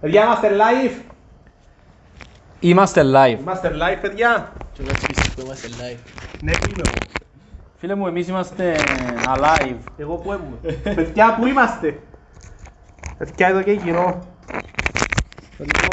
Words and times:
Παιδιά, 0.00 0.24
είμαστε 0.24 0.50
live. 0.56 1.02
Είμαστε 2.60 3.02
live. 3.02 3.40
Είμαστε 3.40 3.70
live, 3.74 3.98
παιδιά. 4.00 4.52
Και 4.72 4.82
εγώ 4.82 4.90
πίστευα 5.06 5.34
που 5.34 5.40
είμαστε 5.40 5.68
live. 5.68 5.98
Ναι, 6.42 6.52
τι 6.52 6.70
είμαι 6.70 6.82
εγώ. 6.86 7.22
Φίλε 7.78 7.94
μου, 7.94 8.06
εμείς 8.06 8.28
είμαστε 8.28 8.76
alive. 9.26 9.76
Εγώ 9.96 10.14
που 10.14 10.32
είμαι. 10.32 10.72
Παιδιά, 10.94 11.34
πού 11.34 11.46
είμαστε. 11.46 11.98
Παιδιά, 13.18 13.48
εδώ 13.48 13.62
και 13.62 13.72
γυρώ. 13.72 14.26
Λοιπόν, 15.58 15.88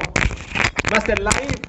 Είμαστε 0.89 1.13
live. 1.17 1.59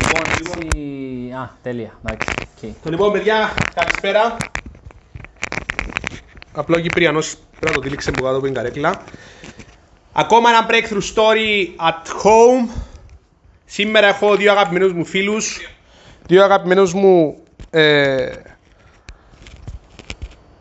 Λοιπόν, 0.00 0.22
εσύ... 0.40 1.32
Α, 1.32 1.50
τέλεια. 1.62 1.98
Εντάξει. 2.04 2.28
οκ. 2.40 2.72
Το 2.82 2.90
λοιπόν, 2.90 3.12
παιδιά, 3.12 3.50
καλησπέρα. 3.74 4.36
Απλό 6.52 6.80
Κυπριανός 6.80 7.36
πρέπει 7.50 7.66
να 7.66 7.72
το 7.72 7.80
τύλιξε 7.80 8.10
που 8.10 8.22
κάτω 8.22 8.40
που 8.40 8.46
είναι 8.46 8.54
καρέκλα. 8.54 9.02
Ακόμα 10.12 10.48
ένα 10.48 10.66
breakthrough 10.70 11.14
story 11.14 11.66
at 11.88 12.22
home. 12.22 12.68
Σήμερα 13.64 14.06
έχω 14.06 14.36
δύο 14.36 14.52
αγαπημένους 14.52 14.92
μου 14.92 15.04
φίλους. 15.04 15.74
Δύο 16.26 16.44
αγαπημένους 16.44 16.94
μου 16.94 17.36
ε, 17.70 18.32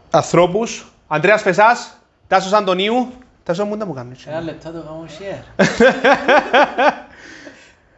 ανθρώπους. 0.10 0.92
Ανδρέας 1.08 1.42
Φεσάς, 1.42 1.98
Τάσος 2.28 2.54
Αντωνίου. 2.54 3.12
Τάσο 3.44 3.66
μου, 3.66 3.78
δεν 3.78 3.88
μου 3.88 3.94
κάνεις. 3.94 4.26
Ένα 4.26 4.42
λεπτό 4.42 4.72
το 4.72 4.80
κάνω 4.80 5.06
share. 5.20 5.66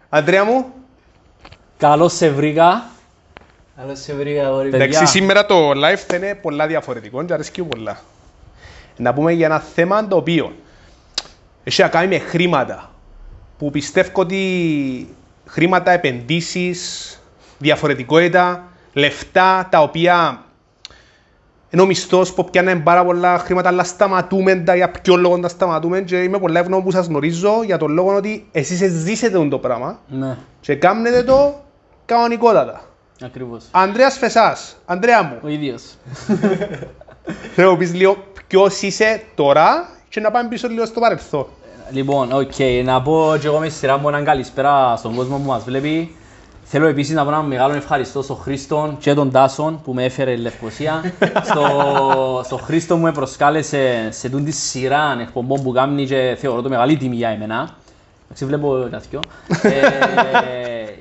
Ανδρέα 0.10 0.44
μου. 0.44 0.74
Καλώς 1.78 2.14
σε 2.14 2.30
βρήκα. 2.30 2.86
Καλώς 3.78 4.00
σε 4.00 4.14
βρήκα, 4.14 4.46
αγόρι 4.46 4.66
μου. 4.66 4.72
Παιδιά. 4.72 4.86
Εντάξει, 4.86 5.06
σήμερα 5.06 5.46
το 5.46 5.70
live 5.70 6.04
θα 6.08 6.16
είναι 6.16 6.36
πολλά 6.36 6.68
διαφορετικό 6.68 7.24
και 7.24 7.34
αρέσκει 7.34 7.62
μου 7.62 7.68
πολλά. 7.68 8.00
Να 8.98 9.14
πούμε 9.14 9.32
για 9.32 9.46
ένα 9.46 9.60
θέμα 9.60 10.08
το 10.08 10.16
οποίο 10.16 10.56
έχει 11.64 11.82
να 11.82 11.88
κάνει 11.88 12.08
με 12.08 12.20
χρήματα. 12.20 12.92
Που 13.58 13.70
πιστεύω 13.72 14.10
ότι 14.14 15.16
χρήματα, 15.46 15.92
επενδύσεις, 15.92 17.20
διαφορετικότητα, 17.58 18.64
λεφτά 18.94 19.68
τα 19.72 19.80
οποία 19.82 20.44
είναι 21.70 21.82
ο 21.82 21.86
μισθός 21.86 22.34
που 22.34 22.50
πιάνε 22.50 22.76
πάρα 22.76 23.06
πολλά 23.06 23.38
χρήματα 23.38 23.70
αλλά 23.70 23.84
σταματούμε 23.84 24.56
τα 24.56 24.76
για 24.76 24.92
ποιο 24.92 25.16
λόγο 25.16 25.40
τα 25.40 25.48
σταματούμε 25.48 26.02
και 26.02 26.18
είμαι 26.24 26.40
πολλά 26.40 26.60
ευγνώμων 26.60 26.86
που 26.86 26.92
σας 26.92 27.08
γνωρίζω 27.08 27.64
για 27.66 27.78
τον 27.78 27.92
λόγο 27.92 28.16
ότι 28.16 28.48
εσείς 28.52 28.92
ζήσετε 28.92 29.48
το 29.48 29.58
πράγμα 29.58 30.00
Ναι, 30.08 30.38
και 30.60 30.76
κάνετε 30.76 31.24
το 31.24 31.62
κανονικότατα. 32.06 32.82
ακριβώς. 33.24 33.66
Ανδρέας 33.72 34.18
Φεσάς, 34.18 34.78
Ανδρέα 34.86 35.24
μου, 35.24 35.38
Ο 35.44 35.48
ίδιος. 35.48 35.84
Θέλω 37.56 37.72
να 37.72 37.78
πεις 37.78 37.94
λίγο 37.94 38.18
ποιος 38.48 38.82
είσαι 38.82 39.22
τώρα 39.36 39.90
και 40.12 40.20
να 40.20 40.32
πάμε 40.32 40.50
πίσω 40.50 40.68
λίγο 40.68 40.86
στο 40.86 41.00
παρελθόν. 41.00 41.46
Λοιπόν, 41.92 42.32
οκ, 42.32 42.84
να 42.84 43.02
πω 43.02 43.36
και 43.40 43.48
εγώ 43.48 43.60
με 43.60 43.70
στη 43.70 43.78
σειρά 43.78 43.98
μου 43.98 44.08
έναν 44.08 44.24
καλησπέρα 44.24 44.96
στον 44.98 45.16
κόσμο 45.16 45.38
που 45.38 45.44
μας 45.44 45.64
βλέπει. 45.64 46.16
Θέλω 46.64 46.88
επίσης 46.88 47.16
να 47.16 47.24
πω 47.24 47.30
ένα 47.30 47.42
μεγάλο 47.42 47.74
ευχαριστώ 47.74 48.22
στον 48.22 48.38
Χρήστον 48.38 48.98
και 49.00 49.14
τον 49.14 49.32
Τάσον 49.32 49.82
που 49.84 49.94
με 49.94 50.04
έφερε 50.04 50.32
η 50.32 50.38
Λευκοσία. 50.38 51.14
στο, 51.50 52.42
στο 52.46 52.58
Χρήστο 52.58 52.96
μου 52.96 53.04
με 53.04 53.12
προσκάλεσε 53.12 54.08
σε 54.12 54.30
τούντη 54.30 54.52
σειρά 54.52 55.18
εκπομπών 55.22 55.64
που 55.64 55.72
κάνει 55.72 56.06
και 56.06 56.38
θεωρώ 56.40 56.62
το 56.62 56.70
μεγάλη 56.70 56.98
τιμή 56.98 57.16
για 57.16 57.30
εμένα. 57.30 57.70
Εντάξει, 58.26 58.46
βλέπω 58.46 58.88
τα 58.92 59.02
δυο. 59.10 59.20
ε, 59.62 59.82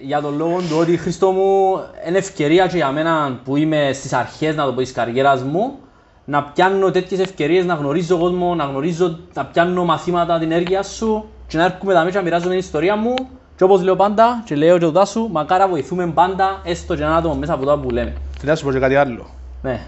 για 0.09 0.21
τον 0.21 0.37
λόγο 0.37 0.57
του 0.57 0.77
ότι 0.81 0.97
Χρήστο 0.97 1.31
μου 1.31 1.81
είναι 2.09 2.19
ευκαιρία 2.19 2.67
και 2.67 2.77
για 2.77 2.91
μένα 2.91 3.41
που 3.45 3.57
είμαι 3.57 3.91
στις 3.93 4.13
αρχές 4.13 4.55
να 4.55 4.65
το 4.65 4.73
πω 4.73 4.81
της 4.81 4.93
καριέρας 4.93 5.43
μου 5.43 5.79
να 6.25 6.43
πιάνω 6.43 6.91
τέτοιες 6.91 7.21
ευκαιρίες, 7.21 7.65
να 7.65 7.75
γνωρίζω 7.75 8.19
κόσμο, 8.19 8.55
να 8.55 8.65
γνωρίζω, 8.65 9.19
να 9.35 9.45
πιάνω 9.45 9.85
μαθήματα 9.85 10.39
την 10.39 10.53
έργεια 10.53 10.83
σου 10.83 11.29
και 11.47 11.57
να 11.57 11.65
έρχομαι 11.65 11.93
τα 11.93 12.05
μέσα 12.05 12.17
να 12.17 12.23
μοιράζω 12.23 12.49
την 12.49 12.59
ιστορία 12.59 12.97
μου 12.97 13.15
και 13.57 13.65
όπως 13.65 13.83
λέω 13.83 13.97
πάντα 13.97 14.43
και 14.45 14.55
λέω 14.55 14.79
και 14.79 14.85
το 14.85 14.93
τάσου, 14.93 15.29
μακάρα 15.33 15.69
βοηθούμε 15.69 16.07
πάντα 16.07 16.61
έστω 16.65 16.97
και 16.97 17.03
ένα 17.03 17.17
άτομο 17.17 17.35
μέσα 17.35 17.53
από 17.53 17.65
το 17.65 17.79
που 17.79 17.91
λέμε. 17.91 18.13
Θέλω 18.39 18.51
να 18.51 18.57
σου 18.57 18.65
πω 18.65 18.73
και 18.73 18.79
κάτι 18.79 18.97
άλλο. 18.97 19.27
Ναι. 19.63 19.81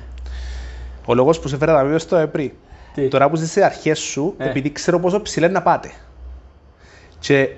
Ο 1.06 1.14
λόγος 1.14 1.40
που 1.40 1.48
σε 1.48 1.56
φέρα 1.56 1.74
τα 1.74 1.82
βίντεο 1.82 1.98
στο 1.98 2.16
ΕΠΡΙ. 2.16 2.56
Τι; 2.94 3.08
Τώρα 3.08 3.28
που 3.28 3.36
είσαι 3.36 3.46
στις 3.46 3.62
αρχές 3.62 3.98
σου, 3.98 4.34
Ε. 4.38 4.48
επειδή 4.48 4.72
ξέρω 4.72 5.00
πόσο 5.00 5.22
ψηλά 5.22 5.46
είναι 5.46 5.54
να 5.54 5.62
πάτε. 5.62 5.90
Και 7.18 7.48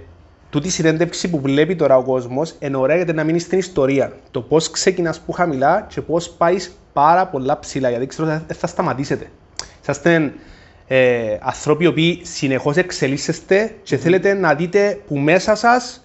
τούτη 0.55 0.67
η 0.67 0.71
συνέντευξη 0.71 1.31
που 1.31 1.41
βλέπει 1.41 1.77
τώρα 1.77 1.97
ο 1.97 2.03
κόσμος, 2.03 2.55
είναι 2.59 2.77
ωραία 2.77 2.97
γιατί 2.97 3.13
να 3.13 3.25
μείνει 3.25 3.39
στην 3.39 3.59
ιστορία. 3.59 4.13
Το 4.31 4.41
πώς 4.41 4.71
ξεκινάς 4.71 5.21
που 5.21 5.33
χαμηλά 5.33 5.87
και 5.89 6.01
πώς 6.01 6.31
πάεις 6.31 6.77
πάρα 6.93 7.27
πολλά 7.27 7.59
ψηλά. 7.59 7.91
Γιατί 7.91 8.07
ξέρω 8.07 8.29
ότι 8.29 8.43
δεν 8.47 8.57
θα 8.57 8.67
σταματήσετε. 8.67 9.31
Είσαστε 9.83 10.33
ε, 10.87 11.37
άνθρωποι 11.41 11.85
οι 11.85 11.87
οποίοι 11.87 12.21
συνεχώς 12.25 12.77
εξελίσσεστε 12.77 13.75
και 13.83 13.97
θέλετε 13.97 14.35
να 14.35 14.55
δείτε 14.55 15.01
που 15.07 15.17
μέσα 15.17 15.55
σας 15.55 16.05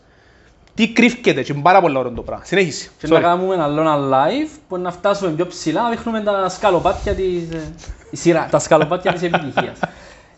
τι 0.73 0.89
κρύφκεται 0.89 1.41
και 1.41 1.53
είναι 1.53 1.61
πάρα 1.61 1.81
πολύ 1.81 1.97
ωραίο 1.97 2.11
το 2.11 2.21
πράγμα. 2.21 2.45
Συνέχισε. 2.45 2.89
Και 2.97 3.07
Sorry. 3.09 3.13
να 3.13 3.19
κάνουμε 3.19 3.53
ένα 3.53 3.63
άλλο 3.63 3.81
ένα 3.81 3.97
live 3.97 4.57
που 4.67 4.77
να 4.77 4.91
φτάσουμε 4.91 5.31
πιο 5.31 5.47
ψηλά, 5.47 5.81
να 5.81 5.89
δείχνουμε 5.89 6.21
τα 6.21 6.49
σκαλοπάτια 6.49 7.13
της, 7.13 7.51
ε, 7.51 7.73
η 8.11 8.17
σειρά, 8.17 8.47
τα 8.51 8.59
σκαλοπάτια 8.59 9.13
της 9.13 9.21
επιτυχίας. 9.21 9.79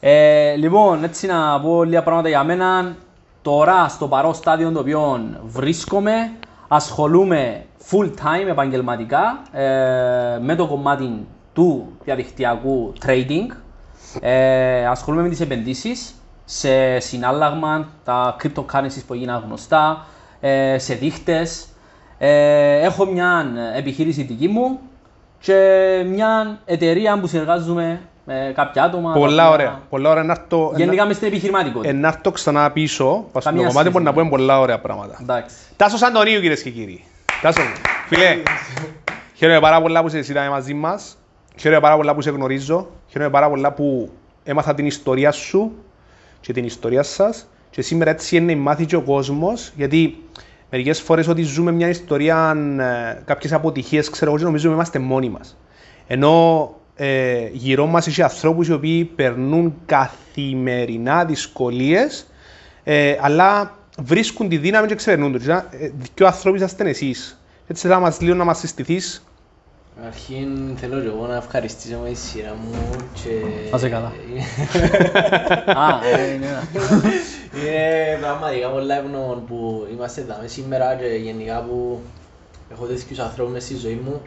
Ε, 0.03 0.55
λοιπόν, 0.55 1.03
έτσι 1.03 1.27
να 1.27 1.59
πω 1.61 1.83
λίγα 1.83 2.03
πράγματα 2.03 2.29
για 2.29 2.44
μένα. 2.44 2.95
Τώρα, 3.41 3.88
στο 3.88 4.07
παρόν 4.07 4.34
στάδιο 4.34 4.72
το 4.72 4.79
οποίο 4.79 5.29
βρίσκομαι, 5.44 6.31
ασχολούμαι 6.68 7.66
full 7.90 8.06
time 8.06 8.47
επαγγελματικά 8.50 9.41
ε, 9.52 10.40
με 10.41 10.56
το 10.56 10.68
κομμάτι 10.68 11.28
του 11.53 11.91
διαδικτυακού 12.03 12.94
trading. 13.06 13.56
Ε, 14.22 14.85
ασχολούμαι 14.88 15.24
με 15.24 15.30
τις 15.30 15.40
επενδύσεις 15.40 16.13
σε 16.46 17.00
συνάλλαγμα, 17.00 17.88
τα 18.03 18.35
cryptocurrencies 18.44 19.03
που 19.07 19.13
έγιναν 19.13 19.44
γνωστά, 19.46 20.06
ε, 20.40 20.78
σε 20.78 20.94
δείχτες. 20.94 21.68
Ε, 22.18 22.80
έχω 22.80 23.06
μια 23.06 23.46
επιχείρηση 23.75 24.24
δική 24.24 24.47
μου 24.47 24.80
και 25.40 25.57
μια 26.07 26.59
εταιρεία 26.66 27.19
που 27.19 27.28
συνεργάζομαι 27.28 28.01
με 28.25 28.51
κάποια 28.55 28.83
άτομα. 28.83 29.13
Πολλά 29.13 29.43
τα 29.43 29.49
οποία- 29.49 29.65
ωραία. 29.67 29.81
Πολλά 29.89 30.09
ωραία. 30.09 30.23
Να 30.23 30.31
έρθω- 30.31 30.73
Γενικά 30.77 31.05
μες 31.05 31.15
στην 31.15 31.27
επιχειρηματικότητα. 31.27 31.89
Ε, 31.93 31.95
να 31.95 32.07
έρθω 32.07 32.31
ξανά 32.31 32.71
πίσω, 32.71 33.05
πας 33.31 33.43
στο 33.43 33.51
Καμία 33.51 33.67
κομμάτι 33.67 33.77
σχέση, 33.77 33.91
που 33.91 34.03
να 34.03 34.09
ναι. 34.11 34.17
πούμε 34.17 34.29
πολλά 34.29 34.59
ωραία 34.59 34.79
πράγματα. 34.79 35.17
Εντάξει. 35.21 35.55
Τάσος 35.75 36.01
Αντωνίου 36.01 36.39
κυρίες 36.39 36.61
και 36.61 36.69
κύριοι. 36.69 37.03
Τάσο 37.41 37.61
μου. 37.61 37.67
Φίλε, 38.07 38.37
χαίρομαι 39.35 39.59
πάρα 39.59 39.81
πολλά 39.81 40.01
που 40.01 40.07
είσαι 40.07 40.17
εσύ 40.17 40.33
μαζί 40.49 40.73
μας. 40.73 41.17
Χαίρομαι 41.57 41.81
πάρα 41.81 41.95
πολλά 41.95 42.13
που 42.15 42.21
σε 42.21 42.29
γνωρίζω. 42.29 42.87
Χαίρομαι 43.07 43.29
πάρα 43.31 43.49
πολλά 43.49 43.71
που 43.71 44.11
έμαθα 44.43 44.73
την 44.73 44.85
ιστορία 44.85 45.31
σου 45.31 45.71
και 46.41 46.53
την 46.53 46.65
ιστορία 46.65 47.03
σας. 47.03 47.47
Και 47.69 47.81
σήμερα 47.81 48.11
έτσι 48.11 48.35
είναι 48.35 48.55
μάθει 48.55 48.85
και 48.85 48.95
ο 48.95 49.01
κόσμος, 49.01 49.71
γιατί 49.75 50.23
μερικές 50.69 51.01
φορές 51.01 51.27
ότι 51.27 51.41
ζούμε 51.41 51.71
μια 51.71 51.88
ιστορία, 51.88 52.55
ε, 52.79 53.21
κάποιες 53.25 53.53
αποτυχίες, 53.53 54.09
ξέρω 54.09 54.29
εγώ, 54.29 54.39
και 54.39 54.45
νομίζουμε 54.45 54.73
είμαστε 54.73 54.99
μόνοι 54.99 55.29
μας. 55.29 55.57
Ενώ 56.07 56.69
ε, 57.03 57.50
γύρω 57.51 57.85
μας 57.85 58.07
έχει 58.07 58.22
ανθρώπους 58.22 58.67
οι 58.67 58.73
οποίοι 58.73 59.06
περνούν 59.06 59.75
καθημερινά 59.85 61.25
δυσκολίες, 61.25 62.28
ε, 62.84 63.16
αλλά 63.22 63.78
βρίσκουν 64.00 64.50
τη 64.50 64.57
δύναμη 64.57 64.88
και 64.88 64.95
ξεπερνούν 64.95 65.31
τους. 65.31 65.47
Ε, 65.47 65.66
Δύο 66.16 66.28
άνθρωποι 66.28 66.57
είσαστε 66.57 66.89
εσείς. 66.89 67.41
Έτσι 67.67 67.81
θέλω 67.81 67.94
να 67.94 68.00
μας 68.00 68.22
λίγο 68.22 68.35
να 68.35 68.44
μας 68.44 68.59
συστηθείς. 68.59 69.25
Αρχήν 70.06 70.78
θέλω 70.78 71.01
και 71.01 71.07
εγώ 71.07 71.28
να 71.28 71.35
ευχαριστήσω 71.35 71.97
με 72.03 72.09
τη 72.09 72.16
σειρά 72.16 72.56
μου 72.63 72.72
και... 73.13 73.29
Να 73.72 73.78
είσαι 73.78 73.89
καλά. 73.89 74.12
Α, 75.83 76.00
ε, 76.18 76.33
είναι 76.33 76.45
ένα. 76.45 76.63
Είναι 77.56 78.18
πραγματικά 78.22 78.69
πολλά 78.69 78.97
ευγνώμων 78.97 79.45
που 79.47 79.88
είμαστε 79.94 80.22
εδώ 80.22 80.35
σήμερα 80.45 80.95
και 80.95 81.06
γενικά 81.06 81.62
που 81.62 82.00
έχω 82.72 82.85
τέτοιους 82.85 83.19
ανθρώπους 83.19 83.53
μες 83.53 83.63
στη 83.63 83.75
ζωή 83.75 84.01
μου. 84.06 84.22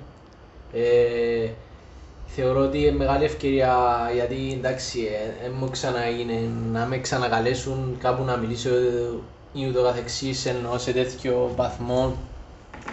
Ε, 2.36 2.40
θεωρώ 2.42 2.60
ότι 2.60 2.78
είναι 2.78 2.96
μεγάλη 2.96 3.24
ευκαιρία 3.24 3.76
γιατί 4.14 4.52
εντάξει, 4.58 5.08
δεν 5.42 5.52
μου 5.58 5.70
ξαναείγινε 5.70 6.40
να 6.72 6.84
με 6.86 6.98
ξανακαλέσουν 6.98 7.96
κάπου 8.00 8.24
να 8.24 8.36
μιλήσω 8.36 8.68
ή 9.52 9.66
ούτω 9.68 9.82
καθεξής 9.82 10.46
ενώ 10.46 10.78
σε 10.78 10.92
τέτοιο 10.92 11.50
βαθμό 11.56 12.16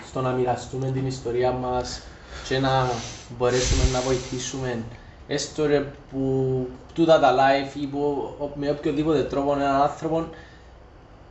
στο 0.09 0.21
να 0.21 0.29
μοιραστούμε 0.31 0.91
την 0.91 1.07
ιστορία 1.07 1.51
μας 1.51 2.01
και 2.47 2.59
να 2.59 2.89
μπορέσουμε 3.37 3.83
να 3.93 3.99
βοηθήσουμε. 4.01 4.83
Έστω 5.27 5.65
ρε 5.65 5.85
που 6.11 6.67
τούτα 6.93 7.19
τα 7.19 7.35
live 7.35 7.75
ή 7.81 7.85
που, 7.85 8.33
ο- 8.39 8.49
με 8.55 8.69
οποιοδήποτε 8.69 9.23
τρόπο 9.23 9.53
έναν 9.53 9.81
άνθρωπο 9.81 10.25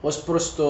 ως 0.00 0.22
προς 0.22 0.54
το 0.54 0.68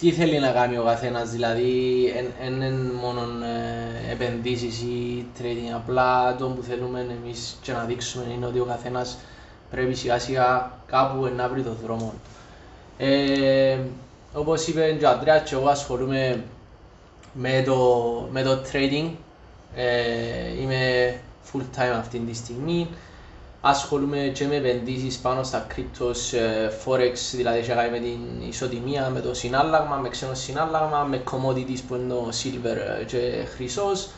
τι 0.00 0.12
θέλει 0.12 0.38
να 0.38 0.50
κάνει 0.50 0.78
ο 0.78 0.82
καθένας, 0.82 1.30
δηλαδή 1.30 2.12
δεν 2.40 2.52
είναι 2.52 2.70
μόνο 3.02 3.20
ε, 3.44 4.12
επενδύσεις 4.12 4.80
ή 4.80 5.24
trading, 5.38 5.72
απλά 5.74 6.36
το 6.36 6.46
που 6.46 6.62
θέλουμε 6.62 7.00
εμείς 7.24 7.58
και 7.62 7.72
να 7.72 7.84
δείξουμε 7.84 8.24
είναι 8.34 8.46
ότι 8.46 8.58
ο 8.58 8.64
καθένας 8.64 9.18
πρέπει 9.70 9.94
σιγά 9.94 10.18
σιγά 10.18 10.70
κάπου 10.86 11.30
να 11.36 11.48
βρει 11.48 11.62
τον 11.62 11.76
δρόμο. 11.82 12.12
Ε, 12.98 13.78
όπως 14.32 14.66
είπε 14.66 14.96
και 14.98 15.04
ο 15.04 15.08
Αντρέας 15.08 15.48
και 15.48 15.54
εγώ 15.54 15.68
ασχολούμαι 15.68 16.44
με 17.32 17.62
το, 17.66 17.78
με 18.32 18.42
το 18.42 18.58
trading. 18.72 19.10
Ε, 19.74 20.60
είμαι 20.60 21.14
full 21.52 21.60
time 21.76 21.96
αυτή 21.98 22.18
τη 22.18 22.34
στιγμή. 22.34 22.88
Ασχολούμαι 23.60 24.30
και 24.34 24.46
με 24.46 24.56
επενδύσεις 24.56 25.18
πάνω 25.18 25.42
στα 25.42 25.66
cryptos, 25.76 26.38
ε, 26.38 26.70
forex, 26.84 27.14
δηλαδή 27.32 27.58
έχει 27.58 27.68
κάνει 27.70 27.90
με 27.90 27.98
την 27.98 28.48
ισοτιμία, 28.48 29.10
με 29.14 29.20
το 29.20 29.34
συνάλλαγμα, 29.34 29.96
με 29.96 30.08
ξένο 30.08 30.34
συνάλλαγμα, 30.34 31.02
με 31.02 31.22
commodities 31.30 31.80
που 31.88 31.94
είναι 31.94 32.08
το 32.08 32.28
silver 32.42 33.00
ε, 33.00 33.04
και 33.04 33.44
χρυσός 33.54 34.08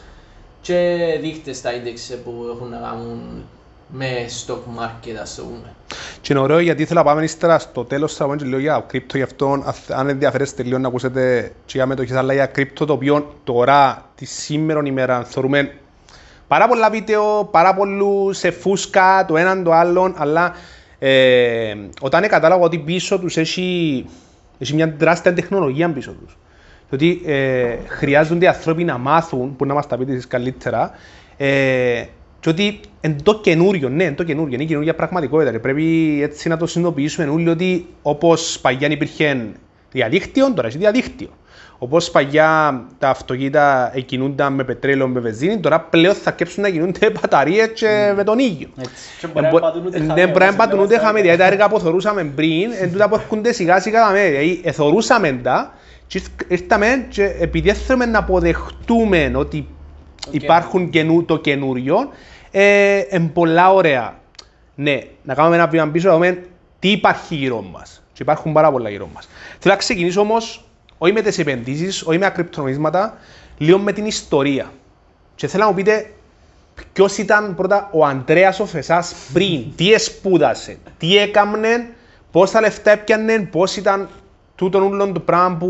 και 0.60 0.98
δείχτες 1.20 1.56
στα 1.56 1.70
index 1.70 2.16
που 2.24 2.50
έχουν 2.54 2.68
να 2.68 2.76
κάνουν 2.76 3.44
με 3.92 4.06
stock 4.46 4.80
market 4.80 5.16
ας 5.22 5.34
το 5.34 5.42
πούμε. 5.42 5.74
Και 6.20 6.32
είναι 6.32 6.42
ωραίο 6.42 6.58
γιατί 6.58 6.82
ήθελα 6.82 7.00
να 7.02 7.06
πάμε 7.06 7.24
ύστερα 7.24 7.58
στο 7.58 7.84
τέλος 7.84 8.14
θα 8.14 8.24
πούμε 8.24 8.36
και 8.36 8.44
λίγο 8.44 8.58
για 8.58 8.84
κρύπτο 8.86 9.16
γι' 9.16 9.22
αυτό 9.22 9.62
αν 9.88 10.08
ενδιαφέρεστε 10.08 10.62
λίγο 10.62 10.78
να 10.78 10.88
ακούσετε 10.88 11.52
και 11.64 11.72
για 11.76 11.86
μετοχές 11.86 12.16
αλλά 12.16 12.32
για 12.32 12.46
κρύπτο 12.46 12.84
το 12.84 12.92
οποίο 12.92 13.34
τώρα 13.44 14.10
τη 14.14 14.24
σήμερα 14.24 14.80
ημέρα 14.84 15.24
θεωρούμε 15.24 15.74
πάρα 16.52 16.68
πολλά 16.68 16.90
βίντεο, 16.90 17.48
πάρα 17.50 17.74
πολλούς 17.74 18.38
σε 18.38 18.50
φούσκα 18.50 19.24
το 19.28 19.36
έναν 19.36 19.64
το 19.64 19.72
άλλον 19.72 20.14
αλλά 20.16 20.54
ε, 20.98 21.74
όταν 22.00 22.28
κατάλαβα 22.28 22.64
ότι 22.64 22.78
πίσω 22.78 23.18
τους 23.18 23.36
έχει, 23.36 24.04
έχει 24.58 24.74
μια 24.74 24.92
τεράστια 24.92 25.32
τεχνολογία 25.32 25.92
πίσω 25.92 26.12
τους 26.12 26.36
ότι 26.92 27.22
ε, 27.26 27.76
χρειάζονται 27.86 28.48
άνθρωποι 28.48 28.84
να 28.84 28.98
μάθουν, 28.98 29.56
που 29.56 29.66
να 29.66 29.74
μας 29.74 29.86
τα 29.86 29.96
πείτε 29.96 30.12
εσείς 30.12 30.26
καλύτερα, 30.26 30.90
ε, 31.36 32.04
και 32.40 32.48
ότι 32.48 32.80
είναι 33.00 33.16
το 33.22 33.40
καινούριο, 33.40 33.88
ναι, 33.88 34.04
είναι 34.04 34.14
το 34.14 34.24
καινούριο, 34.24 34.54
είναι 34.54 34.62
η 34.62 34.66
καινούργια 34.66 34.94
πραγματικότητα. 34.94 35.60
Πρέπει 35.60 36.18
έτσι 36.22 36.48
να 36.48 36.56
το 36.56 36.66
συνειδητοποιήσουμε 36.66 37.28
όλοι 37.28 37.48
ότι 37.48 37.86
όπως 38.02 38.58
παλιά 38.62 38.88
υπήρχε 38.90 39.46
διαδίκτυο, 39.92 40.52
τώρα 40.52 40.68
έχει 40.68 40.78
διαδίκτυο. 40.78 41.28
Όπως 41.84 42.10
παλιά 42.10 42.80
τα 42.98 43.08
αυτοκίνητα 43.08 43.92
κινούνταν 44.06 44.52
με 44.52 44.64
πετρέλαιο, 44.64 45.08
με 45.08 45.20
βενζίνη, 45.20 45.60
τώρα 45.60 45.80
πλέον 45.80 46.14
θα 46.14 46.30
κέψουν 46.30 46.62
να 46.62 46.70
κινούνται 46.70 47.10
μπαταρίες 47.14 47.68
και 47.74 48.10
mm. 48.10 48.16
με 48.16 48.24
τον 48.24 48.38
ίδιο. 48.38 48.68
Δεν 50.14 50.28
μπορεί 50.28 50.44
να 50.44 50.54
πατούν 50.54 50.78
ούτε 50.78 50.98
χαμέ. 50.98 51.20
Δηλαδή 51.20 51.38
τα 51.38 51.46
έργα 51.46 51.68
που 51.68 51.80
θεωρούσαμε 51.80 52.24
πριν, 52.24 52.70
εν 52.80 52.92
τούτα 52.92 53.08
που 53.08 53.14
έρχονται 53.14 53.52
σιγά 53.52 53.80
σιγά 53.80 54.00
τα 54.06 54.12
Δηλαδή, 54.12 54.60
εθωρούσαμε 54.64 55.32
τα 55.42 55.74
και 56.06 56.22
ήρθαμε 56.48 57.06
και 57.08 57.24
επειδή 57.24 57.72
θέλουμε 57.72 58.06
να 58.06 58.18
αποδεχτούμε 58.18 59.32
ότι 59.34 59.68
υπάρχουν 60.30 60.90
καινού, 60.90 61.24
το 61.24 61.38
καινούριο, 61.38 62.08
ε, 62.50 63.02
είναι 63.10 63.30
πολλά 63.32 63.72
ωραία. 63.72 64.18
Ναι, 64.74 65.00
να 65.22 65.34
κάνουμε 65.34 65.56
ένα 65.56 65.66
βήμα 65.66 65.88
πίσω, 65.88 66.08
να 66.08 66.14
δούμε 66.14 66.42
τι 66.78 66.90
υπάρχει 66.90 67.34
γύρω 67.34 67.62
μας. 67.62 68.02
Και 68.12 68.22
υπάρχουν 68.22 68.52
πάρα 68.52 68.70
πολλά 68.70 68.88
γύρω 68.88 69.08
μας. 69.14 69.28
Θέλω 69.58 69.74
να 69.74 69.80
ξεκινήσω 69.80 70.20
όμως, 70.20 70.64
όχι 71.02 71.12
με 71.12 71.20
τις 71.20 71.38
επενδύσεις, 71.38 72.02
όχι 72.02 72.18
με 72.18 72.26
ακρυπτονομίσματα, 72.26 73.18
λίγο 73.58 73.78
με 73.78 73.92
την 73.92 74.06
ιστορία. 74.06 74.72
Και 75.34 75.46
θέλω 75.46 75.62
να 75.62 75.68
μου 75.68 75.74
πείτε 75.74 76.10
ποιος 76.92 77.18
ήταν 77.18 77.54
πρώτα 77.54 77.88
ο 77.92 78.04
Αντρέα 78.04 78.54
ο 78.60 78.66
Φεσά 78.66 79.04
πριν, 79.32 79.64
τι 79.76 79.98
σπούδασε, 79.98 80.76
τι 80.98 81.16
έκαμνε, 81.18 81.88
πόσα 82.30 82.60
λεφτά 82.60 82.90
έπιανε, 82.90 83.48
πώς 83.50 83.76
ήταν 83.76 84.08
τούτον 84.54 84.82
ούλον 84.82 85.12
το 85.12 85.20
πράγμα 85.20 85.56
που, 85.56 85.68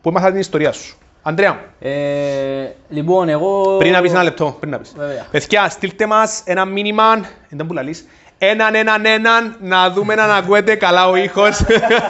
που 0.00 0.08
έμαθα 0.08 0.30
την 0.30 0.40
ιστορία 0.40 0.72
σου. 0.72 0.96
Αντρέα. 1.22 1.64
Ε, 1.80 2.70
λοιπόν, 2.88 3.28
εγώ... 3.28 3.76
Πριν 3.78 3.92
να 3.92 4.00
πεις 4.00 4.10
ένα 4.10 4.22
λεπτό, 4.22 4.56
πριν 4.60 4.72
να 4.72 4.78
πεις. 4.78 4.92
Βέβαια. 4.96 5.26
Παιδιά, 5.30 5.68
στείλτε 5.68 6.06
μας 6.06 6.42
ένα 6.44 6.64
μήνυμα, 6.64 7.04
δεν 7.48 7.66
που 7.66 7.72
λαλείς, 7.72 8.06
έναν 8.42 8.74
έναν 8.74 9.04
έναν, 9.06 9.56
να 9.60 9.90
δούμε 9.90 10.14
να 10.14 10.24
ακούετε 10.24 10.74
καλά 10.74 11.08
ο 11.08 11.16
ήχος. 11.16 11.64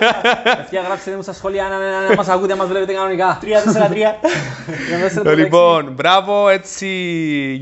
Παιδιά, 0.56 0.82
γράψτε 0.87 1.17
μου 1.17 1.23
στα 1.23 1.32
σχόλια 1.32 1.65
έναν 1.65 1.82
έναν, 1.82 2.09
να 2.09 2.15
μας 2.15 2.29
ακούτε, 2.29 2.55
μας 2.55 2.67
βλέπετε 2.69 2.93
κανονικά. 2.93 3.38
3-4-3. 5.25 5.37
λοιπόν, 5.37 5.93
μπράβο, 5.93 6.49
έτσι, 6.49 6.88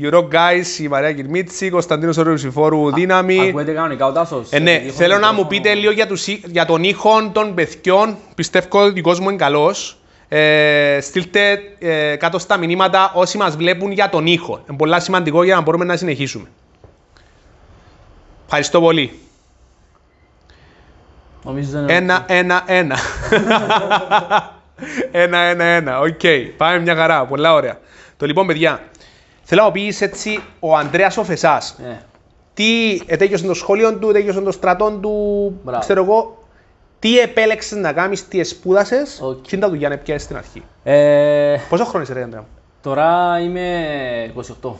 Euro 0.03 0.19
Guys, 0.19 0.79
η 0.79 0.87
Μαρία 0.87 1.13
Κυρμίτση, 1.13 1.69
Κωνσταντίνος 1.69 2.17
Ορουσιφόρου, 2.17 2.93
δύναμη. 2.93 3.47
Ακούετε 3.47 3.71
κανονικά 3.71 4.05
ο 4.05 4.11
Τάσος. 4.11 4.51
Ε, 4.51 4.59
ναι, 4.59 4.83
θέλω 4.95 5.17
να 5.17 5.33
μου 5.33 5.47
πείτε 5.47 5.73
λίγο 5.73 5.91
για, 5.91 6.07
τους, 6.07 6.27
για 6.27 6.65
τον 6.65 6.83
ήχο 6.83 7.29
των 7.31 7.53
παιδιών. 7.53 8.17
Πιστεύω 8.35 8.67
ότι 8.71 8.89
ο 8.89 8.91
δικός 8.91 9.19
μου 9.19 9.29
είναι 9.29 9.37
καλός. 9.37 9.97
Ε, 10.27 10.97
στείλτε 11.01 11.59
ε, 11.79 12.15
κάτω 12.15 12.39
στα 12.39 12.57
μηνύματα 12.57 13.11
όσοι 13.15 13.37
μας 13.37 13.55
βλέπουν 13.55 13.91
για 13.91 14.09
τον 14.09 14.25
ήχο. 14.25 14.63
Είναι 14.67 14.77
πολύ 14.77 15.01
σημαντικό 15.01 15.43
για 15.43 15.55
να 15.55 15.61
μπορούμε 15.61 15.85
να 15.85 15.95
συνεχίσουμε. 15.95 16.47
Ευχαριστώ 18.51 18.81
πολύ. 18.81 19.19
Νομίζω 21.43 21.71
δεν 21.71 21.81
είναι 21.83 21.93
Ένα, 21.93 22.23
ένα, 22.27 22.63
ένα. 22.65 22.97
ένα, 25.11 25.37
ένα, 25.39 25.63
ένα. 25.63 25.99
Οκ. 25.99 26.19
Πάμε 26.57 26.79
μια 26.79 26.95
χαρά. 26.95 27.25
Πολλά 27.25 27.53
ωραία. 27.53 27.77
Το 28.17 28.25
λοιπόν, 28.25 28.47
παιδιά, 28.47 28.79
θέλω 29.43 29.63
να 29.63 29.71
πεις 29.71 30.01
έτσι 30.01 30.39
ο 30.59 30.75
Ανδρέας 30.77 31.17
ο 31.17 31.23
Φεσάς. 31.23 31.75
Ε, 31.83 32.01
Τι 32.53 33.01
ετέλειωσε 33.05 33.45
το 33.45 33.53
σχολείο 33.53 33.97
του, 33.97 34.09
ετέλειωσε 34.09 34.41
το 34.41 34.51
στρατό 34.51 34.91
του, 34.91 35.53
Μπράβο. 35.63 35.79
ξέρω 35.79 36.03
εγώ. 36.03 36.43
Τι 36.99 37.19
επέλεξες 37.19 37.77
να 37.77 37.93
κάνεις, 37.93 38.27
τι 38.27 38.43
σπούδασες 38.43 39.19
Οκ. 39.21 39.41
και 39.41 39.49
είντα 39.55 39.69
δουλειά 39.69 39.89
να 39.89 39.97
πιάσεις 39.97 40.23
στην 40.23 40.37
αρχή. 40.37 40.63
ε, 40.83 41.57
Πόσο 41.69 41.85
χρόνος 41.85 42.07
είσαι 42.09 42.17
ρε 42.17 42.23
Ανδρέα 42.23 42.41
μου; 42.41 42.47
τώρα 42.81 43.39
είμαι 43.39 44.33
28. 44.63 44.75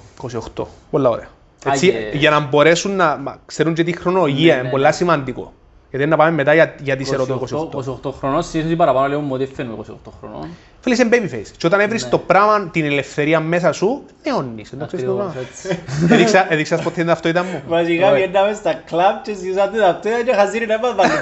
28. 0.58 0.66
Πολλά 0.92 1.10
ωραία. 1.10 1.28
Έτσι, 1.66 1.88
Άγιε. 1.88 2.10
για 2.14 2.30
να 2.30 2.40
μπορέσουν 2.40 2.96
να 2.96 3.18
μα, 3.18 3.40
ξέρουν 3.46 3.74
και 3.74 3.84
τη 3.84 3.92
χρονολογία, 3.98 4.46
Ναι, 4.54 4.54
είναι 4.54 4.62
ναι, 4.64 4.70
πολλά 4.70 4.88
ναι. 4.88 4.94
σημαντικό. 4.94 5.54
Γιατί 5.90 6.06
είναι 6.06 6.16
να 6.16 6.22
πάμε 6.24 6.36
μετά 6.36 6.54
για, 6.54 6.76
για 6.82 6.96
τη 6.98 7.04
σε 7.04 7.16
ρωτώ 7.16 7.70
28. 8.04 8.10
28 8.10 8.12
χρονών, 8.20 8.44
συνήθως 8.44 8.72
οι 8.72 8.76
παραπάνω 8.76 9.08
λέγουν 9.08 9.32
ότι 9.32 9.46
φαίνομαι 9.46 9.84
28 9.90 9.94
χρονών. 10.20 10.48
Φίλες, 10.80 10.98
είσαι 11.00 11.10
babyface. 11.12 11.52
Και 11.58 11.68
όταν 11.68 11.80
έβρεις 11.80 12.04
Ναι. 12.04 12.10
το 12.10 12.18
πράγμα, 12.18 12.70
την 12.72 12.86
ελευθερία 12.86 13.40
μέσα 13.40 13.72
σου, 13.72 14.04
νεώνεις. 14.26 14.70
Δεν 14.70 14.80
το 14.80 14.86
ξέρεις 14.86 15.06
το 15.06 15.12
Ακριβώς, 15.12 15.34
πράγμα. 15.34 15.50
έτσι. 15.52 16.14
Έδειξα- 16.14 16.54
Έδειξας 16.54 16.82
ποτέ 16.82 16.96
την 16.96 17.06
ταυτότητα 17.06 17.44
μου. 17.44 17.62
Βασικά 17.68 18.08
Ωραία. 18.10 18.28
βγαίναμε 18.28 18.54
στα 18.54 18.74
κλαμπ 18.86 19.22
και 19.24 19.34
σκισάτε 19.36 19.78
τα 19.78 19.88
αυτιά 19.88 20.22
και 20.26 20.34
χαζίρι 20.34 20.66
να 20.66 20.80
μας 20.84 20.96
βάλουν. 20.96 21.18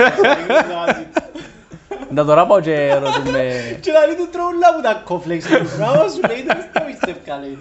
Να 2.10 2.26
τώρα 2.26 2.46
πάω 2.46 2.60
και 2.60 2.94
ρωτούμε... 2.94 3.52
Και 3.82 3.92
να 3.92 4.08
μην 4.08 4.18
του 4.18 4.30
τρώουν 4.32 4.54
λάβου 4.60 4.82
τα 4.84 5.02
κόφλεξ 5.06 5.46
του 5.46 5.50
πράγμα 5.78 6.08
σου 6.10 6.20
λέει 6.28 6.44
δεν 6.48 6.58
το 6.74 6.82
πιστεύκα 6.88 7.40
λέει. 7.40 7.58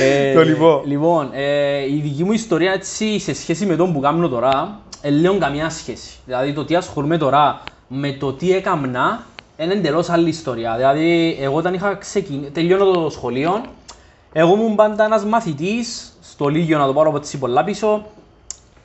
Ε, 0.00 0.34
Το 0.34 0.42
λοιπόν. 0.42 0.82
Λοιπόν, 0.86 1.30
ε, 1.32 1.78
η 1.92 2.00
δική 2.02 2.24
μου 2.24 2.32
ιστορία 2.32 2.72
έτσι 2.72 3.18
σε 3.18 3.34
σχέση 3.34 3.66
με 3.66 3.76
τον 3.76 3.92
που 3.92 4.00
κάνω 4.00 4.28
τώρα, 4.28 4.78
ε, 5.00 5.10
λέω 5.10 5.38
καμία 5.38 5.70
σχέση. 5.70 6.10
Δηλαδή 6.24 6.52
το 6.52 6.64
τι 6.64 6.74
ασχολούμαι 6.76 7.18
τώρα 7.18 7.60
με 7.88 8.12
το 8.12 8.32
τι 8.32 8.52
έκαμνα 8.52 9.24
είναι 9.56 9.72
εντελώς 9.72 10.08
άλλη 10.08 10.28
ιστορία. 10.28 10.74
Δηλαδή 10.76 11.38
εγώ 11.40 11.56
όταν 11.56 11.74
είχα 11.74 11.94
ξεκινήσει, 11.94 12.50
τελειώνω 12.50 12.84
το 12.84 13.10
σχολείο, 13.10 13.60
εγώ 14.32 14.54
ήμουν 14.54 14.74
πάντα 14.74 15.04
ένας 15.04 15.24
μαθητής, 15.24 16.12
στο 16.22 16.48
Λίγιο 16.48 16.78
να 16.78 16.86
το 16.86 16.92
πάρω 16.92 17.08
από 17.08 17.16
έτσι 17.18 17.38
πολλά 17.38 17.64
πίσω, 17.64 18.06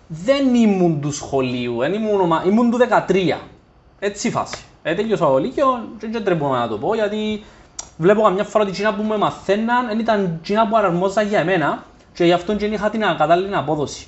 δεν 0.08 0.55
ήμουν 0.55 1.01
του 1.01 1.12
σχολείου, 1.12 1.77
δεν 1.79 1.93
ήμουν, 1.93 2.19
ομα- 2.22 2.43
ήμουν 2.46 2.72
του 2.72 2.77
13. 2.77 3.38
Έτσι 3.99 4.27
η 4.27 4.31
φάση. 4.31 4.63
Ε, 4.83 4.93
τέλειωσα 4.95 5.25
το 5.25 5.37
Λύκειο 5.37 5.89
και 5.99 6.07
δεν 6.07 6.23
τρέπομαι 6.23 6.57
να 6.57 6.67
το 6.67 6.77
πω 6.77 6.95
γιατί 6.95 7.43
βλέπω 7.97 8.21
καμιά 8.21 8.43
φορά 8.43 8.63
ότι 8.63 8.73
εκείνα 8.73 8.93
που 8.93 9.03
με 9.03 9.17
μαθαίναν 9.17 9.87
δεν 9.87 9.99
ήταν 9.99 10.39
εκείνα 10.41 10.67
που 10.67 10.77
αρμόζαν 10.77 11.27
για 11.27 11.39
εμένα 11.39 11.83
και 12.13 12.25
γι' 12.25 12.31
αυτό 12.31 12.51
και 12.51 12.59
δεν 12.59 12.73
είχα 12.73 12.89
την 12.89 12.99
κατάλληλη 12.99 13.55
απόδοση. 13.55 14.07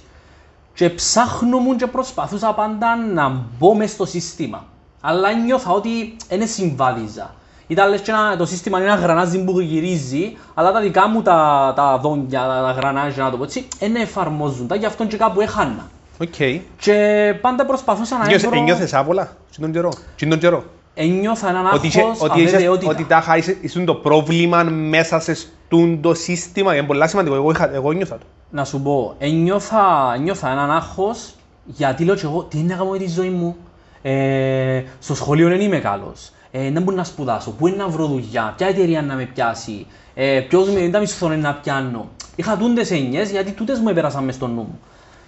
Και 0.74 0.90
ψάχνομουν 0.90 1.78
και 1.78 1.88
προσπαθούσα 1.88 2.54
πάντα 2.54 2.96
να 2.96 3.44
μπω 3.58 3.76
μες 3.76 3.92
στο 3.92 4.06
σύστημα. 4.06 4.66
Αλλά 5.02 5.34
νιώθα 5.34 5.72
ότι 5.72 6.16
δεν 6.30 6.48
συμβάδιζα. 6.48 7.36
Ήταν 7.68 7.90
λες 7.90 8.02
και 8.02 8.12
ένα, 8.12 8.38
το 8.38 8.46
σύστημα 8.46 8.80
είναι 8.80 8.88
ένα 8.88 9.00
γρανάζι 9.00 9.44
που 9.44 9.60
γυρίζει, 9.60 10.38
αλλά 10.54 10.72
τα 10.72 10.80
δικά 10.80 11.08
μου 11.08 11.22
τα, 11.22 11.74
τα 11.76 11.98
δόντια, 11.98 12.40
τα, 12.40 12.62
τα 12.62 12.72
γρανάζια 12.72 13.24
να 13.24 13.32
το 13.32 13.38
πω 13.38 13.44
έτσι, 13.44 13.68
δεν 13.80 13.96
εφαρμόζουν 13.96 14.68
τα, 14.68 14.76
γι' 14.76 14.86
αυτό 14.86 15.06
και 15.06 15.18
κάπου 15.18 15.42
έχανα. 15.42 15.90
Οκ. 16.22 16.36
Και 16.80 17.34
πάντα 17.42 17.66
προσπαθούσα 17.66 18.18
να 18.18 18.26
Νιώσε- 18.26 18.50
βρω... 18.50 18.60
Ένιωθες 18.60 18.94
απ' 18.94 19.13
όλα 19.13 19.32
τζείντον 19.50 19.72
καιρό. 19.72 19.92
τζείντον 20.16 20.40
καιρό. 20.40 20.64
Ένιωθα 20.94 21.50
έναν 21.50 21.66
Ότι, 21.74 21.88
είσαι, 21.88 22.00
άγχος, 22.00 22.22
ότι, 22.22 22.42
είσαι, 22.42 22.56
αβεβαιότητα. 22.56 22.92
ότι 22.92 23.04
τάχα 23.04 23.38
είσαι, 23.38 23.58
ήσουν 23.62 23.86
το 23.86 23.94
πρόβλημα 23.96 24.64
μέσα 24.64 25.20
σε 25.20 25.34
τούντο 25.34 26.14
σύστημα. 26.14 26.76
Είναι 26.76 26.86
πολύ 26.88 27.08
σημαντικό. 27.10 27.36
Εγώ, 27.36 27.52
είχα, 27.52 27.74
εγώ 27.74 27.92
νιώθα 27.92 28.18
το. 28.18 28.24
Να 28.50 28.66
σου 28.66 28.82
πω, 28.82 29.16
ένιωθα, 29.18 30.14
ένιωθα 30.16 30.52
έναν 30.52 30.72
άγχος 30.72 31.34
γιατί 31.66 32.04
λέω 32.04 32.16
και 32.16 32.26
εγώ 32.26 32.44
τι 32.44 32.58
είναι 32.60 32.68
να 32.74 32.76
κάνω 32.80 32.90
με 32.90 32.98
τη 32.98 33.08
ζωή 33.10 33.30
μου; 33.30 33.56
Ε, 34.02 34.84
στο 35.00 35.16
σχολείο 35.16 35.48
δεν 35.50 35.62
είμαι 35.62 35.80
καλός. 35.80 36.32
Ε, 36.52 36.72
δεν 36.72 36.82
μπορώ 36.84 36.96
να 36.98 37.04
σπουδάσω. 37.04 37.52
Πού 37.52 37.68
είναι 37.68 37.78
να 37.78 37.88
βρω 37.88 38.06
δουλειά, 38.06 38.54
ποια 38.58 38.68
εταιρεία 38.68 39.02
να 39.02 39.16
με 39.16 39.24
πιάσει, 39.34 39.86
ε, 40.14 40.40
ποιος 40.50 40.70
με 40.70 40.90
τα 40.90 41.00
μισθό 41.00 41.26
είναι 41.26 41.36
να 41.36 41.54
πιάνω. 41.54 42.10
Είχα 42.36 42.58
τούντες 42.58 42.92
εννιές 42.92 43.32
γιατί 43.32 43.52
τούτες 43.52 43.80
μου 43.80 43.90
έπερασαν 43.90 44.24
μες 44.24 44.36
στο 44.36 44.48
νου 44.48 44.54
μου. 44.62 44.80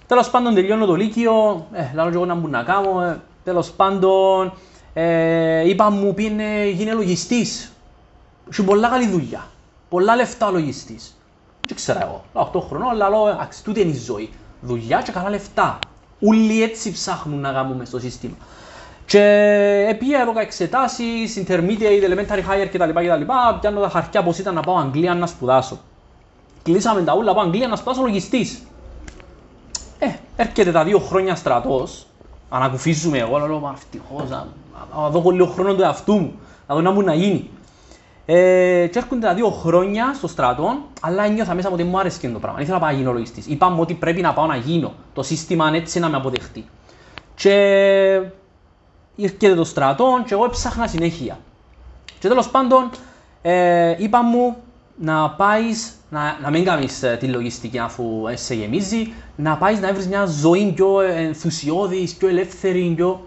Τέλος 0.10 0.30
πάντων 0.30 0.54
τελειώνω 0.54 0.86
το 0.86 0.96
Λύκειο, 0.96 1.66
ε, 1.72 1.90
λέω 1.94 2.10
και 2.10 2.16
εγώ 2.16 2.26
να 2.26 2.36
μπορώ 2.36 2.52
να 2.52 2.64
κάνω. 2.64 3.02
Ε, 3.02 3.20
τέλος 3.44 3.72
πάντων, 3.72 4.54
ε, 4.94 5.70
είπα 5.70 5.90
μου 5.90 6.14
πήγαινε 6.14 6.66
γίνε 6.68 6.94
λογιστής. 6.94 7.72
Έχει 8.52 8.64
πολλά 8.64 8.90
καλή 8.90 9.08
δουλειά. 9.08 9.48
Πολλά 9.90 10.16
λεφτά 10.16 10.48
ο 10.48 10.52
λογιστής. 10.52 11.18
Δεν 11.68 11.76
ξέρω 11.76 12.00
εγώ. 12.02 12.24
Λέω 12.34 12.50
8 12.54 12.60
χρονών, 12.68 12.90
αλλά 12.90 13.10
λέω, 13.10 13.28
εντάξει, 13.28 13.64
τούτη 13.64 13.82
είναι 13.82 13.92
η 13.92 13.98
ζωή. 13.98 14.30
Δουλειά 14.62 15.02
και 15.02 15.12
καλά 15.12 15.30
λεφτά. 15.30 15.80
Όλοι 16.28 16.64
έτσι 16.64 16.92
ψάχνουν 16.92 17.40
να 17.40 17.52
κάνουμε 17.52 17.86
στο 17.86 18.00
σύστημα. 18.00 18.36
Και 19.06 19.22
επία 19.90 20.20
έδωκα 20.20 20.42
εξετάσεις, 20.42 21.44
intermediate, 21.46 22.04
elementary 22.10 22.44
higher 22.50 22.68
κτλ. 22.72 22.90
κτλ. 22.90 23.24
Πιάνω 23.60 23.80
τα 23.82 23.90
χαρτιά 23.90 24.24
πως 24.24 24.38
ήταν 24.38 24.54
να 24.54 24.62
πάω 24.62 24.76
Αγγλία 24.76 25.14
να 25.14 25.28
σπουδάσω. 25.28 25.80
Κλείσαμε 26.64 27.02
τα 27.02 27.16
ούλα, 27.16 27.34
πάω 27.34 27.44
Αγγλία 27.44 27.68
να 27.68 27.76
σπουδάσω 27.76 28.02
λογιστής. 28.02 28.64
Ε, 30.00 30.08
Έρχεται 30.36 30.72
τα 30.72 30.84
δύο 30.84 31.00
χρόνια 31.00 31.36
στρατός, 31.36 32.06
ανακουφίζουμε 32.50 33.18
εγώ, 33.18 33.38
λέω 33.38 33.60
μα 33.60 33.76
ευτυχώς, 33.78 34.30
να, 34.30 34.48
να 34.96 35.10
δω 35.10 35.30
λίγο 35.30 35.46
χρόνος 35.46 35.76
του 35.76 35.82
εαυτού 35.82 36.14
μου, 36.14 36.34
να 36.68 36.76
δω 36.76 36.82
να 36.82 36.92
μου 36.92 37.02
να 37.02 37.14
γίνει. 37.14 37.50
Ε, 38.26 38.88
και 38.92 39.00
έρχονται 39.00 39.28
τα 39.28 39.34
δύο 39.34 39.50
χρόνια 39.50 40.14
στο 40.14 40.28
στρατό, 40.28 40.78
αλλά 41.02 41.28
νιώθα 41.28 41.54
μέσα 41.54 41.70
μου 41.70 41.76
ότι 41.80 41.84
μου 41.84 42.00
άρεσε 42.00 42.20
και 42.20 42.30
το 42.30 42.40
πράγμα. 42.40 42.62
Ήθελα 42.62 42.78
να 42.78 42.82
πάω 42.82 42.92
να 42.92 42.98
γίνω 42.98 43.12
λογιστής. 43.12 43.48
Είπαμε 43.48 43.82
ότι 43.82 43.94
πρέπει 43.94 44.22
να 44.22 44.34
πάω 44.34 44.46
να 44.46 44.56
γίνω. 44.56 44.94
Το 45.14 45.24
σύστημα 45.24 45.72
έτσι 45.74 46.00
να 46.00 46.10
με 46.10 46.18
αποδεχτεί. 46.18 46.66
Και 47.36 47.52
ήρθε 49.16 49.56
το 49.56 49.64
στρατό 49.64 50.24
και 50.26 50.34
εγώ 50.34 50.46
έψαχνα 50.46 50.88
συνέχεια. 50.88 51.40
Και 52.20 52.28
τέλος 52.28 52.50
πάντων, 52.50 52.90
ε, 53.42 53.96
είπα 53.98 54.24
μου 54.24 54.58
να 55.02 55.30
πάεις, 55.30 55.94
να, 56.10 56.38
να 56.42 56.50
μην 56.50 56.64
κάνεις 56.64 57.04
τη 57.20 57.28
λογιστική 57.28 57.80
αφού 57.80 58.24
σε 58.34 58.54
γεμίζει, 58.54 59.14
να 59.36 59.58
πάεις 59.58 59.80
να 59.80 59.94
βρεις 59.94 60.08
μια 60.08 60.26
ζωή 60.26 60.72
πιο 60.76 61.00
ενθουσιώδης, 61.02 62.16
πιο 62.16 62.28
ελεύθερη, 62.28 62.94
πιο. 62.96 63.26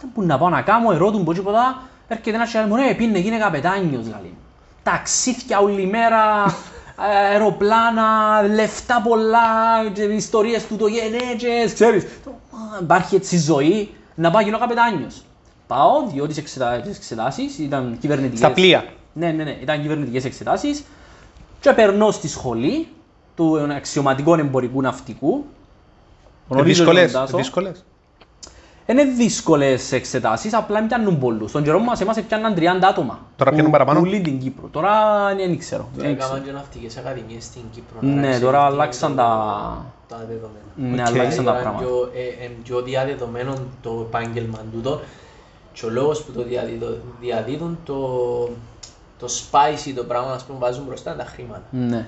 Δεν 0.00 0.10
μπορεί 0.14 0.26
να 0.26 0.38
πάω 0.38 0.48
να 0.48 0.62
κάνω, 0.62 0.92
ερώτουν 0.92 1.24
πως 1.24 1.36
τίποτα. 1.36 1.82
Έρχεται 2.08 2.36
ένας 2.36 2.48
τσιάλι 2.48 2.68
μου, 2.68 2.76
ρε, 2.76 2.94
πίνε, 2.94 3.18
γίνε 3.18 3.38
καπετάνιος, 3.38 4.04
λέει. 4.06 4.34
Ταξίδια 4.82 5.58
όλη 5.58 5.86
μέρα, 5.86 6.44
αεροπλάνα, 7.30 8.42
λεφτά 8.54 9.02
πολλά, 9.08 9.48
ιστορίες 10.16 10.66
του 10.66 10.76
το 10.76 10.86
γενέτσες, 10.86 11.72
ξέρεις. 11.74 12.06
Υπάρχει 12.80 13.14
έτσι 13.14 13.38
ζωή, 13.38 13.94
να 14.14 14.30
πάω 14.30 14.42
γίνω 14.42 14.58
καπετάνιος. 14.58 15.22
Πάω, 15.66 16.06
διότι 16.12 16.42
τις 16.82 16.96
εξετάσεις 16.96 17.58
ήταν 17.58 17.96
κυβερνητικές. 18.00 18.38
Στα 18.38 18.52
πλοία. 18.52 18.84
Ναι, 19.12 19.30
ναι, 19.30 19.44
ναι, 19.44 19.56
ήταν 19.60 19.82
κυβερνητικές 19.82 20.24
εξετάσεις 20.24 20.84
και 21.60 21.72
περνώ 21.72 22.10
στη 22.10 22.28
σχολή 22.28 22.88
του 23.36 23.58
αξιωματικού 23.76 24.34
εμπορικού 24.34 24.80
ναυτικού. 24.80 25.44
Γνωρίζω 26.48 26.84
τον 26.84 26.94
Δύσκολες, 26.94 27.12
Τάσο. 27.12 27.36
δύσκολες. 27.36 27.84
Είναι 28.86 29.04
δύσκολες 29.04 29.92
εξετάσεις, 29.92 30.54
απλά 30.54 30.78
μην 30.78 30.88
πιάνουν 30.88 31.18
πολλούς. 31.18 31.50
Στον 31.50 31.62
καιρό 31.62 31.78
μας 31.78 32.00
εμάς 32.00 32.20
πιάνναν 32.22 32.54
30 32.54 32.86
άτομα. 32.88 33.18
Τώρα 33.36 33.50
πιάνουν 33.50 33.66
Που- 33.70 33.72
παραπάνω; 33.78 34.00
που 34.00 34.06
Όλη 34.06 34.20
την 34.20 34.38
Κύπρο. 34.38 34.68
Τώρα 34.68 34.90
δεν 35.36 35.58
ξέρω. 35.58 35.88
Τώρα 35.96 36.08
δεν 36.08 36.16
ξέρω. 36.18 36.30
έκαναν 36.34 36.44
και 36.46 36.52
ναυτικές 36.52 36.96
ακαδημίες 36.96 37.44
στην 37.44 37.62
Κύπρο. 37.70 37.98
Ναι, 38.00 38.14
να 38.14 38.20
ξέρεις 38.20 38.40
τώρα 38.40 38.58
τι 38.58 38.64
αλλάξαν 38.64 39.10
είναι 39.12 39.20
το- 39.20 39.26
τα- 39.26 39.84
τα 40.08 40.16
δεδομένα. 40.28 40.96
Ναι, 40.96 41.02
Οκ. 41.02 41.08
αλλάξαν 41.08 41.44
τα 41.44 41.50
Τώρα 41.50 41.62
πράγματα. 41.62 41.86
πιο- 41.86 42.10
ε, 42.14 42.44
εν 42.44 42.50
πιο 42.62 42.82
διαδεδομένο 42.82 43.52
το 43.82 44.06
επάγγελμα 44.08 44.58
τούτο 44.72 45.00
και 45.72 45.86
ο 45.86 45.90
λόγος 45.90 46.22
που 46.22 46.32
το 46.32 46.42
διαδίδω- 46.42 46.98
διαδίδουν 47.20 47.78
το, 47.84 47.96
το 49.26 49.32
spicy 49.50 49.92
το 49.96 50.04
πράγμα 50.04 50.32
ας 50.32 50.42
πούμε 50.44 50.58
βάζουν 50.58 50.84
μπροστά 50.84 51.12
είναι 51.12 51.22
τα 51.22 51.28
χρήματα. 51.28 51.62
Ναι. 51.70 52.06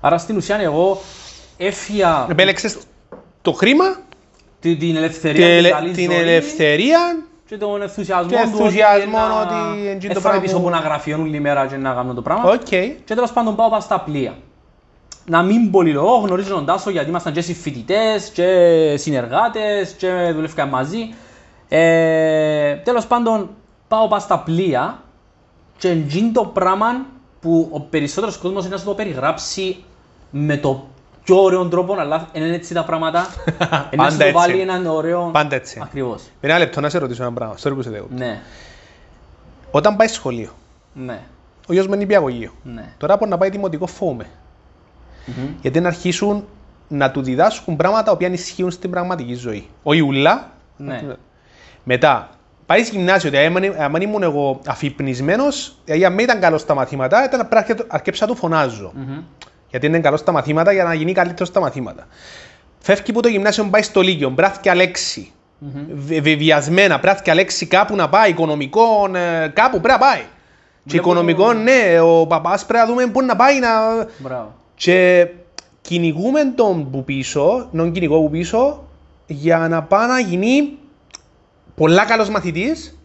Άρα 0.00 0.18
στην 0.18 0.36
ουσία 0.36 0.60
εγώ 0.60 1.00
έφυγα 1.56 2.26
Επέλεξες 2.30 2.76
το 3.42 3.52
χρήμα, 3.52 3.84
τη- 4.60 4.76
την 4.76 4.96
ελευθερία 4.96 5.34
την, 5.46 5.48
την 5.48 5.56
ελε- 5.56 5.72
καλή 5.72 5.90
την 5.90 6.10
ζωή 6.10 6.20
ελευθερία 6.20 6.98
και 7.46 7.56
τον 7.56 7.82
ενθουσιασμό 7.82 8.28
και 8.30 8.34
του 8.36 8.40
ενθουσιασμό 8.42 9.18
να- 9.18 9.40
ότι 9.40 9.80
είναι 9.80 9.92
το 9.98 10.06
έφερα 10.06 10.20
πράγμα 10.20 10.40
πίσω 10.40 10.52
που- 10.54 10.58
από 10.60 10.68
ένα 10.68 10.78
γραφείο 10.78 11.18
όλη 11.20 11.40
μέρα 11.40 11.66
και 11.66 11.76
να 11.76 11.92
κάνω 11.94 12.14
το 12.14 12.22
πράγμα. 12.22 12.50
Οκ. 12.50 12.60
Και 12.68 13.14
τέλος 13.14 13.32
πάντων 13.32 13.56
πάω 13.56 13.68
πάω 13.70 13.80
στα 13.80 14.00
πλοία. 14.00 14.34
Να 15.26 15.42
μην 15.42 15.70
πολυλογώ, 15.70 16.14
γνωρίζω 16.16 16.54
τον 16.54 16.64
Τάσο 16.66 16.90
γιατί 16.90 17.08
ήμασταν 17.08 17.32
και 17.32 17.40
συμφοιτητές 17.40 18.28
και 18.28 18.46
συνεργάτες 18.98 19.90
και 19.92 20.30
δουλεύκαμε 20.34 20.70
μαζί. 20.70 21.14
Ε, 21.68 22.74
τέλος 22.76 23.06
πάντων 23.06 23.50
πάω 23.88 24.08
πάω 24.08 24.18
στα 24.18 24.38
πλοία 24.38 25.02
και 25.82 25.88
είναι 26.18 26.32
το 26.32 26.44
πράγμα 26.44 26.86
που 27.40 27.68
ο 27.72 27.80
περισσότερος 27.80 28.36
κόσμος 28.36 28.64
είναι 28.64 28.72
να 28.74 28.80
σου 28.80 28.86
το 28.86 28.94
περιγράψει 28.94 29.84
με 30.30 30.56
το 30.56 30.86
πιο 31.24 31.42
ωραίο 31.42 31.68
τρόπο, 31.68 31.94
αλλά 31.98 32.28
δεν 32.32 32.42
είναι 32.42 32.54
έτσι 32.54 32.74
τα 32.74 32.84
πράγματα. 32.84 33.26
Είναι 33.92 34.02
να 34.02 34.10
σου 34.10 34.16
Πάντα 34.16 34.32
το 34.32 34.38
βάλει 34.38 34.52
έτσι. 34.52 34.62
έναν 34.62 34.86
ωραίο. 34.86 35.30
Πάντα 35.32 35.54
έτσι. 35.54 35.80
Ακριβώς. 35.82 36.22
Ένα 36.40 36.58
λεπτό 36.58 36.80
να 36.80 36.88
σε 36.88 36.98
ρωτήσω 36.98 37.22
ένα 37.22 37.32
πράγμα. 37.32 37.54
Sorry 37.62 37.72
που 37.74 37.82
σε 37.82 37.90
δέχομαι. 37.90 38.14
Ναι, 38.24 38.40
Όταν 39.70 39.96
πάει 39.96 40.08
σχολείο, 40.08 40.50
ναι, 40.94 41.20
ο 41.68 41.72
γιος 41.72 41.86
μου 41.86 41.92
είναι 41.92 42.02
νηπιαγωγείο. 42.02 42.50
ναι. 42.62 42.92
Τώρα 42.98 43.14
από 43.14 43.26
να 43.26 43.38
πάει 43.38 43.50
δημοτικό 43.50 43.86
φόβομαι. 43.86 44.26
Γιατί 45.60 45.80
να 45.80 45.88
αρχίσουν 45.88 46.44
να 46.88 47.10
του 47.10 47.22
διδάσκουν 47.22 47.76
πράγματα 47.76 48.04
τα 48.04 48.12
οποία 48.12 48.28
ισχύουν 48.28 48.70
στην 48.70 48.90
πραγματική 48.90 49.34
ζωή. 49.34 49.68
Ο 49.82 49.92
Ιούλα, 49.92 50.50
Ναι. 50.76 51.02
μετά 51.84 52.30
πάει 52.66 52.80
γυμνάσιο, 52.82 53.28
ότι 53.28 53.38
αν 53.78 54.00
ήμουν 54.02 54.22
εγώ 54.22 54.60
αφυπνισμένος, 54.66 55.76
δηλαδή 55.84 56.04
αν 56.04 56.18
ήταν 56.18 56.40
καλό 56.40 56.58
στα 56.58 56.74
μαθήματα, 56.74 57.24
ήταν 57.24 57.38
να 57.38 57.46
πρέπει 57.46 57.74
να 57.78 57.84
αρκέψα 57.88 58.26
να 58.26 58.32
του 58.32 58.38
φωνάζω. 58.38 58.92
Μμμ. 58.94 59.18
Γιατί 59.70 59.86
είναι 59.86 59.98
καλό 60.00 60.16
στα 60.16 60.32
μαθήματα 60.32 60.72
για 60.72 60.84
να 60.84 60.94
γίνει 60.94 61.12
καλύτερος 61.12 61.48
στα 61.48 61.60
μαθήματα. 61.60 62.06
Φεύγει 62.78 63.10
από 63.10 63.22
το 63.22 63.28
γυμνάσιο, 63.28 63.64
πάει 63.64 63.82
στο 63.82 64.00
Λύκειο, 64.00 64.30
μπράθηκια 64.30 64.74
λέξη. 64.74 65.32
Βε- 65.94 66.20
Βεβαιασμένα, 66.22 66.98
μπράθηκια 66.98 67.34
λέξη 67.34 67.66
κάπου 67.66 67.96
να 67.96 68.08
πάει, 68.08 68.30
οικονομικό, 68.30 69.10
ε, 69.14 69.48
κάπου 69.48 69.80
πρέπει 69.80 70.00
να 70.00 70.06
πάει. 70.06 70.20
Και 70.20 70.90
Βλέπω- 70.90 71.06
οικονομικό, 71.06 71.52
ναι, 71.52 72.00
ο 72.00 72.26
παπάς 72.26 72.66
πρέπει 72.66 72.84
να 72.86 72.92
δούμε 72.94 73.06
πού 73.06 73.22
να 73.22 73.36
πάει 73.36 73.58
να. 73.58 73.68
Μπράβο. 74.18 74.54
Και 74.74 75.28
κυνηγούμε 75.80 76.44
τον 76.54 76.90
που 76.90 77.04
πίσω, 77.04 77.68
τον 77.76 77.92
κυνηγό 77.92 78.20
που 78.20 78.30
πίσω, 78.30 78.84
για 79.26 79.58
να 79.70 79.82
πάει 79.82 80.06
να 80.08 80.18
γίνει 80.20 80.78
πολλά 81.74 82.04
καλός 82.04 82.28
μαθητής, 82.28 82.98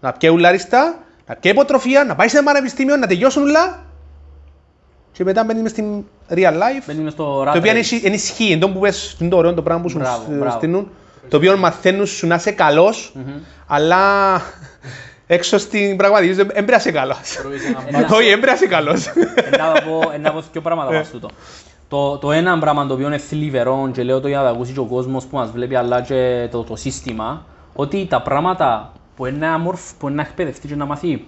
να 0.00 0.12
πιέει 0.12 0.30
ουλάριστα, 0.32 0.98
να 1.26 1.34
πιέει 1.34 1.52
υποτροφία, 1.52 2.04
να 2.04 2.14
πάει 2.14 2.28
σε 2.28 2.36
ένα 2.36 2.46
πανεπιστήμιο, 2.46 2.96
να 2.96 3.06
τελειώσουν 3.06 3.42
ουλά 3.42 3.82
και 5.12 5.24
μετά 5.24 5.44
μπαίνει 5.44 5.62
μες 5.62 5.70
στην 5.70 6.04
real 6.30 6.52
life, 6.52 6.82
Μπαίνει 6.86 7.00
μες 7.02 7.12
στο 7.12 7.24
το 7.24 7.50
rat 7.50 7.54
οποίο 7.56 7.72
race. 7.72 7.90
είναι- 7.92 8.00
είναι 8.04 8.14
ισχύει, 8.14 8.50
είναι 8.50 8.60
το 8.60 8.68
που 8.70 8.78
πες, 8.78 9.16
είναι 9.20 9.30
το 9.30 9.36
ωραίο 9.36 9.54
το 9.54 9.62
πράγμα 9.62 9.82
που 9.82 9.88
σου 9.88 9.98
Μπράβο, 9.98 10.22
σ- 10.24 10.38
μπράβο. 10.38 10.56
στείλουν, 10.56 10.90
το 11.28 11.36
οποίο 11.36 11.56
μαθαίνουν 11.56 12.06
σου 12.06 12.26
να 12.26 12.34
είσαι 12.34 12.50
καλός, 12.50 13.14
αλλά 13.66 13.96
έξω 15.26 15.58
στην 15.58 15.96
πραγματική 15.96 16.32
ζωή 16.32 16.44
δεν 16.44 16.52
πρέπει 16.52 16.70
να 16.70 16.76
είσαι 16.76 16.90
καλός. 16.90 17.18
Τρώεις 17.42 17.64
ένα 17.66 17.82
Ένα- 17.88 17.98
μπάτσο. 18.00 18.16
Όχι, 18.16 18.28
δεν 18.28 18.40
πρέπει 18.40 18.46
να 18.46 18.52
είσαι 18.52 18.66
καλός. 18.66 19.06
Ε, 19.06 19.56
να 19.56 19.72
πω, 19.72 20.10
ε, 20.14 20.18
να 20.18 20.32
πω 20.32 20.42
δύο 20.52 20.60
πράγματα 20.60 20.90
πάνω 20.90 21.04
τούτο. 21.12 21.28
Το, 21.88 22.18
το 22.18 22.32
ένα 22.32 22.58
πράγμα 22.58 22.86
το 22.86 22.94
οποίο 22.94 23.06
είναι 23.06 23.18
θλιβερό 23.18 23.90
και 23.92 24.02
λέω 24.02 24.20
το 24.20 24.28
για 24.28 24.38
να 24.38 24.44
το 24.44 24.50
ακούσει 24.50 24.72
και 24.72 24.78
ο 24.80 24.84
κόσμος 24.84 25.24
που 25.24 25.36
μας 25.36 25.50
βλέπει 25.50 25.74
αλλά 25.74 26.00
και 26.00 26.48
το, 26.50 26.62
το 26.62 26.76
σύστημα 26.76 27.46
ότι 27.74 28.06
τα 28.06 28.22
πράγματα 28.22 28.92
που 29.16 29.26
είναι 29.26 29.46
να, 29.46 29.58
μορφ, 29.58 29.92
που 29.98 30.06
είναι 30.06 30.16
να 30.16 30.22
εκπαιδευτεί 30.22 30.68
και 30.68 30.76
να 30.76 30.84
μάθει 30.84 31.26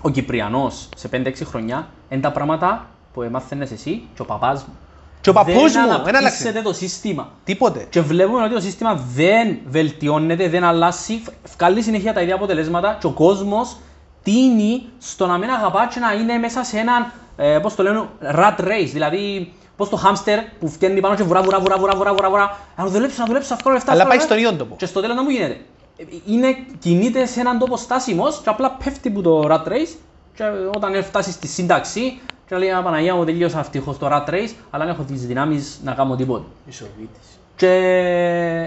ο 0.00 0.10
Κυπριανός 0.10 0.88
σε 0.96 1.08
5-6 1.12 1.32
χρονιά 1.44 1.88
είναι 2.08 2.20
τα 2.20 2.32
πράγματα 2.32 2.86
που 3.12 3.28
μάθαινες 3.30 3.70
εσύ 3.70 4.02
και 4.14 4.22
ο 4.22 4.24
παπάς 4.24 4.64
μου. 4.64 4.74
Και 5.20 5.30
ο 5.30 5.32
παππούς 5.32 5.72
δεν 5.72 5.82
μου, 5.82 5.88
δεν 5.88 5.98
άλλαξε. 5.98 6.16
αναπτύσσεται 6.16 6.62
το 6.62 6.72
σύστημα. 6.72 7.28
Τίποτε. 7.44 7.86
Και 7.90 8.00
βλέπουμε 8.00 8.42
ότι 8.42 8.54
το 8.54 8.60
σύστημα 8.60 8.94
δεν 9.14 9.58
βελτιώνεται, 9.66 10.48
δεν 10.48 10.64
αλλάζει, 10.64 11.22
βγάλει 11.56 11.82
συνέχεια 11.82 12.12
τα 12.12 12.20
ίδια 12.20 12.34
αποτελέσματα 12.34 12.96
και 13.00 13.06
ο 13.06 13.10
κόσμος 13.10 13.76
τίνει 14.22 14.82
στο 14.98 15.26
να 15.26 15.38
μην 15.38 15.50
αγαπά 15.50 15.88
και 15.92 16.00
να 16.00 16.12
είναι 16.12 16.38
μέσα 16.38 16.64
σε 16.64 16.78
έναν, 16.78 17.12
ε, 17.36 17.58
πώς 17.58 17.74
το 17.74 17.82
λένε, 17.82 18.08
rat 18.34 18.60
race. 18.60 18.90
Δηλαδή, 18.92 19.52
πώς 19.76 19.88
το 19.88 20.00
hamster 20.04 20.38
που 20.60 20.68
φτιάχνει 20.68 21.00
πάνω 21.00 21.14
και 21.14 21.22
βουρά, 21.22 21.42
βουρά, 21.42 21.60
βουρά, 21.60 21.78
βουρά, 21.78 21.94
βουρά, 21.96 22.12
βουρά, 22.14 22.30
βουρά. 22.30 22.58
Να 22.76 22.86
δουλέψω, 22.86 23.16
να 23.20 23.26
δουλέψω, 23.26 23.54
αυτό 23.54 23.70
λεφτά. 23.70 23.92
Αλλά 23.92 24.02
αυτό 24.02 24.08
πάει 24.16 24.18
λεφτά. 24.20 24.34
στον 24.34 24.44
ίδιο 24.44 24.58
τόπο. 24.64 24.76
Και 24.76 24.86
στο 24.86 25.00
τέλος 25.00 25.16
να 25.16 25.22
μου 25.22 25.30
γίνεται. 25.30 25.60
Ε, 25.96 26.04
Είναι, 26.26 26.56
κινείται 26.78 27.26
σε 27.26 27.40
έναν 27.40 27.58
τόπο 27.58 27.76
στάσιμος 27.76 28.40
και 28.42 28.48
απλά 28.48 28.70
πέφτει 28.84 29.10
που 29.10 29.22
το 29.22 29.46
rat 29.50 29.68
race 29.68 29.96
και 30.34 30.44
όταν 30.74 31.02
φτάσει 31.04 31.32
στη 31.32 31.46
σύνταξη 31.46 32.20
και 32.48 32.56
λέει 32.56 32.70
«Α, 32.70 32.82
Παναγία 32.82 33.14
μου 33.14 33.24
τελείωσα 33.24 33.58
ευτυχώς 33.58 33.98
το 33.98 34.08
rat 34.10 34.30
race 34.30 34.52
αλλά 34.70 34.84
δεν 34.84 34.94
έχω 34.94 35.02
τις 35.02 35.26
δυνάμεις 35.26 35.80
να 35.84 35.92
κάνω 35.92 36.16
τίποτα. 36.16 36.44
Μισοβίτης. 36.66 37.38
Και 37.56 37.66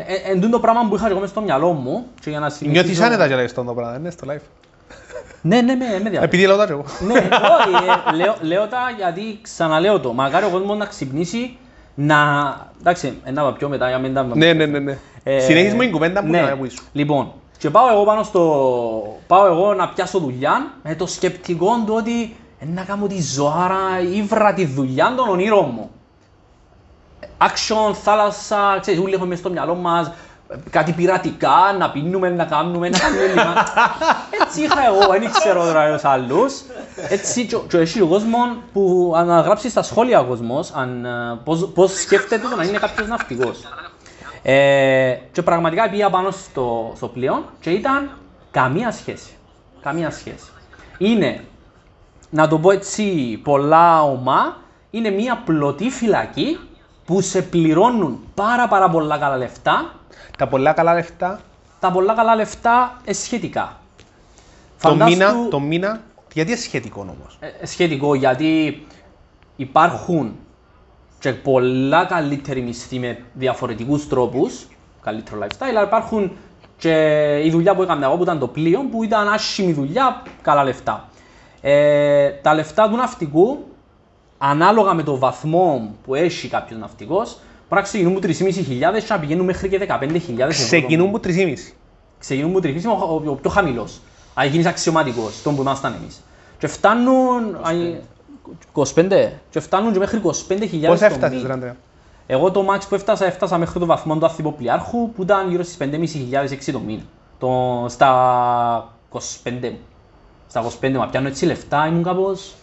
ε, 0.08 0.32
εν 0.32 0.36
τούτο 0.42 0.50
το 0.50 0.60
πράγμα 0.60 0.88
που 0.90 0.96
είχα 0.96 1.10
εγώ 1.10 1.20
μες 1.20 1.30
στο 1.30 1.42
μυαλό 1.42 1.72
μου 1.72 2.06
και 2.22 2.30
για 2.30 2.40
να 2.40 2.50
συνεχίσω... 2.50 2.84
Νιώθεις 2.84 3.06
άνετα 3.06 3.28
και 3.28 3.36
λέγεις 3.36 3.54
το 3.54 3.64
πράγμα, 3.64 3.98
είναι 3.98 4.10
στο 4.10 4.28
live. 4.32 4.42
Ναι, 5.48 5.62
ναι, 5.62 5.76
με, 5.76 5.86
με 5.86 6.10
διαφέρει. 6.10 6.24
Επειδή 6.24 6.46
λέω 6.46 6.58
τα 6.58 6.66
και 6.66 6.72
εγώ. 6.72 6.84
Ναι, 7.08 7.14
όχι, 7.14 7.86
ε, 8.14 8.16
λέω, 8.16 8.36
λέω 8.42 8.68
τα 8.68 8.94
γιατί 8.98 9.40
ξαναλέω 9.42 10.00
το. 10.00 10.14
Μακάρι 10.14 10.46
ο 10.46 10.50
κόσμος 10.50 10.78
να 10.78 10.86
ξυπνήσει 10.86 11.58
να... 11.96 12.16
Εντάξει, 12.80 13.18
ε, 13.24 13.32
να 13.32 13.42
πάω 13.42 13.52
πιο 13.52 13.70
μετά 13.70 13.88
για 13.88 13.98
μην 13.98 14.14
τα... 14.14 14.24
Ναι, 14.24 14.54
ναι, 14.54 14.66
ναι, 14.66 14.80
ναι. 14.80 14.98
Ε, 15.24 15.40
Συνέχισε 15.40 15.76
μου 15.76 15.82
την 15.82 15.92
κουβέντα 15.92 16.24
μου 16.24 16.30
ναι. 16.30 16.42
να 16.42 16.58
πεις. 16.58 16.78
Λοιπόν, 16.92 17.32
και 17.58 17.70
πάω 17.70 17.90
εγώ 17.92 18.04
πάνω 18.04 18.24
στο... 18.24 19.18
Πάω 19.28 19.46
εγώ 19.46 19.74
να 19.74 19.90
πιάσω 19.90 20.20
δουλειά 20.20 20.74
με 20.84 20.96
το 20.96 21.08
σκεπτικό 21.08 21.84
του 21.86 21.94
ότι 21.98 22.36
ε, 22.60 22.66
να 22.74 22.84
κάνω 22.84 23.08
τη 23.08 23.22
ζωάρα, 23.22 23.80
ήβρα 24.14 24.54
τη 24.54 24.66
δουλειά 24.66 25.14
των 25.18 25.30
ονείρων 25.30 25.72
μου. 25.76 25.90
Action, 27.38 27.94
θάλασσα, 27.94 28.78
ξέρεις, 28.82 29.00
όλοι 29.00 29.14
έχουμε 29.14 29.28
μες 29.28 29.40
στο 29.40 29.50
μυαλό 29.50 29.76
μας 29.76 30.08
ε, 30.08 30.12
κάτι 30.70 30.92
πειρατικά, 30.92 31.76
να 31.80 31.92
πίνουμε, 31.92 32.30
να 32.30 32.46
κάνουμε, 32.46 32.90
να 32.90 32.98
κάνουμε 32.98 33.26
λιμά. 33.28 33.56
Έτσι 34.42 34.62
είχα 34.62 34.86
εγώ, 34.86 35.20
δεν 35.20 35.32
ξέρω 35.32 35.66
τώρα 35.66 35.94
τους 35.94 36.04
άλλους. 36.06 36.62
Έτσι, 37.10 37.46
και, 37.46 37.58
και 37.68 37.78
έχει 37.78 38.02
ο 38.02 38.08
κόσμος 38.08 38.50
που 38.74 39.14
αν 39.16 39.28
γράψεις 39.28 39.72
στα 39.72 39.82
σχόλια 39.82 40.20
ο 40.20 40.24
κόσμος, 40.24 40.72
αν, 40.72 41.06
ε, 41.06 41.40
πώς, 41.44 41.72
πώς 41.74 42.02
σκέφτεται 42.02 42.48
το 42.48 42.56
να 42.56 42.64
είναι 42.64 42.78
κάποιος 42.78 43.08
ναυτικός. 43.08 43.60
Ε, 44.42 45.14
και 45.32 45.42
πραγματικά 45.42 45.90
πήγα 45.90 46.10
πάνω 46.10 46.32
στο, 46.32 46.94
στο 46.96 47.08
πλοίο 47.08 47.46
και 47.60 47.70
ήταν 47.70 48.10
καμία 48.52 48.92
σχέση. 48.92 49.32
Καμία 49.82 50.12
σχέση. 50.12 50.52
Είναι, 50.98 51.44
να 52.30 52.48
το 52.48 52.58
πω 52.60 52.72
έτσι 52.72 53.38
πολλά 53.44 54.04
ομά, 54.04 54.58
είναι 54.90 55.10
μια 55.10 55.42
πλωτή 55.46 55.90
φυλακή 55.90 56.60
που 57.08 57.22
σε 57.22 57.42
πληρώνουν 57.42 58.20
πάρα 58.34 58.68
πάρα 58.68 58.90
πολλά 58.90 59.18
καλά 59.18 59.38
λεφτά, 59.38 59.94
Τα 60.38 60.48
πολλά 60.48 60.74
καλά 60.74 60.94
λεφτά, 60.94 61.40
τα 61.80 61.92
πολλά 61.92 62.14
καλά 62.14 62.36
λεφτά 62.36 63.02
ε, 63.04 63.14
σχετικά. 63.14 63.78
το 64.82 64.90
Φαντάσου- 64.90 65.18
μήνα, 65.18 65.48
το 65.50 65.60
μήνα, 65.60 66.02
γιατί 66.34 66.52
είναι 66.52 66.60
σχετικό 66.60 67.02
όμως; 67.02 67.38
ε, 67.40 67.66
σχετικό 67.66 68.16
γιατί 68.16 68.86
υπάρχουν 69.56 70.36
και 71.20 71.34
πολλά 71.34 72.06
καλύτεροι 72.06 72.62
μισθοί 72.62 73.00
με 73.00 73.24
διαφορετικούς 73.34 74.08
τρόπους, 74.08 74.68
καλύτερο 75.02 75.40
lifestyle, 75.42 75.68
αλλά 75.70 75.84
υπάρχουν 75.84 76.32
και 76.78 76.94
η 77.44 77.50
δουλειά 77.50 77.76
που 77.76 77.82
έκανα 77.84 78.06
εγώ 78.06 78.16
που 78.16 78.24
ήταν 78.24 78.40
το 78.40 78.48
πλοίο, 78.48 78.82
που 78.92 79.04
ήταν 79.04 79.28
άσχημη 79.30 79.74
δουλειά, 79.74 80.24
καλά 80.42 80.64
λεφτά. 80.64 81.10
Ε, 81.62 82.30
τα 82.30 82.54
λεφτά 82.54 82.90
του 82.90 82.96
ναυτικού, 82.96 83.66
ανάλογα 84.38 84.94
με 84.94 85.04
το 85.04 85.18
βαθμό 85.18 85.92
που 86.06 86.16
έχει 86.16 86.48
κάποιος 86.48 86.80
ναυτικός, 86.80 87.28
μπορεί 87.70 87.82
να 87.82 87.82
ξεκινούν 87.82 88.12
από 88.18 88.28
3.500 88.28 89.00
και 89.00 89.06
να 89.14 89.20
πηγαίνουν 89.20 89.46
μέχρι 89.46 89.70
και 89.70 89.78
15.000 89.88 90.12
ευρώ. 90.38 90.48
Ξεκινούν 90.48 91.12
που 91.12 91.20
3,5. 91.24 91.54
Ξεκινούν 92.20 92.50
από 92.50 92.60
3.500, 92.64 92.74
ο, 92.86 93.14
ο, 93.14 93.32
ο 93.32 93.34
πιο 93.36 93.50
χαμηλός. 93.50 94.00
Αν 94.34 94.48
γίνεις 94.48 94.66
αξιωματικός, 94.66 95.42
τον 95.42 95.56
που 95.56 95.62
ήμασταν 95.62 95.94
εμείς. 96.02 96.22
Και 96.58 96.68
φτάνουν. 96.68 97.58
αν- 97.62 98.00
25. 98.74 99.32
Και 99.50 99.60
φτάνουν 99.60 99.94
και 99.94 100.00
μέχρι 100.00 100.22
25.000 100.24 100.88
Πώς 100.88 101.00
το 101.00 101.06
έφτασες, 101.06 101.36
μήνα. 101.36 101.48
ρε 101.48 101.54
Ανδρέα. 101.54 101.76
Εγώ 102.28 102.52
το 102.52 102.66
max 102.70 102.80
που 102.90 102.96
έφτασα, 102.96 103.26
έφτασα 103.26 103.58
μέχρι 103.58 103.80
το 103.80 103.86
βαθμό 103.86 104.18
του 104.18 104.26
αθυποπλιάρχου 104.26 105.12
που 105.12 105.22
ήταν 105.22 105.50
γύρω 105.50 105.64
στις 105.64 105.78
5.500 105.78 106.72
το 106.72 106.80
μήνα. 106.80 107.02
Το, 107.40 107.86
στα 107.90 108.94
25 109.14 109.18
μου. 109.62 109.78
Στα 110.48 110.64
25 110.82 110.90
μου, 110.92 111.08
πιάνω 111.12 111.28
έτσι 111.28 111.46
λεφτά, 111.46 111.88
ήμουν 111.88 112.04
κάπως... 112.04 112.54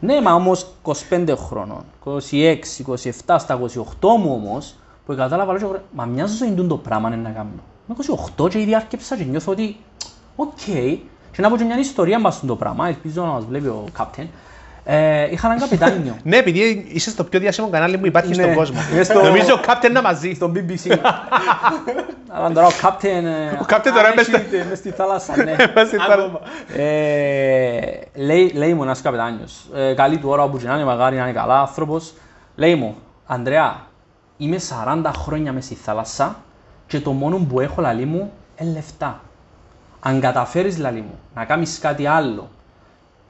ναι, 0.00 0.20
μα 0.20 0.34
όμως 0.34 0.66
25 1.10 1.34
χρόνων, 1.36 1.84
26, 2.04 2.56
27, 2.86 3.36
στα 3.38 3.60
28 4.00 4.16
μου 4.18 4.32
όμως, 4.32 4.74
που 5.06 5.14
κατάλαβα, 5.14 5.52
λέω, 5.52 5.82
μα 5.92 6.04
μιας 6.04 6.30
ζωής 6.30 6.50
είναι 6.50 6.62
το 6.68 6.76
πράγμα 6.76 7.08
είναι 7.08 7.16
να 7.16 7.30
κάνω. 7.30 7.50
Με 7.86 7.94
28 8.36 8.50
και 8.50 8.60
ήδη 8.60 8.74
άρκεψα 8.74 9.16
και 9.16 9.24
νιώθω 9.24 9.52
ότι, 9.52 9.76
οκ, 10.36 10.64
και 11.32 11.42
να 11.42 11.50
πω 11.50 11.56
και 11.56 11.64
μια 11.64 11.78
ιστορία 11.78 12.20
μας 12.20 12.40
το 12.46 12.56
πράγμα, 12.56 12.88
ελπίζω 12.88 13.22
να 13.22 13.30
μας 13.30 13.44
βλέπει 13.44 13.66
ο 13.66 13.84
Captain. 13.98 14.26
Ε, 14.90 15.28
είχα 15.30 15.46
έναν 15.46 15.58
καπετάνιο. 15.58 16.16
Ναι, 16.30 16.36
επειδή 16.36 16.86
είσαι 16.92 17.10
στο 17.10 17.24
πιο 17.24 17.40
διάσημο 17.40 17.68
κανάλι 17.68 17.98
που 17.98 18.06
υπάρχει 18.06 18.28
Ναι. 18.36 18.42
στον 18.42 18.54
κόσμο. 18.54 18.80
Είμαι 18.92 19.02
στο- 19.02 19.22
Νομίζω 19.22 19.54
ο 19.54 19.60
Captain 19.66 19.90
να 19.92 20.02
μαζί. 20.02 20.32
στο 20.34 20.52
BBC. 20.54 20.98
Αλλά 22.28 22.50
τώρα 22.52 22.66
ο 22.66 22.70
Captain... 22.82 23.22
Ο 23.62 23.64
Captain 23.68 23.90
τώρα 23.94 24.12
μες 24.16 24.24
στη- 24.26 24.64
μες 24.68 24.78
στη 24.78 24.90
θάλασσα, 24.90 25.36
ναι. 25.36 25.50
Είμαστε 25.72 25.96
τώρα- 26.06 26.40
Ε, 26.76 27.80
λέει, 28.14 28.52
λέει 28.54 28.74
μου 28.74 28.82
ένας 28.82 29.00
καπετάνιος, 29.02 29.66
ε, 29.74 29.94
καλή 29.94 30.18
του 30.18 30.28
ώρα 30.28 30.42
όπου 30.42 30.58
και 30.58 30.66
να 30.66 30.74
είναι, 30.74 30.84
μαγάρι 30.84 31.16
να 31.16 31.22
είναι 31.22 31.32
καλά 31.32 31.60
άνθρωπος, 31.60 32.12
λέει 32.56 32.74
μου, 32.74 32.96
Ανδρέα, 33.26 33.76
είμαι 34.36 34.56
40 34.58 35.10
χρόνια 35.18 35.52
μες 35.52 35.64
στη 35.64 35.74
θάλασσα 35.74 36.36
και 36.86 37.00
το 37.00 37.10
μόνο 37.10 37.36
που 37.48 37.60
έχω 37.60 37.80
λαλή 37.80 38.04
μου 38.04 38.32
είναι 38.60 38.70
λεφτά. 38.72 39.20
Αν 40.00 40.20
καταφέρεις 40.20 40.78
λαλή 40.78 41.00
μου 41.00 41.18
να 41.34 41.44
κάνεις 41.44 41.78
κάτι 41.78 42.06
άλλο, 42.06 42.48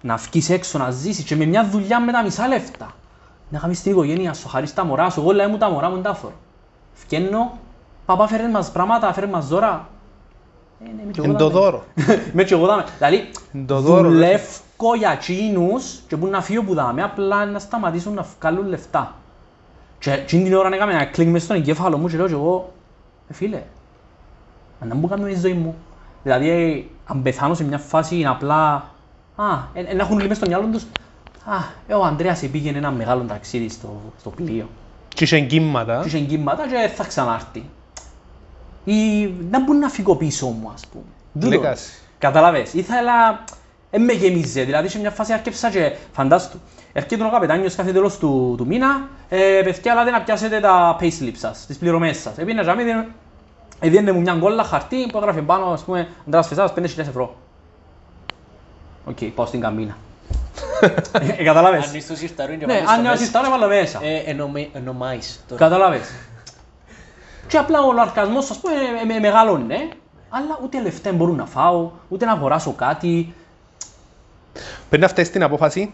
να 0.00 0.16
βγεις 0.16 0.50
έξω 0.50 0.78
να 0.78 0.90
ζήσεις 0.90 1.24
και 1.24 1.36
με 1.36 1.44
μια 1.44 1.68
δουλειά 1.68 2.00
με 2.00 2.12
τα 2.12 2.22
μισά 2.22 2.48
λεφτά, 2.48 2.90
να 3.48 3.58
κάνεις 3.58 3.82
την 3.82 3.92
οικογένεια 3.92 4.32
σου, 4.34 4.48
χαρίς 4.48 4.74
τα 4.74 4.84
μωρά 4.84 5.10
σου, 5.10 5.20
εγώ 5.20 5.32
λέει 5.32 5.46
μου 5.46 5.58
τα 5.58 5.70
μωρά 5.70 5.90
μου 5.90 6.00
τα 6.00 6.14
φορώ. 6.14 6.34
Φκένω, 6.92 7.58
παπά 8.06 8.26
φέρε 8.26 8.48
μας 8.48 8.70
πράγματα, 8.72 9.12
φέρε 9.12 9.26
μας 9.26 9.48
δώρα. 9.48 9.88
Ε, 10.84 10.90
ναι, 10.96 11.02
είμαι 11.02 11.12
και 11.12 11.20
εγώ 11.20 11.30
Εν 11.30 11.36
το 11.36 11.48
δάμε. 11.48 11.60
δώρο. 11.60 11.84
Με 12.34 12.44
και 12.44 12.54
εγώ 12.54 12.66
δάμε. 12.66 12.84
Δηλαδή, 12.98 13.30
Εν 13.54 13.66
το 13.66 13.80
δώρο, 13.80 14.02
ρε. 14.02 14.08
δουλεύω 14.08 14.94
για 14.98 15.10
εκείνους 15.12 16.00
και 16.08 16.16
που 16.16 16.26
να 16.26 16.42
φύγω 16.42 16.62
που 16.62 16.74
δάμε, 16.74 17.02
απλά 17.02 17.44
να 17.46 17.58
σταματήσουν 17.58 18.14
να 18.14 18.26
βγάλουν 18.40 18.66
λεφτά. 18.66 19.14
Και 19.98 20.12
εκείνη 20.12 20.42
την 20.42 20.54
ώρα 20.54 20.74
έκαμε 20.74 20.92
ένα 20.92 21.04
κλικ 21.04 21.28
μες 21.28 21.42
στον 21.42 21.56
εγκέφαλο 21.56 21.98
μου 21.98 22.08
και 22.08 22.16
λέω 22.16 22.26
και 22.26 22.32
εγώ, 22.32 22.72
ε, 23.28 23.32
φίλε, 23.34 23.62
αν 24.80 24.88
να 24.88 24.94
μου 24.94 25.08
κάνω 25.08 25.28
η 25.28 25.34
ζωή 25.34 25.52
μου. 25.52 25.74
Δηλαδή, 26.22 26.48
ε, 26.50 26.84
αν 27.06 27.22
πεθάνω 27.22 27.54
σε 27.54 27.64
μια 27.64 27.78
φάση 27.78 28.16
είναι 28.18 28.28
απλά, 28.28 28.90
α, 29.42 29.58
ε, 29.74 29.80
ε, 29.80 29.94
να 29.94 30.02
έχουν 30.02 30.18
λίγο 30.18 30.34
στο 30.34 30.46
μυαλό 30.46 30.66
τους, 30.72 30.82
α, 31.44 31.56
ε, 31.86 31.94
ο 31.94 32.04
Ανδρέας 32.04 32.40
πήγαινε 32.52 32.78
ένα 32.78 32.90
μεγάλο 32.90 33.22
ταξίδι 33.22 33.68
στο, 33.68 34.00
στο 34.20 34.30
πλοίο 34.30 34.68
Και 35.08 35.24
είχε 35.24 35.36
εγκύματα. 35.36 36.00
και 36.00 36.06
είχε 36.06 36.16
εγκύματα 36.16 36.66
και 36.68 36.88
θα 36.94 37.04
ξανάρθει. 37.04 37.64
Ή 38.84 39.26
να 39.50 39.64
μπορεί 39.64 39.78
να 39.78 39.88
φύγω 39.88 40.16
πίσω 40.16 40.46
μου, 40.46 40.70
ας 40.74 40.86
πούμε. 40.86 41.04
Τούτο. 41.34 41.48
Λέκαση. 41.48 41.92
Κατάλαβες. 42.18 42.72
Ήθελα... 42.72 43.44
Ε, 43.90 43.98
με 43.98 44.12
γεμίζε. 44.12 44.62
Δηλαδή, 44.62 44.88
σε 44.88 44.98
μια 44.98 45.10
φάση 45.10 45.32
άρκεψα 45.32 45.70
και 45.70 45.96
φαντάστου. 46.12 46.58
Έρχεται 46.92 47.24
ο 47.24 47.30
καπετάνιος 47.30 47.74
κάθε 47.74 47.92
τέλος 47.92 48.18
του, 48.18 48.54
του 48.56 48.66
μήνα, 48.66 49.08
ε, 49.28 49.60
παιδιά, 49.64 49.92
αλλά 49.92 50.10
να 50.10 50.20
πιάσετε 50.20 50.60
τα 50.60 50.96
payslips 51.00 51.36
σας, 51.36 51.66
τις 51.66 51.76
πληρωμές 51.76 52.18
σας. 52.18 52.38
Επειδή 52.38 52.54
να 52.54 52.62
ζάμε, 52.62 53.08
έδινε 53.80 54.12
μου 54.12 54.20
μια 54.20 54.34
γκόλα 54.34 54.64
χαρτί 54.64 55.06
που 55.12 55.18
έγραφε 55.18 55.40
πάνω, 55.40 55.64
ας 55.64 55.82
πούμε, 55.82 56.08
Αντράς 56.26 56.46
Φεσάς, 56.46 56.72
5.000 56.72 56.82
ευρώ. 56.98 57.36
Οκ, 59.08 59.24
πάω 59.34 59.46
στην 59.46 59.60
καμπίνα. 59.60 59.96
ε, 61.38 61.42
κατάλαβες. 61.44 61.84
Αν 61.88 61.94
είσαι 61.94 62.06
στο 62.06 62.16
σιρταρούν 62.16 62.58
και 62.58 62.66
Ναι, 62.66 62.72
βάλεις 62.72 62.88
αν 62.88 62.94
το 62.94 63.00
είναι 63.00 63.08
μέσα. 63.10 63.22
ασυστάρε, 63.22 63.46
έβαλα 63.46 63.66
μέσα. 63.66 64.00
Ε, 64.02 64.22
εννομε- 64.30 64.68
Ενομάεις 64.74 65.44
τώρα. 65.48 65.60
Καταλάβες. 65.60 66.10
Και 67.46 67.56
απλά 67.56 67.80
ο 67.82 67.92
λαρκασμός, 67.92 68.50
ας 68.50 68.58
πούμε, 68.58 68.74
ε, 69.02 69.04
με 69.12 69.18
μεγαλώνει, 69.18 69.62
ναι. 69.64 69.88
Αλλά 70.30 70.58
ούτε 70.64 70.80
λεφτά 70.82 71.12
μπορούν 71.12 71.36
να 71.36 71.46
φάω, 71.46 71.90
ούτε 72.08 72.24
να 72.24 72.32
αγοράσω 72.32 72.72
κάτι. 72.72 73.34
Πρέπει 74.88 75.02
να 75.02 75.08
φταίεις 75.08 75.30
την 75.30 75.42
απόφαση. 75.42 75.92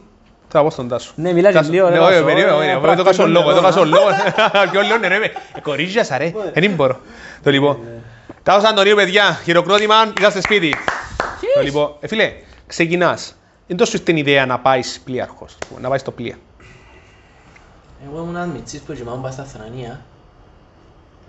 Θα 0.48 0.62
πω 0.62 0.70
στον 0.70 0.88
Τάσο. 0.88 1.12
Ναι, 1.16 1.33
μιλάς 1.33 1.55
Τάσο. 1.55 1.70
λίγο, 1.70 1.88
ρε, 1.88 1.94
Ναι, 1.94 2.00
όχι, 2.00 2.11
Τάσο, 2.12 2.24
περίμενε, 2.24 2.50
ε, 2.50 2.53
όχι, 2.59 2.66
ρε, 2.66 2.72
πρακτικό 2.79 2.96
το 2.96 3.05
κάσω 3.05 3.27
λόγο, 3.27 3.46
νερό, 3.48 3.57
το 3.61 3.62
κάσω 3.66 3.85
να. 3.85 3.87
λόγο. 3.87 4.07
Ποιο 4.70 4.83
λέω, 4.83 4.96
ναι, 4.98 5.09
ρε, 5.09 5.14
ε, 5.24 5.31
κορίζιασα, 5.62 6.18
ρε. 6.18 6.33
Δεν 6.55 6.70
μπορώ. 6.70 6.96
Το 7.42 7.50
λοιπόν. 7.50 7.79
Τάσος 8.42 8.64
Αντωνίου, 8.64 8.94
παιδιά, 8.94 9.40
χειροκρότημα, 9.44 9.94
είσαστε 10.18 10.40
σπίτι. 10.40 10.74
Το 11.55 11.61
λοιπόν, 11.62 11.94
ε, 12.00 12.07
φίλε, 12.09 12.33
ξεκινάς. 12.66 13.35
Δεν 13.66 13.77
τόσο 13.77 13.96
στην 13.96 14.16
ιδέα 14.16 14.46
να 14.46 14.59
πάεις 14.59 15.00
πλοίαρχος, 15.05 15.59
να 15.81 15.88
πάεις 15.88 16.00
στο 16.00 16.11
πλοία. 16.11 16.37
Εγώ 18.09 18.22
ήμουν 18.22 18.37
ένας 18.37 18.48
μητσής 18.55 18.81
που 18.81 18.92
γεμάω 18.92 19.16
πάει 19.16 19.33
στα 19.33 19.44
Θρανία. 19.44 20.05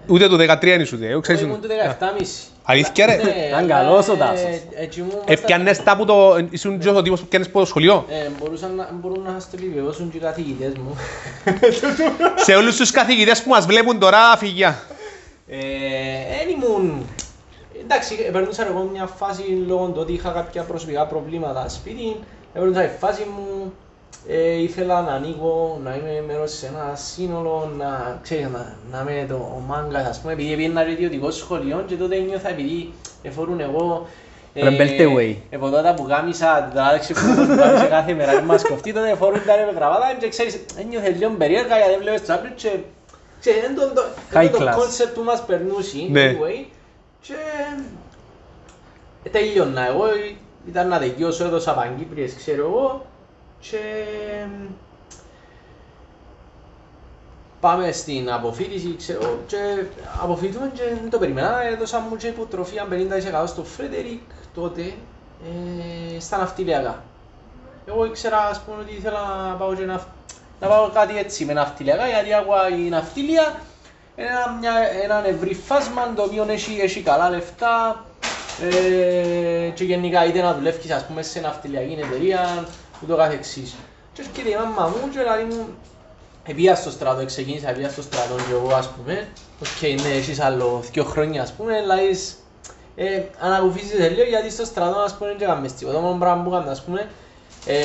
Ούτε 0.08 0.28
το 0.28 0.36
13 0.38 0.64
είναι 0.74 0.84
σου, 0.84 0.98
δε, 0.98 1.20
ξέρεις. 1.20 1.42
Εγώ 1.42 1.50
ήμουν 1.50 1.62
το 1.62 1.68
17,5. 2.00 2.52
Αλήθεια, 2.64 3.06
ρε. 3.06 3.16
Ναι, 3.16 3.22
Ήταν 3.48 3.60
αλλά, 3.60 3.68
καλός 3.68 4.08
ο 4.08 4.14
ε, 4.14 4.18
Τάσος. 4.18 4.46
έτσι 4.76 5.00
ήμουν 5.00 5.12
στα- 5.12 5.24
Επιάνες 5.32 5.84
τα 5.84 5.98
που 5.98 6.06
το... 6.06 6.38
Ήσουν 6.50 6.80
και 6.80 6.90
ο 6.90 7.02
τύπος 7.02 7.20
που 7.22 7.28
πιάνες 7.28 7.48
από 7.48 7.60
το 7.60 7.66
σχολείο; 7.66 8.06
Ε, 8.10 8.30
μπορούσαν 8.40 8.76
να- 8.76 8.90
μπορούν 8.94 9.24
να 9.24 9.32
σας 9.32 9.50
το 9.50 9.58
επιβεβαιώσουν 9.60 10.12
και 10.12 10.18
οι 10.18 10.20
καθηγητές 10.20 10.74
μου. 10.78 10.96
Σε 12.36 12.56
όλους 12.56 12.76
τους 12.78 12.92
καθηγητές 12.92 13.44
που 13.44 13.50
μας 13.50 13.66
βλέπουν 13.66 14.00
τώρα, 14.00 14.38
φυγιά. 14.38 14.80
Ε, 15.48 15.58
Εν 16.42 16.50
ήμουν... 16.50 17.06
Εντάξει, 17.88 18.16
περνούσα 18.32 18.68
εγώ 18.68 18.90
μια 18.94 19.06
φάση 19.06 19.42
λόγω 19.68 19.86
του 19.86 19.98
ότι 20.00 20.14
είχα 20.14 20.30
κάποια 20.30 20.64
προσωπικά 20.64 21.06
προβλήματα 21.08 21.70
σπίτι. 21.70 22.16
Περνούσα 22.54 22.84
η 22.84 22.90
φάση 23.00 23.22
μου, 23.36 23.74
ε, 24.28 24.62
ήθελα 24.62 25.02
να 25.02 25.12
ανοίγω, 25.12 25.80
να 25.84 25.96
είμαι 25.96 26.24
μέρος 26.28 26.52
σε 26.52 26.66
ένα 26.66 26.96
σύνολο, 26.96 27.72
να, 27.78 28.20
ξέρεις, 28.24 28.48
να, 28.52 28.76
να 28.92 29.02
είμαι 29.12 29.26
το 29.30 29.36
ο 29.36 29.62
μάγκας, 29.68 30.08
ας 30.08 30.20
πούμε, 30.20 30.34
επειδή 30.34 30.56
πήγαινα 30.56 30.84
και 30.84 30.92
ιδιωτικό 30.92 31.32
σχολείο 31.32 31.84
και 31.88 31.96
τότε 31.96 32.18
νιώθα 32.20 32.50
επειδή 32.50 32.94
εφορούν 33.24 33.60
εγώ 33.60 34.08
ε, 34.54 34.68
Rebel 34.68 35.36
από 35.56 35.70
τότε 35.70 35.94
που 35.98 36.06
γάμισα, 36.08 36.64
την 36.64 36.74
τράδεξη 36.76 37.14
που 37.14 37.20
μου 37.26 37.54
γάμισε 37.56 37.86
κάθε 37.86 38.14
μέρα 38.14 38.36
και 38.36 38.42
μας 38.46 38.64
κοφτεί, 38.64 38.94
τότε 38.94 39.10
εφορούν 39.10 39.42
τα 39.46 39.56
ρε 39.56 39.72
γραβάτα 39.76 40.16
και 40.20 40.28
ξέρεις, 40.28 40.60
ένιωθε 40.80 41.10
λίγο 41.10 41.30
περίεργα 41.38 41.78
γιατί 41.78 42.02
βλέπεις 42.02 42.22
τσάπλους 42.22 42.52
και 42.62 42.72
ξέρεις, 43.40 43.64
είναι 43.64 43.74
το- 43.76 43.94
το- 43.94 44.06
High 44.34 44.42
είναι 44.42 44.50
το 44.52 44.58
class. 44.66 44.76
concept 44.78 45.12
που 45.16 45.22
μας 45.24 45.42
περνούσε, 45.46 45.98
Ναι. 46.10 46.36
anyway, 46.36 46.66
και 47.28 47.36
ε, 49.24 49.30
τελειώνα. 49.30 49.88
Εγώ 49.88 50.06
ήταν 50.68 50.88
να 50.88 51.00
τελειώσω, 51.00 51.44
έδωσα 51.44 51.74
παγκύπριες, 51.74 52.34
ξέρω 52.36 52.66
εγώ, 52.66 53.06
και 53.60 53.80
πάμε 57.60 57.92
στην 57.92 58.32
αποφύτιση, 58.32 58.96
ξέρω, 58.96 59.40
και 59.48 59.84
αποφύτουμε 60.22 60.72
και 60.74 60.84
δεν 61.02 61.10
το 61.10 61.18
περιμένα, 61.18 61.64
έδωσα 61.64 62.00
μου 62.00 62.16
και 62.16 62.28
υποτροφία 62.28 62.88
50% 63.44 63.48
στο 63.48 63.64
Φρέντερικ 63.64 64.22
τότε, 64.54 64.82
ε, 66.12 66.20
στα 66.20 66.38
ναυτιλιακά. 66.38 67.04
Εγώ 67.86 68.06
ήξερα, 68.06 68.38
ας 68.38 68.62
πούμε, 68.62 68.78
ότι 68.82 68.94
ήθελα 68.94 69.50
να 69.50 69.56
πάω 69.56 69.76
και 69.76 69.86
να, 69.86 70.06
να 70.60 70.68
πάω 70.68 70.90
κάτι 70.90 71.18
έτσι 71.18 71.46
με 71.46 71.54
ναυτιλιακά, 71.54 72.08
γιατί 72.08 72.34
άκουα 72.34 72.70
η 72.70 72.90
ναυτιλία 72.90 73.42
είναι 73.42 73.75
ένα, 74.16 74.58
μια, 74.60 74.74
ένα 75.04 75.28
ευρύ 75.28 75.54
φάσμα 75.54 76.14
το 76.16 76.22
οποίο 76.22 76.46
έχει, 76.50 76.80
έχει 76.82 77.02
καλά 77.02 77.30
λεφτά 77.30 78.06
ε, 78.62 79.70
και 79.70 79.84
γενικά 79.84 80.26
είτε 80.26 80.42
να 80.42 80.54
δουλεύεις 80.54 80.92
ας 80.92 81.06
πούμε 81.06 81.22
σε 81.22 81.40
ναυτιλιακή 81.40 81.98
εταιρεία 82.00 82.68
ούτω 83.04 83.16
καθεξής. 83.16 83.76
Και 84.14 84.22
έρχεται 84.22 84.50
η 84.50 84.56
μάμα 84.56 84.88
μου 84.88 85.10
και 85.10 85.20
λέει 85.20 85.44
μου 85.44 85.68
Επήα 86.48 86.76
στο 86.76 86.92
στρατό, 86.92 87.26
ξεκίνησα 87.26 87.70
επήα 87.70 87.90
στο 87.90 88.02
στρατό 88.02 88.36
και 88.36 88.52
εγώ 88.52 88.74
ας 88.74 88.90
πούμε 88.90 89.28
Οκ, 89.62 90.02
ναι, 90.02 90.10
έχεις 90.10 90.40
άλλο 90.40 90.84
δύο 90.92 91.04
χρόνια 91.04 91.42
ας 91.42 91.52
πούμε, 91.54 91.82
λαείς 91.82 92.36
ε, 92.96 93.22
ανακουφίζεις 93.40 94.00
λίγο 94.00 94.24
γιατί 94.24 94.50
στο 94.50 94.66
στρατό 94.66 95.00
ας 95.00 95.16
πούμε 95.18 95.30
δεν 95.30 95.42
έκαμε 95.42 95.68
τίποτα. 95.68 95.98
Το 95.98 96.02
μόνο 96.02 96.18
πράγμα 96.20 96.44
που 96.44 96.56
έκαμε 96.56 96.72
ας 96.72 96.84
πούμε 96.84 97.10
Ε, 97.68 97.76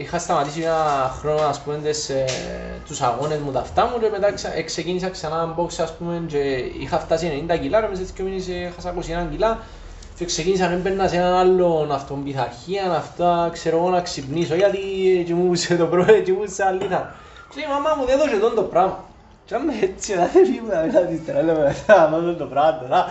είχα 0.00 0.18
σταματήσει 0.18 0.60
ένα 0.60 1.14
χρόνο, 1.18 1.40
ας 1.40 1.60
πούμε, 1.60 1.76
τις, 1.76 2.08
ε, 2.08 2.24
τους 2.86 3.00
αγώνες 3.00 3.38
μου 3.38 3.52
τα 3.52 3.60
αυτά 3.60 3.86
μου 3.86 4.00
και 4.00 4.08
μετά 4.10 4.32
ξα, 4.32 4.56
ε, 4.56 4.62
ξεκίνησα 4.62 5.08
ξανά 5.08 5.54
box, 5.58 5.68
ας 5.82 5.92
πούμε, 5.96 6.22
και 6.26 6.38
είχα 6.80 6.98
φτάσει 6.98 7.46
90 7.48 7.56
κιλά, 7.56 7.80
ρε, 7.80 7.88
μέσα 7.88 8.04
σε 8.04 8.12
δύο 8.16 8.24
μήνες 8.24 8.48
ε, 8.48 8.52
έχασα 8.52 8.92
21 8.92 9.28
κιλά 9.30 9.58
και 10.16 10.24
ξεκίνησα 10.24 10.66
να 10.66 10.72
έμπαιρνα 10.72 11.08
σε 11.08 11.16
έναν 11.16 11.34
άλλον 11.34 11.92
αυτοπειθαρχία, 11.92 12.90
αυτά, 12.90 13.50
ξέρω 13.52 13.76
εγώ, 13.76 13.88
να 13.90 14.00
ξυπνήσω, 14.00 14.54
γιατί 14.54 14.78
κοιμούσε 15.26 15.76
το 15.76 15.86
πρωί, 15.86 16.22
κοιμούσε 16.22 16.64
αλήθεια. 16.64 17.14
Και 17.54 17.60
λέει, 17.60 17.68
μαμά 17.68 17.94
μου, 17.98 18.06
δεν 18.06 18.18
δώσε 18.18 18.36
τον 18.36 18.54
το 18.54 18.62
πράγμα. 18.62 19.04
Και 19.44 19.54
είμαι 19.54 19.72
έτσι, 19.80 20.14
δεν 20.18 20.28
φύγει 20.28 20.60
μου, 20.60 20.90
δεν 20.92 21.14
ύστερα, 21.14 21.42
λέμε, 21.42 21.76
θα 21.86 22.20
δω 22.22 22.34
το 22.34 22.44
πράγμα 22.44 22.78
τώρα. 22.78 23.10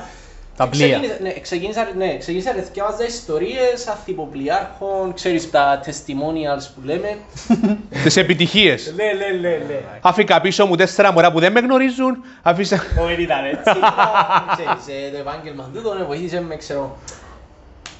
Τα 0.61 0.67
πλοία. 0.67 0.87
Ξεκίνησα- 0.99 1.21
Ναι, 1.21 1.39
ξεκίνησα, 1.39 1.87
ναι, 1.97 2.17
ξεκίνησα 2.17 2.55
να 2.55 2.61
θυκευάζα 2.61 3.05
ιστορίες 3.05 3.87
αθυποπλιάρχων, 3.87 5.13
ξέρεις 5.13 5.49
τα 5.49 5.79
testimonials 5.85 6.65
που 6.75 6.81
λέμε. 6.83 7.17
Τις 8.03 8.17
επιτυχίες. 8.17 8.93
Ναι, 8.95 9.03
ναι, 9.03 9.39
ναι, 9.49 9.55
ναι. 9.67 9.79
Άφηκα 10.01 10.41
πίσω 10.41 10.65
μου 10.65 10.75
τέσσερα 10.75 11.11
μωρά 11.11 11.31
που 11.31 11.39
δεν 11.39 11.51
με 11.51 11.59
γνωρίζουν. 11.59 12.23
Αφήσα... 12.41 12.75
Όχι, 13.03 13.21
ήταν 13.21 13.45
έτσι. 13.45 13.79
Ξέρεις, 14.53 15.05
ε, 15.05 15.11
το 15.11 15.17
επάγγελμα 15.17 15.69
τούτο, 15.73 15.93
ναι, 15.93 16.03
βοήθησε 16.03 16.41
με, 16.41 16.55
ξέρω. 16.55 16.97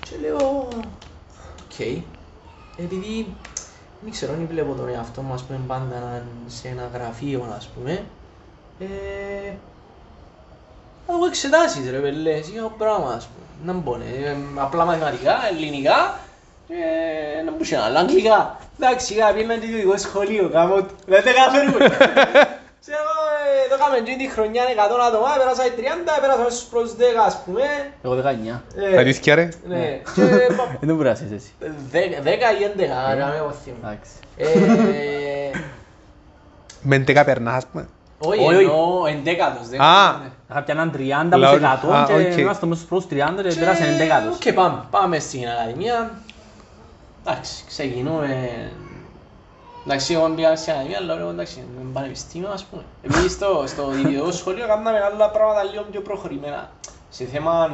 Και 0.02 0.16
λέω, 0.22 0.68
οκ. 1.66 1.80
Επειδή, 2.78 3.28
δεν 4.02 4.12
ξέρω, 4.12 4.32
δεν 4.34 4.48
βλέπω 4.50 4.74
τον 4.74 4.90
εαυτό 4.90 5.22
μου, 5.22 5.34
ας 5.34 5.42
πούμε, 5.44 5.60
πάντα 5.68 5.86
να- 6.00 6.24
σε 6.48 6.68
ένα 6.68 6.90
γραφείο, 6.94 7.54
ας 7.58 7.70
πούμε. 7.76 8.04
Ε, 11.08 11.12
θα 11.12 11.14
έχω 11.14 11.26
εξετάσεις, 11.26 11.90
ρε 11.92 11.98
πελλέ, 11.98 12.48
για 12.48 12.62
το 12.62 12.72
πράγμα, 12.78 13.14
ας 13.18 13.28
πούμε. 13.30 13.74
Να 13.74 13.80
μπω, 13.80 13.98
ναι, 13.98 14.04
ε, 14.30 14.36
απλά 14.56 14.86
μαθηματικά, 14.86 15.34
ελληνικά, 15.52 16.20
ε, 16.70 17.42
να 17.46 17.52
μπω 17.52 17.84
άλλα, 17.86 18.00
αγγλικά. 18.00 18.58
Εντάξει, 18.80 19.14
είχα 19.14 19.34
πει 19.34 19.40
ένα 19.40 19.54
ιδιωτικό 19.54 19.98
σχολείο, 19.98 20.50
κάμω, 20.50 20.76
δεν 21.06 21.24
τα 21.24 21.32
καταφέρουμε. 21.34 21.86
Ξέρω, 22.84 23.12
ε, 23.66 23.70
το 23.70 23.76
έκαμε 23.80 23.98
εκείνη 23.98 24.18
τη 24.24 24.30
χρονιά 24.32 24.64
100 24.64 24.68
άτομα, 25.08 25.28
πέρασα 25.38 25.66
οι 25.66 25.72
30, 25.78 25.82
πέρασα 26.22 26.50
στους 26.50 26.64
προς 26.64 26.96
10, 26.98 27.02
ας 27.26 27.42
πούμε. 27.46 27.64
Εγώ 28.04 28.14
19. 28.16 28.62
Ε, 28.76 28.98
Αλήθεια 28.98 29.36
ρε. 29.36 29.50
Ναι, 29.68 29.86
και 30.16 30.22
πα- 30.58 30.78
Δεν 30.88 30.96
μπορεί 30.96 31.08
να 31.08 31.12
είσαι 31.14 31.28
εσύ. 31.36 31.52
δέκα- 31.92 32.22
10 32.22 32.52
ή 32.60 32.64
11, 32.78 32.84
άρα 33.08 33.26
με 33.28 33.36
εγώ 33.38 33.52
θυμώ. 33.64 33.78
Εντάξει. 33.84 34.12
Ε, 34.38 35.58
Με 36.82 36.96
11 36.96 37.24
περνάς, 37.26 37.56
ας 37.56 37.66
πούμε. 37.72 37.88
Όχι, 38.24 38.40
Όχι, 38.44 38.56
όχι. 38.56 38.64
εννοώ 38.64 39.06
εντέκατος. 39.06 39.68
δεν- 39.68 39.82
Α. 39.82 40.18
ναι. 40.18 40.30
Είχα 40.52 40.62
πια 40.64 40.74
έναν 40.74 40.92
30 40.92 41.38
Λαό- 41.38 41.64
από 41.64 41.92
Α, 41.92 42.04
100 42.04 42.08
και 42.08 42.32
οκ. 42.32 42.38
είμαστε 42.38 42.66
μέσα 42.66 42.78
στους 42.82 42.90
πρώτους 42.90 43.08
30 43.08 43.42
και 43.42 43.50
Και- 43.50 43.60
πέρασε 43.60 43.84
11. 43.84 44.30
Οκ, 44.48 44.54
πάμε, 44.54 44.84
πάμε 44.92 45.20
στην 45.20 45.48
Ακαδημία. 45.50 46.12
Εντάξει, 47.26 47.64
ξεκινούμε. 47.68 48.50
Εντάξει, 49.86 50.14
εγώ 50.14 50.30
πήγα 50.30 50.56
στην 50.56 50.72
Ακαδημία, 50.74 50.98
αλλά 50.98 51.14
λέω 51.16 51.30
εντάξει, 51.30 51.64
με 51.78 51.90
πανεπιστήμιο 51.94 52.50
ας 52.50 52.64
πούμε. 52.64 52.84
Επειδή 53.04 53.30
στο, 53.30 53.64
στο 53.68 53.92
ιδιωτικό 53.98 54.32
σχολείο 54.32 54.68
κάναμε 54.68 54.90
άλλα 55.14 55.30
πράγματα 55.30 55.64
λίγο 55.64 55.84
πιο 55.92 56.02
προχωρημένα. 56.02 56.70
Σε 57.10 57.26
θέμα, 57.26 57.72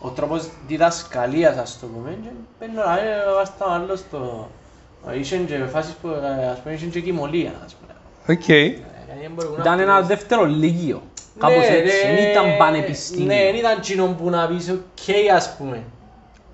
ο 0.00 0.08
τρόπος 0.08 0.48
διδασκαλίας 0.66 1.56
ας 1.56 1.78
το 1.80 1.86
πούμε, 1.86 2.18
και 2.22 2.28
παίρνω 2.58 2.84
να 2.84 2.98
είναι 2.98 3.16
βάστα 3.36 3.64
άλλο 3.72 3.96
στο... 3.96 4.48
Είχε 5.18 5.36
και 5.36 5.64
φάσεις 5.72 5.92
που 5.92 6.08
ε, 6.08 6.48
ας 6.48 6.58
πούμε 6.58 6.74
είχε 6.74 6.86
και 6.86 7.00
κιμωλία 7.00 7.52
ας 7.64 7.74
πούμε. 7.74 7.92
Οκ. 8.38 8.48
Ε, 9.08 9.20
δεν 9.20 9.30
μπορούμε 9.34 9.56
να 9.56 9.62
Ήταν 9.62 9.80
ένα 9.80 9.94
πούμε- 9.94 10.06
δεύτερο 10.06 10.44
λύκειο. 10.44 11.02
Κάπως 11.38 11.56
Ναι, 11.56 11.76
έτσι, 11.76 12.06
ναι, 12.06 12.14
δεν 12.14 12.30
ήταν 12.30 12.46
Ναι, 12.46 12.56
πανεπιστήμιο. 12.56 13.26
δεν 13.36 13.54
ήταν 13.54 13.80
κοινό 13.80 14.06
που 14.06 14.30
να 14.30 14.46
πεις 14.48 14.68
οκ 14.70 15.32
ας 15.34 15.54
πούμε. 15.58 15.82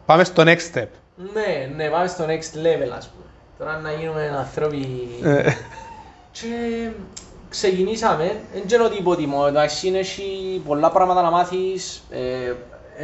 Πάμε 0.07 0.25
στο 0.25 0.43
next 0.47 0.75
step. 0.75 0.87
Ναι, 1.33 1.71
ναι, 1.77 1.89
πάμε 1.89 2.07
στο 2.07 2.25
next 2.25 2.57
level 2.67 2.91
ας 2.97 3.09
πούμε. 3.09 3.25
Τώρα 3.59 3.79
να 3.79 3.93
γίνουμε 3.93 4.35
άνθρωποι... 4.39 5.09
Ε, 5.25 5.53
Και 6.33 6.89
ξεκινήσαμε, 7.49 8.41
δεν 8.53 8.67
ξέρω 8.67 8.89
τι 8.89 8.97
υποτιμώ, 8.97 9.45
εντάξει 9.49 9.87
είναι 9.89 9.99
έχει 9.99 10.63
πολλά 10.67 10.91
πράγματα 10.91 11.23
να 11.23 11.31
μάθεις, 11.31 12.03
ε, 12.11 12.53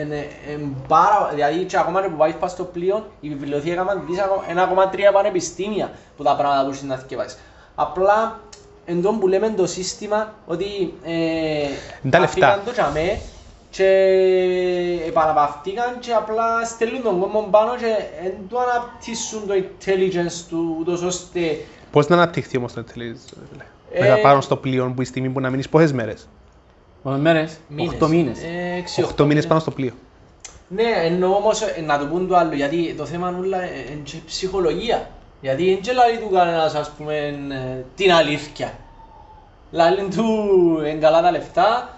εν- 0.00 0.12
εν 0.52 0.76
πάρα, 0.88 1.30
δηλαδή 1.34 1.64
και 1.64 1.78
ακόμα 1.78 2.02
και 2.02 2.08
που 2.08 2.16
πάεις 2.16 2.34
πας 2.34 2.50
στο 2.50 2.64
πλοίο, 2.64 3.06
η 3.20 3.28
βιβλιοθήκα 3.28 3.84
μας 3.84 3.96
δεις 4.08 4.18
ακόμα- 4.18 4.44
1,3 4.48 5.12
πανεπιστήμια 5.12 5.90
που 6.16 6.22
τα 6.22 6.36
πράγματα 6.36 6.64
που 6.64 6.70
έχεις 6.70 6.82
να 6.82 6.96
θυκευάσεις. 6.96 7.38
Απλά 7.74 8.40
εν 8.90 9.02
τόν 9.02 9.18
που 9.18 9.28
λέμε 9.28 9.50
το 9.56 9.66
σύστημα 9.66 10.34
ότι 10.46 10.94
ε, 11.04 11.66
Τα 12.10 12.18
λεφτά. 12.18 12.46
αφήκαν 12.46 12.60
το 12.64 12.72
τζαμέ 12.72 13.20
και 13.70 13.86
επαναπαυτήκαν 15.06 15.98
και 16.00 16.12
απλά 16.12 16.64
στέλνουν 16.64 17.02
τον 17.02 17.20
κόσμο 17.20 17.48
πάνω 17.50 17.76
και 17.76 17.94
εν 18.24 18.32
του 18.48 18.56
αναπτύσσουν 18.60 19.46
το 19.46 19.54
intelligence 19.56 20.44
του 20.48 20.76
ούτως 20.80 21.02
ώστε 21.02 21.40
Πώς 21.90 22.08
να 22.08 22.16
αναπτυχθεί 22.16 22.56
όμως 22.56 22.72
το 22.72 22.80
intelligence, 22.86 22.94
ρε; 22.96 23.64
Ε, 23.92 23.98
φίλε. 23.98 24.08
Μετά 24.08 24.20
πάνω 24.22 24.40
στο 24.40 24.56
πλοίο 24.56 24.92
που 24.96 25.02
η 25.02 25.04
στιγμή 25.04 25.28
που 25.28 25.40
να 25.40 25.50
μείνεις 25.50 25.68
πόσες 25.68 25.92
μέρες; 25.92 26.28
Πόσες 27.02 27.20
μέρες, 27.20 27.58
Μήνες. 27.68 27.96
8 28.00 28.08
μήνες. 28.08 28.38
Ε, 28.42 28.76
έξι, 28.78 29.02
8 29.16 29.24
μήνες 29.24 29.46
πάνω 29.46 29.60
στο 29.60 29.70
πλοίο. 29.70 29.92
Ναι, 30.68 30.92
εννοώ 31.04 31.34
όμως 31.36 31.62
ε, 31.62 31.80
να 31.86 31.98
το 31.98 32.04
πούν 32.06 32.28
το 32.28 32.36
άλλο, 32.36 32.54
γιατί 32.54 32.94
το 32.96 33.04
θέμα 33.04 33.28
είναι 33.28 33.38
όλα 33.38 33.62
ε, 33.62 33.68
είναι 33.90 34.00
και 34.04 34.16
ψυχολογία. 34.26 35.10
Γιατί 35.40 35.64
δεν 35.64 35.80
και 35.80 35.92
λαλεί 35.92 36.18
του 36.18 36.30
κανένας, 36.30 36.74
ας 36.74 36.90
πούμε, 36.90 37.16
ε, 37.16 37.84
την 37.96 38.12
αλήθεια. 38.12 38.72
Λαλεί 39.70 40.08
του 40.16 40.24
είναι 40.78 41.00
καλά 41.00 41.22
τα 41.22 41.30
λεφτά, 41.30 41.88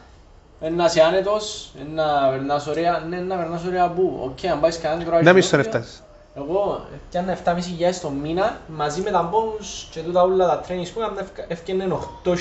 είναι 0.60 0.76
να 0.76 0.84
είσαι 0.84 1.02
άνετος, 1.02 1.70
είναι 1.80 2.02
να 2.02 2.28
περνάς 2.30 2.66
ωραία. 2.66 3.04
Ναι, 3.08 3.20
να 3.20 3.36
περνάς 3.36 3.64
ωραία 3.64 3.88
πού. 3.88 4.20
Οκ, 4.24 4.50
αν 4.50 4.60
πάεις 4.60 4.78
κανέναν 4.78 5.04
κουράγιο. 5.04 5.26
Να 5.26 5.32
μισό 5.32 5.56
να 5.56 5.62
φτάσεις. 5.62 6.02
Εγώ 6.34 6.86
πιάνα 7.10 7.32
7.500 7.44 8.00
το 8.00 8.10
μήνα, 8.10 8.56
μαζί 8.66 9.00
με 9.00 9.10
τα 9.10 9.30
bonus 9.32 9.86
και 9.90 10.00
τούτα 10.00 10.22
όλα 10.22 10.46
τα 10.46 10.60
trainings 10.60 10.90
που 10.94 11.00
έκανα 11.00 11.26
έφτιανε 11.48 11.86
8.000 12.24 12.34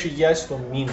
το 0.48 0.60
μήνα. 0.72 0.92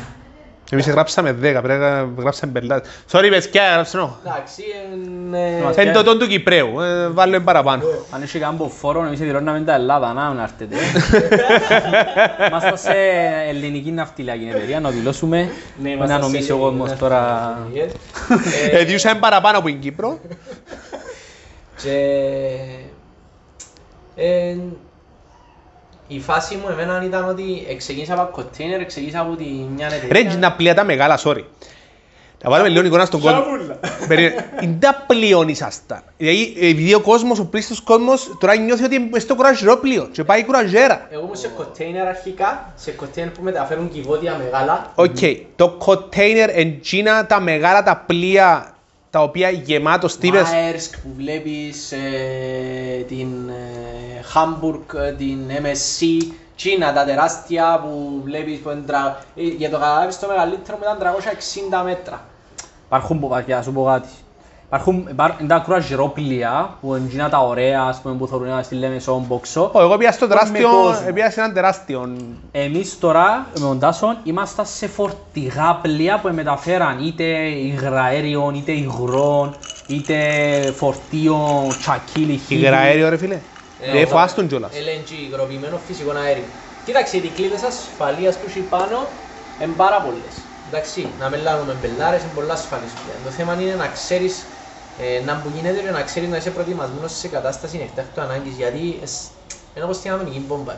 Εμείς 0.70 0.88
γράψαμε 0.88 1.30
10, 1.30 1.34
πρέπει 1.36 1.68
να 1.68 2.08
γράψαμε 2.18 2.52
πελάτες. 2.52 2.90
Sorry 3.10 3.26
παιδιά, 3.30 3.72
γράψαμε 3.72 4.02
όχι. 4.02 4.12
Εντάξει, 4.24 4.62
είναι... 4.94 5.60
Μας 5.64 5.76
Είναι 5.76 5.92
το 5.92 6.02
τόν 6.02 6.18
του 6.18 6.26
Κυπρέου, 6.26 6.80
ε, 6.80 7.08
βάλουμε 7.08 7.40
παραπάνω. 7.40 7.82
Αν 8.10 8.22
έχει 8.22 8.38
κάμπος 8.38 8.72
φόρο, 8.78 9.04
εμείς 9.04 9.18
δηλώναμε 9.18 9.60
τα 9.60 9.74
Ελλάδα, 9.74 10.12
να 10.12 10.30
μην 10.30 10.38
έρθετε. 10.38 10.76
Είμαστε 12.48 12.76
σε 12.76 12.92
ελληνική 13.48 13.90
ναυτιλιακή 13.90 14.48
εταιρεία, 14.54 14.80
να 14.80 14.90
δηλώσουμε. 14.90 15.50
Ναι, 15.82 15.90
Μην 15.90 16.04
να 16.08 16.18
νομίσει 16.18 16.52
ο 16.52 16.58
κόσμος 16.58 16.96
τώρα... 16.96 17.58
Ε, 18.70 18.84
διούσαμε 18.84 19.20
παραπάνω 19.20 19.58
από 19.58 19.66
την 19.66 19.80
Κύπρο. 19.80 20.18
Και... 21.82 21.98
ε, 26.08 26.14
η 26.14 26.20
φάση 26.20 26.54
μου 26.56 26.68
εμένα 26.70 27.04
ήταν 27.04 27.28
ότι 27.28 27.74
ξεκίνησα 27.78 28.14
από 28.14 28.42
κοντέινερ, 28.42 28.86
ξεκίνησα 28.86 29.20
από 29.20 29.36
τη 29.36 29.44
μια 29.44 29.86
εταιρεία. 29.86 30.08
Ρε, 30.12 30.18
είναι 30.18 30.34
τα 30.34 30.52
πλοία 30.52 30.74
τα 30.74 30.84
μεγάλα, 30.84 31.18
sorry. 31.24 31.44
Να 32.42 32.50
βάλουμε 32.50 32.68
λίγο 32.68 32.86
εικόνα 32.86 33.04
στον 33.04 33.20
κόσμο. 33.20 33.42
Περίμενε. 34.08 34.48
Είναι 34.60 34.76
τα 34.80 35.04
πλοίον 35.06 35.48
ήσασταν. 35.48 36.02
Δηλαδή, 36.16 36.54
επειδή 36.56 36.94
ο 36.94 37.00
κόσμος, 37.00 37.38
ο 37.38 37.46
πλήστος 37.46 37.80
κόσμος, 37.80 38.36
τώρα 38.40 38.56
νιώθει 38.56 38.84
ότι 38.84 38.94
είναι 38.94 39.18
στο 39.18 39.34
κουραζιρόπλοιο 39.34 40.08
και 40.12 40.24
πάει 40.24 40.44
κουραζιέρα. 40.44 41.06
Εγώ 41.10 41.22
ήμουν 41.22 41.36
σε 41.36 41.48
κοντέινερ 41.48 42.06
αρχικά, 42.06 42.72
σε 42.74 42.90
κοντέινερ 42.90 43.32
που 43.32 43.42
μεταφέρουν 43.42 43.90
κυβότια 43.90 44.36
μεγάλα. 44.44 44.92
Οκ, 44.94 45.16
το 45.56 45.78
container 45.86 46.48
εντζίνα 46.54 47.26
τα 47.26 47.40
μεγάλα 47.40 47.82
τα 47.82 48.02
πλοία 48.06 48.74
τα 49.18 49.24
οποία 49.24 49.50
γεμάτος 49.50 50.16
τύπες. 50.18 50.42
Maersk 50.48 50.98
που 51.02 51.08
βλέπεις, 51.16 51.92
ε, 51.92 53.04
την 53.08 53.48
ε, 53.48 54.22
Hamburg, 54.34 54.94
ε, 54.94 55.12
την 55.12 55.38
MSC, 55.62 56.22
China, 56.62 56.92
τα 56.94 57.04
τεράστια 57.04 57.80
που 57.82 58.20
βλέπεις 58.24 58.58
που 58.58 58.70
είναι 58.70 58.80
τρα... 58.86 59.18
ε, 59.36 59.42
για 59.42 59.70
το 59.70 59.78
καταλάβεις 59.78 60.18
το 60.18 60.26
μεγαλύτερο 60.26 60.78
μου 60.78 60.84
ήταν 60.96 61.12
360 61.80 61.84
μέτρα. 61.84 62.24
Υπάρχουν, 62.86 63.20
πο- 63.20 63.42
για 63.46 63.56
να 63.56 63.62
σου 63.62 63.72
πω 63.72 63.84
κάτι. 63.84 64.08
Υπάρχουν, 64.70 65.06
υπάρχουν 65.10 65.46
τα 65.46 65.58
κουραζιρόπλια 65.58 66.76
που 66.80 66.94
είναι 66.94 67.06
εκείνα 67.06 67.28
τα 67.28 67.38
ωραία, 67.38 67.82
ας 67.82 68.00
πούμε, 68.00 68.14
που 68.14 68.26
θεωρούν 68.26 68.48
να 68.48 68.62
στη 68.62 68.74
λέμε 68.74 68.98
στον 68.98 69.22
μποξό. 69.26 69.70
Ω, 69.74 69.80
Εγώ 69.80 69.96
πήγα 69.96 70.12
στο 70.12 70.26
Με 70.26 70.34
τεράστιο, 70.34 70.68
κόσμο. 70.68 71.12
πήγα 71.12 71.30
σε 71.30 71.40
έναν 71.40 71.52
τεράστιο. 71.52 72.16
Εμείς 72.50 72.98
τώρα 72.98 73.46
με 73.54 73.60
τον 73.60 73.78
Τάσον 73.78 74.16
είμαστε 74.22 74.64
σε 74.64 74.86
φορτηγά 74.86 75.78
πλοία 75.82 76.20
που 76.20 76.28
μεταφέραν 76.34 77.06
είτε 77.06 77.24
υγραέριων, 77.48 78.54
είτε 78.54 78.72
υγρών, 78.72 79.56
είτε 79.86 80.16
φορτίων, 80.76 81.76
τσακίλι, 81.78 82.36
χίλι. 82.36 82.60
Υγραέριο 82.60 83.08
ρε 83.08 83.16
φίλε. 83.16 83.40
Ε, 83.78 83.92
Δεν 83.92 84.04
ο- 84.04 84.06
φοάστον 84.06 84.46
κιόλας. 84.48 84.72
LNG, 84.74 85.10
υγροποιημένο 85.10 85.78
φυσικό 85.78 86.10
αέριο. 86.10 86.48
Κοίταξε, 86.82 87.16
οι 87.16 87.30
κλίδες 87.30 87.62
ασφαλείας 87.62 88.38
που 88.38 88.44
έχει 88.46 88.60
πάνω 88.60 89.08
είναι 89.58 89.72
πάρα 89.72 90.02
πολλές. 90.02 90.46
Εντάξει, 90.66 91.14
να 91.18 91.28
μην 91.28 91.40
λάβουμε 91.40 91.72
μπελάρες, 91.72 92.22
είναι 92.22 92.30
πολλά 92.34 92.52
ασφαλής 92.52 92.92
πλέον. 93.04 93.22
Το 93.22 93.30
θέμα 93.30 93.52
είναι 93.62 93.74
να 93.74 93.86
ξέρεις 93.88 94.48
ε, 95.00 95.24
να 95.24 95.34
που 95.42 95.48
γίνεται 95.54 95.80
και 95.80 95.90
να 95.90 96.02
ξέρεις 96.02 96.28
να 96.28 96.36
είσαι 96.36 96.50
προετοιμασμένος 96.50 97.12
σε 97.18 97.28
κατάσταση 97.28 97.78
εκτάκτου 97.82 98.20
ανάγκης, 98.20 98.56
γιατί 98.56 98.98
εσ- 99.02 99.30
είναι 99.74 99.84
όπως 99.84 100.00
την 100.00 100.12
ατομική 100.12 100.44
μπόμπα. 100.46 100.74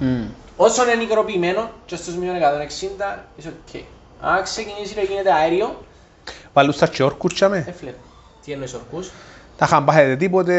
Μμμ. 0.00 0.28
Όσο 0.56 0.90
είναι 0.90 1.02
υγροποιημένο 1.02 1.70
και 1.86 1.96
στους 1.96 2.14
μείον 2.16 2.34
160, 2.36 3.24
είσαι 3.36 3.48
οκ. 3.48 3.80
Αν 4.20 4.42
ξεκινήσει 4.42 4.94
και 4.94 5.00
γίνεται 5.00 5.32
αέριο, 5.32 5.84
Παλούσα 6.52 6.86
και 6.86 7.02
όρκους 7.02 7.34
τσάμε. 7.34 7.64
έφλε. 7.68 7.94
Τι 8.44 8.52
εννοείς 8.52 8.74
ορκούς; 8.74 9.10
Τα 9.56 9.64
είχαν 9.68 9.84
πάθετε 9.84 10.16
τίποτε 10.16 10.52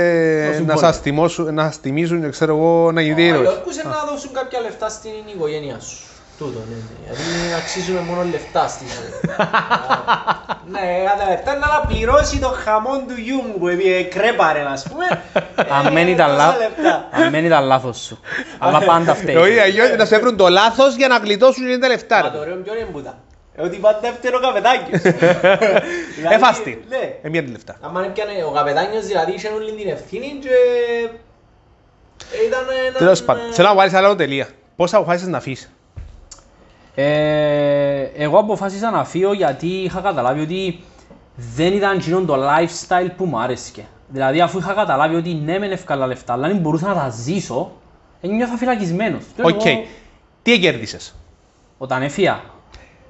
να 0.47 0.53
συμβόλαιο. 0.53 0.77
σας, 0.79 1.01
τιμώσουν, 1.01 1.53
να 1.53 1.63
σας 1.63 1.79
τιμήσουν 1.79 2.21
και 2.21 2.29
ξέρω 2.29 2.55
εγώ 2.55 2.91
να 2.91 3.01
γίνετε 3.01 3.21
ήρωες. 3.21 3.47
Αλλιώς 3.47 3.83
να 3.83 4.05
δώσουν 4.11 4.33
κάποια 4.33 4.59
λεφτά 4.59 4.89
στην 4.89 5.11
οικογένεια 5.35 5.79
σου. 5.79 6.06
Τούτο, 6.37 6.59
ναι, 6.69 6.75
ναι. 6.75 7.05
Γιατί 7.05 7.53
αξίζουμε 7.61 7.99
μόνο 7.99 8.23
λεφτά 8.23 8.67
στη 8.67 8.85
ζωή. 8.85 9.35
Ναι, 10.71 10.79
καταλαβαίνετε, 11.05 11.53
να 11.53 11.65
αναπληρώσει 11.67 12.39
το 12.39 12.47
χαμόν 12.47 13.07
του 13.07 13.13
γιου 13.17 13.41
μου 13.47 13.59
που 13.59 13.67
έπιε 13.67 14.03
κρέπαρε, 14.03 14.65
ας 14.71 14.87
πούμε. 14.89 15.23
Αν 15.69 15.93
μένει 15.93 16.15
τα 16.15 16.23
τόσα 16.23 16.35
λάθος, 16.37 16.59
λεπτά. 16.59 17.07
αν 17.11 17.29
μένει 17.29 17.49
τα 17.49 17.61
λάθος 17.61 17.97
σου. 17.97 18.19
Αλλά 18.59 18.79
πάντα 18.79 19.15
φταίει. 19.15 19.35
Όχι, 19.35 19.59
αλλιώς 19.59 19.95
να 19.97 20.05
σε 20.05 20.19
βρουν 20.19 20.37
το 20.37 20.47
λάθος 20.47 20.95
για 20.95 21.07
να 21.07 21.17
γλιτώσουν 21.17 21.67
και 21.67 21.77
τα 21.77 21.87
λεφτά. 21.87 22.21
Μα 22.21 22.31
το 22.31 22.43
ρε. 22.43 22.49
ωραίο 22.49 22.55
ποιο 22.63 22.75
είναι 22.75 22.85
που 22.91 23.01
τα. 23.01 23.17
Ε, 23.55 23.61
Ότι 23.61 23.77
πάντα 23.77 23.99
δεύτερο 23.99 24.39
καπετάκιος. 24.39 25.01
Δηλαδή, 26.15 26.35
Έφαστη. 26.35 26.83
Ναι. 26.89 27.13
Ε, 27.21 27.29
μία 27.29 27.43
τη 27.43 27.51
λεφτά. 27.51 27.75
Αν 27.81 28.03
έπιανε 28.03 28.31
ο 28.47 28.51
καπετάνιος 28.51 29.05
δηλαδή 29.05 29.31
είχε 29.31 29.47
όλη 29.47 29.71
την 29.71 29.89
ευθύνη 29.89 30.39
και 30.41 30.49
ήταν 32.47 32.65
ένα... 32.87 32.97
Τέλος 32.97 33.23
πάντων, 33.23 33.43
θέλω 33.51 33.67
να 33.67 33.75
βάλεις 33.75 33.93
άλλο 33.93 34.15
τελεία. 34.15 34.47
Πώς 34.75 34.93
αποφάσισες 34.93 35.29
να 35.29 35.37
αφήσεις; 35.37 35.71
Ε, 36.99 38.01
εγώ 38.15 38.37
αποφάσισα 38.39 38.91
να 38.91 39.03
φύγω 39.05 39.33
γιατί 39.33 39.67
είχα 39.67 39.99
καταλάβει 40.01 40.41
ότι 40.41 40.79
δεν 41.35 41.73
ήταν 41.73 41.97
εκείνο 41.97 42.21
το 42.21 42.35
lifestyle 42.35 43.09
που 43.17 43.25
μου 43.25 43.39
άρεσε. 43.39 43.85
Δηλαδή, 44.07 44.41
αφού 44.41 44.57
είχα 44.57 44.73
καταλάβει 44.73 45.15
ότι 45.15 45.33
ναι, 45.33 45.59
μεν 45.59 45.71
εύκολα 45.71 46.07
λεφτά, 46.07 46.33
αλλά 46.33 46.47
δεν 46.47 46.57
μπορούσα 46.57 46.87
να 46.87 46.93
τα 46.93 47.09
ζήσω, 47.09 47.71
ένιωθα 48.21 48.57
φυλακισμένος. 48.57 49.23
Και 49.35 49.41
Οκ. 49.41 49.65
εγώ, 49.65 49.83
Τι 50.41 50.59
κέρδισες. 50.59 51.15
Όταν 51.77 52.01
έφυγα, 52.01 52.41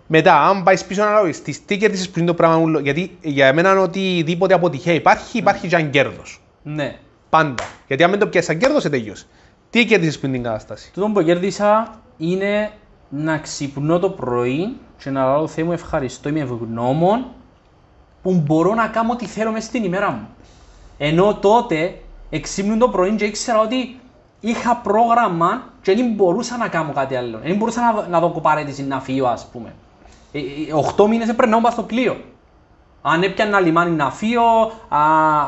Μετά, 0.08 0.41
αν 0.47 0.63
πάεις 0.63 0.86
πίσω 0.86 1.04
να 1.04 1.19
ρωτήσεις, 1.19 1.65
τι 1.65 1.78
κέρδισες 1.78 2.10
πριν 2.10 2.26
το 2.26 2.34
πράγμα 2.34 2.58
μου, 2.58 2.78
γιατί 2.80 3.17
για 3.21 3.54
μένα 3.54 3.80
οτιδήποτε 3.80 4.54
αποτυχία 4.54 4.93
υπάρχει, 4.93 5.38
υπάρχει 5.38 5.67
και 5.67 5.76
αν 5.76 5.89
κέρδος. 5.89 6.41
ναι. 6.63 6.95
Πάντα. 7.30 7.63
Γιατί 7.88 8.04
αν 8.04 8.10
δεν 8.10 8.19
το 8.19 8.28
πιάσεις 8.28 8.50
σαν 8.50 8.58
κέρδος, 8.60 8.82
σε 8.82 8.89
τελειώσει. 8.89 9.26
Τι 9.69 9.86
κέρδισες 9.86 10.19
πριν 10.19 10.32
την 10.32 10.43
κατάσταση; 10.43 10.91
Τούτο 10.93 11.08
που 11.08 11.23
κέρδισα 11.23 12.00
είναι 12.17 12.71
να 13.09 13.37
ξυπνώ 13.37 13.99
το 13.99 14.09
πρωί 14.09 14.77
και 14.97 15.09
να 15.09 15.25
λέω 15.25 15.47
Θεέ 15.47 15.63
μου 15.63 15.71
ευχαριστώ, 15.71 16.29
είμαι 16.29 16.39
ευγνώμων 16.39 17.25
που 18.21 18.33
μπορώ 18.33 18.73
να 18.73 18.87
κάνω 18.87 19.11
ό,τι 19.11 19.25
θέλω 19.25 19.51
μέσα 19.51 19.67
στην 19.67 19.83
ημέρα 19.83 20.11
μου. 20.11 20.27
Ενώ 20.97 21.35
τότε 21.35 22.01
εξύπνουν 22.29 22.79
το 22.79 22.89
πρωί 22.89 23.15
και 23.15 23.25
ήξερα 23.25 23.59
ότι 23.59 23.99
είχα 24.39 24.75
πρόγραμμα 24.75 25.63
και 25.81 25.95
δεν 25.95 26.13
μπορούσα 26.13 26.57
να 26.57 26.67
κάνω 26.67 26.91
κάτι 26.93 27.15
άλλο. 27.15 27.39
Δεν 27.43 27.55
μπορούσα 27.55 27.81
να, 27.81 28.07
να 28.07 28.19
δω 28.19 28.29
κοπαρέτηση 28.29 28.83
να 28.83 28.99
φύγω 28.99 29.27
ας 29.27 29.47
πούμε. 29.51 29.73
Ε, 30.31 30.39
ε, 30.39 30.43
8 30.97 31.07
μήνες 31.07 31.29
έπρεπε 31.29 31.51
να 31.51 31.61
πάω 31.61 31.71
στο 31.71 31.83
πλοίο. 31.83 32.17
Αν 33.09 33.23
έπιανα 33.23 33.59
λιμάνι 33.59 33.91
να 33.91 34.11
φύγω, 34.11 34.71
α, 34.87 34.99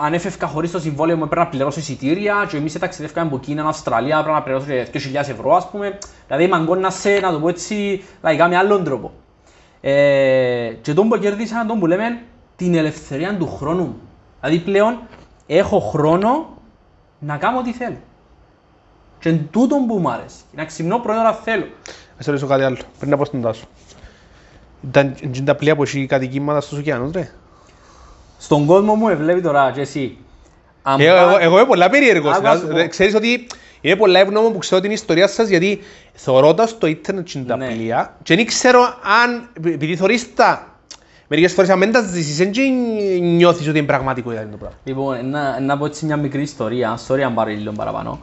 αν 0.03 0.13
έφευκα 0.13 0.47
χωρίς 0.47 0.71
το 0.71 0.79
συμβόλαιο 0.79 1.17
μου 1.17 1.23
έπρεπε 1.23 1.43
να 1.43 1.49
πληρώσω 1.49 1.79
εισιτήρια 1.79 2.45
και 2.49 2.57
εμείς 2.57 2.79
ταξιδεύκαμε 2.79 3.27
από 3.27 3.39
Κίνα, 3.39 3.67
Αυστραλία, 3.67 4.17
έπρεπε 4.17 4.35
να 4.37 4.43
πληρώσω 4.43 4.65
και 4.65 5.11
2.000 5.13 5.15
ευρώ 5.15 5.55
ας 5.55 5.69
πούμε. 5.69 5.97
Δηλαδή 6.27 6.47
μαγκώνα 6.47 6.89
σε, 6.89 7.19
να 7.19 7.31
το 7.31 7.39
πω 7.39 7.49
έτσι, 7.49 8.03
λαϊκά 8.21 8.47
με 8.47 8.57
άλλον 8.57 8.83
τρόπο. 8.83 9.11
Ε, 9.81 10.73
και 10.81 10.93
τον 10.93 11.09
που 11.09 11.17
κέρδισα, 11.17 11.65
τον 11.65 11.79
που 11.79 11.87
λέμε, 11.87 12.21
την 12.55 12.75
ελευθερία 12.75 13.37
του 13.37 13.47
χρόνου 13.47 13.83
μου. 13.83 13.99
Δηλαδή 14.39 14.59
πλέον 14.59 14.99
έχω 15.47 15.79
χρόνο 15.79 16.57
να 17.19 17.37
κάνω 17.37 17.57
ό,τι 17.57 17.71
θέλω. 17.73 17.97
Και 19.19 19.29
εν 19.29 19.47
τούτον 19.51 19.85
που 19.85 19.97
μου 19.97 20.11
άρεσε. 20.11 20.37
Να 20.55 20.65
ξυπνώ 20.65 20.97
πρωί 20.97 21.17
ώρα 21.17 21.33
θέλω. 21.33 21.65
Να 22.17 22.23
σε 22.23 22.29
ρωτήσω 22.29 22.47
κάτι 22.47 22.63
άλλο, 22.63 22.77
πριν 22.99 23.11
να 23.11 23.17
πω 23.17 23.25
στον 23.25 23.41
Τάσο. 23.41 23.65
Ήταν 24.87 25.15
είναι 25.21 25.41
τα 25.45 25.55
πλοία 25.55 25.75
που 25.75 25.83
έχει 25.83 26.05
κατοικήματα 26.05 26.61
στους 26.61 26.77
ωκεανούς, 26.77 27.11
ρε. 27.11 27.31
Στον 28.41 28.65
κόσμο 28.65 28.95
μου 28.95 29.15
βλέπει 29.17 29.41
τώρα 29.41 29.71
και 29.71 29.81
εσύ. 29.81 30.17
Αν 30.81 30.99
Ε, 30.99 31.05
Εγώ, 31.05 31.15
πά- 31.15 31.21
εγώ, 31.29 31.37
εγώ 31.39 31.57
είμαι 31.57 31.65
πολλά 31.67 31.89
περίεργος. 31.89 32.33
Άκου 32.35 32.43
να 32.43 32.55
σου 32.55 32.67
πω. 32.67 32.73
Να- 32.77 32.87
Ξέρεις 32.87 33.15
ότι 33.15 33.47
είμαι 33.81 33.95
πολλά 33.95 34.19
ευγνώμων 34.19 34.51
που 34.53 34.57
ξέρω 34.57 34.81
την 34.81 34.91
ιστορία 34.91 35.27
σας 35.27 35.47
γιατί 35.47 35.79
θωρώ 36.13 36.53
τα 36.53 36.67
στο 36.67 36.87
ίντερνετ 36.87 37.25
και 37.27 37.39
τα 37.39 37.57
Ναι. 37.57 37.67
πλοία 37.67 38.15
και 38.23 38.35
δεν 38.35 38.45
ξέρω 38.45 38.79
αν, 39.23 39.49
επειδή 39.73 39.95
θωρείς 39.95 40.33
τα, 40.33 40.67
μερικές 41.27 41.53
φορές 41.53 41.69
αν 41.69 41.79
δεν 41.79 41.91
τα 41.91 42.01
ζήσεις 42.01 42.37
δεν 42.37 42.51
και 42.51 42.61
νιώθεις 43.21 43.67
ότι 43.67 43.77
είναι 43.77 43.87
πραγματικότητα 43.87 44.41
είναι 44.41 44.51
το 44.51 44.57
πράγμα. 44.57 44.77
Λοιπόν, 44.83 45.29
να, 45.29 45.59
να 45.59 45.77
πω 45.77 45.85
έτσι 45.85 46.05
μια 46.05 46.17
μικρή 46.17 46.41
ιστορία, 46.41 46.99
sorry 47.07 47.19
αν 47.19 47.33
πάρω 47.33 47.49
λίγο 47.49 47.71
παραπάνω. 47.71 48.19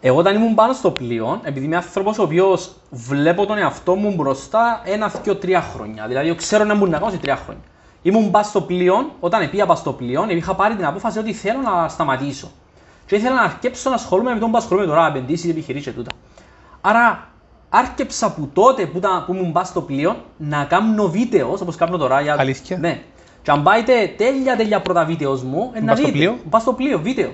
Εγώ 0.00 0.18
όταν 0.18 0.34
ήμουν 0.36 0.54
πάνω 0.54 0.72
στο 0.72 0.90
πλοίο, 0.90 1.40
επειδή 1.44 1.66
είμαι 1.66 1.76
άνθρωπος 1.76 2.18
ο 2.18 2.22
οποίος 2.22 2.72
βλέπω 2.90 3.46
τον 3.46 3.58
εαυτό 3.58 3.94
μου 3.94 4.14
μπροστά 4.14 4.80
ένα, 4.84 5.12
δύο, 5.22 5.36
τρία 5.36 5.60
χρόνια. 5.60 6.06
Δηλαδή, 6.08 6.34
ξέρω 6.34 6.64
να 6.64 6.74
μπορεί 6.74 6.90
να 6.90 6.98
κάνω 6.98 7.10
σε 7.10 7.16
τρία 7.16 7.36
χρόνια. 7.36 7.62
Ήμουν 8.02 8.30
πάνω 8.30 8.44
στο 8.44 8.60
πλοίο, 8.60 9.10
όταν 9.20 9.50
πήγα 9.50 9.66
πάνω 9.66 9.78
στο 9.78 9.92
πλοίο, 9.92 10.26
είχα 10.28 10.54
πάρει 10.54 10.74
την 10.76 10.84
απόφαση 10.86 11.18
ότι 11.18 11.32
θέλω 11.32 11.60
να 11.60 11.88
σταματήσω. 11.88 12.50
Και 13.06 13.16
ήθελα 13.16 13.34
να 13.34 13.42
αρκέψω 13.42 13.88
να 13.88 13.94
ασχολούμαι 13.94 14.32
με 14.34 14.38
τον 14.40 14.50
που 14.50 14.56
ασχολούμαι 14.56 14.86
τώρα, 14.86 15.06
επενδύσεις, 15.06 15.50
επιχειρήσεις 15.50 15.86
και 15.86 15.92
τούτα. 15.98 16.10
Άρα, 16.80 17.28
άρκεψα 17.68 18.26
από 18.26 18.48
τότε 18.52 18.86
που, 18.86 18.98
ήταν, 18.98 19.24
που 19.26 19.34
ήμουν 19.34 19.52
πάνω 19.52 19.66
στο 19.66 19.80
πλοίο 19.80 20.16
να 20.36 20.64
κάνω 20.64 21.08
βίντεος, 21.08 21.60
όπως 21.60 21.76
κάνω 21.76 21.96
τώρα. 21.96 22.20
Για... 22.20 22.36
Αλήθεια; 22.38 22.78
Ναι. 22.78 23.02
Και 23.42 23.50
αν 23.50 23.62
πάετε 23.62 24.14
τέλεια 24.16 24.56
τέλεια 24.56 24.80
πρώτα 24.80 25.04
βίντεος 25.04 25.42
μου, 25.42 25.70
ε, 25.74 25.80
να 25.80 25.86
Πας 25.86 25.96
στο 25.98 26.06
δείτε. 26.06 26.18
πλοίο; 26.18 26.36
Πας 26.50 26.62
στο 26.62 26.72
πλοίο, 26.72 26.98
βίντεο. 26.98 27.30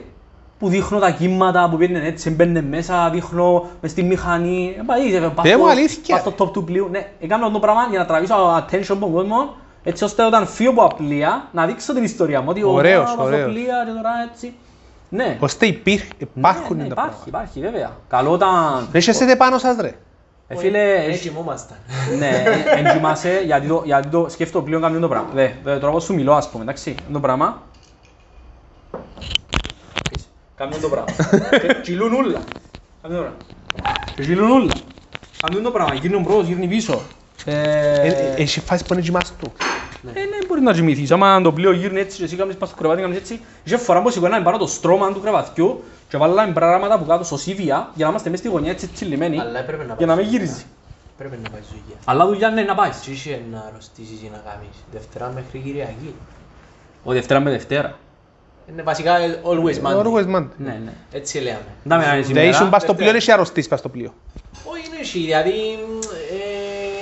Που 0.58 0.68
δείχνω 0.68 0.98
τα 0.98 1.10
κύματα 1.10 1.68
που 1.70 1.76
πήγαινε 1.76 2.06
έτσι, 2.06 2.30
μπαίνουν 2.30 2.64
μέσα, 2.64 3.10
δείχνω 3.10 3.66
μες 3.80 3.90
στη 3.90 4.02
μηχανή. 4.02 4.74
Ε, 4.78 4.82
πάει, 4.86 5.14
ε, 5.14 5.20
πας 5.20 5.46
Θεέ 5.46 5.56
μου, 5.56 5.62
στο- 5.62 5.70
αλήθεια. 5.72 6.14
Πας 6.22 6.32
στο 6.34 6.44
top 6.44 6.52
του 6.52 6.64
πλοίου. 6.64 6.88
Ναι, 6.90 7.10
έκανα 7.20 7.42
αυτό 7.46 7.52
το 7.54 7.60
πράγμα 7.60 7.86
για 7.90 7.98
να 7.98 8.06
τραβήσω 8.06 8.34
attention 8.56 8.86
από 8.90 9.00
τον 9.00 9.12
κόσμο, 9.12 9.54
έτσι 9.88 10.04
ώστε 10.04 10.24
όταν 10.24 10.46
φύγω 10.46 10.70
από 10.70 10.88
τα 10.88 10.94
πλοία 10.94 11.48
να 11.52 11.66
δείξω 11.66 11.94
την 11.94 12.04
ιστορία 12.04 12.40
μου. 12.40 12.46
Ότι 12.50 12.62
ο, 12.62 12.70
Ωραίος, 12.70 13.02
«Α, 13.02 13.04
πάω 13.04 13.12
στο 13.14 13.22
ωραίος. 13.22 13.52
πλοία 13.52 13.82
και 13.86 13.90
τώρα 13.90 14.10
έτσι. 14.32 14.54
Ναι. 15.08 15.36
Ώστε 15.40 15.66
υπήρχε, 15.66 16.08
υπάρχουν 16.18 16.76
ναι, 16.76 16.82
ναι, 16.82 16.88
τα 16.88 16.94
υπάρχει, 16.94 17.10
πράγματα. 17.10 17.28
υπάρχει, 17.28 17.60
βέβαια. 17.60 17.96
Καλό 18.08 18.30
όταν... 18.30 18.88
Δεν 18.92 19.02
έχετε 19.06 19.36
πάνω 19.36 19.58
σας 19.58 19.76
ρε. 19.80 19.94
Ε, 20.48 20.56
φίλε, 20.56 20.94
Έτσι 21.04 21.28
κοιμούμασταν. 21.28 21.76
ναι, 22.18 22.44
εν 22.76 22.92
κοιμάσαι, 22.92 23.42
γιατί 23.44 23.66
το, 23.66 23.82
γιατί 23.84 24.08
το 24.08 24.26
σκέφτομαι 24.28 24.64
πλέον 24.64 24.82
κάνουν 24.82 25.00
το 25.00 25.08
πράγμα. 25.08 25.28
Δε, 25.34 25.48
δε, 25.64 25.78
τώρα 25.78 25.92
πώς 25.92 26.04
σου 26.04 26.14
μιλώ, 26.14 26.32
ας 26.34 26.48
πούμε, 26.50 26.62
εντάξει, 26.62 26.90
είναι 26.90 27.12
το 27.12 27.20
πράγμα. 27.20 27.62
Κάνουν 30.56 30.80
το 30.80 30.88
πράγμα. 30.88 31.10
Και 31.50 31.74
Κυλούν 31.82 32.12
ούλα. 32.12 32.40
Κάνουν 33.02 33.16
το 33.16 33.22
πράγμα. 33.22 33.36
Και 34.16 34.22
Κυλούν 34.22 34.50
ούλα. 34.50 34.72
Κάνουν 35.46 35.62
το 35.62 35.70
πράγμα, 35.70 35.94
γυρνούν 35.94 36.22
μπρος, 36.22 36.46
γυρνούν 36.46 36.68
πίσω. 36.68 37.00
Ε, 37.48 38.06
Ε, 38.06 38.34
Έχει 38.36 38.60
φάσει 38.60 38.84
που 38.84 38.92
είναι 38.92 39.02
κοιμάς 39.02 39.32
του. 39.38 39.52
ε, 40.14 40.20
ναι, 40.20 40.46
μπορεί 40.48 40.60
να 40.60 40.72
κοιμηθείς. 40.72 41.10
Άμα 41.10 41.40
το 41.42 41.52
πλοίο 41.52 41.72
γύρνει 41.72 42.00
έτσι 42.00 42.16
και 42.18 42.24
εσύ 42.24 42.36
κάνεις 42.36 42.56
πας 42.56 42.68
στο 42.68 42.78
κρεβάτι, 42.78 43.00
κάνεις 43.00 43.16
έτσι. 43.16 43.40
Είχε 43.64 43.76
φορά 43.76 44.02
που 44.02 44.10
σηκώναμε 44.10 44.44
πάνω 44.44 44.58
το 44.58 44.66
στρώμα 44.66 45.12
του 45.12 45.20
κρεβατιού 45.20 45.82
και 46.08 46.16
βάλαμε 46.16 46.52
πράγματα 46.52 46.94
από 46.94 47.04
κάτω 47.04 47.24
στο 47.24 47.36
σίβια 47.36 47.90
για 47.94 48.04
να 48.04 48.10
είμαστε 48.10 48.30
μες 48.30 48.38
στη 48.38 48.48
γωνιά 48.48 48.70
έτσι 48.70 48.86
τσιλιμένοι 48.88 49.40
Αλλά 49.40 49.58
έπρεπε 49.58 49.84
να 49.84 49.94
για 49.98 50.06
να 50.06 50.14
πάει 50.14 50.22
μην 50.24 50.32
δουλειά. 50.32 50.44
γυρίζει. 50.44 50.64
Πρέπει 51.18 51.38
να 51.42 51.50
πάει 51.50 51.60
δουλειά. 51.68 51.96
Αλλά 52.04 52.26
δουλειά 52.26 52.50
ναι, 52.50 52.62
να 52.62 52.74
πάεις. 52.74 53.00
Τι 53.00 53.10
είχε 53.12 53.40
να 53.52 53.64
αρρωστήσεις 53.70 54.20
ή 54.22 54.30
να 54.32 54.38
κάνεις. 54.50 54.76
Δευτέρα 54.92 55.32
μέχρι 55.34 55.58
Κυριακή. 55.58 56.14
Ο 57.04 57.12
Δευτέρα 57.12 57.40
με 57.40 57.50
Δευτέρα. 57.50 57.98
Είναι 58.70 58.82
βασικά 58.82 59.16
ε, 59.18 59.40
always 59.44 59.86
Monday. 59.86 60.02
Always 60.02 60.36
man. 60.36 60.46
Ναι, 60.56 60.80
ναι. 60.84 60.92
Έτσι 61.12 61.38
λέμε. 61.38 61.58
Να 61.82 61.96
με 61.96 62.02
κάνεις 62.04 62.26
Δεν 62.26 62.36
σήμερα. 62.36 62.48
ήσουν 62.48 62.70
πας 62.70 62.82
στο 62.82 62.94
πλοίο, 62.94 63.04
Δευτέρα. 63.04 63.10
δεν 63.12 63.16
έχει 63.20 63.32
αρρωστήσει 63.32 63.68
πας 63.68 63.78
στο 63.78 63.88
πλοίο. 63.88 64.14
Όχι, 64.64 64.82
είναι 64.86 64.96
εσύ, 65.00 65.18
δηλαδή... 65.18 65.50
ε, 65.50 65.54
Είναι 65.56 65.74
εσύ, 65.80 65.84
είναι 66.30 66.44
εσύ 66.46 66.94
chance. 66.94 66.95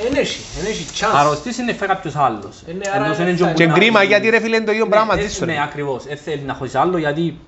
Αρρωστής 1.14 1.59
είναι 1.59 1.73
φάει 1.73 1.88
κάποιος 1.88 2.17
άλλος. 2.17 2.62
Ε, 2.67 2.73
ναι, 2.73 2.90
άρα 2.95 3.05
Εντός 3.05 3.19
είναι 3.19 3.29
είναι 3.29 3.37
φτάνει. 3.37 3.53
και 3.55 3.62
Και 3.62 3.64
που 3.64 3.71
να- 3.71 3.79
κρίμα 3.79 4.03
γιατί 4.03 4.29
ρε 4.31 4.40
φίλε 4.40 4.57
είναι 4.57 4.64
το 4.64 4.73
ίδιο 4.73 4.85
Ναι, 4.85 4.90
πράγμα 4.90 5.14
ε, 5.14 5.17
μαζί 5.17 5.29
σου. 5.35 5.45
Ναι, 5.45 5.53
ρε. 5.53 5.62
ακριβώς. 5.62 6.05
Ε, 6.09 6.14
θέλει 6.17 6.40
να 6.43 6.55
χωρίς 6.55 6.75
άλλο 6.75 6.99
γιατί 6.99 7.38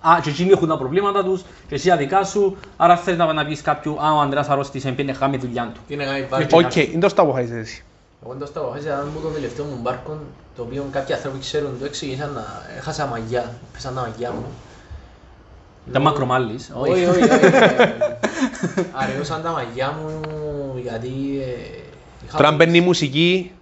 Α, 0.00 0.18
και 0.22 0.30
εκείνοι 0.30 0.50
έχουν 0.50 0.68
τα 0.68 0.78
προβλήματα 0.78 1.24
τους 1.24 1.42
και 1.68 1.74
εσύ 1.74 1.90
αδικά 1.90 2.24
σου, 2.24 2.56
άρα 2.76 2.96
θέλεις 2.96 3.18
να, 3.18 3.32
να 3.32 3.44
πεις 3.46 3.62
κάποιου 3.62 3.96
«Α, 4.00 4.12
ο 4.14 4.20
Ανδρέας 4.20 4.48
αρρώστησε, 4.48 4.90
πήγαινε 4.90 5.16
χάμε 5.16 5.36
δουλειά 5.36 5.70
του». 5.74 5.80
Τι 5.88 5.96
να 5.96 6.04
κάνει 6.04 6.26
βάρκι. 6.30 6.54
Οκ, 6.54 6.76
είναι 6.76 7.00
το 7.00 7.08
στόπο 7.08 7.32
χάσεις 7.32 7.50
εσύ. 7.50 7.84
Εγώ 8.24 8.32
εντός 8.32 8.52
τα 8.52 8.60
αποφάσισα 8.60 8.96
να 8.96 9.04
μου 9.04 9.20
τον 9.22 9.32
τελευταίο 9.34 9.64
μου 9.64 9.78
μπάρκο, 9.82 10.18
το 10.56 10.62
οποίο 10.62 10.86
κάποιοι 10.92 11.14
άνθρωποι 11.14 11.38
ξέρουν, 11.38 11.76
το 11.78 11.84
εξήγησαν 11.84 12.32
να 12.34 12.44
έχασα 12.78 13.06
μαγιά, 13.06 13.54
πέσαν 13.72 13.94
τα 13.94 14.00
μαγιά 14.00 14.30
μου. 14.30 14.44
Ήταν 15.88 16.02
μακρομάλης. 16.02 16.70
Όχι, 16.74 16.90
όχι, 17.04 17.22
όχι. 17.22 17.22
Αραιώσαν 19.02 19.42
τα 19.42 19.50
μαγιά 19.50 19.94
μου 20.02 20.20
γιατί 20.82 21.08
ε, 21.42 21.46
είχα 21.46 21.87
Τώρα 22.32 22.44
πολύ- 22.44 22.56
μπαίνει 22.56 22.78
η 22.78 22.80
μουσική. 22.80 23.52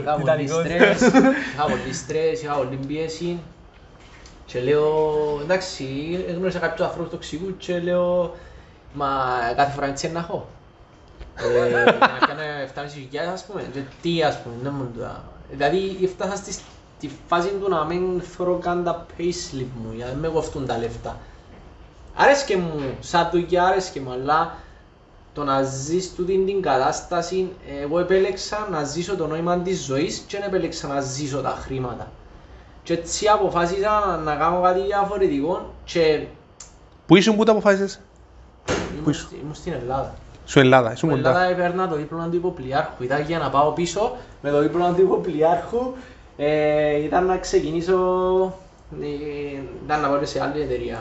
Είχα 0.00 0.16
πολύ 0.20 0.48
στρες, 0.48 1.00
είχα 1.00 1.64
πολύ 1.64 1.92
στρες, 1.94 2.42
είχα 2.42 2.52
πολύ 2.54 2.78
πίεση 2.86 3.38
και 4.46 4.60
λέω, 4.60 4.94
εντάξει, 5.42 5.84
γνώρισα 6.36 6.58
κάποιους 6.58 6.86
ανθρώπους 6.86 7.10
τοξικούς 7.10 7.52
και 7.58 7.78
λέω, 7.78 8.36
μα 8.92 9.08
κάθε 9.56 9.72
φορά 9.72 9.86
έτσι 9.86 10.10
να 10.10 10.18
έχω. 10.18 10.48
Ε, 11.36 11.84
να 11.84 12.26
κάνω 12.26 12.40
7.500 12.74 13.32
ας 13.32 13.44
πούμε, 13.44 13.62
και 13.72 13.80
τι 14.02 14.22
ας 14.22 14.42
πούμε, 14.42 14.54
δεν 14.62 14.72
μου 14.76 14.90
το... 14.98 15.06
Δηλαδή 15.50 15.98
έφτασα 16.02 16.36
στη, 16.36 16.52
στη 16.52 17.10
φάση 17.28 17.48
του 17.48 17.68
να 17.68 17.84
μην 17.84 18.20
θέλω 18.20 18.58
καν 18.62 18.84
τα 18.84 19.06
payslip 19.18 19.66
μου, 19.82 19.92
για 19.96 20.04
να 20.06 20.10
μην 20.12 20.20
με 20.20 20.28
κοφτούν 20.28 20.66
τα 20.66 20.78
λεφτά. 20.78 21.16
Άρεσκε 22.14 22.56
μου, 22.56 22.80
σαν 23.00 23.28
δουλειά 23.32 23.64
άρεσκε 23.64 24.00
μου, 24.00 24.12
αλλά 24.12 24.54
το 25.34 25.44
να 25.44 25.62
ζεις 25.62 26.14
τούτη 26.14 26.42
την 26.46 26.62
κατάσταση, 26.62 27.48
εγώ 27.82 27.98
επέλεξα 27.98 28.68
να 28.70 28.84
ζήσω 28.84 29.16
το 29.16 29.26
νόημα 29.26 29.58
της 29.58 29.84
ζωής 29.84 30.18
και 30.26 30.36
δεν 30.38 30.46
επέλεξα 30.48 30.88
να 30.88 31.00
ζήσω 31.00 31.40
τα 31.40 31.56
χρήματα. 31.60 32.10
Και 32.82 32.92
έτσι 32.92 33.26
αποφάσισα 33.26 34.20
να 34.24 34.34
κάνω 34.34 34.60
κάτι 34.60 34.80
διαφορετικό 34.80 35.70
και 35.84 36.20
Πού 37.06 37.16
ήσουν 37.16 37.36
που 37.36 37.44
τα 37.44 37.52
αποφάσισες; 37.52 38.00
ήμουν, 38.98 39.14
στη- 39.14 39.38
ήμουν 39.42 39.54
στην 39.54 39.72
Ελλάδα. 39.72 40.14
Σου 40.46 40.58
Ελλάδα, 40.60 40.92
ήσουν 40.92 41.10
Στην 41.10 41.22
κοντά. 41.22 41.28
Ελλάδα 41.42 41.52
έπαιρνα 41.62 41.88
το 41.88 41.96
δίπλωμα 41.96 42.28
του 42.28 42.36
υποπλιάρχου. 42.36 43.02
Ήταν 43.02 43.22
για 43.22 43.38
να 43.38 43.50
πάω 43.50 43.70
πίσω 43.70 44.16
με 44.42 44.50
το 44.50 44.60
δίπλωμα 44.60 44.92
του 44.94 45.00
υποπλιάρχου. 45.02 45.92
Ε, 46.36 46.96
ήταν 47.02 47.26
να 47.26 47.38
ξεκινήσω, 47.38 47.96
ε, 49.02 49.06
ήταν 49.84 50.00
να 50.00 50.08
πάω 50.08 50.24
σε 50.24 50.42
άλλη 50.42 50.60
εταιρεία 50.62 50.98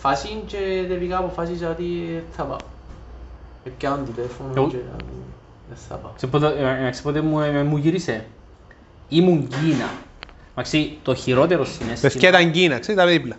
φάση 0.00 0.42
και 0.46 0.84
τελικά 0.88 1.18
αποφάσισα 1.18 1.70
ότι 1.70 2.22
θα 2.36 2.42
πάω. 2.42 2.56
Επιάνω 3.68 3.96
το 4.04 4.12
τηλέφωνο 4.12 4.52
Εγώ- 4.56 4.68
και 4.68 4.76
ε, 4.76 4.80
δεν 5.68 5.76
θα 5.88 5.94
πάω. 5.94 6.10
Σε 6.16 6.26
πότε, 6.26 6.46
ε, 6.46 6.86
ε, 6.88 6.92
σε 6.92 7.02
πότε 7.02 7.20
μου, 7.20 7.40
ε, 7.40 7.62
μου 7.62 7.76
γύρισε. 7.76 8.24
Ήμουν 9.08 9.48
Κίνα. 9.48 9.88
Μαξί, 10.54 10.98
το 11.02 11.14
χειρότερο 11.14 11.62
Πες 11.62 11.76
και 11.78 11.84
συνέστημα. 11.84 12.28
ήταν 12.28 12.50
Κίνα, 12.50 12.78
ξέρεις, 12.78 13.00
τα 13.00 13.06
δίπλα. 13.06 13.36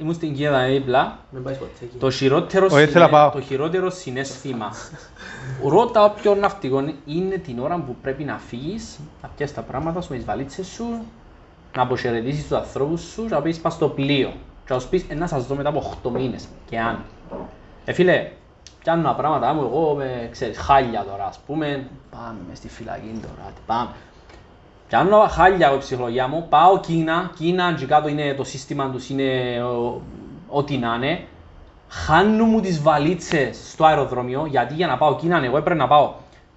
Ήμουν 0.00 0.14
στην 0.14 0.34
Κίνα 0.34 0.66
δίπλα. 0.66 1.18
Μην 1.30 1.42
πάει 1.42 1.54
ποτέ 1.54 1.70
εκεί. 1.84 1.96
Το 1.98 2.10
χειρότερο, 2.10 2.66
Όχι, 2.70 2.86
θέλω 2.86 3.04
να 3.04 3.10
πάω. 3.10 3.30
το 3.30 3.40
χειρότερο 3.40 3.90
συνέστημα. 3.90 4.72
Ρώτα 5.68 6.04
όποιον 6.04 6.38
ναυτικό 6.38 6.84
είναι 7.06 7.36
την 7.36 7.58
ώρα 7.58 7.76
που 7.76 7.96
πρέπει 8.02 8.24
να 8.24 8.38
φύγεις, 8.38 8.98
να 9.22 9.28
πιάσεις 9.36 9.54
τα 9.54 9.62
πράγματα 9.62 10.00
σου 10.00 10.08
με 10.10 10.16
τις 10.16 10.24
βαλίτσες 10.24 10.66
σου, 10.66 10.84
να 11.76 11.82
αποχαιρετήσεις 11.82 12.42
τους 12.42 12.56
ανθρώπους 12.56 13.00
σου 13.02 13.22
και 13.22 13.34
να 13.34 13.42
πεις 13.42 13.58
πας 13.58 13.72
στο 13.74 13.88
πλοίο. 13.88 14.32
Και 14.66 14.72
να 14.72 14.76
τους 14.78 14.86
πεις, 14.88 15.04
«Ε, 15.08 15.14
να 15.14 15.26
σας 15.26 15.46
δω 15.46 15.54
μετά 15.54 15.68
από 15.68 15.78
8 15.78 16.10
μήνες 16.10 16.48
και 16.70 16.78
αν. 16.78 16.98
Ε, 17.84 17.92
φίλε, 17.92 18.30
πιάνω 18.82 19.02
τα 19.02 19.14
πράγματα 19.14 19.52
μου, 19.54 19.60
εγώ 19.62 19.94
με, 19.96 20.28
ξέρεις, 20.32 20.58
χάλια 20.58 21.04
τώρα, 21.10 21.26
ας 21.26 21.38
πούμε, 21.46 21.86
πάμε 22.10 22.36
μες 22.48 22.58
στη 22.58 22.68
φυλακή 22.68 23.18
τώρα, 23.22 23.50
τι 23.54 23.60
πάμε. 23.66 23.88
Πιάνω 24.88 25.18
χάλια 25.30 25.66
εγώ 25.66 25.76
η 25.76 25.78
ψυχολογία 25.78 26.28
μου, 26.28 26.46
πάω 26.48 26.80
Κίνα, 26.80 27.30
Κίνα 27.36 27.72
και 27.72 27.86
κάτω 27.86 28.08
είναι 28.08 28.34
το 28.34 28.44
σύστημα 28.44 28.90
τους, 28.90 29.08
είναι 29.08 29.62
ο- 29.62 30.02
ό,τι 30.48 30.76
να 30.76 30.94
είναι. 30.94 31.24
Χάνουν 31.88 32.48
μου 32.48 32.60
τις 32.60 32.82
βαλίτσες 32.82 33.56
στο 33.72 33.84
αεροδρόμιο, 33.84 34.46
γιατί 34.46 34.74
για 34.74 34.86
να 34.86 34.96
πάω 34.96 35.16
Κίνα 35.16 35.44
εγώ 35.44 35.56
έπρεπε 35.56 35.80
να 35.80 35.86
πάω 35.88 36.12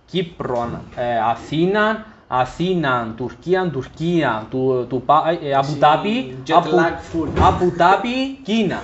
Κύπρο, 0.06 0.70
ε, 0.96 1.18
Αθήνα, 1.30 2.06
Αθήνα, 2.28 3.14
Τουρκία, 3.18 3.70
Τουρκία, 3.70 4.46
του, 4.50 4.86
του, 4.90 5.02
Πα- 5.06 5.38
ε, 5.44 5.54
Αμπουτάπη, 5.54 6.38
jet 6.48 6.52
Απου- 6.54 6.72
lag 6.74 6.92
full. 7.16 7.28
Αμπουτάπη, 7.42 8.38
Κίνα. 8.44 8.80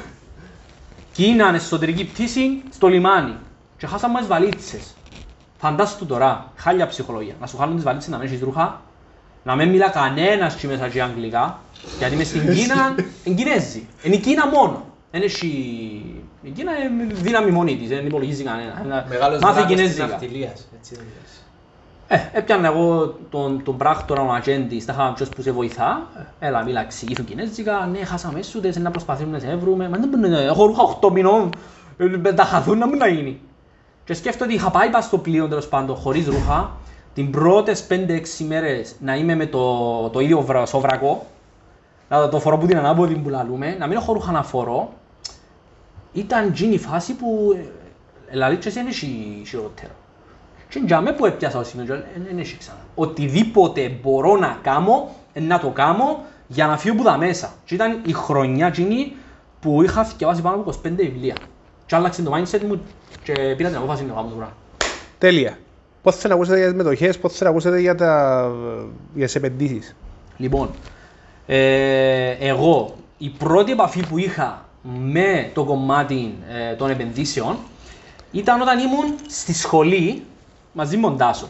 Κίνα, 1.13 1.53
εσωτερική 1.55 2.05
πτήση, 2.05 2.61
στο 2.69 2.87
λιμάνι. 2.87 3.35
Και 3.77 3.87
χάσαμε 3.87 4.19
τις 4.19 4.27
βαλίτσες. 4.27 4.95
Φαντάσου 5.57 6.05
τώρα, 6.05 6.51
χάλια 6.55 6.87
ψυχολογία. 6.87 7.33
Να 7.39 7.47
σου 7.47 7.57
χάνουν 7.57 7.75
τις 7.75 7.83
βαλίτσες, 7.83 8.11
να 8.11 8.17
μην 8.17 8.27
έχεις 8.27 8.41
ρούχα, 8.41 8.81
να 9.43 9.55
μην 9.55 9.69
μιλά 9.69 9.89
κανένας 9.89 10.55
και 10.55 10.67
μέσα 10.67 10.89
και 10.89 11.01
αγγλικά, 11.01 11.59
γιατί 11.97 12.15
μες 12.15 12.27
στην 12.27 12.53
Κίνα 12.53 12.95
είναι 13.23 13.35
Κινέζοι. 13.35 13.87
Είναι 14.03 14.15
η 14.15 14.19
Κίνα 14.19 14.47
μόνο. 14.47 14.85
Δεν 15.11 15.21
έχει... 15.21 15.47
Η 16.41 16.49
Κίνα 16.49 16.71
είναι 16.77 17.13
δύναμη 17.13 17.51
μόνη 17.51 17.77
της, 17.77 17.87
δεν 17.87 18.05
υπολογίζει 18.05 18.43
κανένα. 18.43 19.05
Μεγάλος 19.09 19.39
Μάθε 19.41 19.53
δράκος 19.53 19.65
της 19.65 19.75
Κινέζικα. 19.75 20.07
ναυτιλίας. 20.07 20.67
Έτσι 22.13 22.21
δεν 22.21 22.21
λες. 22.21 22.31
Ε, 22.33 22.37
έπιανα 22.37 22.67
εγώ 22.67 23.17
τον, 23.29 23.63
τον 23.63 23.77
πράκτορα, 23.77 24.21
τον 24.21 24.35
ατζέντη, 24.35 24.79
στα 24.79 24.93
είχα 24.93 25.13
ποιος 25.13 25.29
που 25.29 25.41
σε 25.41 25.51
βοηθά. 25.51 26.07
Ε, 26.39 26.47
Έλα, 26.47 26.63
μίλα, 26.63 26.81
εξηγήθου 26.81 27.23
κινέζικα, 27.23 27.89
ναι, 27.91 28.05
χάσαμε 28.05 28.39
έσουδες, 28.39 28.77
να 28.77 28.91
προσπαθούμε 28.91 29.31
να 29.31 29.39
σε 29.39 29.55
βρούμε. 29.55 29.89
Μα 29.89 29.97
δεν 29.97 30.09
μπορεί 30.09 30.29
να 30.29 30.39
έχω 30.39 30.65
ρούχα 30.65 30.83
8 31.01 31.11
μηνών, 31.11 31.49
ε, 31.97 32.05
με 32.05 32.33
τα 32.33 32.43
χαθούν, 32.43 32.77
να 32.77 32.87
μην 32.87 32.97
να 32.97 33.07
γίνει. 33.07 33.41
Και 34.05 34.13
σκέφτομαι 34.13 34.45
ότι 34.45 34.61
είχα 34.61 34.71
πάει 34.71 34.89
πας 34.89 35.05
στο 35.05 35.17
πλοίο, 35.17 35.47
τέλος 35.47 35.67
πάντων, 35.67 35.95
χωρίς 35.95 36.27
ρούχα, 36.27 36.71
την 37.13 37.31
πρώτες 37.31 37.87
5-6 37.89 38.43
μέρες 38.47 38.95
να 38.99 39.15
είμαι 39.15 39.35
με 39.35 39.45
το, 39.45 40.09
το 40.09 40.19
ίδιο 40.19 40.41
βρα, 40.41 40.65
σόβρακο, 40.65 41.25
να 42.09 42.29
το 42.29 42.39
φορώ 42.39 42.57
που 42.57 42.65
την 42.65 42.77
ανάποδη 42.77 43.15
που 43.15 43.29
λαλούμε, 43.29 43.75
να 43.79 43.87
μην 43.87 43.97
έχω 43.97 44.13
ρούχα 44.13 44.31
να 44.31 44.43
φορώ. 44.43 44.93
Ήταν 46.13 46.47
εκείνη 46.47 46.73
η 46.73 46.77
φάση 46.77 47.15
που 47.15 47.55
ε, 48.27 48.35
λαλείς 48.35 48.59
και 48.59 48.67
εσύ 48.67 48.77
δεν 48.77 48.87
έχει 48.87 49.41
χειρότερο. 49.47 49.91
Και 50.73 50.81
για 50.85 51.01
μέ 51.01 51.11
που 51.11 51.25
έπιασα 51.25 51.59
ο 51.59 51.63
σημείο, 51.63 51.85
δεν 52.27 52.37
έχει 52.39 52.57
ξανά. 52.57 52.77
Οτιδήποτε 52.95 53.97
μπορώ 54.01 54.37
να 54.37 54.59
κάνω, 54.61 55.09
ε, 55.33 55.39
να 55.39 55.59
το 55.59 55.69
κάνω 55.69 56.23
για 56.47 56.67
να 56.67 56.77
φύγω 56.77 56.95
που 56.95 57.03
τα 57.03 57.17
μέσα. 57.17 57.53
Και 57.65 57.75
ήταν 57.75 58.01
η 58.05 58.13
χρονιά 58.13 58.67
εκείνη 58.67 59.13
που 59.59 59.83
είχα 59.83 60.03
διαβάσει 60.17 60.41
πάνω 60.41 60.55
από 60.55 60.73
25 60.85 60.89
βιβλία. 60.95 61.35
Και 61.85 61.95
άλλαξε 61.95 62.21
το 62.21 62.31
mindset 62.35 62.61
μου 62.67 62.81
και 63.23 63.33
πήρα 63.33 63.69
την 63.69 63.77
απόφαση 63.77 64.05
να 64.05 64.13
κάνω 64.13 64.27
το 64.27 64.35
πράγμα. 64.35 64.55
Τέλεια. 65.17 65.57
Πώς 66.01 66.15
θα 66.15 66.33
ακούσετε 66.33 66.57
για 66.57 66.67
τις 66.67 66.75
μετοχές, 66.75 67.19
πώς 67.19 67.33
θα 67.33 67.49
ακούσετε 67.49 67.79
για, 67.79 67.95
τα, 67.95 68.51
για 69.13 69.25
τις 69.25 69.35
επενδύσεις; 69.35 69.95
Λοιπόν, 70.37 70.69
ε, 71.45 72.29
εγώ 72.29 72.95
η 73.17 73.29
πρώτη 73.29 73.71
επαφή 73.71 74.07
που 74.07 74.17
είχα 74.17 74.65
με 74.99 75.49
το 75.53 75.63
κομμάτι 75.63 76.33
ε, 76.71 76.75
των 76.75 76.89
επενδύσεων 76.89 77.57
ήταν 78.31 78.61
όταν 78.61 78.79
ήμουν 78.79 79.15
στη 79.27 79.53
σχολή 79.53 80.23
μαζί 80.73 80.97
με 80.97 81.07
τον 81.07 81.17
Τάσο. 81.17 81.47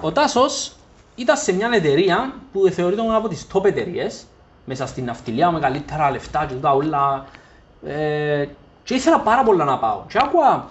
Ο 0.00 0.12
Τάσος 0.12 0.72
ήταν 1.14 1.36
σε 1.36 1.52
μια 1.52 1.70
εταιρεία 1.72 2.34
που 2.52 2.68
θεωρείται 2.70 3.02
μια 3.02 3.14
από 3.14 3.28
τις 3.28 3.46
top 3.52 3.64
εταιρείες 3.64 4.26
μέσα 4.64 4.86
στην 4.86 5.04
ναυτιλία 5.04 5.50
με 5.50 5.60
καλύτερα 5.60 6.10
λεφτά 6.10 6.44
και 6.48 6.54
τούτα 6.54 6.72
όλα. 6.72 7.26
Ε, 7.86 8.44
και 8.84 8.94
ήθελα 8.94 9.20
πάρα 9.20 9.42
πολλά 9.42 9.64
να 9.64 9.78
πάω. 9.78 10.02
Και 10.08 10.18
άκουα 10.22 10.68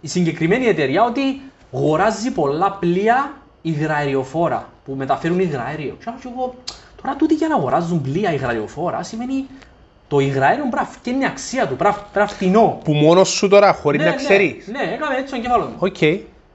η 0.00 0.08
συγκεκριμένη 0.08 0.66
εταιρεία 0.66 1.04
ότι 1.04 1.42
αγοράζει 1.74 2.32
πολλά 2.32 2.70
πλοία 2.80 3.32
υγραεριοφόρα 3.62 4.68
που 4.84 4.92
μεταφέρουν 4.92 5.40
υγραέριο. 5.40 5.96
Και 5.98 6.04
άκουα 6.08 6.20
και 6.22 6.28
εγώ, 6.36 6.54
τώρα 7.02 7.16
τούτοι 7.16 7.34
για 7.34 7.48
να 7.48 7.54
αγοράζουν 7.54 8.00
πλοία 8.02 8.32
υγραεριοφόρα 8.32 9.02
σημαίνει 9.02 9.46
το 10.08 10.18
υγραέριο 10.18 10.68
πρέπει 10.70 10.76
να 10.76 10.84
φτιάξει 10.84 11.24
αξία 11.26 11.66
του, 11.66 11.76
πρέπει 11.76 11.94
πρέπει 12.12 12.18
να 12.18 12.26
φτηνό. 12.26 12.80
Που 12.84 12.92
μόνος 12.92 13.28
σου 13.28 13.48
τώρα, 13.48 13.72
χωρίς 13.72 14.00
Ναι, 14.00 14.06
να 14.06 14.14
ναι, 14.14 14.16
ξέρεις. 14.16 14.66
Ναι, 14.66 14.94
έκαμε 14.94 15.14
έτσι 15.16 15.30
τον 15.30 15.38
εγκέφαλο 15.38 15.64
μου. 15.64 15.76
Οκ. 15.78 15.96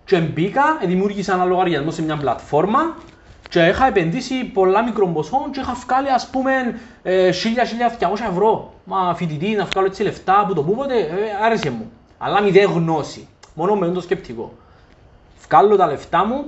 Και 0.05 0.19
μπήκα, 0.19 0.63
δημιούργησα 0.85 1.33
ένα 1.33 1.45
λογαριασμό 1.45 1.91
σε 1.91 2.01
μια 2.01 2.17
πλατφόρμα 2.17 2.95
και 3.49 3.59
είχα 3.65 3.87
επενδύσει 3.87 4.43
πολλά 4.43 4.83
μικρών 4.83 5.13
ποσών 5.13 5.51
και 5.51 5.59
είχα 5.59 5.73
βγάλει 5.73 6.09
ας 6.11 6.27
πούμε 6.27 6.79
ε, 7.03 7.29
1000-1200 7.29 7.33
ευρώ. 8.29 8.73
Μα 8.83 9.15
φοιτητή 9.15 9.47
να 9.47 9.65
βγάλω 9.65 9.87
έτσι 9.87 10.03
λεφτά 10.03 10.39
από 10.39 10.53
το 10.53 10.63
πούποτε, 10.63 10.97
ε, 10.99 11.45
άρεσε 11.45 11.69
μου. 11.69 11.91
Αλλά 12.17 12.41
μηδέν 12.41 12.71
γνώση, 12.71 13.27
μόνο 13.53 13.75
με 13.75 13.87
το 13.87 14.01
σκεπτικό. 14.01 14.53
Βγάλω 15.47 15.75
τα 15.75 15.85
λεφτά 15.87 16.25
μου, 16.25 16.45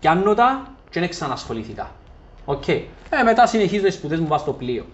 πιάνω 0.00 0.34
τα 0.34 0.66
και 0.90 1.00
δεν 1.00 1.08
ξανασχολήθηκα. 1.08 1.90
Οκ. 2.44 2.68
Ε, 2.68 2.86
μετά 3.24 3.46
συνεχίζω 3.46 3.84
τις 3.84 3.94
σπουδές 3.94 4.20
μου 4.20 4.26
πάω 4.26 4.38
στο 4.38 4.52
πλοίο. 4.52 4.86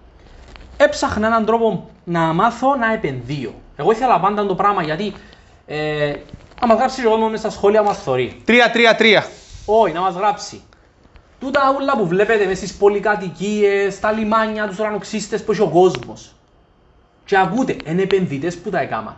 Έψαχνα 0.77 1.27
έναν 1.27 1.45
τρόπο 1.45 1.91
να 2.05 2.21
μάθω 2.21 2.77
να 2.77 2.93
επενδύω. 2.93 3.55
Εγώ 3.77 3.91
ήθελα 3.91 4.21
πάντα 4.21 4.47
το 4.47 4.55
πράγμα 4.55 4.83
γιατί 4.83 5.13
ε, 5.67 6.13
άμα 6.61 6.75
γράψει 6.75 7.07
ο 7.07 7.11
κόσμος 7.11 7.31
μες 7.31 7.41
στα 7.41 7.51
σχόλια 7.51 7.83
μας 7.83 7.99
θωρεί. 8.03 8.41
Τρία, 8.45 8.71
τρία, 8.71 8.97
τρία. 8.97 9.27
Όχι, 9.67 9.93
να 9.93 10.01
μας 10.01 10.15
γράψει. 10.15 10.63
Τούτα 11.41 11.75
όλα 11.79 11.97
που 11.97 12.07
βλέπετε 12.07 12.45
μέσα 12.45 12.57
στις 12.57 12.75
πολυκατοικίες, 12.75 13.95
στα 13.95 14.13
λιμάνια, 14.13 14.67
τους 14.67 14.79
ουρανοξύστες 14.79 15.45
που 15.45 15.53
έχει 15.53 15.61
ο 15.61 15.69
κόσμος. 15.69 16.35
Και 17.25 17.39
ακούτε, 17.39 17.77
είναι 17.87 18.03
επενδυτές 18.03 18.57
που 18.59 18.71
τα 18.71 18.81
έκαναν. 18.81 19.17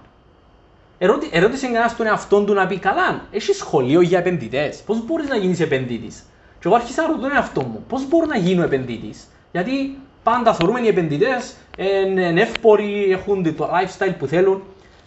Ερώτη, 0.98 1.28
ερώτησε 1.32 1.66
κανένας 1.66 1.96
τον 1.96 2.06
εαυτόν 2.06 2.46
του 2.46 2.54
να 2.54 2.66
πει 2.66 2.78
καλά, 2.78 3.22
έχεις 3.30 3.56
σχολείο 3.56 4.00
για 4.00 4.18
επενδυτές. 4.18 4.76
Πώς 4.86 5.04
μπορείς 5.04 5.28
να 5.28 5.36
γίνεις 5.36 5.60
επενδυτής; 5.60 6.24
Και 6.60 6.66
εγώ 6.66 6.74
άρχισα 6.74 7.02
να 7.02 7.08
ρωτώ 7.08 7.20
τον 7.20 7.32
εαυτό 7.32 7.62
μου, 7.62 7.84
πώς 7.88 8.08
μπορώ 8.08 8.26
να 8.26 8.36
γίνω 8.36 8.62
επενδυτής; 8.62 9.28
Γιατί 9.52 9.98
πάντα 10.22 10.54
θεωρούμε 10.54 10.80
οι 10.80 10.88
επενδυτές, 10.88 11.54
είναι 11.78 12.22
είναι 12.22 12.40
εύποροι, 12.40 13.08
έχουν 13.10 13.56
το 13.56 13.68
lifestyle 13.72 14.14
που 14.18 14.26
θέλουν. 14.26 14.62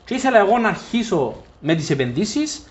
Και 0.06 0.14
ήθελα 0.14 0.38
εγώ 0.40 0.58
να 0.58 0.68
αρχίσω 0.68 1.36
με 1.62 1.76
τις 1.76 1.90
επενδύσεις, 1.90 2.64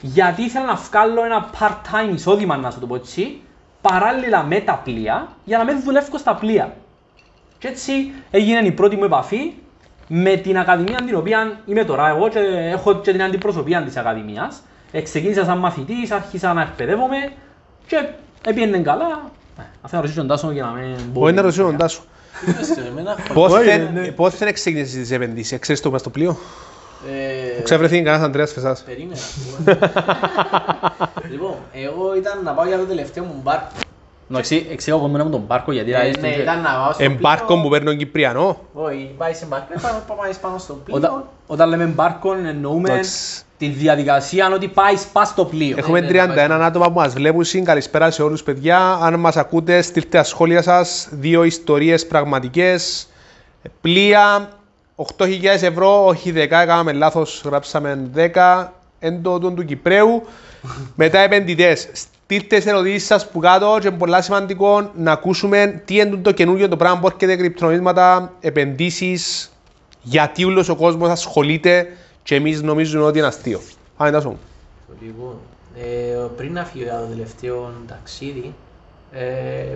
γιατί 0.00 0.42
ήθελα 0.42 0.64
να 0.64 0.74
βγάλω 0.74 1.24
ένα 1.24 1.50
part-time 1.58 2.14
εισόδημα, 2.14 2.56
να 2.56 2.70
σου 2.70 2.80
το 2.80 2.86
πω 2.86 2.94
έτσι, 2.94 3.40
παράλληλα 3.80 4.42
με 4.42 4.60
τα 4.60 4.80
πλοία, 4.84 5.28
για 5.44 5.58
να 5.58 5.64
μην 5.64 5.82
δουλεύω 5.82 6.18
στα 6.18 6.34
πλοία. 6.34 6.76
Και 7.58 7.68
έτσι 7.68 7.92
έγινε 8.30 8.66
η 8.66 8.72
πρώτη 8.72 8.96
μου 8.96 9.04
επαφή 9.04 9.52
με 10.08 10.36
την 10.36 10.58
Ακαδημία 10.58 10.96
την 11.06 11.14
οποία 11.16 11.60
είμαι 11.66 11.84
τώρα 11.84 12.08
εγώ 12.08 12.28
και 12.28 12.38
έχω 12.72 12.94
και 13.00 13.12
την 13.12 13.22
αντιπροσωπεία 13.22 13.82
της 13.82 13.96
Ακαδημίας. 13.96 14.62
Ε, 14.92 15.00
Ξεκίνησα 15.00 15.44
σαν 15.44 15.58
μαθητής, 15.58 16.10
άρχισα 16.10 16.52
να 16.52 16.62
εκπαιδεύομαι 16.62 17.16
και 17.86 18.08
έπιανε 18.46 18.78
καλά. 18.78 19.30
Ε, 19.58 19.62
Αυτό 19.80 19.96
να 19.96 20.02
ρωτήσω 20.02 20.18
τον 20.18 20.28
Τάσο 20.28 20.50
για 20.50 20.64
να 20.64 20.70
μην 20.70 21.12
πω. 21.12 21.20
Όχι 21.20 21.34
να 21.34 21.42
ρωτήσω 21.42 21.62
τον 21.62 21.76
Τάσο. 21.76 22.00
Τι 22.44 22.50
είπες, 22.50 22.76
εμένα 22.76 23.16
έχω- 23.18 23.32
Πώς 23.34 23.52
Όχι, 23.52 23.64
δεν- 23.64 23.88
ναι. 23.94 24.10
Πώς 24.10 24.38
δεν 24.38 24.52
ξεκίνησες 24.52 24.92
τις 24.94 25.10
επενδύσεις, 25.10 25.58
ξέρεις 25.58 25.80
το 25.82 25.90
μες 25.90 26.00
στο 26.00 26.10
πλοίο; 26.10 26.38
Ε, 27.06 27.62
Ξεβρεθεί 27.62 28.02
κανένας 28.02 28.26
Αντρέας 28.26 28.52
Φεσάς. 28.52 28.82
Περίμενα. 28.82 29.20
λοιπόν, 31.30 31.54
εγώ 31.72 32.16
ήταν 32.16 32.40
να 32.44 32.52
πάω 32.52 32.66
για 32.66 32.78
το 32.78 32.84
τελευταίο 32.84 33.24
μου 33.24 33.40
μπάρκο. 33.42 33.66
Εντάξει, 34.30 34.66
εξήγα 34.70 34.96
κομμένα 34.96 35.24
με 35.24 35.30
τον 35.30 35.46
πάρκο 35.46 35.72
γιατί 35.72 35.92
Ε, 35.92 35.98
δηλαδή 36.00 36.20
Ναι, 36.20 36.28
στον- 36.28 36.42
ήταν 36.42 36.60
να 36.62 36.70
πάω 36.70 36.92
στο 36.92 37.02
Εμπάρκο 37.04 37.46
πλοίο. 37.46 37.62
που 37.62 37.68
παίρνει 37.68 37.86
τον 37.86 37.96
Κυπριανό. 37.96 38.58
Όχι, 38.72 39.14
πάει 39.18 39.32
σε 39.34 39.46
μπάρκο, 39.46 39.66
ε, 39.76 39.78
πάμε 39.82 40.02
πάμε 40.06 40.30
πάνω 40.40 40.58
στο 40.58 40.74
πλοίο. 40.84 40.96
Όταν, 40.96 41.24
όταν 41.46 41.68
λέμε 41.68 41.84
μπάρκο 41.84 42.32
εννοούμε 42.34 42.88
Εντάξει. 42.90 43.42
τη 43.58 43.68
διαδικασία 43.68 44.50
ότι 44.54 44.68
πάει 44.68 44.94
πά 45.12 45.24
στο 45.24 45.44
πλοίο. 45.44 45.76
Έχουμε 45.78 46.00
ναι, 46.00 46.06
31 46.08 46.60
άτομα 46.62 46.86
που 46.86 46.98
μας 46.98 47.12
βλέπουν. 47.12 47.44
Καλησπέρα 47.64 48.10
σε 48.10 48.22
όλους 48.22 48.42
παιδιά. 48.42 48.78
Αν 49.02 49.14
μας 49.20 49.36
ακούτε, 49.36 49.82
στείλτε 49.82 50.16
τα 50.18 50.24
σχόλια 50.24 50.62
σας. 50.62 51.08
Δύο 51.10 51.42
ιστορίες 51.44 52.06
πραγματικές. 52.06 53.08
Πλοία, 53.80 54.48
8.000 54.98 55.44
ευρώ, 55.44 56.06
όχι 56.06 56.32
10, 56.32 56.36
έκαναμε 56.36 56.92
λάθος, 56.92 57.42
γράψαμε 57.44 58.10
10. 58.14 58.68
Εν 58.98 59.22
το 59.22 59.38
τούτο 59.38 59.54
του 59.54 59.64
Κυπρέου. 59.64 60.22
Μετά 60.94 61.18
επενδυτές. 61.18 61.88
Στείλτε 61.92 62.56
τις 62.56 62.66
ερωτήσεις 62.66 63.06
σας 63.06 63.28
που 63.28 63.38
κάτω 63.38 63.78
και 63.80 63.88
είναι 63.88 63.96
πολύ 63.96 64.22
σημαντικό 64.22 64.90
να 64.94 65.12
ακούσουμε 65.12 65.82
τι 65.84 65.96
είναι 65.96 66.16
το 66.16 66.32
καινούργιο 66.32 66.68
το 66.68 66.76
πράγμα 66.76 67.00
που 67.00 67.06
έρχεται 67.06 67.36
κρυπτονομίσματα, 67.36 68.32
επενδύσεις, 68.40 69.52
γιατί 70.02 70.44
όλος 70.44 70.68
ο 70.68 70.76
κόσμος 70.76 71.08
ασχολείται 71.08 71.86
και 72.22 72.34
εμείς 72.34 72.62
νομίζουμε 72.62 73.04
ότι 73.04 73.18
είναι 73.18 73.26
αστείο. 73.26 73.60
Πάμε 73.96 74.10
τάσο 74.10 74.28
μου. 74.28 74.38
Λοιπόν, 75.00 75.38
ε, 75.76 76.26
πριν 76.36 76.52
να 76.52 76.64
φύγω 76.64 76.84
για 76.84 76.98
το 76.98 77.06
τελευταίο 77.06 77.72
ταξίδι, 77.88 78.54
ε, 79.12 79.24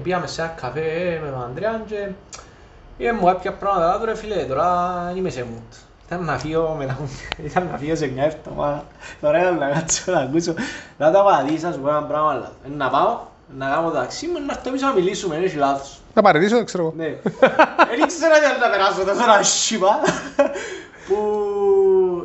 πήγαμε 0.02 0.26
σε 0.26 0.42
ένα 0.42 0.54
καφέ 0.60 1.20
με 1.24 1.30
τον 1.30 1.42
Ανδρέα 1.42 1.82
και 1.86 2.08
είπαμε 2.96 3.18
μου 3.18 3.26
κάποια 3.26 3.52
πράγματα, 3.52 3.98
τώρα 3.98 4.14
φίλε, 4.14 4.44
τώρα 4.44 5.02
δεν 5.06 5.16
είμαι 5.16 5.30
σε 5.30 5.46
mood. 5.50 5.76
Ήταν 6.06 6.24
να 6.24 6.38
φύγω 6.38 6.74
μετά, 6.78 6.98
ήταν 7.48 7.68
να 7.72 7.78
φύγω 7.78 7.96
σε 7.96 8.06
μια 8.06 8.24
εβδομάδα, 8.24 8.84
τώρα 9.20 9.40
ήταν 9.40 9.58
να 9.58 9.70
κάτσω 9.70 10.12
να 10.12 10.18
ακούσω, 10.18 10.54
να 10.98 11.10
τα 11.10 11.22
πατήσω, 11.22 11.66
να 11.66 11.72
σου 11.72 11.80
πω 11.80 11.88
ένα 11.88 12.02
πράγμα, 12.02 12.30
αλλά 12.30 12.52
ε, 12.66 12.68
να 12.76 12.90
πάω, 12.90 13.20
να 13.58 13.68
κάνω 13.68 13.90
το 13.90 13.94
ταξί 13.94 14.26
μου, 14.26 14.38
να 14.46 14.52
έρθω 14.52 14.70
πίσω 14.70 14.86
να 14.86 14.92
μιλήσουμε, 14.92 15.34
δεν 15.34 15.44
έχει 15.44 15.56
λάθος. 15.56 16.00
Να 16.14 16.22
παραιτήσω, 16.22 16.56
δεν 16.56 16.64
ξέρω 16.64 16.82
εγώ. 16.82 16.92
Ναι. 16.96 17.04
Δεν 17.90 18.00
ήξερα 18.02 18.38
τι 18.38 18.46
άλλο 18.46 18.58
να 18.60 18.70
περάσω 18.70 19.04
τόσο 19.04 19.26
να 19.26 19.42
σιπά. 19.42 20.00
Που 21.06 21.16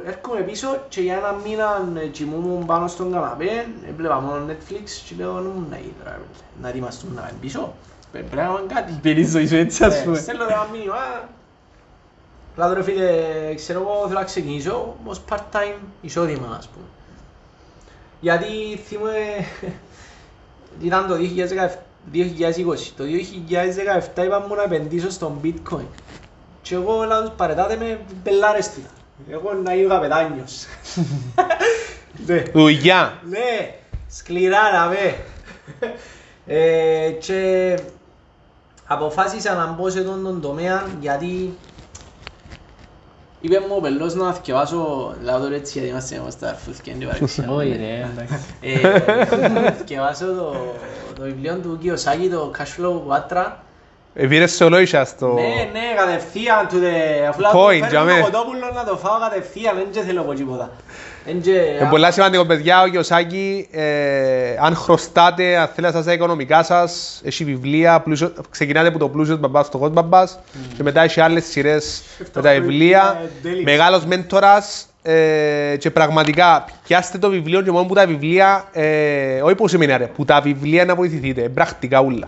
έρχομαι 0.05 0.39
πίσω 0.39 0.67
και 0.89 1.01
για 1.01 1.15
ένα 1.15 1.35
μήνα 1.45 1.87
ε, 1.95 2.05
κοιμούμουν 2.05 2.65
πάνω 2.65 2.87
στον 2.87 3.11
καναπέ, 3.11 3.65
έβλεπα 3.89 4.19
μόνο 4.19 4.45
Netflix 4.47 4.83
και 5.07 5.15
λέω 5.17 5.31
«Nu 5.31 5.49
μου 5.49 5.67
να 5.69 5.77
γίνει 5.77 5.93
τώρα, 6.03 6.19
να 6.61 6.69
ετοιμαστούμε 6.69 7.13
να 7.15 7.21
πάμε 7.21 7.37
πίσω. 7.41 7.73
Πρέ- 8.11 8.23
Πρέπει 8.25 8.35
να 8.35 8.41
κάνουμε 8.41 8.73
κάτι. 8.73 8.99
Πήρε 9.01 9.19
η 9.19 9.25
ζωή 9.25 9.47
σου 9.47 9.55
έτσι 9.55 9.83
ας 9.83 9.95
Ε, 9.95 10.03
πούμε. 10.03 10.17
Στέλνω 10.17 10.43
ένα 10.43 10.67
μήνυμα. 10.71 11.29
Λάδω 12.55 12.73
ρε 12.73 12.83
φίλε, 12.83 13.05
ξέρω 13.55 13.79
εγώ 13.79 14.07
θέλω 14.07 14.19
να 14.19 14.25
ξεκινήσω 14.25 14.95
ως 15.05 15.21
part-time 15.29 15.75
εισόδημα 16.01 16.55
ας 16.57 16.67
πούμε. 16.67 16.85
Γιατί 18.19 18.45
θυμούμαι, 18.87 19.11
ήταν 20.87 21.07
το 21.07 21.15
2017 21.15 21.69
2020. 22.13 22.91
Το 22.97 23.03
2017 24.17 24.23
είπα 24.25 24.45
μου 24.47 24.55
να 24.55 24.63
επενδύσω 24.63 25.09
στον 25.09 25.39
bitcoin. 25.43 25.85
Και 26.61 26.75
εγώ 26.75 27.03
λέω 27.03 27.21
τους 27.21 27.31
παρετάτε 27.37 27.75
με 27.75 27.99
μπελάρες 28.23 28.69
του. 28.69 28.81
Εγώ 29.29 29.53
να 29.53 29.73
είμαι 29.73 29.87
καπετάνιος. 29.93 30.65
Ναι. 32.25 32.43
Δουλειά. 32.53 33.21
Ναι, 33.29 33.75
σκληρά 34.09 34.71
να 34.71 34.85
με. 34.87 35.15
Ε, 36.45 37.09
και 37.11 37.79
αποφάσισα 38.87 39.53
να 39.53 39.67
μπω 39.71 39.89
σε 39.89 39.99
αυτόν 39.99 40.23
τον 40.23 40.41
τομέα 40.41 40.87
γιατί 40.99 41.57
είπε 43.41 43.59
μου 43.59 43.75
ο 43.77 43.81
Πελός 43.81 44.15
να 44.15 44.33
θυκευάσω, 44.33 45.13
λέω 45.21 45.39
τώρα 45.39 45.55
έτσι 45.55 45.73
γιατί 45.73 45.91
είμαστε 45.91 46.15
είμαστε 46.15 46.45
τα 46.45 46.51
αρφούθηκια, 46.51 46.93
είναι 46.93 47.05
παρεξία. 47.05 47.49
Όχι 47.49 47.75
ρε, 47.75 48.09
εντάξει. 48.11 48.39
Ε, 48.61 49.47
να 49.61 49.71
θυκευάσω 49.71 50.25
το, 50.25 50.55
το 51.15 51.23
βιβλίο 51.23 51.55
του 51.55 51.79
Κiyosaki, 51.83 52.29
το 52.31 52.51
Cash 52.57 52.81
Flow 52.81 53.01
Quatra. 53.07 53.51
Ε, 54.13 54.25
Πήρες 54.27 54.51
σε 54.51 54.63
ολόγια 54.63 55.05
στο... 55.05 55.27
Ναι, 55.33 55.41
ναι, 55.79 55.85
κατευθείαν 55.97 56.67
του 56.67 56.79
δε, 56.79 57.27
αφού 57.27 57.39
λέω 57.41 57.51
Point, 57.51 57.69
του 57.81 57.87
για 57.89 58.01
φέρνω 58.01 58.05
με. 58.15 58.21
κοτόπουλο 58.21 58.71
να 58.75 58.83
το 58.83 58.97
φάω 58.97 59.19
κατευθείαν, 59.19 59.75
δεν 59.75 59.87
και 59.91 60.01
θέλω 60.01 60.21
από 60.21 60.33
τίποτα. 60.33 60.71
Εν 61.25 61.41
και- 61.41 61.51
Είναι 61.51 61.87
πολλά 61.89 62.11
σημαντικό 62.11 62.45
παιδιά, 62.45 62.81
ο 62.81 62.85
Γιωσάκη, 62.85 63.67
ε, 63.71 64.55
αν 64.61 64.75
χρωστάτε, 64.75 65.57
αν 65.57 65.65
θέλετε 65.67 65.81
να 65.81 65.91
σας 65.91 66.05
τα 66.05 66.13
οικονομικά 66.13 66.63
σας, 66.63 67.21
έχει 67.25 67.43
βιβλία, 67.43 67.99
πλούσιο, 67.99 68.33
ξεκινάτε 68.49 68.87
από 68.87 68.97
το 68.99 69.09
πλούσιος 69.09 69.39
μπαμπάς 69.39 69.65
στο 69.65 69.77
κόσμο 69.77 69.93
μπαμπάς 69.93 70.39
και 70.77 70.83
μετά 70.83 71.01
έχει 71.03 71.21
άλλες 71.21 71.45
σειρές 71.45 72.03
με 72.33 72.41
τα 72.41 72.51
βιβλία, 72.51 73.19
ε, 73.23 73.27
τέλειος. 73.43 73.63
μεγάλος 73.63 74.05
μέντορας 74.05 74.85
ε, 75.01 75.75
και 75.79 75.91
πραγματικά 75.91 76.65
πιάστε 76.87 77.17
το 77.17 77.29
βιβλίο 77.29 77.61
και 77.61 77.71
μόνο 77.71 77.85
που 77.85 77.93
τα 77.93 78.05
βιβλία, 78.07 78.63
ε, 78.71 79.41
όχι 79.41 79.55
που 79.55 79.67
σεμινάρια, 79.67 80.07
που 80.07 80.25
τα 80.25 80.41
βιβλία 80.41 80.85
να 80.85 80.95
βοηθηθείτε, 80.95 81.41
ε, 81.43 81.47
πρακτικά 81.47 81.99
ούλα. 82.01 82.27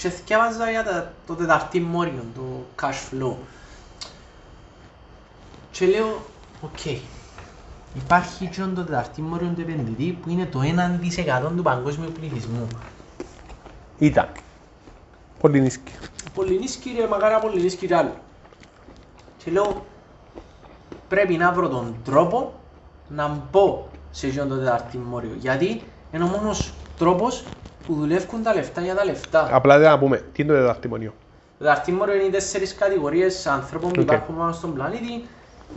Και 0.00 0.08
θυκεύαζα 0.08 0.70
για 0.70 0.84
τα- 0.84 1.12
το 1.26 1.34
τεταρτή 1.34 1.80
μόριο, 1.80 2.24
το 2.34 2.42
cash 2.82 3.22
flow. 3.22 3.34
Και 5.70 5.86
λέω, 5.86 6.22
οκ, 6.60 6.84
υπάρχει 7.94 8.46
και 8.46 8.60
το 8.74 8.84
τεταρτημόριο 8.84 9.52
του 9.54 9.60
επενδυτή 9.60 10.18
που 10.22 10.30
είναι 10.30 10.46
το 10.46 10.60
1% 10.62 11.52
του 11.56 11.62
παγκόσμιου 11.62 12.12
πληθυσμού. 12.12 12.66
Ήταν. 13.98 14.28
Πολυνίσκει. 15.40 15.92
Πολυνίσκει 16.34 16.94
ρε, 16.96 17.06
μακάρι 17.06 17.40
πολυνίσκει 17.40 17.86
κι 17.86 17.94
άλλο. 17.94 18.14
Και 19.44 19.50
λέω, 19.50 19.86
πρέπει 21.08 21.36
να 21.36 21.52
βρω 21.52 21.68
τον 21.68 21.94
τρόπο 22.04 22.54
να 23.08 23.46
μπω 23.50 23.88
σε 24.10 24.26
εκείνο 24.26 24.46
το 24.46 24.56
τεταρτημόριο. 24.56 25.34
Γιατί 25.38 25.82
είναι 26.12 26.24
ο 26.24 26.26
μόνος 26.26 26.74
τρόπος 26.98 27.44
που 27.86 27.94
δουλεύουν 27.94 28.42
τα 28.42 28.54
λεφτά 28.54 28.80
για 28.80 28.94
τα 28.94 29.04
λεφτά. 29.04 29.48
Απλά 29.52 29.78
δεν 29.78 29.90
να 29.90 29.98
πούμε, 29.98 30.16
τι 30.32 30.42
είναι 30.42 30.52
το 30.52 30.58
τεταρτημόριο. 30.58 31.12
Το 31.58 31.64
τεταρτημόριο 31.64 32.12
είναι 32.14 32.22
οι 32.22 32.30
τέσσερις 32.30 32.74
κατηγορίες 32.74 33.46
ανθρώπων 33.46 33.90
που 33.90 34.00
Οκ. 34.00 34.06
υπάρχουν 34.06 34.36
πάνω 34.36 34.52
στον 34.52 34.74
πλανήτη. 34.74 35.24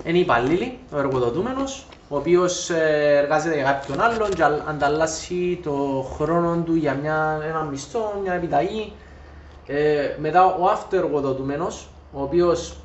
Είναι 0.04 0.18
οι 0.18 0.22
υπάλληλοι, 0.22 0.78
ο 0.94 0.98
εργοδοτούμενος, 1.00 1.86
ο 2.10 2.16
οποίος 2.18 2.70
ε, 2.70 3.18
εργάζεται 3.24 3.56
για 3.56 3.64
κάποιον 3.64 4.02
άλλον 4.02 4.30
και 4.30 4.44
αλ- 4.44 4.62
ανταλλάσσει 4.70 5.60
το 5.64 6.06
χρόνο 6.16 6.62
του 6.66 6.76
για 6.76 6.94
μια, 6.94 7.40
ένα 7.50 7.62
μισθό, 7.72 8.20
μια 8.24 8.34
επιταγή. 8.34 8.94
Ε, 9.68 10.10
μετά 10.20 10.46
ο 10.46 10.66
αυτοεργοδοτούμενος, 10.68 11.88
ο 12.14 12.22
οποίος 12.22 12.78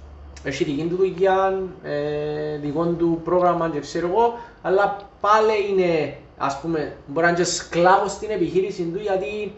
έχει 0.42 0.64
δική 0.64 0.86
του 0.90 0.96
δουλειά, 0.96 1.58
ε, 1.82 2.56
δικό 2.60 2.84
του 2.84 3.20
πρόγραμμα 3.24 3.68
και 3.68 3.80
ξέρω 3.80 4.06
εγώ, 4.08 4.38
αλλά 4.62 4.96
πάλι 5.20 5.52
είναι, 5.70 6.16
ας 6.38 6.60
πούμε, 6.60 6.96
μπορεί 7.06 7.26
να 7.26 7.28
είναι 7.32 7.38
και 7.38 7.44
σκλάβος 7.44 8.12
στην 8.12 8.30
επιχείρηση 8.30 8.82
του 8.82 8.98
γιατί 9.00 9.52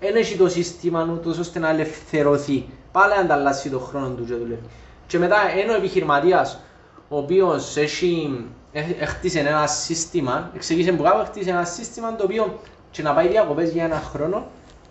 δεν 0.00 0.16
έχει 0.16 0.36
το 0.36 0.48
σύστημα 0.48 1.18
του 1.22 1.36
ώστε 1.40 1.58
να 1.58 1.68
ελευθερωθεί. 1.68 2.64
Πάλι 2.92 3.12
ανταλλάσσει 3.14 3.70
το 3.70 3.78
χρόνο 3.78 4.08
του 4.08 4.24
και 4.24 4.34
δουλεύει. 4.34 4.60
Και 5.06 5.18
μετά 5.18 5.36
είναι 5.62 5.72
ο 5.72 5.74
επιχειρηματίας, 5.76 6.60
ο 7.08 7.18
οποίος 7.18 7.76
έχει, 7.76 8.44
έχ- 8.72 9.00
έχτισε 9.02 9.38
ένα 9.40 9.66
σύστημα, 9.66 10.50
εξηγήσε 10.54 10.92
που 10.92 11.02
κάπου 11.02 11.20
έχτισε 11.20 11.50
ένα 11.50 11.64
σύστημα 11.64 12.16
το 12.16 12.24
οποίο 12.24 12.58
και 12.90 13.02
να 13.02 13.14
πάει 13.14 13.28
διακοπές 13.28 13.70
για 13.70 13.84
ένα 13.84 14.02
χρόνο 14.12 14.46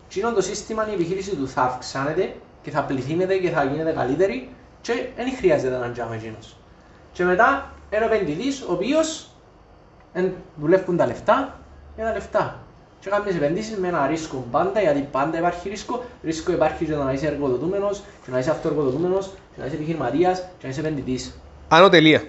και 0.08 0.20
είναι 0.20 0.30
το 0.32 0.42
σύστημα 0.42 0.90
η 0.90 0.94
επιχείρηση 0.94 1.36
του 1.36 1.48
θα 1.48 1.62
αυξάνεται 1.62 2.36
και 2.62 2.72
θα 2.72 2.84
πληθύνεται 2.84 3.38
και 3.38 3.50
θα 3.50 3.64
γίνεται 3.64 3.92
καλύτερη 3.92 4.50
και 4.82 4.94
δεν 5.16 5.36
χρειάζεται 5.38 5.78
να 5.78 5.92
τζάμε 5.92 6.16
εκείνος. 6.16 6.56
Και 7.14 7.24
μετά 7.24 7.72
είναι 7.94 8.04
ο 8.04 8.14
επενδυτής 8.14 8.62
ο 8.62 8.72
οποίος 8.72 9.28
εν, 10.14 10.34
δουλεύουν 10.56 10.98
τα 10.98 11.06
λεφτά 11.06 11.60
για 11.96 12.06
τα 12.06 12.14
λεφτά. 12.14 12.58
Και 13.00 13.10
κάνεις 13.10 13.36
επενδύσεις 13.36 13.78
με 13.78 13.88
ένα 13.88 14.08
ρίσκο 14.08 14.46
πάντα, 14.52 14.82
γιατί 14.82 15.08
πάντα 15.12 15.38
υπάρχει 15.38 15.70
ρίσκο. 15.70 16.04
Ρίσκο 16.24 16.52
υπάρχει 16.52 16.86
και 16.86 16.92
το 16.92 17.04
να 17.04 17.12
είσαι 17.14 17.28
εργοδοτούμενος, 17.28 18.04
και 18.26 18.32
να 18.32 18.40
είσαι 18.40 18.50
αυτοεργοδοτούμενος, 18.50 19.26
και 19.56 19.60
να 19.62 19.66
είσαι 19.66 19.76
επιχειρηματίας, 19.76 20.40
και 20.40 20.64
να 20.64 20.70
είσαι 20.70 20.80
επενδυτής. 20.80 21.40
Άνω 21.68 21.90
τελεία. 21.90 22.24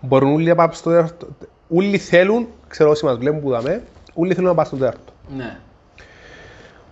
Μπορούν 0.00 0.32
όλοι 0.32 0.44
να 0.48 0.54
πάνε 0.54 0.72
στο 0.72 0.90
τέταρτο. 0.90 1.26
Όλοι 1.68 1.98
θέλουν, 1.98 2.48
ξέρω 2.68 2.90
όσοι 2.90 3.04
μας 3.04 3.16
βλέπουν 3.16 3.40
που 3.40 3.50
δαμε, 3.50 3.82
όλοι 4.14 4.34
θέλουν 4.34 4.48
να 4.48 4.54
πάνε 4.54 4.68
στο 4.68 4.76
τέταρτο. 4.76 5.12
Ναι. 5.36 5.58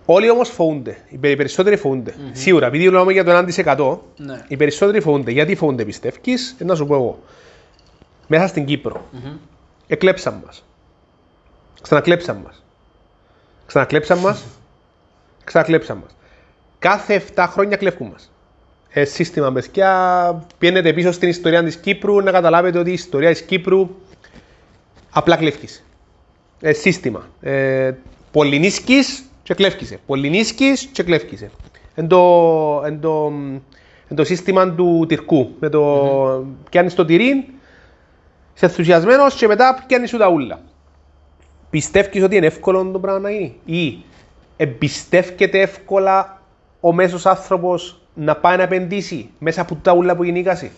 Όλοι 0.05 0.29
όμως 0.29 0.49
φοβούνται. 0.49 0.97
Οι 1.09 1.17
περι- 1.17 1.37
περισσότεροι 1.37 1.75
φοβούνται. 1.77 2.13
Σίγουρα, 2.31 2.65
επειδή 2.67 2.85
μιλάμε 2.85 3.11
για 3.11 3.23
το 3.23 3.31
1%, 3.31 3.99
Ναι. 4.17 4.43
οι 4.47 4.57
περισσότεροι 4.57 4.99
φοβούνται. 5.01 5.31
Γιατί 5.31 5.55
φοβούνται, 5.55 5.83
πιστεύεις, 5.85 6.55
ε, 6.59 6.63
να 6.63 6.75
σου 6.75 6.85
πω 6.85 6.95
εγώ. 6.95 7.19
Μέσα 8.31 8.47
στην 8.47 8.65
Κύπρο, 8.65 9.05
Μμμ. 9.11 9.37
εκλέψαν 9.87 10.41
μας. 10.45 10.63
Ξανακλέψαν 11.81 12.37
μας. 12.37 12.63
Ξανακλέψαν 13.65 14.17
μας. 14.17 14.43
Ξανακλέψαν 15.43 15.97
μας. 15.97 16.15
Κάθε 16.79 17.23
7 17.35 17.45
χρόνια 17.49 17.77
κλέφκουν 17.77 18.07
μας. 18.07 18.31
Ε, 18.89 19.05
σύστημα 19.05 19.51
παιδιά, 19.51 20.43
πιένετε 20.57 20.93
πίσω 20.93 21.11
στην 21.11 21.29
ιστορία 21.29 21.63
της 21.63 21.75
Κύπρου 21.75 22.21
να 22.21 22.31
καταλάβετε 22.31 22.79
ότι 22.79 22.89
η 22.89 22.93
ιστορία 22.93 23.29
της 23.29 23.41
Κύπρου 23.41 23.89
απλά 25.09 25.35
κλέφκησε. 25.35 25.83
Ε, 26.61 26.73
σύστημα. 26.73 27.27
Ε, 27.41 27.91
Πολυνίσκης 28.31 29.23
και 29.43 29.53
κλέφκησε. 29.53 29.99
Πολυνίσκης 30.05 30.85
και 30.85 31.03
κλέφκησε. 31.03 31.51
Εν 31.95 32.07
το, 32.07 32.83
εν 32.85 32.99
το, 32.99 33.31
εν 34.07 34.15
το 34.15 34.23
σύστημα 34.23 34.71
του 34.71 35.05
τυρκού. 35.07 35.55
Με 35.59 35.69
το 35.69 36.45
πιάνεις 36.69 36.93
το 36.95 37.05
τυρί, 37.05 37.53
είσαι 38.59 38.65
ενθουσιασμένος 38.65 39.35
και 39.35 39.47
μετά 39.47 39.83
πιάνεις 39.87 40.09
σου 40.09 40.17
τα 40.17 40.27
ούλα. 40.29 40.59
πιστεύεις 41.69 42.23
ότι 42.23 42.35
είναι 42.35 42.45
εύκολο 42.45 42.89
το 42.91 42.99
πράγμα 42.99 43.19
να 43.19 43.31
γίνει; 43.31 43.55
Ή 43.65 44.03
εμπιστεύεται 44.57 45.59
εύκολα 45.61 46.41
ο 46.79 46.93
μέσος 46.93 47.25
άνθρωπος 47.25 48.01
να 48.13 48.35
πάει 48.35 48.57
να 48.57 48.63
επενδύσει 48.63 49.29
μέσα 49.39 49.61
από 49.61 49.75
τα 49.75 49.93
ούλα 49.93 50.15
που 50.15 50.23
γεννήκασε. 50.23 50.71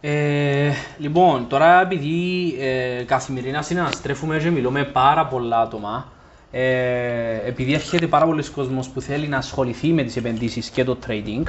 Ε, 0.00 0.70
λοιπόν, 0.98 1.46
τώρα 1.48 1.80
επειδή 1.80 2.54
ε, 2.60 3.02
καθημερινά 3.02 3.62
συναναστρέφουμε 3.62 4.38
και 4.38 4.50
μιλούμε 4.50 4.78
με 4.78 4.84
πάρα 4.84 5.26
πολλά 5.26 5.60
άτομα, 5.60 6.12
ε, 6.50 7.36
επειδή 7.46 7.74
έρχεται 7.74 8.06
πάρα 8.06 8.24
πολλοί 8.24 8.50
κόσμος 8.50 8.88
που 8.88 9.00
θέλει 9.00 9.28
να 9.28 9.36
ασχοληθεί 9.36 9.92
με 9.92 10.02
τις 10.02 10.16
επενδύσεις 10.16 10.70
και 10.70 10.84
το 10.84 10.98
trading, 11.06 11.42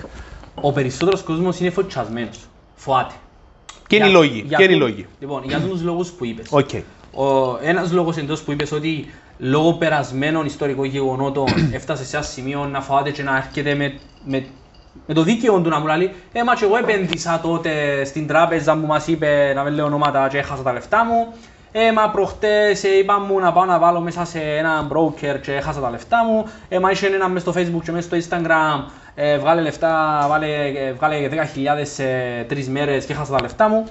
ο 0.61 0.71
περισσότερος 0.71 1.21
κόσμος 1.23 1.59
είναι 1.59 1.69
φοϊτσιασμένος. 1.69 2.39
Φοάται. 2.75 3.13
Και 3.87 3.95
είναι 3.95 4.05
οι 4.05 4.09
Για- 4.09 4.19
λόγοι. 4.19 4.43
για 4.47 4.57
Και 4.57 4.63
είναι 4.63 4.73
οι 4.73 4.77
του- 4.77 4.81
λόγοι. 4.83 5.05
Λοιπόν, 5.19 5.43
για 5.45 5.59
τους 5.59 5.81
λόγους 5.81 6.09
που 6.09 6.25
είπες. 6.25 6.47
Οκ. 6.49 6.69
Ο, 7.13 7.57
ένας 7.61 7.91
λόγος 7.91 8.17
εντός 8.17 8.41
που 8.41 8.51
είπες 8.51 8.71
ότι 8.71 9.11
λόγω 9.37 9.73
περασμένων 9.73 10.45
ιστορικών 10.45 10.85
γεγονότων 10.85 11.45
έφτασε 11.77 12.05
σε 12.05 12.15
ένα 12.17 12.25
σημείο 12.25 12.65
να 12.65 12.81
φοβάται 12.81 13.11
και 13.11 13.23
να 13.23 13.35
έρχεται 13.37 13.75
με, 13.75 13.99
με, 14.25 14.45
με 15.07 15.13
το 15.13 15.23
δίκαιο 15.23 15.59
του 15.61 15.69
να 15.69 15.79
μου 15.79 15.85
λέει 15.87 16.11
«Ε, 16.31 16.43
μα 16.43 16.55
και 16.55 16.65
εγώ 16.65 16.77
επένδυσα 16.77 17.39
τότε 17.43 18.03
στην 18.05 18.27
τράπεζα 18.27 18.77
που 18.77 18.85
μας 18.85 19.07
είπε 19.07 19.51
να 19.55 19.63
μην 19.63 19.73
λέω 19.73 19.85
ονόματα 19.85 20.27
και 20.27 20.37
έχασα 20.37 20.61
τα 20.63 20.73
λεφτά 20.73 21.05
μου. 21.05 21.33
Ε, 21.71 21.91
μα 21.91 22.09
προχτές 22.09 22.83
ε, 22.83 22.97
είπα 22.97 23.19
μου 23.19 23.39
να 23.39 23.51
πάω 23.51 23.65
να 23.65 23.79
βάλω 23.79 23.99
μέσα 23.99 24.25
σε 24.25 24.39
ένα 24.39 24.87
broker 24.91 25.39
και 25.41 25.53
έχασα 25.53 25.79
τα 25.79 25.89
λεφτά 25.89 26.25
μου. 26.25 26.45
Ε, 26.69 26.79
μα 26.79 26.91
είχε 26.91 27.07
ένα 27.07 27.29
μέσα 27.29 27.51
στο 27.51 27.61
facebook 27.61 27.81
και 27.83 27.91
μέσα 27.91 28.07
στο 28.07 28.17
instagram 28.17 28.91
ε, 29.15 29.37
βγάλε 29.37 29.61
λεφτά, 29.61 30.25
βάλε, 30.29 30.47
ε, 30.67 30.91
βγάλε 30.91 31.29
10.000 31.31 31.37
σε 31.81 32.03
τρεις 32.47 32.69
μέρες 32.69 33.05
και 33.05 33.13
έχασα 33.13 33.31
τα 33.31 33.41
λεφτά 33.41 33.69
μου. 33.69 33.85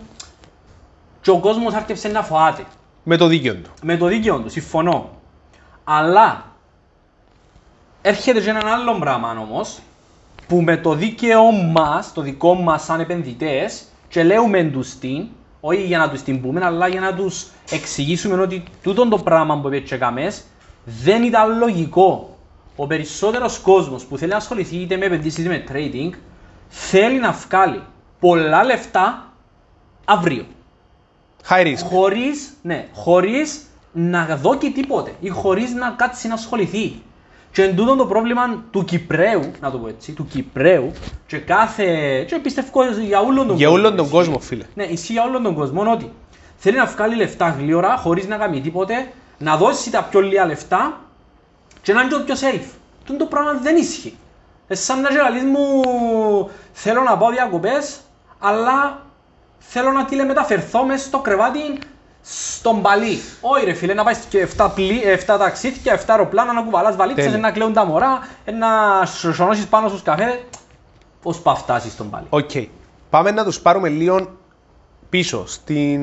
Και 1.20 1.30
ο 1.30 1.38
κόσμος 1.38 1.74
άρχισε 1.74 2.08
να 2.08 2.22
φοβάται. 2.22 2.64
Με 3.02 3.16
το 3.16 3.26
δίκαιο 3.26 3.54
του. 3.54 3.70
Με 3.82 3.96
το 3.96 4.06
δίκαιο 4.06 4.38
του, 4.38 4.50
συμφωνώ. 4.50 5.10
Αλλά 5.84 6.44
έρχεται 8.02 8.40
και 8.40 8.50
έναν 8.50 8.66
άλλο 8.66 8.98
πράγμα 8.98 9.36
όμως 9.40 9.78
που 10.48 10.60
με 10.60 10.76
το 10.76 10.94
δίκαιο 10.94 11.50
μας, 11.52 12.12
το 12.12 12.20
δικό 12.20 12.54
μας 12.54 12.84
σαν 12.84 13.00
επενδυτές, 13.00 13.84
και 14.08 14.22
λέουμε 14.22 14.62
τους 14.62 14.98
την, 14.98 15.26
όχι 15.60 15.82
για 15.82 15.98
να 15.98 16.10
τους 16.10 16.22
την 16.22 16.40
πούμε, 16.40 16.64
αλλά 16.64 16.88
για 16.88 17.00
να 17.00 17.14
τους 17.14 17.46
εξηγήσουμε 17.70 18.42
ότι 18.42 18.62
τούτο 18.82 19.08
το 19.08 19.18
πράγμα 19.18 19.60
που 19.60 19.74
είπε 19.74 19.96
καμές 19.96 20.44
δεν 20.84 21.22
ήταν 21.22 21.58
λογικό. 21.58 22.36
Ο 22.76 22.86
περισσότερος 22.86 23.58
κόσμος 23.58 24.04
που 24.04 24.18
θέλει 24.18 24.30
να 24.30 24.36
ασχοληθεί 24.36 24.76
είτε 24.76 24.96
με 24.96 25.04
επενδύσεις 25.04 25.44
είτε 25.44 25.48
με 25.48 25.64
trading 25.72 26.10
θέλει 26.68 27.18
να 27.18 27.32
βγάλει 27.32 27.82
πολλά 28.20 28.64
λεφτά 28.64 29.32
αύριο 30.04 30.46
High 31.48 31.66
risk. 31.66 31.84
χωρίς, 31.84 32.52
ναι, 32.62 32.88
χωρίς 32.92 33.66
να 33.92 34.36
δώσει 34.36 34.72
τίποτε 34.72 35.14
ή 35.20 35.28
χωρίς 35.28 35.72
να 35.72 35.90
κάτσει 35.90 36.28
να 36.28 36.34
ασχοληθεί. 36.34 37.02
Και 37.56 37.62
εν 37.62 37.76
τούτο 37.76 37.96
το 37.96 38.06
πρόβλημα 38.06 38.64
του 38.70 38.84
Κυπρέου, 38.84 39.50
να 39.60 39.70
το 39.70 39.78
πω 39.78 39.88
έτσι, 39.88 40.12
του 40.12 40.26
Κυπρέου 40.26 40.92
και 41.26 41.38
κάθε, 41.38 41.84
και 42.28 42.38
πιστεύω 42.38 42.84
για 42.84 43.20
όλον 43.20 43.46
τον 43.46 43.56
Για 43.56 43.66
κόσμο. 43.68 43.80
όλον 43.80 43.96
τον 43.96 44.04
ισχύει. 44.04 44.16
κόσμο, 44.16 44.38
φίλε. 44.38 44.64
Ναι, 44.74 44.84
ισχύει 44.84 45.12
για 45.12 45.22
όλον 45.22 45.42
τον 45.42 45.54
κόσμο 45.54 45.90
ότι 45.92 46.12
θέλει 46.56 46.76
να 46.76 46.86
βγάλει 46.86 47.14
λεφτά 47.16 47.48
γλύωρα 47.58 47.96
χωρίς 47.96 48.26
να 48.26 48.36
κάνει 48.36 48.60
τίποτε, 48.60 49.12
να 49.38 49.56
δώσει 49.56 49.90
τα 49.90 50.02
πιο 50.02 50.20
λίγα 50.20 50.46
λεφτά 50.46 51.00
και 51.82 51.92
να 51.92 52.00
είναι 52.00 52.10
και 52.10 52.16
το 52.16 52.22
πιο 52.22 52.34
safe. 52.34 52.66
Τούτο 53.04 53.18
το 53.18 53.26
πράγμα 53.26 53.52
δεν 53.52 53.76
ισχύει. 53.76 54.16
Ε, 54.68 54.74
σαν 54.74 55.00
να 55.00 55.10
λαλείς 55.10 55.42
μου 55.44 55.82
θέλω 56.72 57.02
να 57.02 57.16
πάω 57.16 57.30
διακοπές, 57.30 58.00
αλλά 58.38 59.02
θέλω 59.58 59.90
να 59.92 60.04
τηλεμεταφερθώ 60.04 60.84
μέσα 60.84 61.06
στο 61.06 61.18
κρεβάτι 61.18 61.60
στο 62.28 62.82
Μπαλί. 62.82 63.18
Όχι 63.40 63.64
ρε 63.64 63.72
φίλε, 63.72 63.94
να 63.94 64.04
πάει 64.04 64.14
και 64.28 64.48
7, 64.56 64.68
πλή, 64.74 65.00
7 65.26 65.36
ταξίδια, 65.38 66.00
7 66.00 66.04
αεροπλάνα, 66.06 66.52
να 66.52 66.62
κουβαλάς 66.62 66.96
βαλίτσες, 66.96 67.24
Τέλεια. 67.24 67.38
να 67.40 67.50
κλαίουν 67.50 67.72
τα 67.72 67.84
μωρά, 67.84 68.18
να 68.58 69.04
σιονώσεις 69.06 69.66
πάνω 69.66 69.88
στους 69.88 70.02
καφέδες. 70.02 70.38
Πώς 71.22 71.40
να 71.40 71.54
φτάσεις 71.54 71.92
στον 71.92 72.10
παλί; 72.10 72.26
Οκ. 72.28 72.50
Πάμε 73.10 73.30
να 73.30 73.44
τους 73.44 73.60
πάρουμε 73.60 73.88
λίγο 73.88 74.30
πίσω 75.08 75.46
στην 75.46 76.00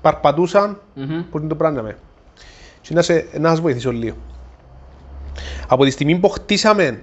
Παρπατούσαν 0.00 0.80
Μμμ. 0.94 1.22
που 1.30 1.38
είναι 1.38 1.48
το 1.48 1.54
πράγμα 1.54 1.82
με. 1.82 1.98
Και 2.80 2.94
να, 2.94 3.02
σε, 3.02 3.28
να 3.38 3.48
σας 3.48 3.60
βοηθήσω 3.60 3.92
λίγο. 3.92 4.16
Από 5.68 5.84
τη 5.84 5.90
στιγμή 5.90 6.18
που 6.18 6.28
χτίσαμε 6.28 7.02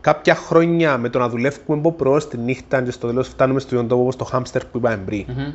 κάποια 0.00 0.34
χρόνια 0.34 0.98
με 0.98 1.08
το 1.08 1.18
να 1.18 1.28
δουλεύουμε 1.28 1.78
από 1.78 1.92
πρωί 1.92 2.20
τη 2.28 2.38
νύχτα 2.38 2.82
και 2.82 2.90
στο 2.90 3.06
τέλος 3.06 3.28
φτάνουμε 3.28 3.60
στο 3.60 3.74
ίδιο 3.74 3.88
τόπο 3.88 4.02
όπως 4.02 4.16
το 4.16 4.24
χάμστερ 4.24 4.64
που 4.64 4.78
είπαμε 4.78 4.96
πριν. 4.96 5.24
Μμμ. 5.28 5.52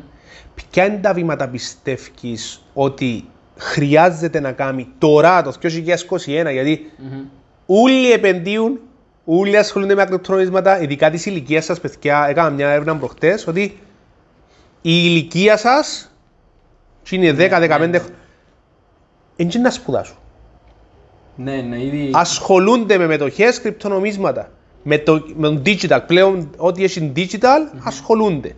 Ποια 0.56 0.86
είναι 0.86 0.98
τα 0.98 1.14
βήματα 1.14 1.48
πιστεύεις 1.48 2.62
ότι 2.74 3.26
χρειάζεται 3.58 4.40
να 4.40 4.52
κάνει 4.52 4.88
τώρα 4.98 5.42
το 5.42 5.54
2021 5.62 6.52
γιατί 6.52 6.92
Μμμ. 6.98 7.24
Όλοι 7.66 8.12
επενδύουν, 8.12 8.80
όλοι 9.26 9.58
ασχολούνται 9.58 9.96
με 9.96 10.02
ακροτρονίσματα, 10.02 10.82
ειδικά 10.82 11.10
της 11.10 11.26
ηλικίας 11.26 11.66
σας, 11.66 11.80
παιδιά. 11.80 12.26
Έκανα 12.30 12.50
μια 12.50 12.70
έρευνα 12.70 12.98
προχτές 12.98 13.48
ότι 13.48 13.62
η 13.62 13.72
ηλικία 14.82 15.58
σας, 15.58 16.12
είναι 17.10 17.32
10-15 17.32 17.50
χρόνια, 17.70 18.00
είναι 19.36 19.52
να 19.62 19.70
σπουδάσουν. 19.70 20.16
Ναι, 21.36 21.56
ναι, 21.62 21.84
ήδη... 21.84 22.10
Ασχολούνται 22.14 22.98
με 22.98 23.08
μετοχές, 23.08 23.62
κρυπτονομίσματα. 23.62 24.52
Με 24.84 24.98
το, 24.98 25.24
με 25.36 25.50
το 25.50 25.62
digital. 25.66 26.00
Πλέον, 26.08 26.50
ό,τι 26.58 26.84
έχει 26.84 27.12
digital, 27.16 27.80
ασχολούνται. 27.84 28.56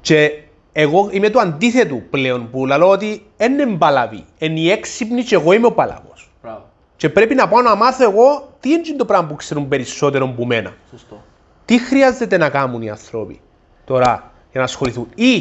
Και 0.00 0.42
εγώ 0.72 1.08
είμαι 1.10 1.30
το 1.30 1.38
αντίθετο 1.38 2.02
πλέον 2.10 2.50
που 2.50 2.66
λέω 2.66 2.88
ότι 2.88 3.22
δεν 3.36 3.52
είναι 3.52 3.66
μπαλαβή. 3.66 4.24
Είναι 4.38 4.60
οι 4.60 4.70
έξυπνοι 4.70 5.22
και 5.22 5.34
εγώ 5.34 5.52
είμαι 5.52 5.66
ο 5.66 5.72
παλαβός. 5.72 6.30
Μπράβο, 6.42 6.68
Και 6.96 7.08
πρέπει 7.08 7.34
να 7.34 7.48
πάω 7.48 7.62
να 7.62 7.74
μάθω 7.74 8.02
εγώ 8.04 8.52
τι 8.60 8.70
είναι 8.70 8.96
το 8.96 9.04
πράγμα 9.04 9.28
που 9.28 9.34
ξέρουν 9.34 9.68
περισσότερο 9.68 10.24
από 10.24 10.46
μένα. 10.46 10.74
σωστό. 10.90 11.24
Τι 11.64 11.78
χρειάζεται 11.78 12.36
να 12.36 12.48
κάνουν 12.48 12.82
οι 12.82 12.90
άνθρωποι 12.90 13.40
τώρα 13.84 14.32
για 14.50 14.60
να 14.60 14.62
ασχοληθούν; 14.62 15.08
Ή, 15.14 15.34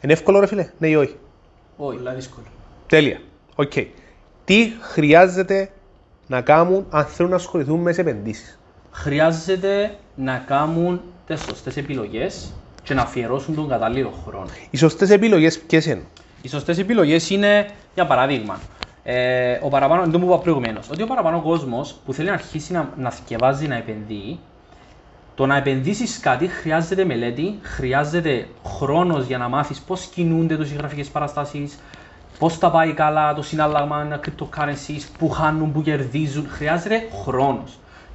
είναι 0.00 0.12
εύκολο 0.12 0.40
ρε 0.40 0.46
φίλε, 0.46 0.70
ναι 0.78 0.88
ή 0.88 0.94
όχι; 0.94 1.16
Όχι. 1.76 1.96
Πολλά 1.96 2.12
δύσκολο. 2.14 2.46
Τέλεια. 2.86 3.20
Οκ. 3.54 3.72
Τι 4.44 4.72
χρειάζεται 4.80 5.70
να 6.26 6.40
κάνουν 6.40 6.86
αν 6.90 7.04
θέλουν 7.04 7.30
να 7.30 7.36
ασχοληθούν 7.36 7.80
με 7.80 7.90
τις 7.90 7.98
επενδύσεις. 7.98 8.58
Χρειάζεται 8.90 9.94
να 10.14 10.42
κάνουν 10.46 11.00
τις 11.26 11.40
σωστές 11.40 11.76
επιλογές 11.76 12.52
και 12.82 12.94
να 12.94 13.02
αφιερώσουν 13.02 13.54
τον 13.54 13.68
κατάλληλο 13.68 14.12
χρόνο. 14.26 14.46
Οι 14.70 14.76
σωστές 14.76 15.10
επιλογές 15.10 15.58
ποιες 15.58 15.86
είναι; 15.86 16.02
Οι 16.42 16.48
σωστές 16.48 16.78
επιλογές 16.78 17.30
είναι, 17.30 17.68
για 17.94 18.06
παράδειγμα, 18.06 18.60
ε, 19.02 19.58
ο 19.62 19.68
παραπάνω, 19.68 20.02
δεν 20.02 20.20
μου 20.20 20.26
είπα 20.26 20.38
προηγουμένως, 20.38 20.90
ότι 20.90 21.02
ο 21.02 21.06
παραπάνω 21.06 21.42
κόσμος 21.42 22.00
που 22.04 22.12
θέλει 22.12 22.28
να 22.28 22.34
αρχίσει 22.34 22.72
να, 22.72 22.88
να 22.96 23.10
θυκευάζει, 23.10 23.66
να 23.66 23.76
επενδύει, 23.76 24.38
το 25.34 25.46
να 25.46 25.56
επενδύσεις 25.56 26.20
κάτι 26.20 26.46
χρειάζεται 26.46 27.04
μελέτη, 27.04 27.58
χρειάζεται 27.62 28.46
χρόνος 28.66 29.26
για 29.26 29.38
να 29.38 29.48
μάθεις 29.48 29.80
πώς 29.80 30.04
κινούνται 30.04 30.54
οι 30.54 30.74
γραφικές 30.78 31.08
παραστάσεις, 31.08 31.78
πώ 32.42 32.50
τα 32.50 32.70
πάει 32.70 32.92
καλά 32.92 33.34
το 33.34 33.42
συνάλλαγμα 33.42 34.20
cryptocurrencies, 34.24 35.02
που 35.18 35.30
χάνουν, 35.30 35.72
που 35.72 35.82
κερδίζουν. 35.82 36.46
Χρειάζεται 36.50 37.08
χρόνο. 37.24 37.64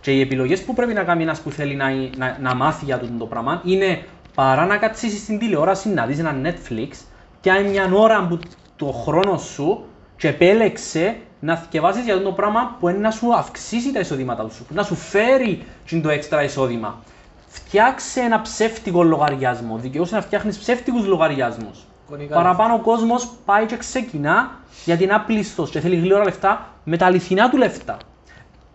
Και 0.01 0.11
οι 0.11 0.21
επιλογές 0.21 0.63
που 0.63 0.73
πρέπει 0.73 0.93
να 0.93 1.03
κάνει 1.03 1.23
ένας 1.23 1.39
που 1.39 1.51
θέλει 1.51 1.75
να, 1.75 1.89
να, 2.17 2.37
να 2.41 2.55
μάθει 2.55 2.85
για 2.85 2.95
αυτό 2.95 3.07
το 3.17 3.25
πράγμα 3.25 3.61
είναι 3.65 4.03
παρά 4.35 4.65
να 4.65 4.77
κάτσει 4.77 5.09
στην 5.17 5.39
τηλεόραση 5.39 5.89
να 5.89 6.05
δεις 6.05 6.19
ένα 6.19 6.35
Netflix 6.43 6.89
και 7.41 7.51
αν 7.51 7.65
μια 7.65 7.89
ώρα 7.93 8.27
που 8.27 8.39
το 8.75 8.85
χρόνο 8.85 9.37
σου 9.37 9.83
και 10.17 10.27
επέλεξε 10.27 11.17
να 11.39 11.55
θυκευάσεις 11.55 12.03
για 12.03 12.13
αυτό 12.13 12.25
το 12.25 12.33
πράγμα 12.33 12.75
που 12.79 12.89
είναι 12.89 12.97
να 12.97 13.11
σου 13.11 13.35
αυξήσει 13.35 13.93
τα 13.93 13.99
εισοδήματά 13.99 14.49
σου, 14.49 14.65
που 14.65 14.73
να 14.73 14.83
σου 14.83 14.95
φέρει 14.95 15.65
και 15.85 15.99
το 15.99 16.09
έξτρα 16.09 16.43
εισόδημα. 16.43 17.03
Φτιάξε 17.47 18.19
ένα 18.19 18.41
ψεύτικο 18.41 19.03
λογαριασμό. 19.03 19.77
Δικαιούσε 19.77 20.15
να 20.15 20.21
φτιάχνεις 20.21 20.57
ψεύτικους 20.57 21.05
λογαριασμούς. 21.05 21.86
Κονικά 22.09 22.35
Παραπάνω 22.35 22.73
ο 22.73 22.79
κόσμος 22.79 23.29
πάει 23.45 23.65
και 23.65 23.77
ξεκινά 23.77 24.51
γιατί 24.85 25.03
είναι 25.03 25.13
άπλιστος 25.13 25.69
και 25.69 25.79
θέλει 25.79 25.95
γλύωρα 25.95 26.23
λεφτά 26.23 26.69
με 26.83 26.97
τα 26.97 27.05
αληθινά 27.05 27.49
του 27.49 27.57
λεφτά. 27.57 27.97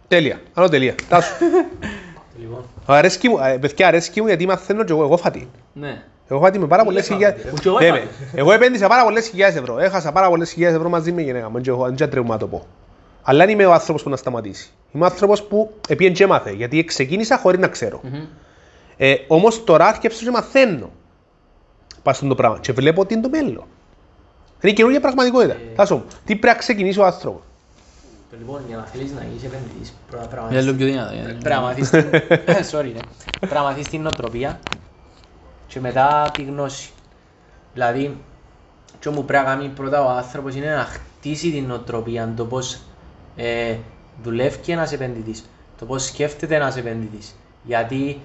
Τέλεια. 0.08 0.40
Άλλο 0.54 0.68
τελεία. 0.68 0.94
Τάσου. 1.08 1.32
Λοιπόν, 2.40 2.64
αρέσκει 2.86 3.28
μου, 3.28 3.38
ε, 3.38 3.56
παιδιά 3.58 3.86
αρέσκει 3.86 4.20
μου 4.20 4.26
γιατί 4.26 4.46
μαθαίνω 4.46 4.84
και 4.84 4.92
εγώ, 4.92 5.02
εγώ 5.02 5.16
φάτη. 5.16 5.48
Ναι. 5.72 6.02
Εγώ 6.28 6.40
φάτη 6.40 6.58
με 6.58 6.66
πάρα 6.66 6.84
πολλές 6.84 7.02
έφαγε, 7.10 7.14
χιλιάδες. 7.24 7.44
ρε. 7.44 7.50
Και 7.60 7.68
εγώ 7.68 7.78
Ναι, 7.78 7.86
έφαγα. 7.86 8.02
με. 8.02 8.10
Εγώ 8.40 8.52
επένδυσα 8.52 8.88
πάρα 8.88 9.04
πολλές 9.04 9.28
χιλιάδες 9.28 9.56
ευρώ. 9.56 9.78
Έχασα 9.78 10.12
πάρα 10.12 10.28
πολλές 10.28 10.50
χιλιάδες 10.52 10.76
ευρώ 10.76 10.88
μαζί 10.88 11.12
με 11.12 11.20
η 11.20 11.24
γυναίκα 11.24 11.50
μου. 11.50 11.60
και 11.60 11.70
εγώ, 11.70 11.84
Δεν 11.92 12.10
τρέχουμε 12.10 12.32
να 12.32 12.38
το 12.38 12.46
πω. 12.46 12.66
Αλλά 13.22 13.44
δεν 13.44 13.48
είμαι 13.54 13.66
ο 13.66 13.72
άνθρωπος 13.72 14.02
που 14.02 14.10
να 14.10 14.16
σταματήσει. 14.16 14.70
Είμαι 14.92 15.04
ο 15.04 15.06
άνθρωπος 15.06 15.42
που 15.42 15.72
επίεν 15.88 16.12
και 16.12 16.22
έμαθε. 16.24 16.50
Γιατί 16.50 16.84
ξεκίνησα 16.84 17.38
χωρίς 17.38 17.60
να 17.60 17.68
ξέρω. 17.68 18.00
Μμμ. 18.02 18.24
Ε, 18.96 19.14
όμως 19.26 19.64
τώρα 19.64 19.86
άρχισα 19.86 20.24
και 20.24 20.30
μαθαίνω. 20.30 20.90
Πας 22.02 22.16
στον 22.16 22.28
το 22.28 22.34
πράγμα. 22.34 22.58
Και 22.58 22.72
βλέπω 22.72 23.00
ότι 23.00 23.14
είναι 23.14 23.22
το 23.22 23.28
μέλλον. 23.28 23.64
Είναι 24.60 24.72
καινούργια 24.72 25.00
πραγματικότητα. 25.00 25.56
Τάσο 25.76 25.94
μου, 25.96 26.04
τι 26.24 26.36
πρέπει 26.36 26.46
να 26.46 26.54
ξεκινήσει 26.54 27.00
ο 27.00 27.04
άνθρωπος. 27.04 27.40
λοιπόν, 28.38 28.60
για 28.68 28.76
να 28.76 28.82
θέλεις 28.84 29.12
να 29.12 29.22
γίνεις 29.24 29.44
επενδυτής, 29.44 29.94
πρώτα 30.10 30.26
πρέπει 30.26 30.42
να 30.42 30.48
Για 30.48 30.62
μάθεις- 30.62 30.64
λίγο 30.64 30.76
πιο 30.76 30.86
δυνατά. 30.86 31.12
για- 31.14 31.22
πρέπει 31.24 31.48
να 31.48 31.60
μάθεις 31.60 31.90
την... 31.90 32.04
Sorry, 32.78 32.92
ναι. 32.94 33.00
Πρέπει 33.40 33.54
να 33.54 33.62
μάθεις 33.62 33.88
την 33.88 34.00
νοοτροπία 34.02 34.60
και 35.66 35.80
μετά 35.80 36.30
τη 36.34 36.42
γνώση. 36.42 36.90
Δηλαδή, 37.74 38.16
τι 39.00 39.08
μου 39.08 39.24
πρέπει 39.24 39.44
να 39.44 39.50
κάνει 39.54 39.68
πρώτα 39.68 40.04
ο 40.04 40.08
άνθρωπος 40.08 40.54
είναι 40.54 40.74
να 40.74 40.84
χτίσει 40.84 41.50
την 41.50 41.64
νοοτροπία, 41.66 42.32
το 42.36 42.44
πώς 42.44 42.78
ε, 43.36 43.76
δουλεύει 44.22 44.72
ένας 44.72 44.92
επενδυτής, 44.92 45.44
το 45.78 45.84
πώς 45.84 46.04
σκέφτεται 46.04 46.54
ένας 46.54 46.76
επενδυτής. 46.76 47.34
Γιατί, 47.62 48.20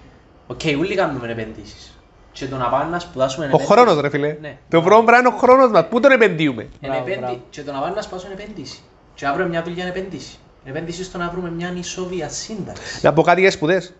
οκ, 0.47 0.59
όλοι 0.79 0.95
κάνουμε 0.95 1.31
επενδύσεις. 1.31 1.96
Και 2.37 2.45
το 2.47 2.57
να 2.57 2.69
πάμε 2.69 2.89
να 2.91 2.99
σπουδάσουμε 2.99 3.45
Ο 3.45 3.47
επένδυση- 3.47 3.71
χρόνος 3.71 4.01
ρε 4.01 4.09
φίλε. 4.09 4.37
Ναι. 4.41 4.57
Το 4.69 4.81
πρώτο 4.81 5.03
πράγμα 5.03 5.17
είναι 5.27 5.35
ο 5.35 5.39
χρόνος 5.39 5.71
μας. 5.71 5.87
Πού 5.89 5.99
τον 5.99 6.11
επενδύουμε; 6.11 6.61
Είναι 6.61 6.71
Μπράβο, 6.81 6.97
επένδυ... 7.01 7.19
μπράβο. 7.19 7.39
Και 7.49 7.61
το 7.63 7.71
να 7.71 7.79
πάμε 7.79 7.95
να 7.95 8.01
σπουδάσουμε 8.01 8.33
είναι 8.33 8.41
επένδυση. 8.43 8.79
Και 9.13 9.25
να 9.25 9.33
βρούμε 9.33 9.49
μια 9.49 9.63
δουλειά 9.63 9.83
είναι 9.83 9.91
επένδυση. 9.97 10.37
Είναι 10.63 10.75
επένδυση 10.77 11.03
στο 11.03 11.17
να 11.17 11.29
βρούμε 11.29 11.51
μια 11.51 11.73
ισόβια 11.77 12.29
σύνταξη. 12.29 12.99
Να 13.05 13.13
πω 13.13 13.21
κάτι 13.21 13.41
για 13.41 13.51
σπουδές. 13.51 13.93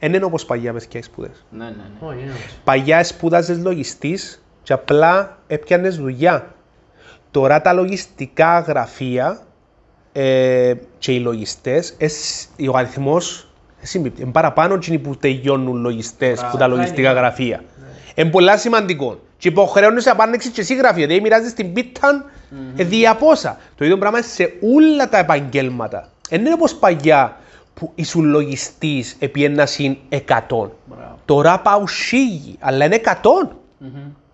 Δεν 0.00 0.14
είναι 0.14 0.24
όπως 0.24 0.44
παλιά 0.44 0.72
μες 0.72 0.88
οι 0.92 1.02
σπουδές. 1.02 1.44
Ναι, 1.50 1.64
ναι, 1.64 1.70
ναι. 1.70 2.08
Όχι, 2.08 2.18
είναι 2.20 2.30
όμως. 2.30 2.58
Παλιά 2.64 3.04
σπούδαζες 3.04 3.58
λογιστής 3.58 4.42
και 4.62 4.72
απλά 4.72 5.38
έπιανες 5.46 5.96
δουλειά. 5.96 6.54
Τώρα 7.30 7.60
τα 7.62 7.72
λογιστικά 7.72 8.58
γραφεία 8.60 9.40
ε, 10.12 10.74
και 10.98 11.12
οι 11.12 11.18
λογιστές, 11.18 11.94
εσ- 11.98 12.48
ο 12.72 12.76
αριθμός 12.76 13.40
ε, 13.40 13.55
συμπίπτει. 13.86 14.22
Είναι 14.22 14.30
παραπάνω 14.30 14.74
εκείνοι 14.74 14.98
που 14.98 15.16
τελειώνουν 15.16 15.80
λογιστές 15.80 16.34
Μπράβο, 16.38 16.50
που 16.52 16.56
τα 16.58 16.64
απλά 16.64 16.76
λογιστικά 16.76 17.10
είναι. 17.10 17.18
γραφεία. 17.18 17.64
Είναι 18.14 18.30
πολλά 18.30 18.56
σημαντικό. 18.56 19.20
Και 19.38 19.48
υποχρεώνεσαι 19.48 20.08
να 20.08 20.16
πάνε 20.16 20.36
και 20.36 20.60
εσύ 20.60 20.74
γραφεία. 20.74 21.06
Δηλαδή 21.06 21.22
μοιράζεις 21.22 21.52
την 21.54 21.72
πίτα 21.72 22.24
ε, 22.76 22.84
δια 22.84 23.14
πόσα. 23.14 23.58
Το 23.76 23.84
ίδιο 23.84 23.98
πράγμα 23.98 24.22
σε 24.22 24.52
όλα 24.76 25.08
τα 25.08 25.18
επαγγέλματα. 25.18 26.08
Δεν 26.28 26.40
είναι 26.40 26.52
όπως 26.52 26.74
παλιά 26.74 27.36
που 27.74 27.92
ήσουν 27.94 28.24
λογιστής 28.24 29.16
επί 29.18 29.44
ένα 29.44 29.66
συν 29.66 29.96
100. 30.10 30.18
Μπράβο. 30.18 30.70
Τώρα 31.24 31.58
πάω 31.60 31.86
σίγι, 31.86 32.56
αλλά 32.60 32.84
είναι 32.84 33.00
100. 33.04 33.12
Μμμ, 33.78 33.88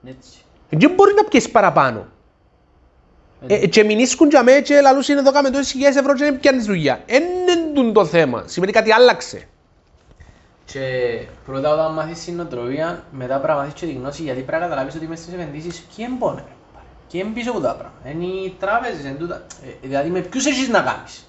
Έτσι. 0.09 0.31
Δεν 0.69 0.91
μπορεί 0.95 1.13
να 1.17 1.25
πιέσεις 1.25 1.51
παραπάνω. 1.51 2.07
Ε, 3.47 3.67
και 3.67 3.85
μηνίσκουν 3.85 4.29
για 4.29 4.43
μέ 4.43 4.61
και 4.61 4.81
λαλούς 4.81 5.09
είναι 5.09 5.21
εδώ 5.21 5.33
κάμε 5.33 5.51
τόσες 5.51 5.71
χιλιάδες 5.71 6.01
ευρώ 6.01 6.15
και 6.15 6.25
δεν 6.25 6.41
πιάνεις 6.41 6.65
δουλειά. 6.65 7.03
Εν 7.07 7.23
είναι 7.23 7.73
τούτο 7.75 7.93
το 7.93 8.05
θέμα. 8.05 8.43
Σημαίνει 8.47 8.73
κάτι 8.73 8.93
άλλαξε. 8.93 9.49
Και 10.65 10.81
πρώτα 11.47 11.73
όταν 11.73 11.93
μάθεις 11.93 12.19
συνοτροπία, 12.19 13.05
μετά 13.11 13.35
πρέπει 13.35 13.49
να 13.49 13.55
μάθεις 13.55 13.73
και 13.73 13.87
τη 13.87 13.93
γνώση 13.93 14.23
γιατί 14.23 14.41
πρέπει 14.41 14.63
να 14.63 14.69
καταλάβεις 14.69 14.95
ότι 14.95 15.07
μες 15.07 15.19
στις 15.19 15.35
επενδύσεις 15.35 15.87
ποιοι 15.97 16.07
εμπόνε. 16.09 16.45
Ποιοι 17.11 17.21
είναι 17.25 17.35
πίσω 17.35 17.51
από 17.51 17.61
τα 17.61 17.75
πράγματα. 17.75 18.11
Είναι 18.11 18.25
οι 18.25 18.57
τράπεζες, 18.61 19.05
είναι 19.05 19.17
τούτα. 19.19 19.43
Ε, 19.67 19.87
δηλαδή 19.87 20.11
με 20.11 20.21
ποιους 20.21 20.47
έχεις 20.47 20.69
να 20.69 20.81
κάνεις. 20.81 21.27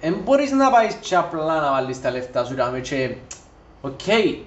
Δεν 0.00 0.20
μπορείς 0.24 0.50
να 0.50 0.70
πάεις 0.70 0.94
και 0.94 1.16
απλά 1.16 1.60
να 1.60 1.70
βάλεις 1.70 2.00
τα 2.00 2.10
λεφτά 2.10 2.44
σου 2.44 2.54
δηλαδή, 2.54 2.80
και 2.80 3.14
οκ, 3.80 4.00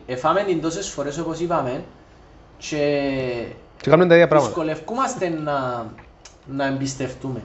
εφάμε 0.05 0.43
την 0.43 0.61
τόσες 0.61 0.89
φορές 0.89 1.17
όπως 1.17 1.39
είπαμε 1.39 1.83
και 2.57 3.45
Και 3.81 3.89
κάνουν 3.89 4.07
τα 4.07 4.13
ίδια 4.13 4.27
πράγματα. 4.27 4.53
δυσκολευκούμαστε 4.53 5.29
να, 5.29 5.85
να 6.45 6.65
εμπιστευτούμε. 6.65 7.41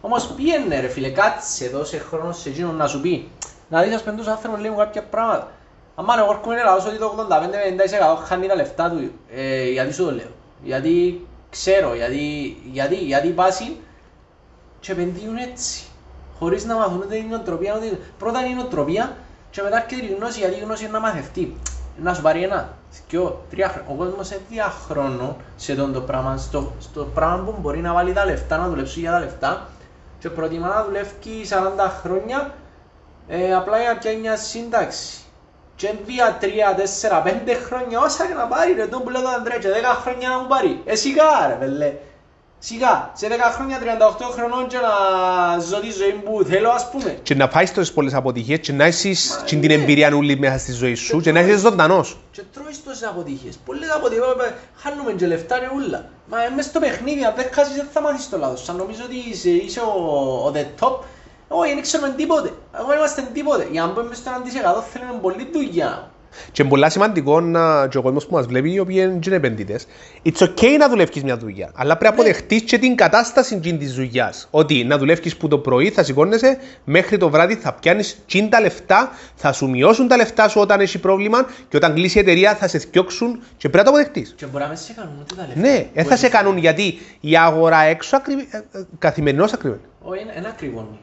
Όμως 0.00 0.26
πήγαινε 0.26 0.80
ρε 0.80 0.88
φίλε, 0.88 1.10
κάτσε, 1.10 1.68
δώσε 1.68 1.98
χρόνο 1.98 2.32
σε 2.32 2.48
εκείνον 2.48 2.74
να 2.74 2.86
σου 2.86 3.00
πει. 3.00 3.28
Να 3.68 3.82
δεις 3.82 3.94
ας 3.94 4.02
πέντους 4.02 4.26
άνθρωποι 4.26 4.60
λίγο 4.60 4.76
κάποια 4.76 5.02
πράγματα. 5.02 5.50
Αν 5.94 6.18
εγώ 6.18 6.30
έρχομαι 6.30 6.54
να 6.54 6.64
λαλώ 6.64 6.77
σου 6.77 6.86
ότι 6.86 6.98
το 6.98 7.26
85-90% 8.22 8.24
χάνει 8.24 8.46
τα 8.46 8.54
λεφτά 8.54 8.90
του, 8.90 9.10
ε, 9.34 9.70
γιατί 9.70 9.92
σου 9.92 10.04
το 10.04 10.10
λέω. 10.10 10.30
Γιατί 10.62 11.26
ξέρω, 11.50 11.94
γιατί, 11.94 12.56
γιατί, 12.72 12.94
γιατί 12.94 13.28
πάσιν 13.28 13.76
και 14.80 14.92
επενδύουν 14.92 15.36
έτσι. 15.36 15.82
Χωρίς 16.38 16.64
να 16.64 16.74
μαθούν 16.74 17.08
την 17.08 17.26
νοοτροπία. 17.28 17.74
ότι 17.74 17.98
Πρώτα 18.18 18.38
είναι 18.40 18.48
η 18.48 18.54
νοοτροπία 18.54 19.16
και 19.50 19.62
μετά 19.62 19.76
έρχεται 19.76 20.06
η 20.06 20.14
γνώση, 20.18 20.38
γιατί 20.38 20.54
η 20.54 20.58
γνώση 20.58 20.82
είναι 20.82 20.92
να 20.92 21.00
μαθευτεί. 21.00 21.56
Να 22.02 22.14
σου 22.14 22.22
πάρει 22.22 22.42
ένα, 22.42 22.76
δυο, 23.08 23.44
τρία 23.50 23.68
χρόνια. 23.68 23.90
Ο 23.90 23.94
κόσμος 23.94 24.30
είναι 24.30 24.40
διαχρόνο 24.48 25.36
σε 25.56 25.72
αυτό 25.72 25.90
το 25.92 26.00
πράγμα, 26.00 26.36
στο, 26.36 26.72
στο 26.80 27.04
πράγμα 27.14 27.52
που 27.52 27.60
μπορεί 27.60 27.78
να 27.78 27.92
βάλει 27.92 28.12
τα 28.12 28.24
λεφτά, 28.24 28.56
να 28.56 28.68
δουλέψει 28.68 29.00
για 29.00 29.10
τα 29.10 29.18
λεφτά 29.18 29.68
και 30.18 30.30
προτιμά 30.30 30.68
να 30.68 30.84
δουλεύει 30.84 31.10
40 31.48 31.90
χρόνια 32.02 32.54
ε, 33.28 33.54
απλά 33.54 33.80
για 33.80 33.92
να 33.92 33.98
πιάνει 33.98 34.20
μια 34.20 34.36
σύνταξη. 34.36 35.16
Και 35.76 35.94
δύο, 36.04 36.24
τρία, 36.40 36.74
τέσσερα, 36.74 37.22
πέντε 37.22 37.54
χρόνια 37.54 38.00
όσα 38.00 38.26
και 38.26 38.34
να 38.34 38.46
πάρει 38.46 38.72
ρε, 38.72 38.86
τον 38.86 39.02
που 39.02 39.10
λέω 39.10 39.22
τον 39.22 39.34
Αντρέα 39.34 39.58
και 39.58 39.68
δέκα 39.68 39.88
χρόνια 39.88 40.28
να 40.28 40.38
μου 40.38 40.46
πάρει. 40.46 40.82
Ε, 40.84 40.94
σιγά 40.94 41.46
ρε 41.48 41.54
πελέ. 41.54 41.92
Σιγά, 42.64 43.10
σε 43.14 43.26
10 43.28 43.32
χρόνια, 43.54 43.78
38 43.78 44.30
χρονών 44.36 44.66
και 44.66 44.76
να 44.76 45.58
ζω 45.58 45.80
τη 45.80 45.90
ζωή 45.90 46.12
που 46.12 46.42
θέλω 46.44 46.70
ας 46.70 46.90
πούμε. 46.90 47.18
Και 47.22 47.34
να 47.34 47.48
πάει 47.48 47.66
τόσες 47.66 47.92
πολλές 47.92 48.14
αποτυχίες 48.14 48.58
και 48.58 48.72
να 48.72 48.84
έχεις 48.84 49.36
Μα, 49.38 49.44
και 49.44 49.56
την 49.56 49.68
ναι. 49.68 49.74
εμπειρία 49.74 50.14
όλη 50.16 50.38
μέσα 50.38 50.58
στη 50.58 50.72
ζωή 50.72 50.94
σου 50.94 51.16
Και 51.16 51.22
και 51.22 51.32
να 51.32 51.40
τρώεις. 51.40 51.54
είσαι 51.54 51.68
ζωντανός. 51.68 52.18
Και 52.30 52.42
τρώεις 52.52 52.84
τόσες 52.84 53.08
αποτυχίες. 53.08 53.58
Πολλές 53.64 53.90
αποτυχίες, 53.90 54.26
ε, 54.48 54.54
χάνουμε 54.76 55.12
και 55.12 55.26
λεφτά 55.26 55.58
και 55.58 55.68
ούλα. 55.74 56.04
Μα 56.30 56.42
ε, 56.44 56.48
μες 56.56 56.64
στο 56.64 56.78
παιχνίδι, 56.80 57.24
αν 57.24 57.32
δεν 57.36 57.46
χάσεις 57.52 57.74
δεν 57.74 57.86
θα 57.92 58.00
μάθεις 58.00 58.28
το 58.28 58.38
λάθος. 58.38 58.68
Αν 58.68 58.76
νομίζω 58.76 59.02
ότι 59.04 59.16
είσαι, 59.30 59.50
είσαι 59.50 59.80
ο, 59.80 59.92
ο 60.46 60.52
the 60.54 60.64
top, 60.84 60.94
όχι, 61.48 61.72
δεν 61.74 61.82
ξέρουμε 61.82 62.10
τίποτε. 62.16 62.50
Εγώ 62.80 62.94
είμαστε 62.94 63.28
τίποτε. 63.32 63.68
Για 63.70 63.82
να 63.82 63.88
μπούμε 63.92 64.08
μες 64.08 64.16
στον 64.18 64.32
1% 64.78 64.82
θέλουμε 64.92 65.18
πολλή 65.20 65.48
δουλειά. 65.52 66.10
Και 66.52 66.62
είναι 66.62 66.70
πολλά 66.70 66.90
σημαντικό 66.90 67.40
να, 67.40 67.86
και 67.88 67.98
ο 67.98 68.02
κόσμος 68.02 68.26
που 68.26 68.34
μας 68.34 68.46
βλέπει, 68.46 68.72
οι 68.72 68.78
οποίοι 68.78 68.96
είναι 69.00 69.18
και 69.20 69.34
επενδυτές, 69.34 69.86
it's 70.24 70.42
okay 70.42 70.76
να 70.78 70.88
δουλεύεις 70.88 71.22
μια 71.22 71.36
δουλειά, 71.36 71.70
αλλά 71.74 71.96
πρέπει 71.96 72.14
να 72.16 72.20
αποδεχτείς 72.22 72.62
και 72.62 72.78
την 72.78 72.96
κατάσταση 72.96 73.54
εκείνη 73.54 73.78
της 73.78 73.94
δουλειάς. 73.94 74.48
Ότι 74.50 74.84
να 74.84 74.98
δουλεύεις 74.98 75.36
που 75.36 75.48
το 75.48 75.58
πρωί 75.58 75.90
θα 75.90 76.02
σηκώνεσαι, 76.02 76.58
μέχρι 76.84 77.16
το 77.16 77.30
βράδυ 77.30 77.54
θα 77.54 77.72
πιάνεις 77.72 78.16
τσιν 78.26 78.50
τα 78.50 78.60
λεφτά, 78.60 79.10
θα 79.34 79.52
σου 79.52 79.68
μειώσουν 79.70 80.08
τα 80.08 80.16
λεφτά 80.16 80.48
σου 80.48 80.60
όταν 80.60 80.80
έχει 80.80 80.98
πρόβλημα 80.98 81.46
και 81.68 81.76
όταν 81.76 81.94
κλείσει 81.94 82.18
η 82.18 82.20
εταιρεία 82.20 82.54
θα 82.54 82.68
σε 82.68 82.78
θιώξουν 82.78 83.42
και 83.56 83.68
πρέπει 83.68 83.76
να 83.76 83.84
το 83.84 83.90
αποδεχτείς. 83.98 84.34
Και 84.36 84.46
μπορεί 84.46 84.62
να 84.64 84.68
με 84.70 84.76
σε 84.76 84.92
κάνουν 84.92 85.12
ούτε 85.20 85.34
τα 85.34 85.44
λεφτά. 85.46 85.60
Ναι, 85.60 85.86
δεν 85.94 86.04
θα 86.04 86.16
σε 86.16 86.26
Μπορεί- 86.28 86.38
κάνουν 86.38 86.56
γιατί 86.56 86.98
η 87.20 87.36
αγορά 87.36 87.80
έξω 87.82 88.16
ακριβ... 88.16 88.38
ε, 88.50 88.56
ε, 88.56 88.82
καθημερινώς 88.98 89.52
ακριβή. 89.52 89.80
Όχι, 90.02 90.22
είναι- 90.22 90.32
είναι 90.38 90.48
ακριβώνει. 90.48 90.98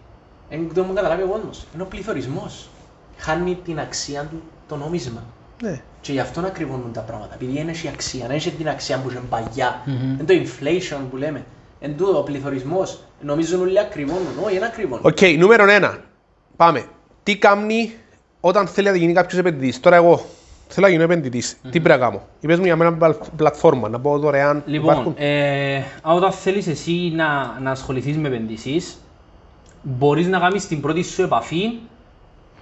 Εν 0.50 0.70
το 0.74 0.84
μου 0.84 0.94
καταλάβει 0.94 1.22
ο 1.24 1.28
κόσμος. 1.28 1.66
Είναι 1.74 1.84
ο 1.84 1.86
πληθωρισμός. 1.86 2.70
Χάνει 3.18 3.58
την 3.66 3.80
αξία 3.80 4.22
του 4.22 4.42
το 4.70 4.76
νόμισμα. 4.76 5.24
Ναι. 5.64 5.82
Και 6.02 6.12
γι' 6.12 6.20
αυτό 6.20 6.42
ακριβώνουν 6.42 6.92
τα 6.94 7.02
πράγματα. 7.02 7.34
Επειδή 7.36 7.58
δεν 7.58 7.68
έχει 7.68 7.88
αξία, 7.88 8.28
δεν 8.28 8.36
έχει 8.36 8.52
την 8.52 8.70
αξία 8.70 8.98
που 9.00 9.10
είχε 9.10 9.20
παλιά. 9.30 9.82
Μμμ. 9.86 10.14
Είναι 10.14 10.24
το 10.24 10.34
inflation 10.34 11.00
που 11.10 11.18
λέμε. 11.18 11.46
Εν 11.80 11.98
τούτο 11.98 12.18
ο 12.18 12.24
πληθωρισμός. 12.24 13.04
Νομίζουν 13.22 13.62
όλοι 13.62 13.80
ακριβώνουν. 13.80 14.28
Όχι, 14.46 14.54
δεν 14.60 14.68
ακριβώνουν. 14.68 15.06
Οκ, 15.06 15.18
νούμερο 15.38 15.70
ένα. 15.72 15.98
Πάμε. 16.56 16.86
Τι 17.24 17.38
κάνει 17.38 17.92
όταν 18.40 18.68
θέλει 18.68 18.90
να 18.90 18.96
γίνει 18.96 19.14
κάποιος 19.14 19.40
επενδυτής. 19.40 19.80
Τώρα 19.80 19.96
εγώ 19.96 20.26
θέλω 20.68 20.86
να 20.86 20.92
γίνω 20.92 21.04
επενδυτής. 21.04 21.58
Τι 21.62 21.70
πρέπει 21.82 21.88
να 21.90 21.98
κάνω; 21.98 22.22
Είπες 22.40 22.58
μου 22.60 22.66
για 22.66 22.76
μένα 22.76 22.94
πλα- 22.94 23.18
πλατφόρμα, 23.36 23.90
να 23.90 24.00
πω 24.00 24.20
δωρεάν. 24.20 24.64
Λοιπόν, 24.66 24.92
υπάρχουν. 24.92 25.14
ε, 25.18 25.82
όταν 26.04 26.32
θέλεις 26.32 26.68
εσύ 26.68 27.12
να, 27.16 27.60
να 27.62 27.72
ασχοληθείς 27.72 28.18
με 28.18 28.28
επενδύσεις, 28.28 28.98
μπορείς 29.82 30.28
να 30.28 30.40
κάνεις 30.40 30.68
την 30.68 30.82
πρώτη 30.82 31.04
σου 31.04 31.22
επαφή, 31.22 31.72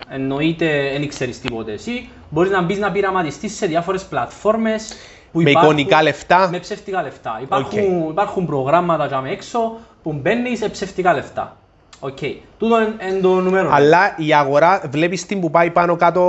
εννοείται 0.09 0.89
δεν 0.97 1.07
ξέρεις 1.07 1.41
τίποτε 1.41 1.71
εσύ, 1.71 2.09
μπορείς 2.29 2.51
να 2.51 2.61
μπεις 2.61 2.79
να 2.79 2.91
πειραματιστείς 2.91 3.55
σε 3.55 3.65
διάφορες 3.65 4.03
πλατφόρμες 4.03 4.95
που 5.31 5.41
Με 5.41 5.49
υπάρχουν- 5.49 5.77
εικονικά 5.77 6.03
λεφτά; 6.03 6.49
Με 6.51 6.59
ψευτικά 6.59 7.01
λεφτά. 7.01 7.39
Υπάρχουν, 7.41 8.09
υπάρχουν 8.09 8.45
προγράμματα 8.45 9.05
για 9.05 9.21
με 9.21 9.29
έξω 9.29 9.77
που 10.03 10.13
μπαίνεις 10.13 10.57
σε 10.59 10.69
ψευτικά 10.69 11.13
λεφτά. 11.13 11.55
Οκ. 11.99 12.17
Τούτο 12.57 12.81
είναι 12.81 13.19
το 13.21 13.39
νούμερο. 13.41 13.69
Αλλά 13.73 14.13
η 14.17 14.33
αγορά 14.33 14.81
βλέπεις 14.89 15.25
την 15.25 15.39
που 15.39 15.51
πάει 15.51 15.69
πάνω 15.69 15.95
κάτω 15.95 16.21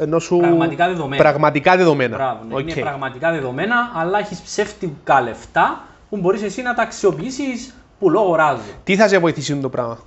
ενώ 0.00 0.18
σου... 0.18 0.36
Πραγματικά 0.36 0.86
δεδομένα. 0.88 1.22
Πραγματικά 1.22 1.76
δεδομένα. 1.76 2.16
Μπράβο, 2.16 2.38
ναι. 2.48 2.54
Οκ. 2.54 2.60
Είναι 2.60 2.80
πραγματικά 2.80 3.30
δεδομένα, 3.30 3.92
αλλά 3.94 4.18
έχεις 4.18 4.40
ψεύτικα 4.40 5.20
λεφτά 5.20 5.84
που 6.10 6.16
μπορείς 6.16 6.42
εσύ 6.42 6.62
να 6.62 6.74
τα 6.74 6.82
αξιοποιήσεις 6.82 7.74
που 7.98 8.10
λόγω 8.10 8.34
ράζου. 8.34 8.60
Τι 8.84 8.96
θα 8.96 9.08
σε 9.08 9.18
βοηθήσει 9.18 9.56
το 9.56 9.68
πράγμα; 9.68 9.98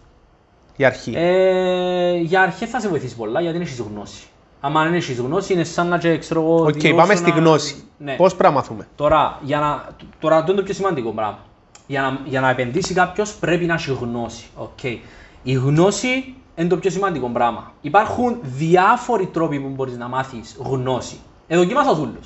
Για 0.78 0.88
αρχή. 0.88 1.14
Ε, 1.16 2.16
για 2.18 2.42
αρχή 2.42 2.66
θα 2.66 2.80
σε 2.80 2.88
βοηθήσει 2.90 3.16
πολλά 3.16 3.42
γιατί 3.42 3.58
δεν 3.58 3.68
έχει 3.68 3.82
γνώση. 3.92 4.28
Αν 4.62 4.74
δεν 4.74 4.94
έχει 4.94 5.14
γνώση, 5.14 5.54
είναι 5.54 5.64
σαν 5.64 5.88
να 5.88 5.98
και, 5.98 6.18
ξέρω 6.18 6.42
εγώ. 6.42 6.56
Οκ, 6.56 6.72
δηλώσω 6.72 6.96
πάμε 6.96 7.16
στη 7.16 7.30
να- 7.30 7.36
γνώση. 7.36 7.84
Ναι. 7.98 8.16
Πώς 8.16 8.36
πρέπει 8.36 8.54
να 8.54 8.60
μάθουμε; 8.60 8.88
Τώρα, 8.96 9.40
για 9.42 9.60
να, 9.60 9.88
τώρα 10.20 10.36
αυτό 10.38 10.52
είναι 10.52 10.60
το 10.60 10.66
πιο 10.66 10.74
σημαντικό 10.76 11.12
πράγμα. 11.12 11.40
Για 11.88 12.02
να, 12.02 12.20
για 12.26 12.42
να 12.42 12.50
επενδύσει 12.50 12.94
κάποιος 12.94 13.34
πρέπει 13.36 13.66
να 13.66 13.74
έχει 13.74 13.92
γνώση. 14.02 14.46
Okay. 14.62 14.98
Η 15.44 15.54
γνώση 15.54 16.36
είναι 16.56 16.68
το 16.68 16.78
πιο 16.78 16.90
σημαντικό 16.90 17.28
πράγμα. 17.28 17.72
Υπάρχουν 17.82 18.38
διάφοροι 18.42 19.26
τρόποι 19.26 19.60
που 19.60 19.68
μπορείς 19.68 19.98
να 19.98 20.08
μάθεις 20.08 20.56
γνώση. 20.60 21.20
Εδώ 21.48 21.62
δοκίμασα 21.62 21.92
όλου. 21.92 22.20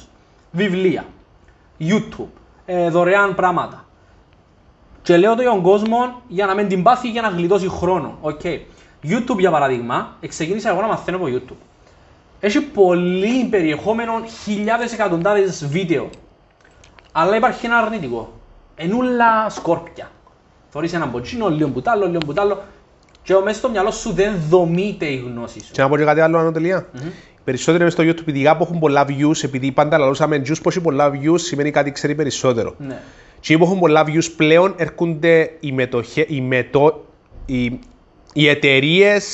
Βιβλία, 0.51 1.05
YouTube, 1.79 2.27
ε, 2.65 2.89
δωρεάν 2.89 3.35
πράγματα. 3.35 3.85
Και 5.01 5.17
λέω 5.17 5.35
το 5.35 5.41
για 5.41 5.51
τον 5.51 5.61
κόσμο 5.61 6.21
για 6.27 6.45
να 6.45 6.55
μην 6.55 6.67
την 6.67 6.83
πάθει 6.83 7.09
για 7.09 7.21
να 7.21 7.27
γλιτώσει 7.27 7.67
χρόνο. 7.67 8.19
Okay. 8.21 8.59
YouTube 9.03 9.37
για 9.37 9.51
παράδειγμα, 9.51 10.17
ξεκίνησα 10.27 10.69
εγώ 10.69 10.81
να 10.81 10.87
μαθαίνω 10.87 11.17
από 11.17 11.25
YouTube. 11.29 11.65
Έχει 12.39 12.61
πολύ 12.61 13.47
περιεχόμενο, 13.49 14.13
χιλιάδες 14.43 14.93
εκατοντάδες 14.93 15.67
βίντεο. 15.67 16.09
Αλλά 17.11 17.35
υπάρχει 17.35 17.65
ένα 17.65 17.77
αρνητικό. 17.77 18.33
Ενούλα 18.75 19.49
σκόρπια. 19.49 20.11
Θωρείς 20.69 20.93
έναν 20.93 21.11
ποτσίνο, 21.11 21.49
λίγο 21.49 21.69
πουτάλο, 21.69 22.05
λίγο 22.05 22.19
πουτάλο. 22.25 22.61
Και 23.23 23.33
μέσα 23.43 23.57
στο 23.57 23.69
μυαλό 23.69 23.91
σου 23.91 24.13
δεν 24.13 24.33
δομείται 24.49 25.05
η 25.05 25.15
γνώση 25.15 25.59
σου. 25.59 25.71
Και 25.71 25.81
να 25.81 25.89
πω 25.89 25.97
και 25.97 26.03
κάτι 26.03 26.19
άλλο, 26.19 26.37
Άνω 26.37 26.51
τελεία. 26.51 26.87
Περισσότεροι 27.43 27.83
μες 27.83 27.93
στο 27.93 28.03
YouTube, 28.03 28.27
ειδικά 28.27 28.57
που 28.57 28.63
έχουν 28.63 28.79
πολλά 28.79 29.05
views, 29.07 29.43
επειδή 29.43 29.71
πάντα 29.71 29.97
λαλούσαμε 29.97 30.41
juice 30.45 30.61
που 30.63 30.69
έχει 30.69 30.81
πολλά 30.81 31.11
views, 31.13 31.39
σημαίνει 31.39 31.71
κάτι 31.71 31.91
ξέρει 31.91 32.15
περισσότερο. 32.15 32.75
Ναι. 32.77 33.01
Και 33.41 33.57
που 33.57 33.63
έχουν 33.63 33.79
πολλά 33.79 34.05
views 34.07 34.31
πλέον 34.37 34.73
έρχονται 34.77 35.51
οι, 35.59 35.71
μετοχε, 35.71 36.25
οι, 36.27 36.41
μετο, 36.41 37.05
οι, 37.45 37.79
οι 38.33 38.47
εταιρείες, 38.47 39.25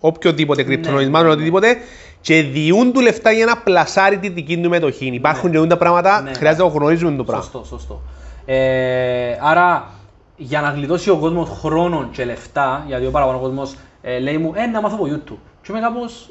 οποιοδήποτε 0.00 0.62
κρυπτονομισμάτων, 0.62 1.30
οτιδήποτε, 1.30 1.76
και 2.20 2.42
διούν 2.42 2.92
του 2.92 3.00
λεφτά 3.00 3.32
για 3.32 3.44
να 3.44 3.56
πλασάρει 3.56 4.18
τη 4.18 4.28
δική 4.28 4.58
του 4.60 4.68
μετοχή. 4.68 5.06
Υπάρχουν 5.06 5.50
και 5.50 5.58
τα 5.58 5.76
πράγματα, 5.76 6.20
Ναι. 6.20 6.32
χρειάζεται 6.34 6.62
να 6.62 6.68
γνωρίζουμε 6.68 7.16
το 7.16 7.24
πράγμα. 7.24 7.42
Σωστό, 7.44 7.64
σωστό. 7.64 8.02
Ε, 8.44 9.36
άρα, 9.40 9.90
για 10.36 10.60
να 10.60 10.70
γλιτώσει 10.70 11.10
ο 11.10 11.16
κόσμος 11.16 11.48
χρόνο 11.48 12.08
και 12.12 12.24
λεφτά, 12.24 12.84
γιατί 12.86 13.06
ο 13.06 13.10
παραπάνω 13.10 13.38
κόσμο 13.38 13.68
ε, 14.02 14.18
λέει 14.18 14.38
μου, 14.38 14.52
ε, 14.54 14.66
να 14.66 14.80
μάθω 14.80 14.94
από 14.94 15.06
YouTube. 15.10 15.38
Και 15.62 15.72
είμαι 15.72 15.80
κάπως, 15.80 16.30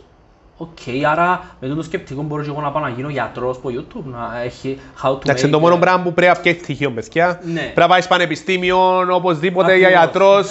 οκ, 0.58 1.06
άρα 1.12 1.43
με 1.60 1.68
το 1.68 1.84
σκεπτικό 1.84 2.22
μπορώ 2.22 2.43
και 2.43 2.49
εγώ 2.49 2.62
να 2.62 2.72
πάω 2.72 2.84
να 2.84 2.89
γίνω 2.89 3.10
γιατρός 3.10 3.58
από 3.58 3.70
YouTube, 3.70 4.03
να 4.03 4.41
έχει 4.43 4.80
how 5.03 5.10
to 5.10 5.22
Εντάξει, 5.24 5.45
make, 5.47 5.51
το 5.51 5.60
μόνο 5.60 5.76
ε, 5.76 5.80
πράγμα 5.80 6.03
που 6.03 6.14
πρέπει 6.14 6.32
να 6.32 6.38
φτιάξει 6.38 6.62
πτυχίο, 6.62 6.91
παιδιά. 6.91 7.39
Ναι. 7.43 7.60
Πρέπει 7.60 7.80
να 7.80 7.88
πάεις 7.88 8.08
πανεπιστήμιο, 8.08 8.99
οπωσδήποτε 9.16 9.76
για 9.78 9.88
Ακριβώς. 9.88 10.03
γιατρός. 10.03 10.47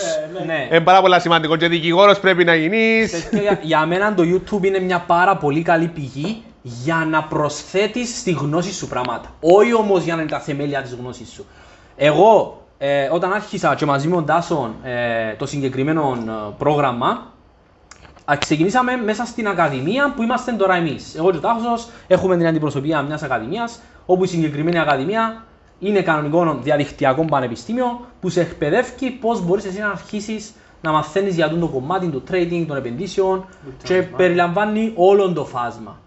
ναι. 0.46 0.66
Είναι 0.70 0.80
πάρα 0.80 1.00
πολύ 1.00 1.20
σημαντικό. 1.20 1.56
Και 1.56 1.68
δικηγόρος 1.68 2.20
πρέπει 2.20 2.44
να 2.44 2.54
γίνεις. 2.54 3.28
Και 3.30 3.36
για, 3.36 3.58
για 3.62 3.86
μένα 3.86 4.14
το 4.14 4.22
YouTube 4.22 4.64
είναι 4.64 4.78
μια 4.78 5.04
πάρα 5.06 5.36
πολύ 5.36 5.62
καλή 5.62 5.86
πηγή 5.86 6.42
για 6.62 7.06
να 7.10 7.22
προσθέτεις 7.22 8.18
στη 8.18 8.30
γνώση 8.30 8.72
σου 8.72 8.88
πράγματα. 8.88 9.28
Όχι 9.40 9.74
όμως 9.74 10.02
για 10.02 10.14
να 10.14 10.20
είναι 10.20 10.30
τα 10.30 10.40
θεμέλια 10.40 10.82
της 10.82 10.94
γνώσης 11.00 11.30
σου. 11.30 11.46
Εγώ, 11.96 12.62
ε, 12.78 13.08
όταν 13.12 13.32
άρχισα 13.32 13.74
και 13.74 13.86
μαζί 13.86 14.08
με 14.08 14.14
τον 14.14 14.26
Τάσον 14.26 14.74
ε, 14.82 15.34
το 15.38 15.46
συγκεκριμένο 15.46 16.18
ε, 16.28 16.32
πρόγραμμα, 16.58 17.06
α, 17.06 17.16
ξεκινήσαμε 18.38 18.96
μέσα 18.96 19.24
στην 19.24 19.48
ακαδημία 19.48 20.12
που 20.16 20.22
είμαστε 20.22 20.52
τώρα 20.52 20.74
εμείς. 20.74 21.14
Εγώ 21.14 21.30
και 21.30 21.36
ο 21.36 21.40
Τάσος 21.40 21.88
έχουμε 22.06 22.36
την 22.36 22.46
αντιπροσωπεία 22.46 23.02
μιας 23.02 23.22
ακαδημίας, 23.22 23.80
όπου 24.06 24.24
η 24.24 24.26
συγκεκριμένη 24.26 24.78
ακαδημία 24.78 25.44
είναι 25.78 26.00
κανονικό 26.00 26.58
διαδικτυακό 26.62 27.24
πανεπιστήμιο 27.24 28.06
που 28.20 28.28
σε 28.28 28.40
εκπαιδεύει 28.40 29.10
πώς 29.10 29.42
μπορείς 29.42 29.64
εσύ 29.64 29.78
να 29.80 29.88
αρχίσεις 29.88 30.52
να 30.80 30.92
μαθαίνεις 30.92 31.34
για 31.34 31.48
το 31.48 31.66
κομμάτι 31.66 32.06
του 32.06 32.22
trading, 32.30 32.64
των 32.68 32.76
επενδύσεων 32.76 33.44
και 33.82 34.02
περιλαμβάνει 34.02 34.92
όλο 34.96 35.32
το 35.32 35.44
φάσμα. 35.44 35.98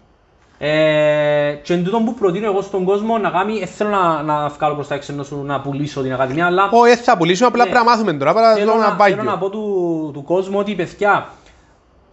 Ε, 0.60 1.52
και 1.62 1.72
εν 1.74 1.84
τούτο 1.84 1.98
που 1.98 2.14
προτείνω 2.14 2.46
εγώ 2.46 2.60
στον 2.62 2.84
κόσμο 2.84 3.18
να 3.18 3.30
κάνει, 3.30 3.58
δεν 3.58 3.66
θέλω 3.68 3.90
να, 3.90 4.22
να 4.22 4.48
βγάλω 4.48 4.74
προς 4.74 4.86
τα 4.88 4.94
έξω 4.94 5.12
ενώ 5.12 5.22
σου 5.22 5.42
να 5.44 5.60
πουλήσω 5.60 6.02
την 6.02 6.12
ακαδημία, 6.12 6.46
αλλά 6.46 6.68
Όχι, 6.72 6.94
δεν 6.94 7.04
θα 7.04 7.16
πουλήσουμε, 7.16 7.48
απλά 7.48 7.64
Ναι. 7.64 7.70
πρέπει 7.70 7.84
να 7.84 7.90
μάθουμε 7.90 8.12
τώρα. 8.12 8.32
Πρέπει 8.32 8.46
να 8.48 8.54
θέλω, 8.54 8.70
δούμε 8.72 8.82
να, 8.82 8.86
ένα 8.86 9.04
θέλω 9.04 9.22
να 9.22 9.22
βάγιο. 9.24 9.38
πω 9.38 9.50
του, 9.50 10.10
του 10.14 10.22
κόσμου 10.22 10.58
ότι 10.58 10.74
παιδιά, 10.74 11.28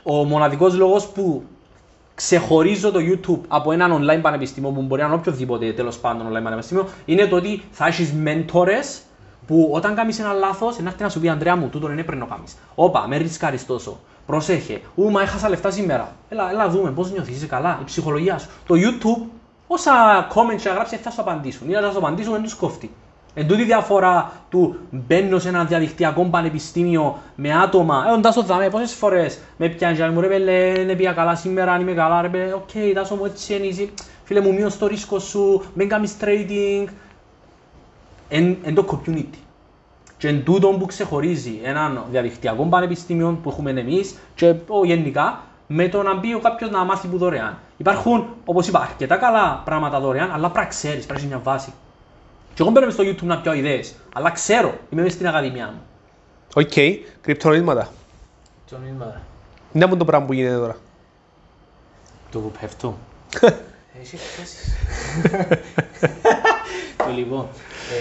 ο 0.08 0.24
μοναδικός 0.24 0.76
λόγος 0.78 1.08
που 1.08 1.44
ξεχωρίζω 2.16 2.92
το 2.92 3.00
YouTube 3.00 3.40
από 3.48 3.72
έναν 3.72 4.02
online 4.02 4.22
πανεπιστήμιο 4.22 4.70
που 4.70 4.82
μπορεί 4.82 5.02
να 5.02 5.08
είναι 5.08 5.16
οποιοδήποτε 5.16 5.74
τέλος 5.74 5.98
πάντων 5.98 6.28
online 6.28 6.44
πανεπιστήμιο 6.44 6.88
είναι 7.06 7.26
το 7.26 7.36
ότι 7.36 7.64
θα 7.72 7.88
έχεις 7.88 8.14
μέντορες 8.14 9.02
που 9.48 9.70
όταν 9.74 9.96
κάνεις 9.96 10.20
ένα 10.20 10.34
λάθος, 10.34 10.80
να 10.80 10.90
έρθει 10.90 11.04
να 11.04 11.10
σου 11.10 11.20
πει 11.20 11.30
Αντρέα 11.30 11.56
μου, 11.56 11.68
τούτο 11.70 11.92
είναι 11.92 12.04
πρέπει 12.04 12.22
να 12.22 12.26
κάνεις. 12.26 12.58
Όπα, 12.76 13.08
με 13.08 13.18
ρισκάρει 13.18 13.60
τόσο. 13.60 14.00
Προσέχε. 14.26 14.82
Ού, 14.96 15.12
μα 15.12 15.22
έχασα 15.22 15.50
λεφτά 15.50 15.72
σήμερα. 15.72 16.16
Έλα, 16.30 16.50
έλα 16.50 16.70
δούμε 16.70 16.92
πώς 16.92 17.12
νιώθεις, 17.12 17.36
είσαι 17.36 17.46
καλά, 17.46 17.78
η 17.82 17.84
ψυχολογία 17.84 18.38
σου. 18.38 18.50
Το 18.68 18.76
YouTube, 18.78 19.28
όσα 19.68 19.94
comments 20.34 20.64
να 20.64 20.72
γράψει, 20.72 20.96
θα 20.96 21.10
σου 21.10 21.22
απαντήσουν. 21.22 21.70
Ή 21.70 21.74
να 21.74 21.92
σου 21.92 21.98
απαντήσουν, 21.98 22.32
δεν 22.34 22.44
τους 22.44 22.54
κόφτει. 22.54 22.92
Εν 23.38 23.48
τούτη 23.48 23.64
διαφορά 23.64 24.32
του 24.50 24.76
μπαίνω 24.90 25.40
σε 25.40 25.50
ένα 25.50 25.64
διαδικτυακό 25.64 26.24
πανεπιστήμιο 26.24 27.18
με 27.36 27.54
άτομα. 27.54 28.06
Ε, 28.08 28.12
ο 28.12 28.20
Τάσος 28.20 28.42
δαμέ, 28.42 28.70
πόσες 28.70 28.94
φορές 28.94 29.40
με 29.58 29.68
πιάνει 29.68 29.98
και 29.98 30.06
μου 30.06 30.22
ρε 30.22 30.28
πέλε, 30.28 30.86
δεν 30.86 30.96
πήγα 30.96 31.12
καλά 31.12 31.36
σήμερα, 31.36 31.72
αν 31.72 31.82
είμαι 31.82 31.94
καλά, 31.94 32.22
ρε 32.22 32.30
πέλε, 32.30 32.54
οκ, 32.54 32.70
Τάσο 32.94 33.16
μου 33.16 33.26
έτσι 33.26 33.56
είναι, 33.56 33.68
εσύ. 33.68 33.94
φίλε 34.24 34.42
μου 34.42 34.54
μείωσ' 34.54 34.72
το 34.80 34.88
ρίσκο 34.88 35.20
σου, 35.20 35.64
μην 35.74 35.90
κάνεις 35.90 36.16
trading. 36.22 36.86
Εν, 38.30 38.58
εν 38.64 38.74
το 38.74 38.86
community. 38.92 39.38
Και 40.18 40.28
εν 40.28 40.44
τούτο 40.44 40.68
που 40.68 40.86
ξεχωρίζει 40.86 41.60
έναν 41.64 42.04
διαδικτυακό 42.12 42.64
πανεπιστήμιο 42.64 43.40
που 43.44 43.50
έχουμε 43.50 43.70
εμείς 43.70 44.16
και 44.36 44.54
ο, 44.68 44.86
γενικά 44.86 45.40
με 45.68 45.88
το 45.88 46.04
να 46.04 46.16
μπει 46.16 46.34
ο 46.34 46.40
κάποιος 46.40 46.70
να 46.70 46.84
μάθει 46.84 47.08
που 47.08 47.18
δωρεάν. 47.18 47.58
Υπάρχουν, 47.78 48.26
όπως 48.46 48.68
είπα, 48.68 48.80
αρκετά 48.80 49.16
καλά 49.16 49.62
πράγματα 49.66 50.00
δωρεάν, 50.00 50.32
αλλά 50.32 50.50
πρέπει 50.50 50.58
να 50.58 50.66
ξέρεις, 50.66 51.06
πρέπει 51.06 51.12
να 51.12 51.16
έχεις 51.16 51.28
μια 51.28 51.40
βάση. 51.44 51.74
Και 52.56 52.62
εγώ 52.62 52.72
μπαίνω 52.72 52.86
μες 52.86 52.96
στο 52.96 53.04
YouTube 53.04 53.24
να 53.24 53.42
πιάω 53.42 53.54
ιδέες, 53.54 53.96
αλλά 54.14 54.32
ξέρω, 54.32 54.78
είμαι 54.90 55.02
μέσα 55.02 55.16
στην 55.16 55.28
ακαδημία 55.28 55.66
μου. 55.68 55.82
Οκ, 56.54 56.74
κρυπτονομίσματα. 57.22 57.90
Το 58.70 58.78
νήμα. 58.78 59.22
Δεν 59.72 59.90
μου 59.90 59.98
το 59.98 60.06
πράγμα 60.06 60.26
που 60.26 60.34
γίνεται 60.34 60.56
τώρα. 60.56 60.78
Το 62.32 62.40
που 62.40 62.52
πέφτω. 62.60 62.98
Έχει 64.02 64.16
εκθέσεις. 64.16 64.76
Το 66.98 67.12
λοιπόν, 67.16 67.48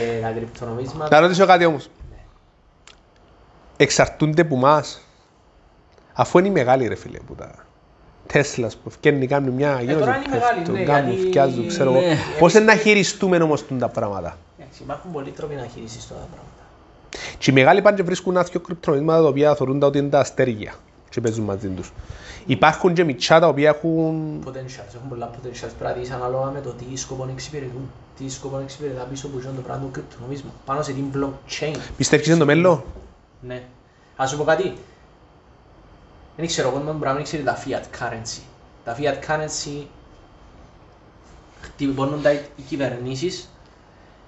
ε, 0.01 0.21
τα 0.21 0.31
κρυπτονομίσματα. 0.31 1.17
Να 1.17 1.27
ρωτήσω 1.27 1.47
κάτι 1.47 1.65
όμως. 1.65 1.89
Εξαρτούνται 3.77 4.43
από 4.43 4.55
εμάς. 4.55 5.01
Αφού 6.13 6.39
είναι 6.39 6.49
οι 6.49 6.51
μεγάλοι 6.51 6.87
ρε 6.87 6.95
φίλε 6.95 7.19
που 7.19 7.35
τα 7.35 7.64
Τέσλας 8.27 8.77
που 8.77 8.91
φτιάχνει 8.91 9.27
κάνουν 9.27 9.55
μια 9.55 9.83
Ε, 9.87 9.95
τώρα 9.95 10.17
είναι 10.17 10.25
μεγάλοι, 10.31 10.57
πέφτουν, 10.59 10.75
ναι, 10.75 10.83
κάνουν, 10.83 11.11
γιατί- 11.13 11.27
φτιάζουν, 11.27 11.69
ξέρω 11.69 11.91
εγώ. 11.91 12.01
Ναι. 12.01 12.17
Πώς 12.39 12.55
είναι 12.55 12.65
να 12.65 12.75
χειριστούμε 12.77 13.37
όμως 13.37 13.65
τα 13.79 13.89
πράγματα; 13.89 14.37
Εντάξει, 14.59 14.83
υπάρχουν 14.83 15.13
πολλοί 15.13 15.31
τρόποι 15.31 15.55
να 15.55 15.67
χειριστείς 15.75 16.09
τώρα 16.09 16.21
τα 16.21 16.27
πράγματα. 16.27 16.53
Και 17.39 17.51
οι 17.51 17.55
μεγάλοι 17.55 17.83
πάνε 17.83 17.97
και 17.97 18.03
βρίσκουν 18.03 18.37
ένα 18.37 18.45
δυο 18.45 18.61
κρυπτονομίσματα 18.61 19.23
τα 19.23 19.29
οποία 19.29 19.55
θεωρούν 19.55 19.81
τα 19.81 19.87
ότι 19.87 19.99
είναι 19.99 20.09
τα 20.09 20.19
αστέρια 20.19 20.75
και 21.09 21.21
παίζουν 21.21 21.45
μαζί 21.45 21.69
τους. 21.69 21.93
Υπάρχουν 22.47 22.95
και 22.95 23.05
μητσά 23.05 23.41
τα 23.41 23.49
οποία 23.49 23.69
έχουν... 23.69 24.43
Potentials, 24.47 24.95
έχουν 24.95 25.09
πολλά 25.09 25.31
potentials. 25.31 25.73
Πρέπει 25.79 25.85
να 25.85 25.93
δεις 25.93 26.11
ανάλογα 26.11 26.51
με 26.51 26.61
το 26.61 26.71
τι 26.71 26.97
σκοπό 26.97 27.29
εξυπηρετούν. 27.33 27.91
Τι 28.19 28.31
σκοπό 28.31 28.59
εξυπηρετά 28.59 29.07
πίσω 29.11 29.27
από 29.27 29.37
αυτό 29.39 29.51
το 29.51 29.61
πράγμα 29.61 29.85
του 29.85 29.91
κρυπτονομίσμα. 29.91 30.51
Πάνω 30.65 30.83
σε 30.83 30.93
την 30.93 31.05
blockchain. 31.15 31.77
Πιστεύεις 31.97 32.27
είναι 32.27 32.37
το 32.37 32.45
μέλλον; 32.45 32.83
Ναι. 33.41 33.63
Ας 34.17 34.31
σου 34.31 34.37
πω 34.37 34.45
κάτι. 34.45 34.73
Δεν 36.37 36.47
ξέρω, 36.47 36.69
εγώ 36.69 36.81
δεν 36.81 36.95
μπορεί 36.95 37.09
να 37.09 37.13
μην 37.15 37.25
ξέρει 37.25 37.43
τα 37.43 37.59
fiat 37.65 37.83
currency. 38.01 38.41
Τα 38.85 38.97
fiat 38.99 39.31
currency 39.31 39.85
χτυπώνουν 41.61 42.23
τα 42.23 42.33
οι 42.33 42.63
κυβερνήσεις 42.69 43.49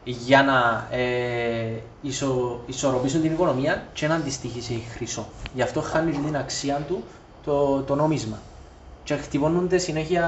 για 0.04 0.42
να 0.42 0.86
ε, 0.96 1.80
ισο, 2.02 2.60
ισορροπήσουν 2.66 3.22
την 3.22 3.32
οικονομία 3.32 3.84
και 3.92 4.06
να 4.06 4.14
αντιστοιχεί 4.14 4.60
σε 4.60 4.72
χρυσό. 4.94 5.26
Γι' 5.54 5.62
αυτό 5.62 5.80
χάνει 5.80 6.12
και 6.12 6.18
την 6.24 6.36
αξία 6.36 6.84
του 6.88 7.04
το, 7.44 7.82
το 7.82 7.94
νόμισμα. 7.94 8.38
Και 9.04 9.14
χτυπώνονται 9.16 9.78
συνέχεια 9.78 10.24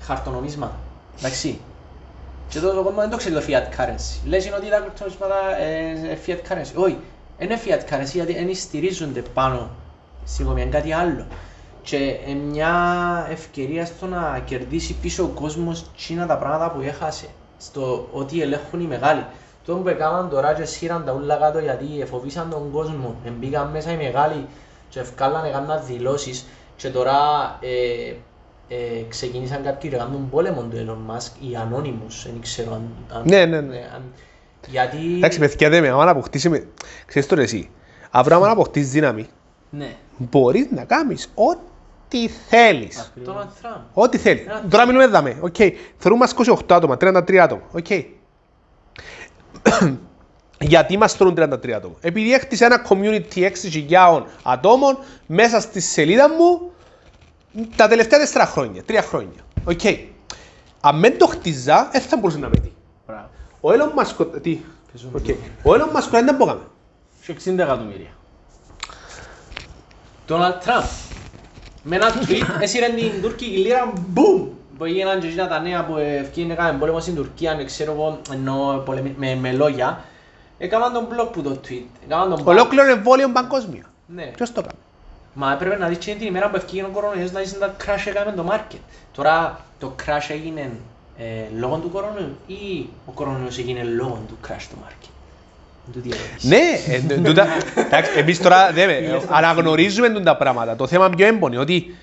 χαρτονομίσματα. 0.00 0.74
Εντάξει. 1.18 1.60
Και 2.48 2.60
το 2.60 2.82
κόσμο 2.82 3.00
δεν 3.00 3.10
το 3.10 3.16
ξέρει 3.16 3.34
το 3.34 3.42
fiat 3.48 3.80
currency. 3.80 4.26
Λες 4.26 4.46
είναι 4.46 4.56
ότι 4.56 4.68
τα 4.68 4.78
κρυπτονομίσματα 4.78 5.56
ε, 5.58 6.18
fiat 6.26 6.52
currency. 6.52 6.82
Όχι, 6.82 6.98
δεν 7.38 7.50
είναι 7.50 7.60
fiat 7.66 7.92
currency 7.92 8.12
γιατί 8.12 8.32
δεν 8.32 8.54
στηρίζονται 8.54 9.20
πάνω 9.20 9.70
στην 10.24 10.44
οικονομία, 10.44 10.64
είναι 10.64 10.76
κάτι 10.76 10.92
άλλο. 10.92 11.26
Και 11.82 11.96
ε, 12.26 12.32
μια 12.32 12.72
ευκαιρία 13.30 13.86
στο 13.86 14.06
να 14.06 14.42
κερδίσει 14.44 14.94
πίσω 14.94 15.22
ο 15.22 15.26
κόσμος 15.26 15.90
τσίνα 15.96 16.26
τα 16.26 16.38
πράγματα 16.38 16.70
που 16.70 16.80
έχασε. 16.80 17.26
Στο 17.58 18.08
ότι 18.12 18.42
ελέγχουν 18.42 18.80
οι 18.80 18.84
μεγάλοι. 18.84 19.26
Το 19.64 19.74
που 19.74 19.88
έκαναν 19.88 20.28
τώρα 20.28 20.54
και 20.54 20.64
σύραν 20.64 21.04
τα 21.04 21.12
ούλα 21.12 21.36
κάτω 21.36 21.58
γιατί 21.58 21.86
εφοβήσαν 22.00 22.50
τον 22.50 22.70
κόσμο. 22.72 23.14
Μπήκαν 23.38 23.70
μέσα 23.70 23.92
οι 23.92 23.96
μεγάλοι 23.96 24.46
και 24.88 25.00
ευκάλαν 25.00 25.44
έκαναν 25.44 25.82
δηλώσεις 25.86 26.46
και 26.76 26.88
τώρα 26.88 27.12
ε, 27.60 28.14
ε, 28.68 29.02
ξεκίνησαν 29.08 29.62
κάποιοι 29.62 29.90
και 29.90 29.96
κάνουν 29.96 30.28
πόλεμο 30.30 30.62
του 30.62 30.76
Elon 30.86 31.14
Musk, 31.14 31.30
οι 31.40 31.56
Anonymous, 31.56 32.22
δεν 32.24 32.40
ξέρω 32.40 32.72
αν... 32.72 32.82
αν 33.12 33.22
Ναι, 33.24 33.44
ναι, 33.44 33.60
ναι. 33.60 33.76
αν- 33.94 34.12
γιατί... 34.68 34.96
Εντάξει, 35.16 35.38
παιδιά, 35.38 35.68
δεν 35.68 35.82
με, 35.82 35.88
άμα 35.88 36.04
να 36.04 36.10
αποκτήσει... 36.10 36.48
με- 36.48 36.66
Ξέρεις 37.06 37.28
τώρα 37.28 37.42
εσύ, 37.42 37.70
αύριο 38.10 38.36
άμα 38.36 38.46
να 38.46 38.52
αποκτήσεις 38.52 38.90
δύναμη, 38.90 39.26
Ναι. 39.76 39.96
μπορείς 40.16 40.66
να 40.70 40.84
κάνεις 40.84 41.30
ό,τι 41.34 42.28
θέλεις. 42.28 43.12
Τον 43.24 43.48
Trump. 43.62 43.80
Ό,τι 43.92 44.18
θέλεις. 44.18 44.46
Ένα- 44.46 44.64
Τώρα 44.70 44.86
μιλούμε 44.86 45.06
δάμε, 45.06 45.36
οκ. 45.40 45.54
Θεωρούμε 45.96 46.24
μας 46.24 46.32
28 46.32 46.74
άτομα, 46.74 46.96
33 46.96 47.42
άτομα, 47.42 47.62
οκ. 47.72 47.86
Γιατί 50.60 50.96
μας 50.98 51.14
θέλουν 51.14 51.34
33 51.34 51.72
άτομα. 51.72 51.94
Επειδή 52.00 52.32
έκτισα 52.34 52.64
ένα 52.64 52.86
community 52.88 53.50
6.000 53.88 54.22
ατόμων 54.42 54.98
μέσα 55.26 55.60
στη 55.60 55.80
σελίδα 55.80 56.28
μου 56.28 56.70
τα 57.76 57.88
τελευταία 57.88 58.18
4 58.34 58.42
χρόνια, 58.46 58.82
3 58.88 58.98
χρόνια. 59.02 59.40
Οκ. 59.64 59.80
Αν 60.80 61.00
δεν 61.00 61.18
το 61.18 61.26
χτίζα, 61.26 61.88
δεν 61.92 62.00
θα 62.00 62.16
μπορούσε 62.16 62.38
να 62.38 62.48
με 62.48 62.54
δει. 62.62 62.72
Μπράβο. 63.06 63.28
Ο 63.60 63.70
Elon 63.70 64.00
Musk, 64.02 64.26
τι, 64.42 64.58
οκ. 65.12 65.24
Ο 65.62 65.70
Elon 65.74 65.96
Musk 65.96 66.08
δεν 66.10 66.34
μπορούμε. 66.34 66.60
Και 67.26 67.32
60 67.44 67.58
εκατομμύρια. 67.58 68.10
Donald 70.28 70.58
Trump. 70.64 70.84
Με 71.82 71.96
ένα 71.96 72.12
tweet 72.12 72.46
έσυρε 72.60 72.88
την 72.88 73.22
τουρκική 73.22 73.56
λίρα, 73.56 73.92
μπουμ! 74.08 74.48
Που 74.78 74.84
έγιναν 74.84 75.20
και 75.20 75.26
εκείνα 75.26 75.48
τα 75.48 75.60
νέα 75.60 75.84
που 75.84 75.96
ευκήγεν 75.96 76.50
έκαμε 76.50 76.78
πόλεμο 76.78 77.00
στην 77.00 77.14
Τουρκία, 77.14 77.56
δεν 77.56 77.66
ξέρω 77.66 77.92
εγώ, 77.92 78.20
εννοώ 78.32 78.76
πολεμι- 78.78 79.18
με, 79.18 79.34
με 79.34 79.52
λόγια. 79.52 80.04
Έκαναν 80.58 80.92
τον 80.92 81.06
blog 81.10 81.32
που 81.32 81.42
το 81.42 81.60
tweet. 81.68 81.82
Έκαναν 82.04 82.28
τον 82.30 82.40
ban. 82.42 82.46
Ολόκληρο 82.46 82.90
εμβόλιο 82.90 83.28
παγκόσμιο. 83.28 83.82
Ναι. 84.06 84.22
Ποιος 84.22 84.52
το 84.52 84.60
κάνει. 84.60 84.74
Μα 85.34 85.52
έπρεπε 85.52 85.76
να 85.76 85.88
δεις 85.88 85.98
και 85.98 86.14
την 86.14 86.26
ημέρα 86.26 86.50
που 86.50 86.56
ευκήγεν 86.56 86.84
ο 86.84 86.88
κορονοϊός 86.88 87.32
να 87.32 87.40
δεις 87.40 87.58
να 87.58 87.74
crash 87.84 88.06
έκαμε 88.06 88.32
το 88.32 88.44
market. 88.50 88.78
Τώρα 89.14 89.60
το 89.78 89.94
crash 90.04 90.26
έγινε 90.28 90.70
ε, 91.18 91.24
λόγω 91.58 91.76
του 91.76 91.90
κορονοϊού 91.90 92.36
ή 92.46 92.88
ο 93.06 93.12
κορονοϊός 93.12 93.58
έγινε 93.58 93.82
λόγω 93.82 94.22
του 94.28 94.36
crash 94.48 94.66
του 94.70 94.76
market; 94.84 95.08
Του 95.92 96.00
τι 96.00 96.08
ερώτηση. 96.12 96.48
Ναι, 96.48 96.94
ε, 96.94 97.00
τ- 97.20 97.24
τούτα- 97.26 97.46
εντάξει, 97.74 98.10
εμείς 98.16 98.40
τώρα 98.40 98.72
δεν- 98.72 98.88
ε, 98.88 99.20
αναγνωρίζουμε 99.30 100.08
τούτα 100.08 100.22
τα 100.22 100.36
πράγματα. 100.36 100.76
Το 100.76 100.86
θέμα 100.86 101.10
πιο 101.10 101.26
έμπονο 101.26 101.52
είναι 101.52 101.62
ότι 101.62 101.94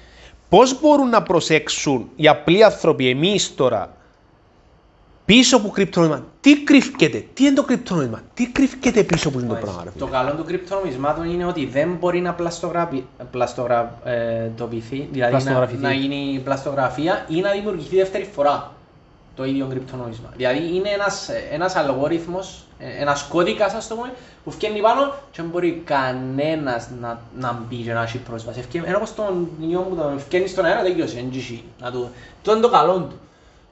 πώς 0.50 0.80
μπορούν 0.82 1.10
να 1.10 1.22
προσέξουν 1.24 2.10
οι 2.16 2.28
απλοί 2.28 2.64
άνθρωποι, 2.64 3.10
εμείς 3.10 3.56
τώρα, 3.56 3.94
πίσω 5.26 5.58
από 5.58 5.70
κρυπτονομισμα. 5.70 6.26
Τι 6.42 6.64
κρύφκεται, 6.64 7.26
τι 7.34 7.44
είναι 7.46 7.54
το 7.54 7.64
κρυπτονομισμα, 7.64 8.22
τι 8.34 8.48
κρύφκεται 8.48 9.04
πίσω 9.04 9.28
από 9.28 9.38
αυτό 9.38 9.50
το 9.54 9.60
πράγμα. 9.60 9.82
ρε 9.84 9.90
Το 10.00 10.06
φίλε; 10.06 10.18
καλό 10.18 10.32
του 10.34 10.44
κρυπτονομισμάτων 10.44 11.30
είναι 11.30 11.46
ότι 11.46 11.66
δεν 11.66 11.96
μπορεί 12.00 12.20
να 12.22 12.34
πλαστογραφεί, 12.34 13.04
πλαστογραφηθεί, 13.32 15.08
δηλαδή 15.12 15.34
να, 15.34 15.40
Πλαστογραφηθεί. 15.40 15.82
να 15.82 15.94
γίνει 15.94 16.42
πλαστογραφία 16.44 17.26
ή 17.30 17.40
να 17.42 17.52
δημιουργηθεί 17.52 17.96
δεύτερη 17.96 18.30
φορά 18.36 18.72
το 19.42 19.48
ίδιο 19.48 19.66
κρυπτονόμισμα. 19.70 20.30
Δηλαδή 20.36 20.58
είναι 20.76 20.90
ένας, 20.90 21.30
ένας 21.52 21.76
αλγόριθμος, 21.76 22.64
ε, 22.80 23.02
ένας 23.02 23.24
κώδικας 23.30 23.74
ας 23.74 23.88
το 23.88 23.96
πούμε, 23.96 24.12
που 24.44 24.52
βγαίνει 24.52 24.80
πάνω 24.82 25.14
και 25.32 25.42
δεν 25.42 25.46
μπορεί 25.52 25.82
κανένας 25.86 26.88
να, 27.02 27.20
να 27.40 27.60
μπει 27.70 27.76
και 27.76 27.94
να 27.94 28.02
έχει 28.04 28.18
πρόσβαση. 28.18 28.60
Ευκαι- 28.60 28.84
Ενώ 28.88 28.98
όπως 28.98 29.16
τον 29.16 29.48
ιό 29.70 29.80
που 29.80 29.96
τον 29.96 30.20
βγαίνει 30.30 30.48
στον 30.48 30.66
αέρα 30.66 30.82
τελειώσει, 30.82 31.16
δεν 31.16 31.26
έχει 31.34 31.64
να 31.82 31.92
του... 31.92 32.10
Το 32.42 32.52
είναι 32.52 32.62
το 32.62 32.70
καλό 32.70 32.94
του. 32.94 33.20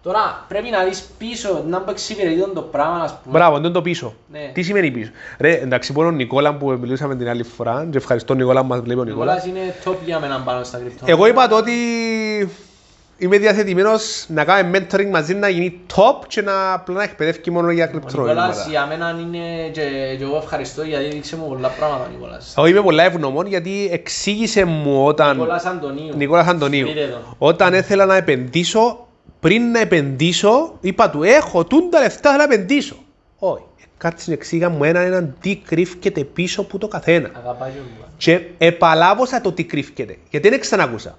Τώρα 0.03 0.45
πρέπει 0.47 0.69
να 0.69 0.83
δεις 0.83 1.09
πίσω 1.17 1.63
να 1.67 1.81
που 1.81 1.89
εξυπηρετεί 1.91 2.53
το 2.53 2.61
πράγμα 2.61 3.01
ας 3.03 3.17
πούμε. 3.23 3.37
Μπράβο, 3.37 3.59
δεν 3.59 3.71
το 3.71 3.81
πίσω. 3.81 4.13
Ναι. 4.31 4.51
Τι 4.53 4.61
σημαίνει 4.61 4.91
πίσω; 4.91 5.11
Ρε, 5.39 5.53
εντάξει, 5.57 5.93
μόνο 5.93 6.07
ο 6.07 6.11
Νικόλα 6.11 6.55
που 6.55 6.69
μιλούσαμε 6.81 7.15
την 7.15 7.29
άλλη 7.29 7.43
φορά, 7.43 7.87
και 7.91 7.97
ευχαριστώ 7.97 8.33
Νικόλα 8.33 8.61
που 8.61 8.67
μας 8.67 8.79
βλέπει 8.79 8.99
ο 8.99 9.01
Ο 9.01 9.05
Νικόλας. 9.05 9.45
Νικόλας 9.45 9.63
είναι 9.63 9.75
top 9.85 9.97
για 10.05 10.19
μένα 10.19 10.41
πάνω 10.45 10.63
στα 10.63 10.77
κρυπτονομίσματα. 10.77 11.11
Εγώ 11.11 11.27
είπα 11.27 11.47
το 11.47 11.55
ότι 11.57 11.71
είμαι 13.19 13.37
διαθετημένος 13.37 14.25
να 14.27 14.43
κάνουμε 14.43 14.87
mentoring 14.91 15.09
μαζί 15.09 15.33
να 15.35 15.49
γίνει 15.49 15.81
top 15.95 16.25
και 16.27 16.41
να 16.41 16.73
απλά 16.73 16.95
να 16.95 17.03
εκπαιδεύει 17.03 17.51
μόνο 17.51 17.71
για 17.71 17.83
Ο 17.83 17.87
Νικόλας 17.87 18.13
κρυπτονομίσματα. 18.13 18.69
για 18.69 18.85
μένα 18.85 19.15
είναι 19.19 19.69
και, 19.71 19.81
και 20.17 20.23
εγώ 20.23 20.37
ευχαριστώ 20.37 20.83
γιατί 20.83 21.05
έδειξε 21.05 21.35
μου 21.35 21.47
πολλά 21.47 21.67
πράγματα 21.67 22.05
ο 22.05 22.11
Νικόλας. 22.11 22.53
Εγώ 22.57 22.67
είμαι 22.67 22.81
πολλά 22.81 23.03
ευγνωμών 23.03 23.47
γιατί 23.47 23.89
εξήγησε 23.91 24.65
μου 24.65 25.05
όταν... 25.05 25.37
Νικόλας 25.37 25.65
Αντωνίου. 25.65 26.15
Νικόλας 26.15 26.47
Αντωνίου. 26.47 26.87
Σπείτε 26.87 27.07
το. 27.07 27.35
Όταν 27.37 27.73
ήθελα 27.73 28.05
να 28.05 28.15
επενδύσω, 28.15 29.07
πριν 29.39 29.71
να 29.71 29.79
επενδύσω, 29.79 30.77
είπα 30.81 31.09
του 31.09 31.23
έχω 31.23 31.63
τούν 31.65 31.89
τα 31.89 31.99
λεφτά 31.99 32.31
θέλω 32.31 32.47
να 32.47 32.53
επενδύσω. 32.53 32.95
Όχι. 33.39 33.63
Κάτσε 33.97 34.33
εξήγα 34.33 34.69
μου 34.69 34.83
έναν 34.83 35.03
έναν 35.03 35.35
τι 35.39 35.55
κρύφκεται 35.55 36.23
πίσω 36.23 36.61
από 36.61 36.77
το 36.77 36.87
καθένα. 36.87 37.29
Αγαπάει 37.37 37.71
και 37.71 37.77
ο 37.77 37.81
Νικόλας. 37.89 38.11
Και 38.17 38.41
επαλάβωσα 38.57 39.41
το 39.41 39.51
τι 39.51 39.63
κρύφκεται. 39.63 40.17
Γιατί 40.29 40.49
δεν 40.49 40.59
ξανακούσα. 40.59 41.17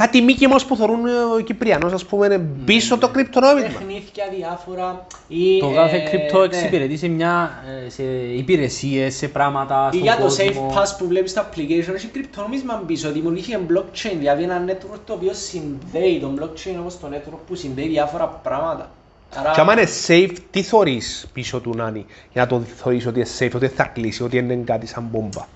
Κάτι 0.00 0.22
μήκη 0.22 0.46
όμως 0.46 0.64
που 0.64 0.76
θεωρούν 0.76 1.04
ο 1.36 1.40
Κυπριανός, 1.40 1.92
ας 1.92 2.04
πούμε, 2.04 2.26
είναι 2.26 2.38
πίσω 2.64 2.98
το 2.98 3.08
κρυπτονόμισμα. 3.08 3.68
Παιχνίδια 3.68 4.24
διάφορα 4.36 5.06
ή... 5.28 5.58
Το 5.58 5.70
κάθε 5.74 5.96
ε, 5.96 6.00
κρυπτο 6.00 6.38
ναι. 6.38 6.44
εξυπηρετεί 6.44 6.96
σε 6.96 7.08
μια 7.08 7.50
ε, 7.86 7.90
σε 7.90 8.02
υπηρεσίες, 8.36 9.14
σε 9.14 9.28
πράγματα 9.28 9.84
Ή 9.92 9.96
στον 9.96 10.02
για 10.02 10.16
το 10.16 10.22
κόσμο. 10.22 10.72
Safe 10.74 10.78
Pass 10.78 10.86
που 10.98 11.06
βλέπεις 11.06 11.30
στο 11.30 11.42
application 11.42 11.94
έχει 11.94 12.06
κρυπτονόμισμα 12.06 12.82
πίσω, 12.86 13.12
δημιουργήθηκε 13.12 13.58
blockchain, 13.68 14.14
δηλαδή 14.18 14.42
ένα 14.42 14.64
network 14.66 14.98
το 15.06 15.12
οποίο 15.12 15.32
συνδέει 15.34 16.18
το 16.20 16.34
blockchain 16.38 16.76
όπως 16.80 16.98
το 17.00 17.08
network 17.12 17.38
που 17.46 17.54
συνδέει 17.54 17.88
διάφορα 17.88 18.26
πράγματα. 18.26 18.90
Άρα, 19.36 19.50
Και 19.50 19.60
άμα 19.60 19.72
είναι 19.72 19.88
safe, 20.06 20.36
τι 20.50 20.62
θωρείς 20.62 21.26
πίσω 21.32 21.60
του 21.60 21.74
Νάνι 21.76 22.06
για 22.32 22.42
να 22.42 22.48
το 22.48 22.62
θωρείς 22.76 23.06
ότι 23.06 23.18
είναι 23.18 23.28
safe, 23.38 23.50
ότι 23.54 23.66
θα 23.68 23.84
κλείσει, 23.84 24.22
ότι 24.22 24.36
είναι 24.36 24.54
κάτι 24.64 24.86
σαν 24.86 25.08
μπόμπα; 25.10 25.46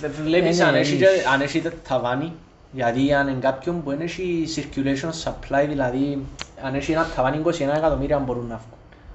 Β- 0.00 0.22
Βλέπεις 0.24 0.58
Ναι, 0.58 0.64
ναι, 0.64 0.68
αν 0.70 0.74
έχεις, 0.74 0.92
έχεις. 0.92 1.00
και- 1.02 1.28
αν 1.32 1.40
έχεις 1.40 1.62
τε- 1.62 1.74
ταβάνι, 1.88 2.32
δηλαδή 2.72 3.14
αν 3.14 3.28
είναι 3.28 3.40
κάποιον 3.40 3.82
που 3.82 3.90
έχει 3.90 4.44
circulation 4.56 5.10
supply, 5.24 5.64
δηλαδή 5.68 6.18
αν 6.62 6.74
έχει 6.74 6.92
ένα 6.92 7.06
ταβάνι 7.16 7.42
21 7.44 7.50
εκατομμύρια 7.76 8.18
μπορούν 8.18 8.46
να 8.46 8.60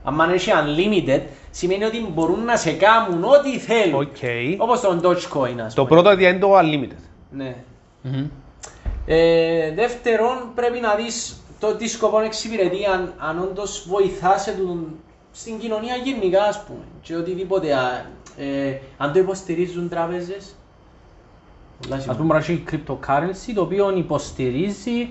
βγουν. 0.03 0.19
Αν 0.21 0.31
έχει 0.31 0.51
unlimited, 0.53 1.21
σημαίνει 1.51 1.83
ότι 1.83 2.07
μπορούν 2.13 2.43
να 2.45 2.57
σε 2.57 2.71
κάνουν 2.71 3.23
ό,τι 3.23 3.59
θέλουν. 3.59 4.01
Οκ. 4.01 4.17
Όπως 4.57 4.81
τον 4.81 5.01
Dogecoin, 5.03 5.59
ας 5.65 5.73
Το 5.73 5.85
πούμε. 5.85 6.01
πρώτο 6.01 6.19
είναι 6.19 6.37
το 6.39 6.59
unlimited. 6.59 7.01
Ναι. 7.31 7.55
Μμμ. 8.01 8.27
Ε, 9.05 9.71
δεύτερον, 9.73 10.51
πρέπει 10.55 10.79
να 10.79 10.95
δεις 10.95 11.35
το 11.59 11.75
τι 11.75 11.87
σκοπό 11.87 12.19
εξυπηρετεί, 12.19 12.85
αν, 12.85 13.13
αν 13.17 13.39
όντως 13.39 13.85
βοηθάς 13.89 14.41
σε 14.41 14.51
τον, 14.51 14.95
στην 15.31 15.57
κοινωνία 15.59 15.95
γενικά, 15.95 16.43
ας 16.43 16.63
πούμε. 16.63 16.79
Και 17.01 17.15
οτιδήποτε, 17.15 17.73
α, 17.73 18.05
ε, 18.37 18.79
αν 18.97 19.13
το 19.13 19.19
υποστηρίζουν 19.19 19.89
τράπεζες. 19.89 20.55
Πολλά 21.81 21.95
Ας 21.95 22.01
σημαντικά. 22.01 22.25
πούμε 22.27 22.37
έχει 22.37 22.63
cryptocurrency 22.71 23.51
το 23.55 23.61
οποίο 23.61 23.97
υποστηρίζει 23.97 25.09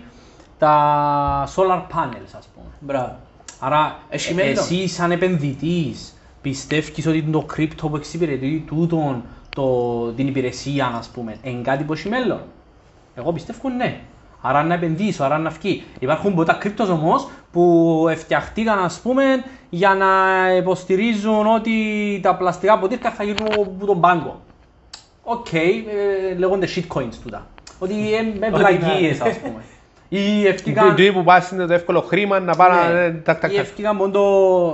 τα 0.59 1.49
solar 1.57 1.81
panels 1.93 2.33
ας 2.39 2.49
πούμε. 2.55 2.67
Μπράβο. 2.81 3.17
Άρα 3.61 3.99
Έχει 4.09 4.33
ε, 4.33 4.35
μέλλον. 4.35 4.53
εσύ 4.53 4.89
σαν 4.89 5.11
επενδυτής 5.13 6.15
πιστεύεις 6.41 7.07
ότι 7.07 7.23
το 7.23 7.47
crypto 7.57 7.89
που 7.91 7.97
εξυπηρετεί 7.97 8.65
τούτον 8.67 9.23
το, 9.49 10.07
την 10.13 10.27
υπηρεσία 10.27 10.95
ας 10.99 11.09
πούμε 11.09 11.37
είναι 11.43 11.63
κάτι 11.63 11.85
που 11.85 11.93
έχει 11.93 12.09
μέλλον. 12.09 12.41
Εγώ 13.15 13.33
πιστεύω 13.33 13.69
ναι. 13.69 14.01
Άρα 14.47 14.63
να 14.63 14.75
επενδύσω, 14.75 15.25
άρα 15.25 15.39
να 15.39 15.51
βγει. 15.51 15.85
Υπάρχουν 15.99 16.35
πολλά 16.35 16.53
κρύπτος 16.55 16.89
όμως 16.89 17.29
που 17.53 18.05
φτιαχτήκαν 18.17 18.79
ας 18.79 19.01
πούμε 19.01 19.25
για 19.71 19.95
να 19.95 20.07
υποστηρίζουν 20.57 21.47
ότι 21.47 21.73
τα 22.23 22.35
πλαστικά 22.37 22.79
ποτήρια 22.79 23.11
θα 23.11 23.25
γίνουν 23.25 23.47
από 23.53 23.87
τον 23.87 24.01
πάγκο. 24.01 24.41
Οκ, 25.25 25.53
ε, 25.53 26.35
λέγονται 26.39 26.67
shitcoins 26.77 27.15
τούτα. 27.23 27.47
Ότι 27.79 27.93
είναι 27.95 28.51
βλακείες 28.51 29.21
ας 29.21 29.39
πούμε. 29.39 29.63
Ή 30.09 30.47
ευκήκαν... 30.47 30.95
Τι 30.95 31.13
που 31.13 31.23
πας 31.25 31.51
είναι 31.51 31.67
το 31.67 31.73
εύκολο 31.73 32.01
χρήμα 32.01 32.41
να 32.41 32.55
πάρει 32.57 32.93
Ναι. 32.95 33.01
ε, 33.05 33.11
τακ 33.11 33.41
τακ 33.41 33.53
Ή 33.53 33.55
τακ. 33.57 33.65
ευκήκαν 33.65 33.97
μόνο 33.97 34.11
το 34.13 34.23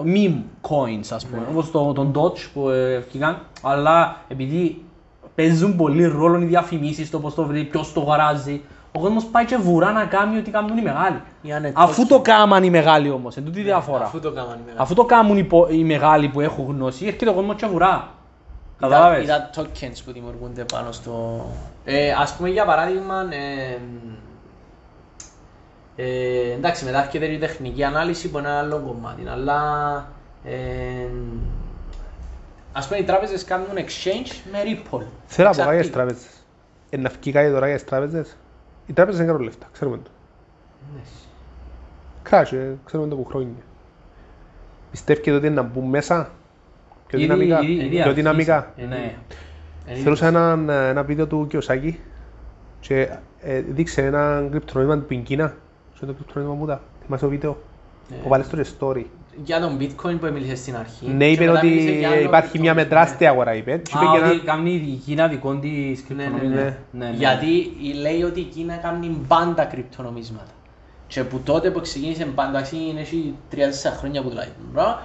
meme 0.06 0.42
coins, 0.68 1.06
ας 1.10 1.26
πούμε, 1.26 1.42
όπως 1.50 1.70
το, 1.70 1.92
τον 1.92 2.12
Doge 2.16 2.46
που 2.54 2.68
ε, 2.68 2.94
ευκήκαν, 2.94 3.38
αλλά 3.62 4.16
επειδή 4.28 4.82
παίζουν 5.34 5.76
πολύ 5.76 6.04
ρόλο 6.06 6.40
οι 6.40 6.44
διαφημίσεις, 6.44 7.10
το 7.10 7.18
πώς 7.18 7.34
το 7.34 7.44
βρει, 7.44 7.64
ποιος 7.64 7.92
το 7.92 8.00
αγοράζει, 8.00 8.60
ο 8.92 9.00
κόσμος 9.00 9.24
πάει 9.24 9.44
και 9.44 9.56
βουρά 9.56 9.92
να 9.92 10.04
κάνει 10.04 10.38
ό,τι 10.38 10.50
κάνουν 10.50 10.76
οι 10.78 10.82
μεγάλοι. 10.82 11.20
Ή 11.42 11.52
αν 11.52 11.64
είναι 11.64 11.72
Αφού 11.76 12.02
token. 12.02 12.06
το 12.08 12.20
κάμαν 12.20 12.62
οι 12.64 12.70
μεγάλοι 12.70 13.10
όμως, 13.10 13.36
εν 13.36 13.44
τούτη 13.44 13.60
διαφορά. 13.62 14.04
Αφού 14.04 14.20
το 14.20 14.30
κάνανε 14.32 14.58
μεγάλο. 14.64 14.82
Αφού 14.82 14.94
το 14.94 15.04
κάνουν 15.04 15.36
οι, 15.38 15.44
πο- 15.44 15.66
οι 15.70 15.84
μεγάλοι 15.84 16.28
που 16.28 16.40
έχουν 16.40 16.64
γνώση, 16.68 17.06
έρχεται 17.06 17.28
ο 17.30 17.32
κόσμος 17.32 17.54
και 17.56 17.66
βουρά. 17.66 18.08
Είδα- 18.82 18.88
Κατάλαβες; 18.96 19.24
Είδα 19.24 19.50
tokens 19.56 20.02
που 20.04 20.12
δημιουργούνται 20.12 20.64
πάνω 20.64 20.92
στο... 20.92 21.44
Ε, 21.84 22.12
ας 22.12 22.34
πούμε 22.36 22.48
για 22.48 22.64
παράδειγμα, 22.64 23.26
ε, 23.30 23.78
ε, 25.96 26.52
εντάξει 26.52 26.84
μετά 26.84 27.02
έρχεται 27.04 27.26
η 27.26 27.38
τεχνική 27.38 27.84
ανάλυση 27.84 28.30
που 28.30 28.38
είναι 28.38 28.48
ένα 28.48 28.58
άλλο 28.58 28.78
κομμάτι, 28.78 29.28
αλλά 29.28 29.58
ε, 30.44 31.06
ας 32.72 32.86
πούμε 32.86 32.98
οι 32.98 33.04
τράπεζες 33.04 33.44
κάνουν 33.44 33.68
exchange 33.76 34.32
με 34.52 34.58
Ripple. 34.64 35.02
Θέλω 35.26 35.48
να 35.48 35.54
πω 35.54 35.62
κάτι 35.62 35.74
για 35.74 35.78
τις 35.78 35.86
Εξαρτή- 35.88 35.92
τράπεζες. 35.92 36.26
Ε, 36.90 36.96
να 36.96 37.10
βγει 37.20 37.32
κάτι 37.32 37.50
τώρα 37.50 37.66
για 37.66 37.76
τις 37.76 37.84
τράπεζες. 37.84 38.36
Οι 38.86 38.92
τράπεζες 38.92 39.18
δεν 39.18 39.26
κάνουν 39.28 39.42
λεφτά, 39.42 39.66
ξέρουμε 39.72 39.96
το. 39.96 40.10
Ναι. 40.94 41.00
Κράσι, 42.22 42.56
ε, 42.56 42.74
ξέρουμε 42.84 43.08
το 43.08 43.16
που 43.16 43.24
χρόνια. 43.24 43.62
Πιστεύετε 44.90 45.30
ότι 45.30 45.46
είναι 45.46 45.54
να 45.54 45.62
μπουν 45.62 45.84
μέσα; 45.88 46.30
Πιο 47.10 47.18
Ήδη- 47.18 47.26
δυναμικά. 47.28 47.60
ήδη- 47.62 47.72
ήδη 47.72 47.88
Πιο 47.88 47.98
αρχίζει. 47.98 48.14
δυναμικά. 48.14 48.72
Ε, 48.76 48.84
Ναι. 48.84 49.14
Ε, 49.86 49.94
Θεωρούσα 49.94 50.26
ένα, 50.26 50.58
ένα 50.88 51.02
βίντεο 51.02 51.26
του 51.26 51.46
Κιωσάκη 51.48 52.00
και 52.80 53.08
ε, 53.40 53.60
δείξε 53.60 54.02
ένα 54.04 54.46
κρυπτονόμημα 54.50 54.98
του 54.98 55.04
Πινκίνα. 55.06 55.54
Σε 55.98 56.06
το 56.06 56.12
κρυπτονόμημα 56.12 56.54
μου 56.58 56.66
τα. 56.66 56.80
Θυμάσαι 57.04 57.24
το 57.24 57.30
βίντεο. 57.30 57.62
Που 58.22 58.28
βάλες 58.28 58.48
το 58.48 58.58
story; 58.78 59.04
Για 59.44 59.60
τον 59.60 59.76
bitcoin 59.80 60.16
που 60.20 60.28
μίλησε 60.32 60.54
στην 60.56 60.76
αρχή. 60.76 61.06
Ναι, 61.08 61.24
και 61.24 61.30
είπε 61.30 61.44
μετά 61.44 61.58
ότι 61.58 61.66
μίλησε 61.66 61.90
για 61.90 62.10
άλλο 62.10 62.20
υπάρχει 62.20 62.58
μια 62.58 62.74
με 62.74 62.82
bitcoin, 62.82 62.88
τεράστια 62.88 63.30
αγορά, 63.30 63.54
είπε. 63.54 63.70
Και 63.76 63.92
είπε 63.96 64.04
Α, 64.06 64.12
και 64.12 64.24
ότι 64.24 64.34
ένα- 64.34 64.44
κάνει 64.44 64.70
η 64.70 65.00
Κίνα 65.06 65.28
δικό 65.28 65.54
της 65.54 66.04
Ναι, 66.08 66.14
ναι, 66.14 66.22
κρυπτονομία. 66.24 66.62
ναι. 66.62 66.76
Ναι, 66.90 67.04
ναι. 67.10 67.16
Γιατί 67.16 67.46
η- 67.80 67.92
λέει 68.00 68.22
ότι 68.22 68.40
η 68.40 68.44
Κίνα 68.44 68.76
κάνει 68.76 69.16
πάντα 69.28 69.64
κρυπτονομίσματα. 69.64 70.50
Και 71.06 71.24
που 71.24 71.40
τότε 71.44 71.70
που 71.70 71.80
ξεκίνησε 71.80 72.24
πάντα, 72.24 72.62
είναι 72.90 73.00
έχει 73.00 73.34
3-4 73.50 73.90
χρόνια 73.98 74.22
που 74.22 74.28
τουλάχιστον. 74.28 74.64
Μπράβο, 74.72 74.98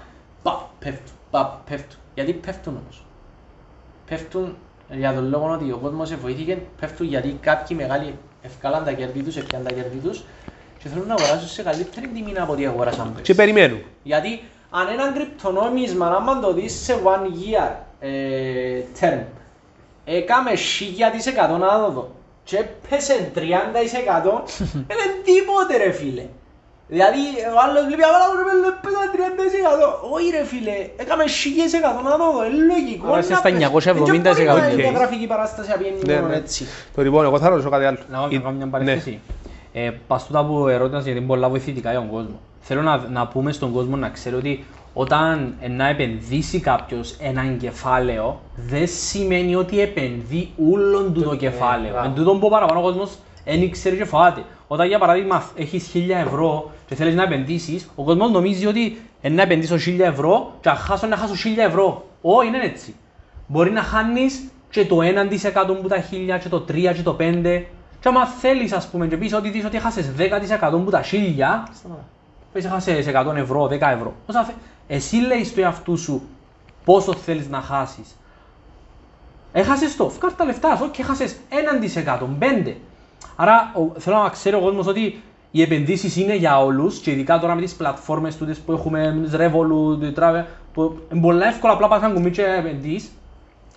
πα, 0.43 0.69
πέφτουν, 0.79 1.15
πα, 1.35 1.61
πέφτουν. 1.69 1.99
Γιατί 2.13 2.33
πέφτουν 2.33 2.77
όμως. 2.83 3.05
Πέφτουν 4.09 4.57
για 4.89 5.13
τον 5.13 5.29
λόγο 5.29 5.51
ότι 5.51 5.71
ο 5.71 5.77
κόσμος 5.77 6.15
βοηθήθηκε, 6.15 6.57
πέφτουν 6.79 7.07
γιατί 7.07 7.37
κάποιοι 7.41 7.77
μεγάλοι 7.79 8.15
ευκάλαν 8.41 8.83
τα 8.83 8.91
κέρδη 8.91 9.21
τους, 9.21 9.37
ευκάλαν 9.37 9.67
τα 9.67 9.73
κέρδη 9.73 9.97
τους 9.97 10.23
και 10.79 10.87
θέλουν 10.89 11.07
να 11.07 11.13
αγοράσουν 11.13 11.47
σε 11.47 11.63
καλύτερη 11.63 12.07
τιμή 12.07 12.33
από 12.37 12.51
ό,τι 12.51 12.65
αγοράσαν 12.65 13.07
πέρσι. 13.07 13.21
Και 13.21 13.33
περιμένουν. 13.33 13.81
Γιατί 14.03 14.41
αν 14.69 14.87
έναν 14.87 15.13
κρυπτονόμισμα, 15.13 16.07
άμα 16.07 16.39
το 16.39 16.53
δεις 16.53 16.73
σε 16.73 16.99
one 17.03 17.25
year 17.25 17.71
ε, 17.99 18.81
term, 18.99 19.21
έκαμε 20.05 20.51
1000% 21.55 21.59
να 21.59 21.79
το 21.79 21.91
δω 21.91 22.11
και 22.43 22.57
έπεσε 22.57 23.31
30% 23.35 23.39
δεν 24.87 24.97
είναι 24.97 25.21
τίποτε 25.23 25.77
ρε 25.77 25.91
φίλε. 25.91 26.25
Δηλαδή 26.87 27.23
ο 27.55 27.57
άλλος 27.65 27.83
βλέπει 27.87 28.03
«Αλλά 28.07 28.17
ρε 28.37 28.43
φίλε, 28.49 29.25
έπεσε 29.31 29.57
30% 30.09 30.15
Όχι 30.15 30.27
ρε 30.37 30.43
φίλε, 30.51 30.75
έκαμε 31.03 31.23
1000% 32.03 32.03
να 32.03 32.11
το 32.21 32.31
δω, 32.35 32.41
είναι 32.47 32.63
λογικό 32.73 33.07
Άρα 33.11 33.19
είσαι 33.19 33.31
να 33.33 33.37
στα 33.37 33.49
πέσει. 33.49 33.89
970% 33.89 33.93
Δεν 33.93 33.95
μπορεί 33.95 34.19
να 34.21 34.29
είναι 34.29 34.71
Οκ. 34.71 34.75
μια 34.89 34.91
γραφική 34.99 35.27
παράσταση 35.33 35.69
να 35.69 35.75
πηγαίνει 35.79 35.99
Ναι, 36.05 36.15
μόνο 36.15 36.27
ναι. 36.27 36.35
έτσι. 36.35 36.61
Το 36.95 37.01
λοιπόν, 37.01 37.25
εγώ 37.25 37.37
θα 37.39 37.49
ρωτήσω 37.49 37.69
κάτι 37.69 37.85
άλλο. 37.85 37.97
Να 38.11 38.17
Η- 38.29 38.37
κάνω 38.39 38.51
μια 38.55 38.65
ναι. 38.65 38.71
παρένθεση. 38.71 39.19
Ε, 39.73 39.91
πας 40.07 40.25
τούτα 40.25 40.45
που 40.45 40.67
ερώτησες 40.67 41.03
γιατί 41.03 41.17
είναι 41.19 41.27
πολλά 41.27 41.49
βοηθητικά 41.49 41.89
για 41.91 41.99
τον 41.99 42.09
κόσμο. 42.09 42.39
θέλω 42.59 42.81
να, 42.81 42.97
να 43.09 43.27
πούμε 43.27 43.51
στον 43.51 43.71
κόσμο 43.73 43.95
να 43.95 44.09
ξέρει 44.09 44.35
ότι 44.35 44.65
όταν 44.93 45.55
ε, 45.61 45.67
να 45.67 45.87
επενδύσει 45.87 46.59
κάποιος 46.59 47.15
έναν 47.19 47.57
κεφάλαιο, 47.57 48.39
δεν 48.55 48.87
σημαίνει 48.87 49.55
ότι 49.55 49.81
επενδύει 49.81 50.51
όλον 50.73 51.13
του 51.13 51.21
το 51.23 51.35
κεφάλαιο. 51.35 51.91
μπράβο. 51.91 52.07
Εν 52.07 52.13
τούτον 52.15 52.39
που 52.39 52.49
παραπάνω 52.49 52.79
ο 52.79 52.83
κόσμος 52.83 53.11
δεν 53.45 53.71
ξέρει 53.71 53.95
και 53.97 54.05
φοβάται. 54.05 54.41
Όταν 54.67 54.87
για 54.87 54.99
παράδειγμα 54.99 55.49
έχεις 55.55 55.91
1000 55.93 56.09
ευρώ 56.09 56.71
και 56.85 56.95
θέλεις 56.95 57.15
να 57.15 57.23
επενδύσεις, 57.23 57.89
ο 57.95 58.03
κόσμος 58.03 58.31
νομίζει 58.31 58.65
ότι 58.65 59.01
ε, 59.21 59.29
να 59.29 59.41
επενδύσω 59.41 59.75
1000 59.75 59.99
ευρώ 59.99 60.53
και 60.61 60.69
αν 60.69 60.75
χάσω 60.75 61.07
να 61.07 61.15
χάσω 61.15 61.33
1000 61.55 61.57
ευρώ. 61.57 62.05
Όχι, 62.21 62.47
είναι 62.47 62.61
έτσι. 62.63 62.95
Μπορεί 63.47 63.71
να 63.71 63.81
χάνεις 63.81 64.43
και 64.69 64.85
το 64.85 64.97
1% 65.01 65.81
που 65.81 65.87
τα 65.87 66.03
1000 66.11 66.39
και 66.41 66.49
το 66.49 66.65
3 66.69 66.73
και 66.95 67.01
το 67.03 67.15
5. 67.19 67.63
Και 67.99 68.07
άμα 68.07 68.25
θέλεις, 68.25 68.71
ας 68.73 68.87
πούμε, 68.87 69.07
και 69.07 69.17
πεις 69.17 69.33
ότι 69.33 69.49
δεις 69.49 69.65
ότι 69.65 69.79
χάσε 69.79 70.13
10% 70.17 70.83
που 70.83 70.89
τα 70.89 71.01
1000, 71.03 71.71
πες 72.53 72.65
έχασες 72.65 73.07
100 73.07 73.35
ευρώ, 73.35 73.67
10 73.67 73.91
ευρώ. 73.91 74.13
Όσα 74.25 74.43
θε... 74.43 74.51
Εσύ 74.87 75.15
λέει 75.15 75.43
στο 75.43 75.61
εαυτού 75.61 75.97
σου 75.97 76.21
πόσο 76.85 77.13
θέλεις 77.13 77.49
να 77.49 77.61
χάσεις. 77.61 78.17
Έχασες 79.51 79.95
το, 79.95 80.09
βγάλ 80.09 80.31
τα 80.37 80.45
λεφτά 80.45 80.75
σου 80.75 80.91
και 80.91 81.01
έχασες 81.01 81.35
1%, 81.49 82.27
5%. 82.39 82.73
Άρα 83.35 83.71
ο- 83.75 83.99
θέλω 83.99 84.17
να 84.17 84.29
ξέρει 84.29 84.55
ο 84.55 84.59
κόσμος 84.59 84.87
ότι 84.87 85.21
οι 85.51 85.61
επενδύσεις 85.61 86.15
είναι 86.17 86.35
για 86.35 86.63
όλους 86.63 86.99
και 86.99 87.11
ειδικά 87.11 87.39
τώρα 87.39 87.55
με 87.55 87.61
τις 87.61 87.73
πλατφόρμες 87.73 88.37
τούτες 88.37 88.57
που 88.57 88.71
έχουμε, 88.71 89.13
με 89.13 89.27
τις 89.27 89.33
Revolut, 89.39 89.99
τη 89.99 90.07
Travel, 90.19 90.43
που 90.73 90.99
είναι 91.11 91.21
πολλά 91.21 91.47
εύκολα 91.47 91.73
απλά 91.73 91.87
πας 91.87 92.01
να 92.01 92.09
κουμπί 92.09 92.29
και 92.31 92.41
επενδύσεις. 92.59 93.11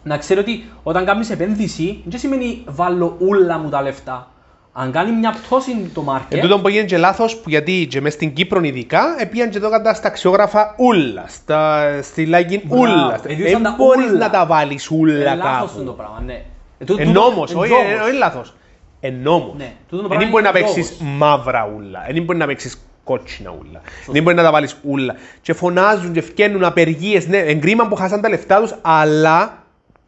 Να 0.03 0.17
ξέρει 0.19 0.41
ότι 0.41 0.65
όταν 0.83 1.05
κάνεις 1.05 1.31
επένδυση, 1.31 2.03
δεν 2.05 2.19
σημαίνει 2.19 2.63
βάλω 2.67 3.17
όλα 3.29 3.59
μου 3.59 3.69
τα 3.69 3.83
λεφτά. 3.83 4.29
Αν 4.73 4.93
κάνει 4.93 5.13
μια 5.13 5.31
πτώση 5.31 5.91
το 5.95 6.05
market, 6.09 6.23
Εν 6.37 6.41
τούτον 6.41 6.63
που 6.63 6.69
έγινε 6.69 6.85
και 6.85 6.99
λάθος, 6.99 7.37
που 7.37 7.49
γιατί 7.49 7.87
και 7.91 8.01
μες 8.01 8.13
στην 8.13 8.33
Κύπρο 8.33 8.61
ειδικά, 8.63 9.03
επίαν 9.19 9.51
και 9.51 9.59
το 9.61 9.71
κατά 9.71 9.95
στα 9.95 10.09
αξιόγραφα 10.09 10.75
ούλα, 10.79 11.25
στα, 11.29 11.83
στη 12.03 12.27
Λάγκιν 12.27 12.61
Μπράβο, 12.65 12.83
ούλα. 12.83 13.21
εδιούσαν 13.27 13.53
Δεν 13.53 13.63
τα 13.63 13.75
μπορείς 13.79 14.09
ούλα. 14.11 14.19
να 14.19 14.31
τα 14.31 14.47
βάλεις 14.47 14.91
ούλα 14.91 15.31
Ε, 15.31 15.35
λάθος 15.35 15.75
είναι 15.75 15.85
το 15.85 15.91
κάπου. 15.93 15.97
πράγμα, 15.97 16.21
ναι. 16.25 16.33
Ε, 16.79 16.85
τούτο- 16.85 17.03
Εν 17.03 17.07
τούτο- 17.09 17.21
νόμος, 17.31 17.51
εν 17.51 17.57
όχι, 17.59 17.71
νόμος. 17.71 18.55
Ε, 19.01 19.07
όχι 19.07 19.17
λάθος. 19.17 19.21
Εν 19.21 19.23
νόμος. 19.23 19.55
Ναι, 19.57 19.73
τούτο 19.89 20.03
το 20.03 20.09
Δεν 20.09 20.17
πράγμα 20.17 20.31
μπορεί 20.31 20.43
να 20.45 20.49
είναι 20.49 20.59
παίξεις 20.59 21.01
νόμος. 21.01 21.17
μαύρα 21.19 21.71
ούλα. 21.77 22.07
Δεν 22.13 22.23
μπορεί 22.23 22.39
να 22.39 22.47
παίξεις 22.47 22.83
κότσινα 23.05 23.55
ούλα. 23.61 23.81
Δεν 24.07 24.23
μπορεί 24.23 24.37
να 24.37 24.43
τα 24.43 24.51
βάλεις 24.51 24.77
ούλα. 24.83 25.15
Και 25.41 25.53
φωνάζουν 25.53 26.13
και 26.13 26.21
φτιάχνουν 26.21 26.65
απεργίες. 26.65 27.27
Ναι, 27.27 27.39
εν 27.39 27.53
κρίμα 27.53 27.89
που 27.89 27.95
χάσαν 27.95 28.21
τα 28.21 28.29
λεφτά 28.29 28.61
τους, 28.61 28.75
αλλά 28.83 29.63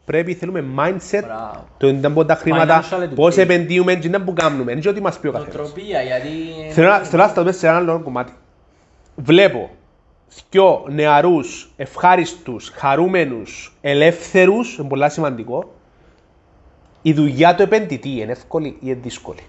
πρέπει, 0.05 0.33
θέλουμε 0.33 0.63
mindset. 0.77 1.23
Μπράβο. 1.25 1.67
Το 1.77 1.87
είναι 1.87 2.07
από 2.07 2.25
τα 2.25 2.35
χρήματα, 2.35 2.83
Financial 2.83 3.09
πώς 3.15 3.35
education. 3.35 3.37
επενδύουμε 3.37 3.95
και 3.95 4.09
να 4.09 4.21
που 4.21 4.33
κάνουμε. 4.33 4.71
Είναι 4.71 4.81
και 4.81 4.89
ό,τι 4.89 5.01
μας 5.01 5.19
πει 5.19 5.27
ο 5.27 5.31
καθένας. 5.31 5.55
Νοοτροπία, 5.55 6.01
γιατί... 6.01 6.29
Θέλω 6.73 6.87
να 6.87 6.97
θέλω 6.99 7.21
να 7.21 7.27
σταθούμε 7.27 7.51
σε 7.51 7.67
ένα 7.67 7.75
άλλο 7.75 7.99
κομμάτι. 8.03 8.33
Βλέπω 9.15 9.69
δυο 10.49 10.85
νεαρούς, 10.89 11.71
ευχάριστους, 11.75 12.71
χαρούμενους, 12.75 13.77
ελεύθερους, 13.81 14.77
είναι 14.77 14.87
πολύ 14.87 15.09
σημαντικό. 15.09 15.73
Η 17.01 17.13
δουλειά 17.13 17.55
του 17.55 17.61
επενδυτή 17.61 18.09
είναι 18.09 18.31
εύκολη 18.31 18.67
ή 18.67 18.77
είναι 18.81 18.97
δύσκολη; 19.01 19.39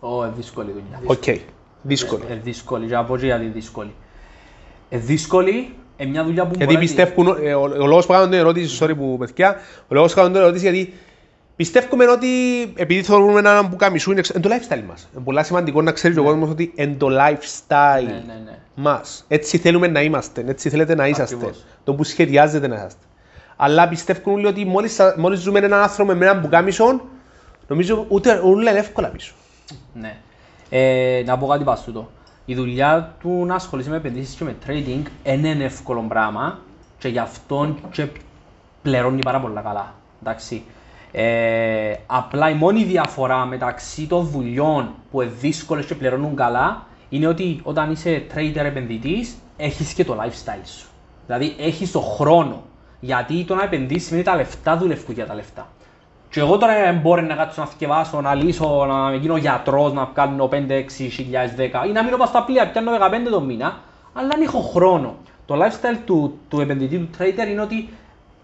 Ω, 0.00 0.24
ε, 0.24 0.32
δύσκολη 0.36 0.70
δουλειά. 0.70 1.00
Οκ, 1.04 1.40
δύσκολη. 1.82 2.22
Ε, 2.28 2.34
δύσκολη, 2.34 2.86
για 2.86 2.96
να 2.96 3.04
πω 3.04 3.16
και 3.16 3.26
γιατί 3.26 3.46
δύσκολη. 3.46 3.92
Ε, 4.88 4.98
δύσκολη, 4.98 5.74
ε, 5.96 6.04
μια 6.04 6.24
δουλειά 6.24 6.42
που 6.46 6.48
Γιατί 6.56 6.64
μπορεί 6.64 6.74
να- 6.74 6.80
πιστεύουν, 6.80 7.36
ε, 7.42 7.54
ο, 7.54 7.60
ο 7.62 7.86
λόγος 7.86 8.06
που 8.06 8.12
κάνουν 8.12 8.30
την 8.30 8.38
ερώτηση, 8.38 8.78
sorry 8.80 8.96
που 8.96 9.16
παιδιά, 9.18 9.56
ο 9.88 9.94
λόγος 9.94 10.10
που 10.12 10.16
κάνουν 10.18 10.32
την 10.32 10.40
ερώτηση 10.40 10.62
γιατί 10.70 10.92
πιστεύουμε 11.56 12.04
ότι 12.08 12.28
επειδή 12.74 13.02
θεωρούμε 13.02 13.38
έναν 13.38 13.68
που 13.70 13.76
καμισού 13.76 14.10
είναι, 14.12 14.22
είναι 14.34 14.42
το 14.42 14.50
lifestyle 14.54 14.82
μας. 14.88 15.08
Είναι 15.14 15.24
πολύ 15.24 15.44
σημαντικό 15.44 15.82
να 15.82 15.92
ξέρει 15.92 16.18
ο 16.18 16.22
κόσμος 16.22 16.48
ότι 16.50 16.72
είναι 16.74 16.94
το 16.98 17.06
lifestyle 17.06 18.04
Ναι, 18.04 18.12
ναι, 18.26 18.40
ναι. 18.44 18.58
μας. 18.74 19.24
Έτσι 19.28 19.58
θέλουμε 19.58 19.86
να 19.86 20.02
είμαστε, 20.02 20.44
έτσι 20.46 20.68
θέλετε 20.68 20.94
να 20.94 21.06
είσαστε. 21.08 21.34
Ακριβώς. 21.34 21.64
Το 21.84 21.94
που 21.94 22.04
σχεδιάζετε 22.04 22.66
να 22.66 22.74
είσαστε. 22.74 23.04
Αλλά 23.62 23.88
πιστεύουν 23.88 24.34
όλοι 24.34 24.46
ότι 24.46 24.64
μόλις, 24.64 24.98
μόλις 25.16 25.40
ζούμε 25.40 25.58
έναν 25.58 25.82
άνθρωπο 25.82 26.14
με 26.14 26.24
έναν 26.24 26.40
πουκάμισο, 26.40 27.00
νομίζω 27.68 28.06
ούτε 28.08 28.40
όλα 28.44 28.70
είναι 28.70 28.78
εύκολα 28.78 29.08
πίσω. 29.08 29.32
Ναι. 29.94 30.16
Ε, 30.70 31.22
να 31.26 31.38
πω 31.38 31.46
κάτι 31.46 31.64
πας 31.64 31.84
τούτο. 31.84 32.10
Η 32.44 32.54
δουλειά 32.54 33.14
του 33.20 33.44
να 33.46 33.54
ασχολείσαι 33.54 33.90
με 33.90 33.96
επενδύσεις 33.96 34.34
και 34.34 34.44
με 34.44 34.56
trading 34.66 35.02
δεν 35.24 35.44
είναι 35.44 35.64
εύκολο 35.64 36.04
πράγμα 36.08 36.58
και 36.98 37.08
γι' 37.08 37.18
αυτό 37.18 37.76
και 37.90 38.06
πληρώνει 38.82 39.18
πάρα 39.18 39.40
πολύ 39.40 39.60
καλά. 39.62 39.94
Εντάξει. 40.22 40.62
Ε, 41.12 41.94
απλά 42.06 42.50
η 42.50 42.54
μόνη 42.54 42.84
διαφορά 42.84 43.44
μεταξύ 43.44 44.06
των 44.06 44.26
δουλειών 44.26 44.94
που 45.10 45.22
είναι 45.22 45.32
δύσκολες 45.40 45.84
και 45.86 45.94
πληρώνουν 45.94 46.36
καλά 46.36 46.86
είναι 47.08 47.26
ότι 47.26 47.60
όταν 47.62 47.90
είσαι 47.90 48.26
trader 48.34 48.64
επενδυτής 48.64 49.34
έχεις 49.56 49.92
και 49.92 50.04
το 50.04 50.16
lifestyle 50.20 50.66
σου. 50.66 50.86
Δηλαδή 51.26 51.54
έχεις 51.58 51.90
το 51.90 52.00
χρόνο. 52.00 52.62
Γιατί 53.00 53.44
το 53.44 53.54
να 53.54 53.62
επενδύσεις 53.62 54.06
σημαίνει 54.06 54.24
τα 54.24 54.36
λεφτά 54.36 54.76
δουλεύουν 54.76 55.14
για 55.14 55.26
τα 55.26 55.34
λεφτά. 55.34 55.66
Και 56.30 56.40
εγώ 56.40 56.58
τώρα 56.58 56.72
δεν 56.74 56.96
μπορεί 56.96 57.22
να 57.22 57.34
κάτσω 57.34 57.60
να 57.60 57.66
θυκευάσω, 57.66 58.20
να 58.20 58.34
λύσω, 58.34 58.86
να 58.86 59.14
γίνω 59.14 59.36
γιατρός, 59.36 59.92
να 59.92 60.10
κάνω 60.12 60.48
5-6 60.52 60.54
χιλιάδες 60.88 61.54
10 61.56 61.88
ή 61.88 61.92
να 61.92 62.04
μείνω 62.04 62.16
πας 62.16 62.28
στα 62.28 62.44
πλοία, 62.44 62.70
πιάνω 62.70 62.90
15 62.92 63.30
το 63.30 63.40
μήνα, 63.40 63.78
αλλά 64.12 64.28
δεν 64.28 64.42
έχω 64.42 64.60
χρόνο. 64.60 65.16
Το 65.46 65.54
lifestyle 65.54 65.98
του, 66.04 66.38
του 66.48 66.60
επενδυτή, 66.60 66.98
του 66.98 67.08
trader 67.18 67.48
είναι 67.50 67.60
ότι 67.60 67.88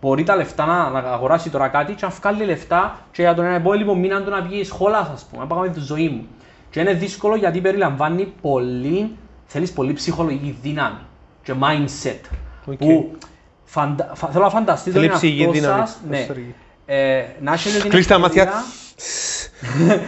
μπορεί 0.00 0.22
τα 0.22 0.36
λεφτά 0.36 0.66
να, 0.66 0.90
να 0.90 0.98
αγοράσει 0.98 1.50
τώρα 1.50 1.68
κάτι 1.68 1.92
και 1.94 2.06
να 2.06 2.08
βγάλει 2.08 2.44
λεφτά 2.44 2.98
και 3.12 3.22
για 3.22 3.34
τον 3.34 3.44
επόμενο 3.44 3.94
μήνα 3.94 4.22
του 4.22 4.30
να 4.30 4.40
βγει 4.40 4.64
σχόλας, 4.64 5.08
ας 5.08 5.24
πούμε, 5.30 5.42
να 5.42 5.48
πάμε 5.48 5.68
τη 5.68 5.80
ζωή 5.80 6.08
μου. 6.08 6.26
Και 6.70 6.80
είναι 6.80 6.92
δύσκολο 6.92 7.36
γιατί 7.36 7.60
περιλαμβάνει 7.60 8.32
πολύ, 8.40 9.16
θέλεις 9.46 9.72
πολύ 9.72 9.92
ψυχολογική 9.92 10.58
δύναμη 10.62 10.98
και 11.42 11.54
mindset. 11.60 12.20
OK. 12.66 12.76
Που 12.76 13.16
φαντα, 13.66 14.10
φα- 14.14 14.28
θέλω 14.28 14.44
να 14.44 14.50
φανταστείτε 14.50 14.90
τον 14.98 15.02
Θέλει 15.02 15.14
ψυχική 15.16 15.42
εαυτό 15.42 15.52
δύναμη. 15.60 15.78
σας, 15.86 15.96
ναι, 16.08 16.16
Προσωπική. 16.16 16.54
ε, 16.86 17.22
να 17.40 17.52
έχετε 17.52 17.78
την 17.78 17.90
Κλείστε 17.90 18.12
τα 18.14 18.20
μάτια. 18.20 18.42
ευκαιρία- 18.42 18.64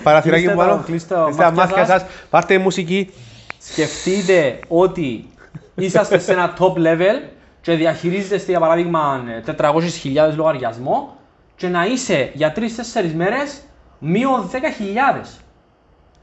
Παραθυράκι 0.03 0.41
Κλείστε 0.43 0.55
μου 0.55 0.61
τα- 0.63 0.69
πάνω. 0.69 0.83
κλείστε 0.87 1.15
τα 1.15 1.23
Κλείστε 1.25 1.43
τα 1.43 1.51
μάτια 1.51 1.77
μάτια 1.77 1.87
σας. 1.87 2.01
σας. 2.01 2.11
Πάρτε 2.31 2.59
μουσική. 2.59 3.11
σκεφτείτε 3.59 4.59
ότι 4.69 5.29
είσαστε 5.75 6.19
σε 6.19 6.33
ένα 6.33 6.55
top 6.59 6.73
level 6.73 7.29
και 7.61 7.73
διαχειρίζεστε 7.75 8.51
για 8.51 8.61
παράδειγμα 8.61 9.23
400.000 9.45 10.35
λογαριασμό 10.37 11.17
και 11.57 11.69
να 11.69 11.85
είσαι 11.87 12.31
για 12.35 12.53
3-4 12.53 13.13
μέρες 13.15 13.61
μείον 13.99 14.49
10.000. 14.51 15.41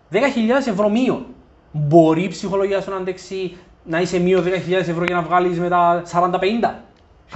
10.000 0.09 0.67
ευρώ 0.67 0.89
μείον. 0.89 1.25
Μπορεί 1.71 2.23
η 2.23 2.27
ψυχολογία 2.27 2.81
σου 2.81 2.89
να 2.89 2.95
αντέξει 2.97 3.57
να 3.83 3.99
είσαι 4.01 4.19
μείον 4.19 4.43
10.000 4.43 4.87
ευρώ 4.89 5.03
για 5.03 5.15
να 5.15 5.21
βγάλεις 5.21 5.59
μετά 5.59 6.01
40-50 6.05 6.83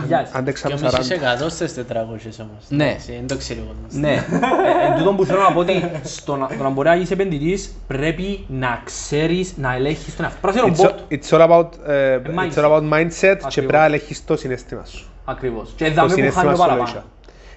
χιλιάδες. 0.02 0.30
Άντεξα 0.34 0.68
Και 0.68 0.74
με 0.74 0.88
ο 0.88 0.92
μισής 0.92 1.08
40. 1.08 1.12
εκατό 1.16 1.50
στις 1.50 1.74
400 1.74 2.40
όμως. 2.42 2.64
Ναι. 2.70 2.84
Εντάξει, 2.86 3.12
Δεν 3.12 3.28
το 3.28 3.38
ξέρει 3.38 3.60
ο 3.60 3.64
κόσμος. 3.68 3.94
Ναι, 4.02 4.12
ε, 4.14 4.88
εν 4.92 4.98
τούτον 4.98 5.16
που 5.16 5.26
θέλω 5.26 5.42
να 5.42 5.52
πω 5.54 5.60
ότι 5.60 5.92
στο 6.04 6.36
να, 6.36 6.48
το 6.48 6.64
να 6.64 6.70
μπορεί 6.70 6.88
να 6.88 6.96
είσαι 6.96 7.14
επενδυτής 7.14 7.76
πρέπει 7.88 8.46
να 8.48 8.82
ξέρεις 8.84 9.54
να 9.58 9.74
ελέγχεις 9.74 10.16
τον 10.16 10.26
εαυτό. 10.26 10.40
Πρέπει 10.42 10.58
να 10.58 10.72
είσαι 10.72 10.82
It's, 10.84 10.86
ρομπότ. 10.86 11.00
it's 11.10 11.30
all 11.30 11.50
about, 11.50 11.90
ε, 11.90 12.20
mindset. 12.26 12.54
it's 12.54 12.64
all 12.64 12.72
about 12.72 12.90
mindset 12.94 13.12
και 13.20 13.28
Ακριβώς. 13.30 13.54
πρέπει 13.54 13.72
να 13.72 13.86
ελέγχεις 13.86 14.26
το 14.26 14.38
συναίσθημα 14.38 14.86
σου. 14.86 15.08
Ακριβώς. 15.26 15.74
Και 15.76 15.86
Το 15.86 15.92
εδώ 15.92 16.02
που 16.06 16.10
συναίσθημα 16.10 16.42
χάνει 16.44 16.56
σου 16.56 16.60
παραπάνω. 16.62 16.82
λογικά. 16.84 17.04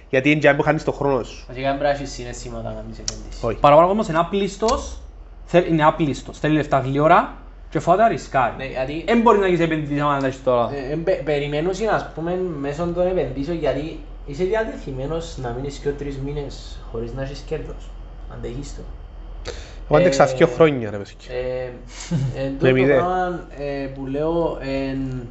Γιατί 0.08 0.30
είναι 0.30 0.38
για 0.40 0.56
που 0.56 0.62
χάνεις 0.62 0.84
το 0.84 0.92
χρόνο 0.92 1.22
σου. 1.22 1.44
Βασικά 1.48 1.68
πρέπει 1.68 1.82
να 1.82 1.90
έχεις 1.90 2.10
συναίσθημα 2.12 2.58
όταν 2.58 2.74
κάνεις 2.74 2.98
επενδύσεις. 2.98 3.42
Όχι. 3.42 3.56
Παραπάνω 3.56 3.90
όμως 3.90 4.08
είναι 4.08 4.18
άπλιστος, 4.18 4.98
θέλ- 5.44 5.68
είναι 5.68 5.84
άπλιστος, 5.84 6.38
θέλει 6.38 6.54
λεφτά 6.54 6.78
γλυόρα 6.78 7.36
και 7.72 7.78
φοβάται 7.80 8.02
να 8.02 8.08
ρισκάρει. 8.08 8.54
Ναι, 8.56 8.64
γιατί 8.64 9.04
Δεν 9.06 9.20
μπορεί 9.20 9.38
να 9.38 9.46
γίνεις 9.46 9.60
επενδυτής 9.60 10.00
άμα 10.00 10.18
δεν 10.18 10.28
έχεις 10.28 10.42
τώρα. 10.44 10.70
ε, 10.74 10.92
ε, 10.92 10.96
πε- 10.96 11.22
περιμένω 11.22 11.72
συν, 11.72 11.88
ας 11.90 12.10
πούμε 12.14 12.38
μέσω 12.60 12.86
των 12.94 13.06
επενδύσεων 13.06 13.56
γιατί 13.58 14.00
είσαι 14.26 14.44
διατεθειμένος 14.44 15.38
να 15.42 15.50
μείνεις 15.50 15.76
και 15.78 15.88
τρεις 15.88 16.18
μήνες 16.18 16.78
χωρίς 16.90 17.12
να 17.12 17.22
έχεις 17.22 17.38
κέρδος. 17.46 17.90
Αντέχεις 18.34 18.74
το. 18.76 18.82
Εγώ 19.88 19.96
άντεξα 20.00 20.24
Ε, 20.28 20.32
δύο 20.34 20.46
χρόνια 20.46 20.90
ρε 20.90 20.96
παιδιά. 20.96 21.34
Ε, 21.36 21.70
εν 22.44 22.50
Με 22.50 22.58
τούτο 22.58 22.66
το 22.66 22.72
μηδέν. 22.72 22.96
πράγμα 22.96 23.40
ε, 23.58 23.86
που 23.94 24.06
λέω 24.06 24.58
εν, 24.60 25.28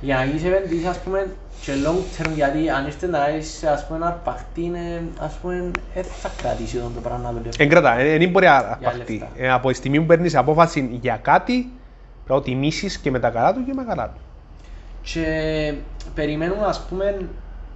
για 0.00 0.16
να 0.16 0.24
γίνεις 0.24 0.44
επενδύσεις 0.44 0.86
ας 0.86 0.98
πούμε 0.98 1.26
και 1.60 1.72
long 1.86 2.22
term 2.22 2.30
γιατί 2.34 2.70
αν 2.70 2.86
ήρθε 2.86 3.06
να 3.06 3.18
κάνεις 3.18 3.64
ας 3.64 3.86
πούμε 3.86 3.98
ένα 3.98 4.06
αρπαχτή 4.06 4.62
είναι 4.62 5.02
ας 5.20 5.34
πούμε 5.42 5.70
δεν 5.94 6.04
θα 6.04 6.30
κρατήσει 6.42 6.76
τον 6.76 6.94
το 6.94 7.00
πράγμα 7.00 7.18
να 7.22 7.30
δουλεύει. 7.32 7.50
Εν 7.58 7.68
κρατά, 7.68 7.98
ε, 7.98 8.18
δεν 8.18 8.28
μπορεί 8.30 8.46
να 8.46 8.52
Για 8.52 8.78
απαχτεί. 8.88 9.12
λεφτά. 9.12 9.28
Ε, 9.36 9.50
Από 9.50 9.68
τη 9.68 9.74
στιγμή 9.74 10.00
που 10.00 10.06
παίρνεις 10.06 10.34
απόφαση 10.36 10.98
για 11.00 11.16
κάτι, 11.22 11.52
πρέπει 11.52 12.28
να 12.28 12.34
το 12.34 12.40
τιμήσεις 12.40 12.98
και 12.98 13.10
με 13.10 13.18
τα 13.18 13.30
καλά 13.30 13.54
του 13.54 13.64
και 13.64 13.72
με 13.74 13.84
τα 13.84 13.94
καλά 13.94 14.06
του. 14.08 14.20
Και 15.02 15.74
περιμένουν 16.14 16.62
ας 16.64 16.80
πούμε 16.88 17.28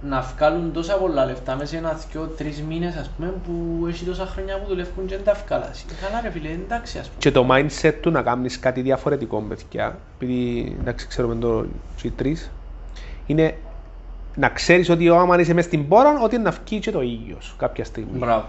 να 0.03 0.21
βγάλουν 0.21 0.73
τόσα 0.73 0.95
πολλά 0.97 1.25
λεφτά 1.25 1.55
μέσα 1.55 1.67
σε 1.69 1.77
ένα, 1.77 1.99
δυο, 2.11 2.25
τρεις 2.37 2.61
μήνες 2.61 2.95
ας 2.95 3.09
πούμε 3.09 3.33
που 3.45 3.85
έχει 3.87 4.05
τόσα 4.05 4.25
χρόνια 4.25 4.59
που 4.59 4.67
δουλεύουν 4.67 5.05
και 5.05 5.15
δεν 5.15 5.23
τα 5.25 5.33
βγάλασαι. 5.45 5.85
Καλά 6.01 6.21
ρε 6.21 6.29
φίλε, 6.29 6.49
εντάξει 6.49 6.97
ας 6.97 7.07
πούμε. 7.07 7.17
Και 7.19 7.31
το 7.31 7.47
mindset 7.51 7.93
του 8.01 8.11
να 8.11 8.21
κάνεις 8.21 8.59
κάτι 8.59 8.81
διαφορετικό, 8.81 9.39
παιδιά, 9.41 9.97
επειδή 10.15 10.75
εντάξει 10.79 11.07
ξέρουμε 11.07 11.35
το 11.35 11.65
G3, 12.03 12.33
είναι 13.25 13.55
να 14.35 14.49
ξέρεις 14.49 14.89
ότι 14.89 15.09
άμα 15.09 15.39
είσαι 15.39 15.53
μες 15.53 15.65
στην 15.65 15.87
πόρα, 15.87 16.19
ότι 16.23 16.37
να 16.37 16.51
βγει 16.51 16.79
και 16.79 16.91
το 16.91 17.01
ήλιος 17.01 17.55
κάποια 17.57 17.83
στιγμή. 17.83 18.17
Μπράβο. 18.17 18.43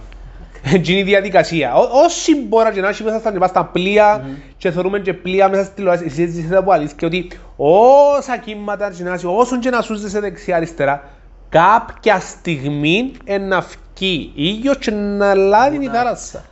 Έτσι 0.75 0.93
είναι 0.93 1.01
η 1.01 1.05
διαδικασία. 1.05 1.75
Ό- 1.75 1.89
Όσοι 2.05 2.37
μπορεί 2.37 2.81
να 2.81 2.89
έχει 2.89 3.03
μέσα 3.03 3.19
στα 3.19 3.31
λοιπά 3.31 3.47
στα 3.47 3.65
πλοία 3.65 4.25
και 4.57 4.71
θεωρούμε 4.71 4.99
και 4.99 5.13
πλοία 5.15 5.49
μέσα 5.49 5.65
στη 5.65 5.75
τηλεόραση, 5.75 6.05
η 6.05 6.09
συζήτηση 6.09 6.47
θα 6.47 6.63
πω 6.63 6.73
αλήθεια 6.73 7.07
ότι 7.07 7.29
όσα 7.57 8.37
κύματα 8.39 8.91
και 8.91 9.03
να 9.03 9.13
έχει, 9.13 9.27
όσον 9.27 9.61
και 9.61 9.71
να 9.71 9.81
σούζεσαι 9.81 10.21
δεξιά 10.21 10.57
αριστερά, 10.57 11.09
κάποια 11.49 12.21
στιγμή 12.21 13.13
να 13.49 13.63
φκεί 13.63 14.33
ήλιος 14.35 14.79
και 14.79 14.91
να 14.91 15.35
λάβει 15.35 15.85
η 15.85 15.89
θάλασσα. 15.89 16.45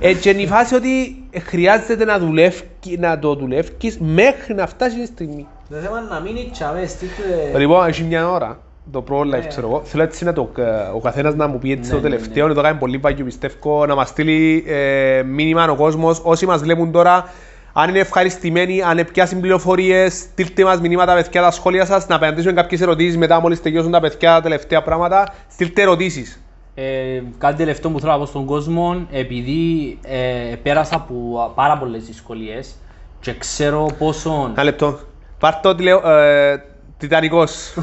Έτσι 0.00 0.30
είναι 0.30 0.40
η 0.42 0.46
φάση 0.46 0.74
ότι 0.74 1.24
χρειάζεται 1.42 2.04
να, 2.04 2.18
δουλεύει, 2.18 2.62
να 2.98 3.18
το 3.18 3.34
δουλεύεις 3.34 3.98
μέχρι 3.98 4.54
να 4.54 4.66
φτάσει 4.66 5.00
η 5.00 5.06
στιγμή. 5.06 5.46
Το 5.70 5.76
θέμα 5.76 5.98
είναι 5.98 6.08
να 6.10 6.20
μείνει 6.20 6.48
τσαβέ, 6.52 6.86
στείλτε... 6.86 7.58
Λοιπόν, 7.58 7.86
έχει 7.86 8.02
μια 8.02 8.30
ώρα 8.30 8.58
το 8.92 9.04
pro 9.08 9.20
live, 9.20 9.26
Ναι. 9.26 9.46
ξέρω 9.46 9.66
εγώ. 9.68 9.82
Θέλω 9.84 10.02
έτσι 10.02 10.24
να 10.24 10.32
το, 10.32 10.50
ε, 10.56 10.62
ο 10.94 11.00
καθένας 11.00 11.34
να 11.34 11.46
μου 11.46 11.58
πει 11.58 11.72
έτσι 11.72 11.90
Ναι, 11.90 11.96
το 11.96 12.02
ναι, 12.02 12.08
τελευταίο, 12.08 12.48
να 12.48 12.54
το 12.54 12.62
κάνει 12.62 12.78
πολύ 12.78 12.96
βάγιο 12.96 13.24
πιστεύω, 13.24 13.86
να 13.86 13.94
μας 13.94 14.08
στείλει 14.08 14.64
ε, 14.66 15.22
μήνυμα 15.22 15.70
ο 15.70 15.74
κόσμος, 15.74 16.20
όσοι 16.24 16.46
μας 16.46 16.62
βλέπουν 16.62 16.92
τώρα, 16.92 17.32
αν 17.72 17.88
είναι 17.88 17.98
ευχαριστημένοι, 17.98 18.82
αν 18.82 19.06
πιάσουν 19.12 19.40
πληροφορίες, 19.40 20.14
στείλτε 20.14 20.64
μας 20.64 20.80
μηνύματα 20.80 21.14
παιδιά 21.14 21.42
τα 21.42 21.50
σχόλια 21.50 21.84
σας, 21.84 22.06
να 22.06 22.14
απαντήσουμε 22.14 22.52
κάποιες 22.52 22.80
ερωτήσεις 22.80 23.16
μετά 23.16 23.40
μόλις 23.40 23.62
τελειώσουν 23.62 23.90
τα 23.90 24.00
παιδιά 24.00 24.34
τα 24.34 24.40
τελευταία 24.40 24.82
πράγματα, 24.82 25.34
στείλτε 25.48 25.82
ερωτήσεις. 25.82 26.42
Ε, 26.74 27.22
κάτι 27.38 27.56
τελευταίο 27.56 27.90
που 27.90 28.00
θέλω 28.00 28.12
να 28.12 28.18
πω 28.18 28.26
στον 28.26 28.44
κόσμο, 28.44 29.06
επειδή 29.10 29.98
ε, 30.02 30.54
πέρασα 30.62 30.94
από 30.94 31.52
πάρα 31.54 31.78
πολλές 31.78 32.04
δυσκολίες 32.04 32.74
και 33.20 33.34
ξέρω 33.34 33.86
πόσο... 33.98 34.50
Ένα 34.52 34.64
λεπτό. 34.64 34.98
Πάρ' 35.40 35.60
το 35.60 35.74
τηλεο... 35.74 36.10
Ε, 36.10 36.64
Τιτανικός. 36.98 37.74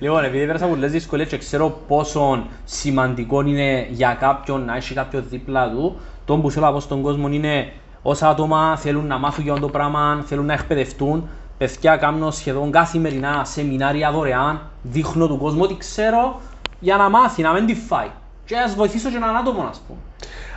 λοιπόν, 0.00 0.24
επειδή 0.24 0.46
πέρασα 0.46 0.64
από 0.64 0.74
πολλές 0.74 0.90
δυσκολίες 0.90 1.28
και 1.28 1.38
ξέρω 1.38 1.80
πόσο 1.88 2.46
σημαντικό 2.64 3.40
είναι 3.40 3.86
για 3.90 4.16
κάποιον 4.20 4.64
να 4.64 4.76
έχει 4.76 4.94
κάποιο 4.94 5.22
δίπλα 5.30 5.70
του, 5.70 6.00
το 6.24 6.36
που 6.36 6.50
θέλω 6.50 6.66
να 6.66 6.72
πω 6.72 6.80
στον 6.80 7.02
κόσμο 7.02 7.28
είναι 7.28 7.72
όσα 8.02 8.28
άτομα 8.28 8.76
θέλουν 8.76 9.06
να 9.06 9.18
μάθουν 9.18 9.44
για 9.44 9.52
αυτό 9.52 9.66
το 9.66 9.72
πράγμα, 9.72 10.22
θέλουν 10.26 10.46
να 10.46 10.52
εκπαιδευτούν, 10.52 11.28
παιδιά 11.58 11.96
κάνω 11.96 12.30
σχεδόν 12.30 12.70
καθημερινά 12.70 13.44
σεμινάρια 13.44 14.10
δωρεάν, 14.10 14.60
δείχνω 14.82 15.26
του 15.26 15.38
κόσμου 15.38 15.60
ότι 15.62 15.76
ξέρω 15.76 16.40
για 16.80 16.96
να 16.96 17.08
μάθει, 17.08 17.42
να 17.42 17.52
μην 17.52 17.66
τη 17.66 17.74
φάει. 17.74 18.10
Και 18.46 18.56
ας 18.56 18.74
βοηθήσω 18.74 19.10
και 19.10 19.16
έναν 19.16 19.36
άτομο, 19.36 19.66
ας 19.70 19.80
πούμε. 19.86 19.98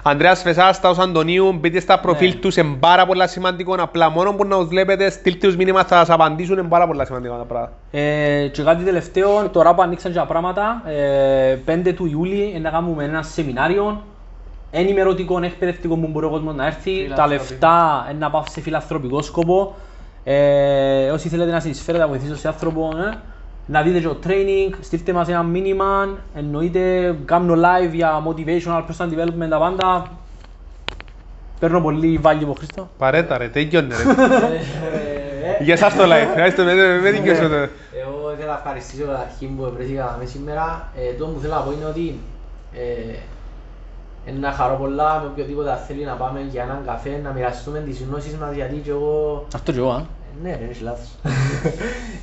Ανδρέας 0.03 0.41
Φεσάς, 0.41 0.79
Τάος 0.79 0.97
Αντωνίου, 0.99 1.53
μπείτε 1.53 1.79
στα 1.79 1.99
προφίλ 1.99 2.29
Ναι. 2.29 2.35
τους, 2.35 2.55
είναι 2.55 2.77
πάρα 2.79 3.05
πολλά 3.05 3.27
σημαντικό. 3.27 3.75
Απλά 3.79 4.09
μόνο 4.09 4.33
που 4.33 4.45
να 4.45 4.57
τους 4.57 4.67
βλέπετε, 4.67 5.09
στείλτε 5.09 5.47
τους 5.47 5.55
μήνυμα, 5.55 5.83
θα 5.83 5.95
σας 5.97 6.09
απαντήσουν, 6.09 6.57
είναι 6.57 6.67
πάρα 6.67 6.87
πολλά 6.87 7.05
σημαντικά 7.05 7.37
τα 7.37 7.43
πράγματα. 7.43 7.73
Ε, 7.91 8.47
και 8.47 8.63
κάτι 8.63 8.83
τελευταίο, 8.83 9.49
τώρα 9.49 9.75
που 9.75 9.81
ανοίξαν 9.81 10.11
και 10.11 10.17
τα 10.17 10.25
πράγματα, 10.25 10.81
ε, 10.85 11.55
5 11.65 11.93
του 11.93 12.05
Ιούλη 12.05 12.59
να 12.61 12.69
κάνουμε 12.69 13.03
ένα 13.03 13.21
σεμινάριο 13.21 14.03
ενημερωτικό, 14.71 15.39
εκπαιδευτικό 15.43 15.95
που 15.95 16.07
μπορεί 16.07 16.25
ο 16.25 16.29
κόσμος 16.29 16.55
να 16.55 16.65
έρθει. 16.65 16.91
Τα 16.91 17.01
Φιλανθρωπικό. 17.01 17.27
λεφτά 17.27 18.07
ε, 18.09 18.13
να 18.13 18.29
πάω 18.29 18.43
σε 18.49 18.61
φιλανθρωπικό 18.61 19.21
σκοπό. 19.21 19.75
Ε, 20.23 21.09
όσοι 21.11 21.29
θέλετε 21.29 21.51
να 21.51 21.59
συνεισφέρετε, 21.59 22.03
να 22.03 22.09
βοηθήσω 22.09 22.35
σε 22.35 22.47
άνθρωπο, 22.47 22.89
ε, 23.11 23.17
να 23.71 23.81
δείτε 23.81 23.99
και 23.99 24.07
το 24.07 24.17
training, 24.27 24.73
στείλτε 24.81 25.13
μας 25.13 25.27
ένα 25.27 25.43
μήνυμα, 25.43 26.17
εννοείται 26.35 27.15
κάνω 27.25 27.53
live 27.53 27.91
για 27.93 28.23
motivational, 28.27 28.83
personal 28.87 29.09
development, 29.09 29.49
τα 29.49 29.57
πάντα. 29.57 30.11
Παίρνω 31.59 31.81
πολύ 31.81 32.19
value 32.23 32.43
από 32.43 32.53
Χρήστο. 32.53 32.89
Παρέτα 32.97 33.37
ρε, 33.37 33.47
τέλειωνε 33.47 33.95
ρε. 33.95 34.03
Ε, 35.59 35.63
Για 35.63 35.73
εσάς 35.73 35.95
το 35.95 36.03
live, 36.03 36.27
ευχαριστώ, 36.29 36.63
με 36.63 36.73
με- 36.73 36.99
με 37.01 37.11
δικαιώσαι 37.11 37.41
το. 37.47 37.55
Εγώ 37.55 38.33
θέλω 38.37 38.47
να 38.51 38.57
ευχαριστήσω 38.57 39.05
καταρχήν 39.05 39.57
που 39.57 39.71
βρέθηκα 39.75 40.15
με 40.19 40.25
σήμερα. 40.25 40.89
Ε, 40.95 41.17
το 41.17 41.25
που 41.25 41.39
θέλω 41.39 41.53
να 41.53 41.59
πω 41.61 41.71
είναι 41.71 41.85
ότι 41.85 42.19
ε, 42.73 43.17
είναι 44.25 44.39
να 44.39 44.51
χαρώ 44.51 44.75
πολλά 44.75 45.19
με 45.19 45.27
οποιοδήποτε 45.31 45.79
θέλει 45.87 46.03
να 46.03 46.13
πάμε 46.13 46.45
για 46.49 46.63
έναν 46.63 46.81
καφέ, 46.85 47.19
να 47.23 47.31
μοιραστούμε 47.31 47.79
τις 47.79 48.03
γνώσεις 48.09 48.33
μας 48.33 48.53
γιατί 48.55 48.75
και 48.75 48.89
εγώ 48.89 49.45
Αυτό 49.55 49.71
και 49.71 49.77
εγώ, 49.77 49.89
α. 49.91 50.01
Ε, 50.43 50.47
Ναι, 50.47 50.55
ρε, 50.55 50.63
έχεις 50.63 50.81
λάθος. 50.81 51.09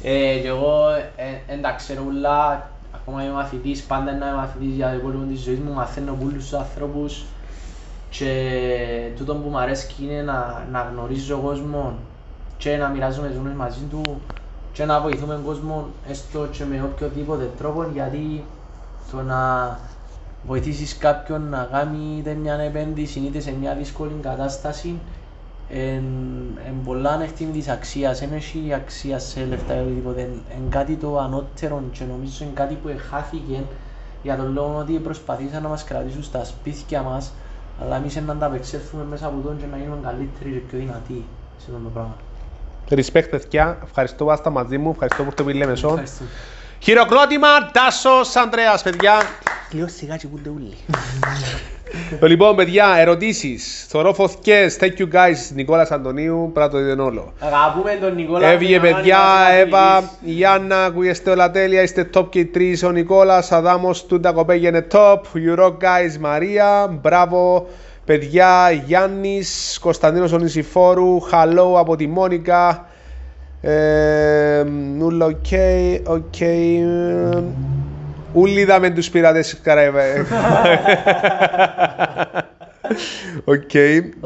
ε, 0.03 0.39
και 0.39 0.49
εγώ 0.49 0.85
δεν 1.47 1.63
τα 1.63 1.73
ξέρω 1.73 2.03
ούλα, 2.07 2.71
ακόμα 2.95 3.23
είμαι 3.25 3.33
μαθητής, 3.33 3.83
πάντα 3.83 4.13
να 4.13 4.27
είμαι 4.27 4.37
μαθητής 4.37 4.75
για 4.75 4.91
το 4.91 4.97
υπόλοιπο 4.97 5.25
της 5.25 5.41
ζωής 5.41 5.59
μου, 5.59 5.73
μαθαίνω 5.73 6.13
πολλούς 6.13 6.43
τους 6.43 6.53
ανθρώπους 6.53 7.25
και 8.11 9.11
τούτο 9.17 9.35
που 9.35 9.49
μου 9.49 9.59
αρέσει 9.59 9.95
είναι 10.03 10.23
να, 10.23 10.67
να 10.73 10.89
γνωρίζω 10.93 11.39
κόσμο 11.39 11.95
και 12.59 12.77
να 12.77 12.89
μοιράζομαι 12.89 13.29
τις 13.29 13.37
γνώσεις 13.37 13.57
μαζί 13.57 13.85
του 13.91 14.21
και 14.73 14.85
να 14.85 15.01
βοηθούμε 15.01 15.35
τον 15.35 15.45
κόσμο 15.45 15.87
έστω 16.11 16.47
και 16.51 16.65
με 16.65 16.83
οποιοδήποτε 16.83 17.51
τρόπο 17.59 17.87
γιατί 17.93 18.45
το 19.11 19.23
να 19.23 19.79
βοηθήσεις 20.47 20.97
κάποιον 20.99 21.49
να 21.49 21.69
κάνει 21.73 22.17
είτε 22.19 22.33
μια 22.33 22.55
επένδυση 22.55 23.19
είτε 23.19 23.41
σε 23.41 23.53
μια 23.61 23.75
δύσκολη 23.75 24.13
κατάσταση 24.23 24.99
εν, 25.69 26.05
εν 26.67 26.75
πολλά 26.85 27.11
ανεκτήμητης 27.11 27.69
αξίας, 27.69 28.19
δεν 28.19 28.33
έχει 28.33 28.73
αξία 28.75 29.19
σε 29.19 29.45
λεφτά 29.45 29.75
ή 29.75 29.81
οτιδήποτε. 29.81 30.21
Εν 30.51 30.71
κάτι 30.71 30.95
το 30.95 31.19
ανώτερο 31.19 31.83
και 31.93 32.05
νομίζω 32.05 32.45
είναι 32.45 32.53
κάτι 32.55 32.75
που 32.75 32.89
εχάθηκε 32.89 33.63
για 34.23 34.37
τον 34.37 34.53
λόγο 34.53 34.77
ότι 34.79 34.93
προσπαθήσαν 34.93 35.63
να 35.63 35.69
μας 35.69 35.85
κρατήσουν 35.85 36.23
στα 36.23 36.45
σπίτια 36.45 37.03
μας 37.03 37.33
αλλά 37.83 37.97
εμείς 37.97 38.17
να 38.17 38.33
ανταπεξέλθουμε 38.33 39.05
μέσα 39.05 39.27
από 39.27 39.41
τον 39.41 39.59
και 39.59 39.65
να 39.71 39.77
γίνουμε 39.77 39.99
καλύτεροι 40.03 40.51
και 40.51 40.59
πιο 40.59 40.79
δυνατοί 40.79 41.25
σε 41.59 41.67
αυτό 41.69 41.83
το 41.83 41.89
πράγμα. 41.89 42.17
Respect 42.89 43.31
παιδιά, 43.31 43.79
ευχαριστώ 43.85 44.25
που 44.25 44.33
είστε 44.33 44.51
μαζί 44.51 44.79
μου, 44.79 44.91
ευχαριστώ 44.91 45.23
που 45.23 45.29
ήρθατε 45.31 45.51
που 45.51 45.59
λέμε 45.59 45.75
σον. 45.75 45.91
Ευχαριστώ. 45.91 46.25
Χειροκρότημα, 46.79 47.71
Τάσος 47.73 48.37
Ανδρέας, 48.37 48.83
παιδιά. 48.83 49.23
Λίγο 49.71 49.89
σιγά 49.89 50.17
και 50.17 50.27
πούνται 50.27 50.49
ούλοι. 50.49 50.77
Λοιπόν, 52.21 52.57
παιδιά, 52.57 52.95
ερωτήσεις. 52.99 53.87
Θωρώ 53.89 54.13
φωθιές, 54.13 54.77
thank 54.81 55.01
you 55.01 55.05
guys, 55.13 55.55
Νικόλας 55.55 55.91
Αντωνίου, 55.91 56.51
πρέπει 56.55 56.73
να 56.75 56.81
το 56.81 56.87
δείτε 56.87 57.03
όλο. 57.03 57.33
Αγαπούμε 57.41 57.99
τον 58.01 58.15
Νικόλα. 58.15 58.49
Έβγε 58.49 58.79
τον 58.79 58.83
παιδιά, 58.83 59.19
Ιωάννη, 59.19 59.61
Εύα, 59.61 59.79
μας 59.79 60.19
η 60.25 60.31
Γιάννα, 60.31 60.85
ακούγεστε 60.85 61.31
όλα 61.31 61.51
τέλεια, 61.51 61.83
είστε 61.83 62.11
top 62.15 62.27
και 62.31 62.39
οι 62.39 62.45
τρεις, 62.45 62.83
ο 62.83 62.91
Νικόλας, 62.91 63.53
Αδάμος, 63.53 64.07
τούντα 64.07 64.33
κοπέγια 64.33 64.69
είναι 64.69 64.87
top, 64.91 65.15
you 65.15 65.59
rock 65.59 65.73
guys, 65.73 66.19
Μαρία, 66.21 66.99
μπράβο, 67.03 67.67
παιδιά, 68.05 68.71
Γιάννης, 68.71 69.79
Κωνσταντίνος 69.83 70.33
Ονησιφόρου, 70.33 71.19
hello 71.23 71.79
από 71.79 71.97
τη 71.97 72.07
Μόνικα, 72.07 72.87
ε, 73.61 74.65
ούλα 75.01 75.27
OK, 75.27 75.47
OK, 76.07 76.41
ε, 76.41 77.43
Ούλοι 78.37 78.61
είδαμε 78.61 78.91
τους 78.91 79.11
πειρατές 79.11 79.61
Καραϊβέ. 79.63 80.27
Οκ, 83.45 83.71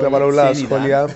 τα 0.01 0.09
πάρω 0.09 0.25
όλα 0.25 0.55
συνειδητά. 0.55 0.77
σχόλια. 0.77 1.09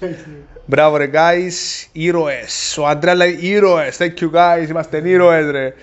Μπράβο 0.66 0.96
ρε 0.96 1.10
guys, 1.12 1.86
ήρωες. 1.92 2.78
Ο 2.78 2.86
Αντρέα 2.86 3.14
λέει 3.14 3.38
ήρωες, 3.40 3.96
thank 4.00 4.20
you 4.20 4.30
guys, 4.32 4.68
είμαστε 4.68 5.02
ήρωες 5.04 5.50
ρε. 5.50 5.74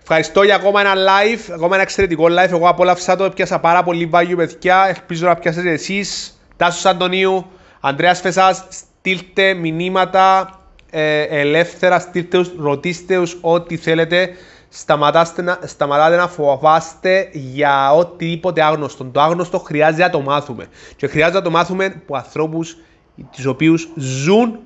Ευχαριστώ 0.00 0.42
για 0.42 0.54
ακόμα 0.54 0.80
ένα 0.80 0.92
live, 0.94 1.52
ακόμα 1.54 1.74
ένα 1.74 1.82
εξαιρετικό 1.82 2.24
live. 2.24 2.52
Εγώ 2.52 2.68
απόλαυσα 2.68 3.16
το, 3.16 3.24
έπιασα 3.24 3.58
πάρα 3.58 3.82
πολύ 3.82 4.10
value 4.12 4.34
παιδιά. 4.36 4.84
Ελπίζω 4.88 5.26
να 5.26 5.34
πιάσετε 5.34 5.70
εσείς. 5.70 6.40
Τάσος 6.56 6.84
Αντωνίου, 6.84 7.46
Ανδρέας 7.80 8.20
Φεσάς, 8.20 8.64
στείλτε 8.68 9.54
μηνύματα 9.54 10.50
ε, 10.90 11.22
ελεύθερα, 11.22 11.98
στείλτε 11.98 12.38
τους, 12.38 12.52
ρωτήστε 12.58 13.18
τους 13.18 13.38
ό,τι 13.40 13.76
θέλετε. 13.76 14.28
Σταματάστε 14.78 15.42
να, 15.42 15.58
σταματάτε 15.64 16.16
να 16.16 16.28
φοβάστε 16.28 17.28
για 17.32 17.92
οτιδήποτε 17.92 18.62
άγνωστο. 18.62 19.04
Το 19.04 19.20
άγνωστο 19.20 19.58
χρειάζεται 19.58 20.02
να 20.02 20.10
το 20.10 20.20
μάθουμε. 20.20 20.66
Και 20.96 21.06
χρειάζεται 21.06 21.36
να 21.36 21.44
το 21.44 21.50
μάθουμε 21.50 21.84
από 21.84 22.16
ανθρώπους 22.16 22.76
τους 23.32 23.44
οποίους 23.44 23.88
ζουν 23.96 24.58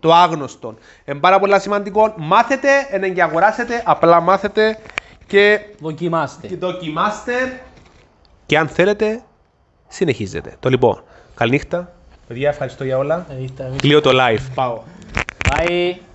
το 0.00 0.12
άγνωστο. 0.14 0.74
Είναι 1.04 1.18
πάρα 1.18 1.38
πολύ 1.38 1.60
σημαντικό. 1.60 2.14
Μάθετε, 2.16 2.68
εν 2.90 3.14
και 3.14 3.22
αγοράσετε, 3.22 3.82
απλά 3.84 4.20
μάθετε 4.20 4.78
και, 5.26 5.60
Δοκιμάστε. 5.80 6.46
και 6.46 6.56
δοκιμάστε. 6.56 7.60
Και 8.46 8.58
αν 8.58 8.68
θέλετε, 8.68 9.22
συνεχίζετε. 9.88 10.56
Το 10.60 10.68
λοιπόν, 10.68 11.02
καληνύχτα. 11.34 11.92
Παιδιά, 12.28 12.48
ευχαριστώ 12.48 12.84
για 12.84 12.98
όλα. 12.98 13.26
Νικόλα. 13.40 13.76
Κλείω 13.76 14.00
το 14.00 14.10
live. 14.14 14.42
Πάω. 14.54 14.82
Bye. 15.48 16.07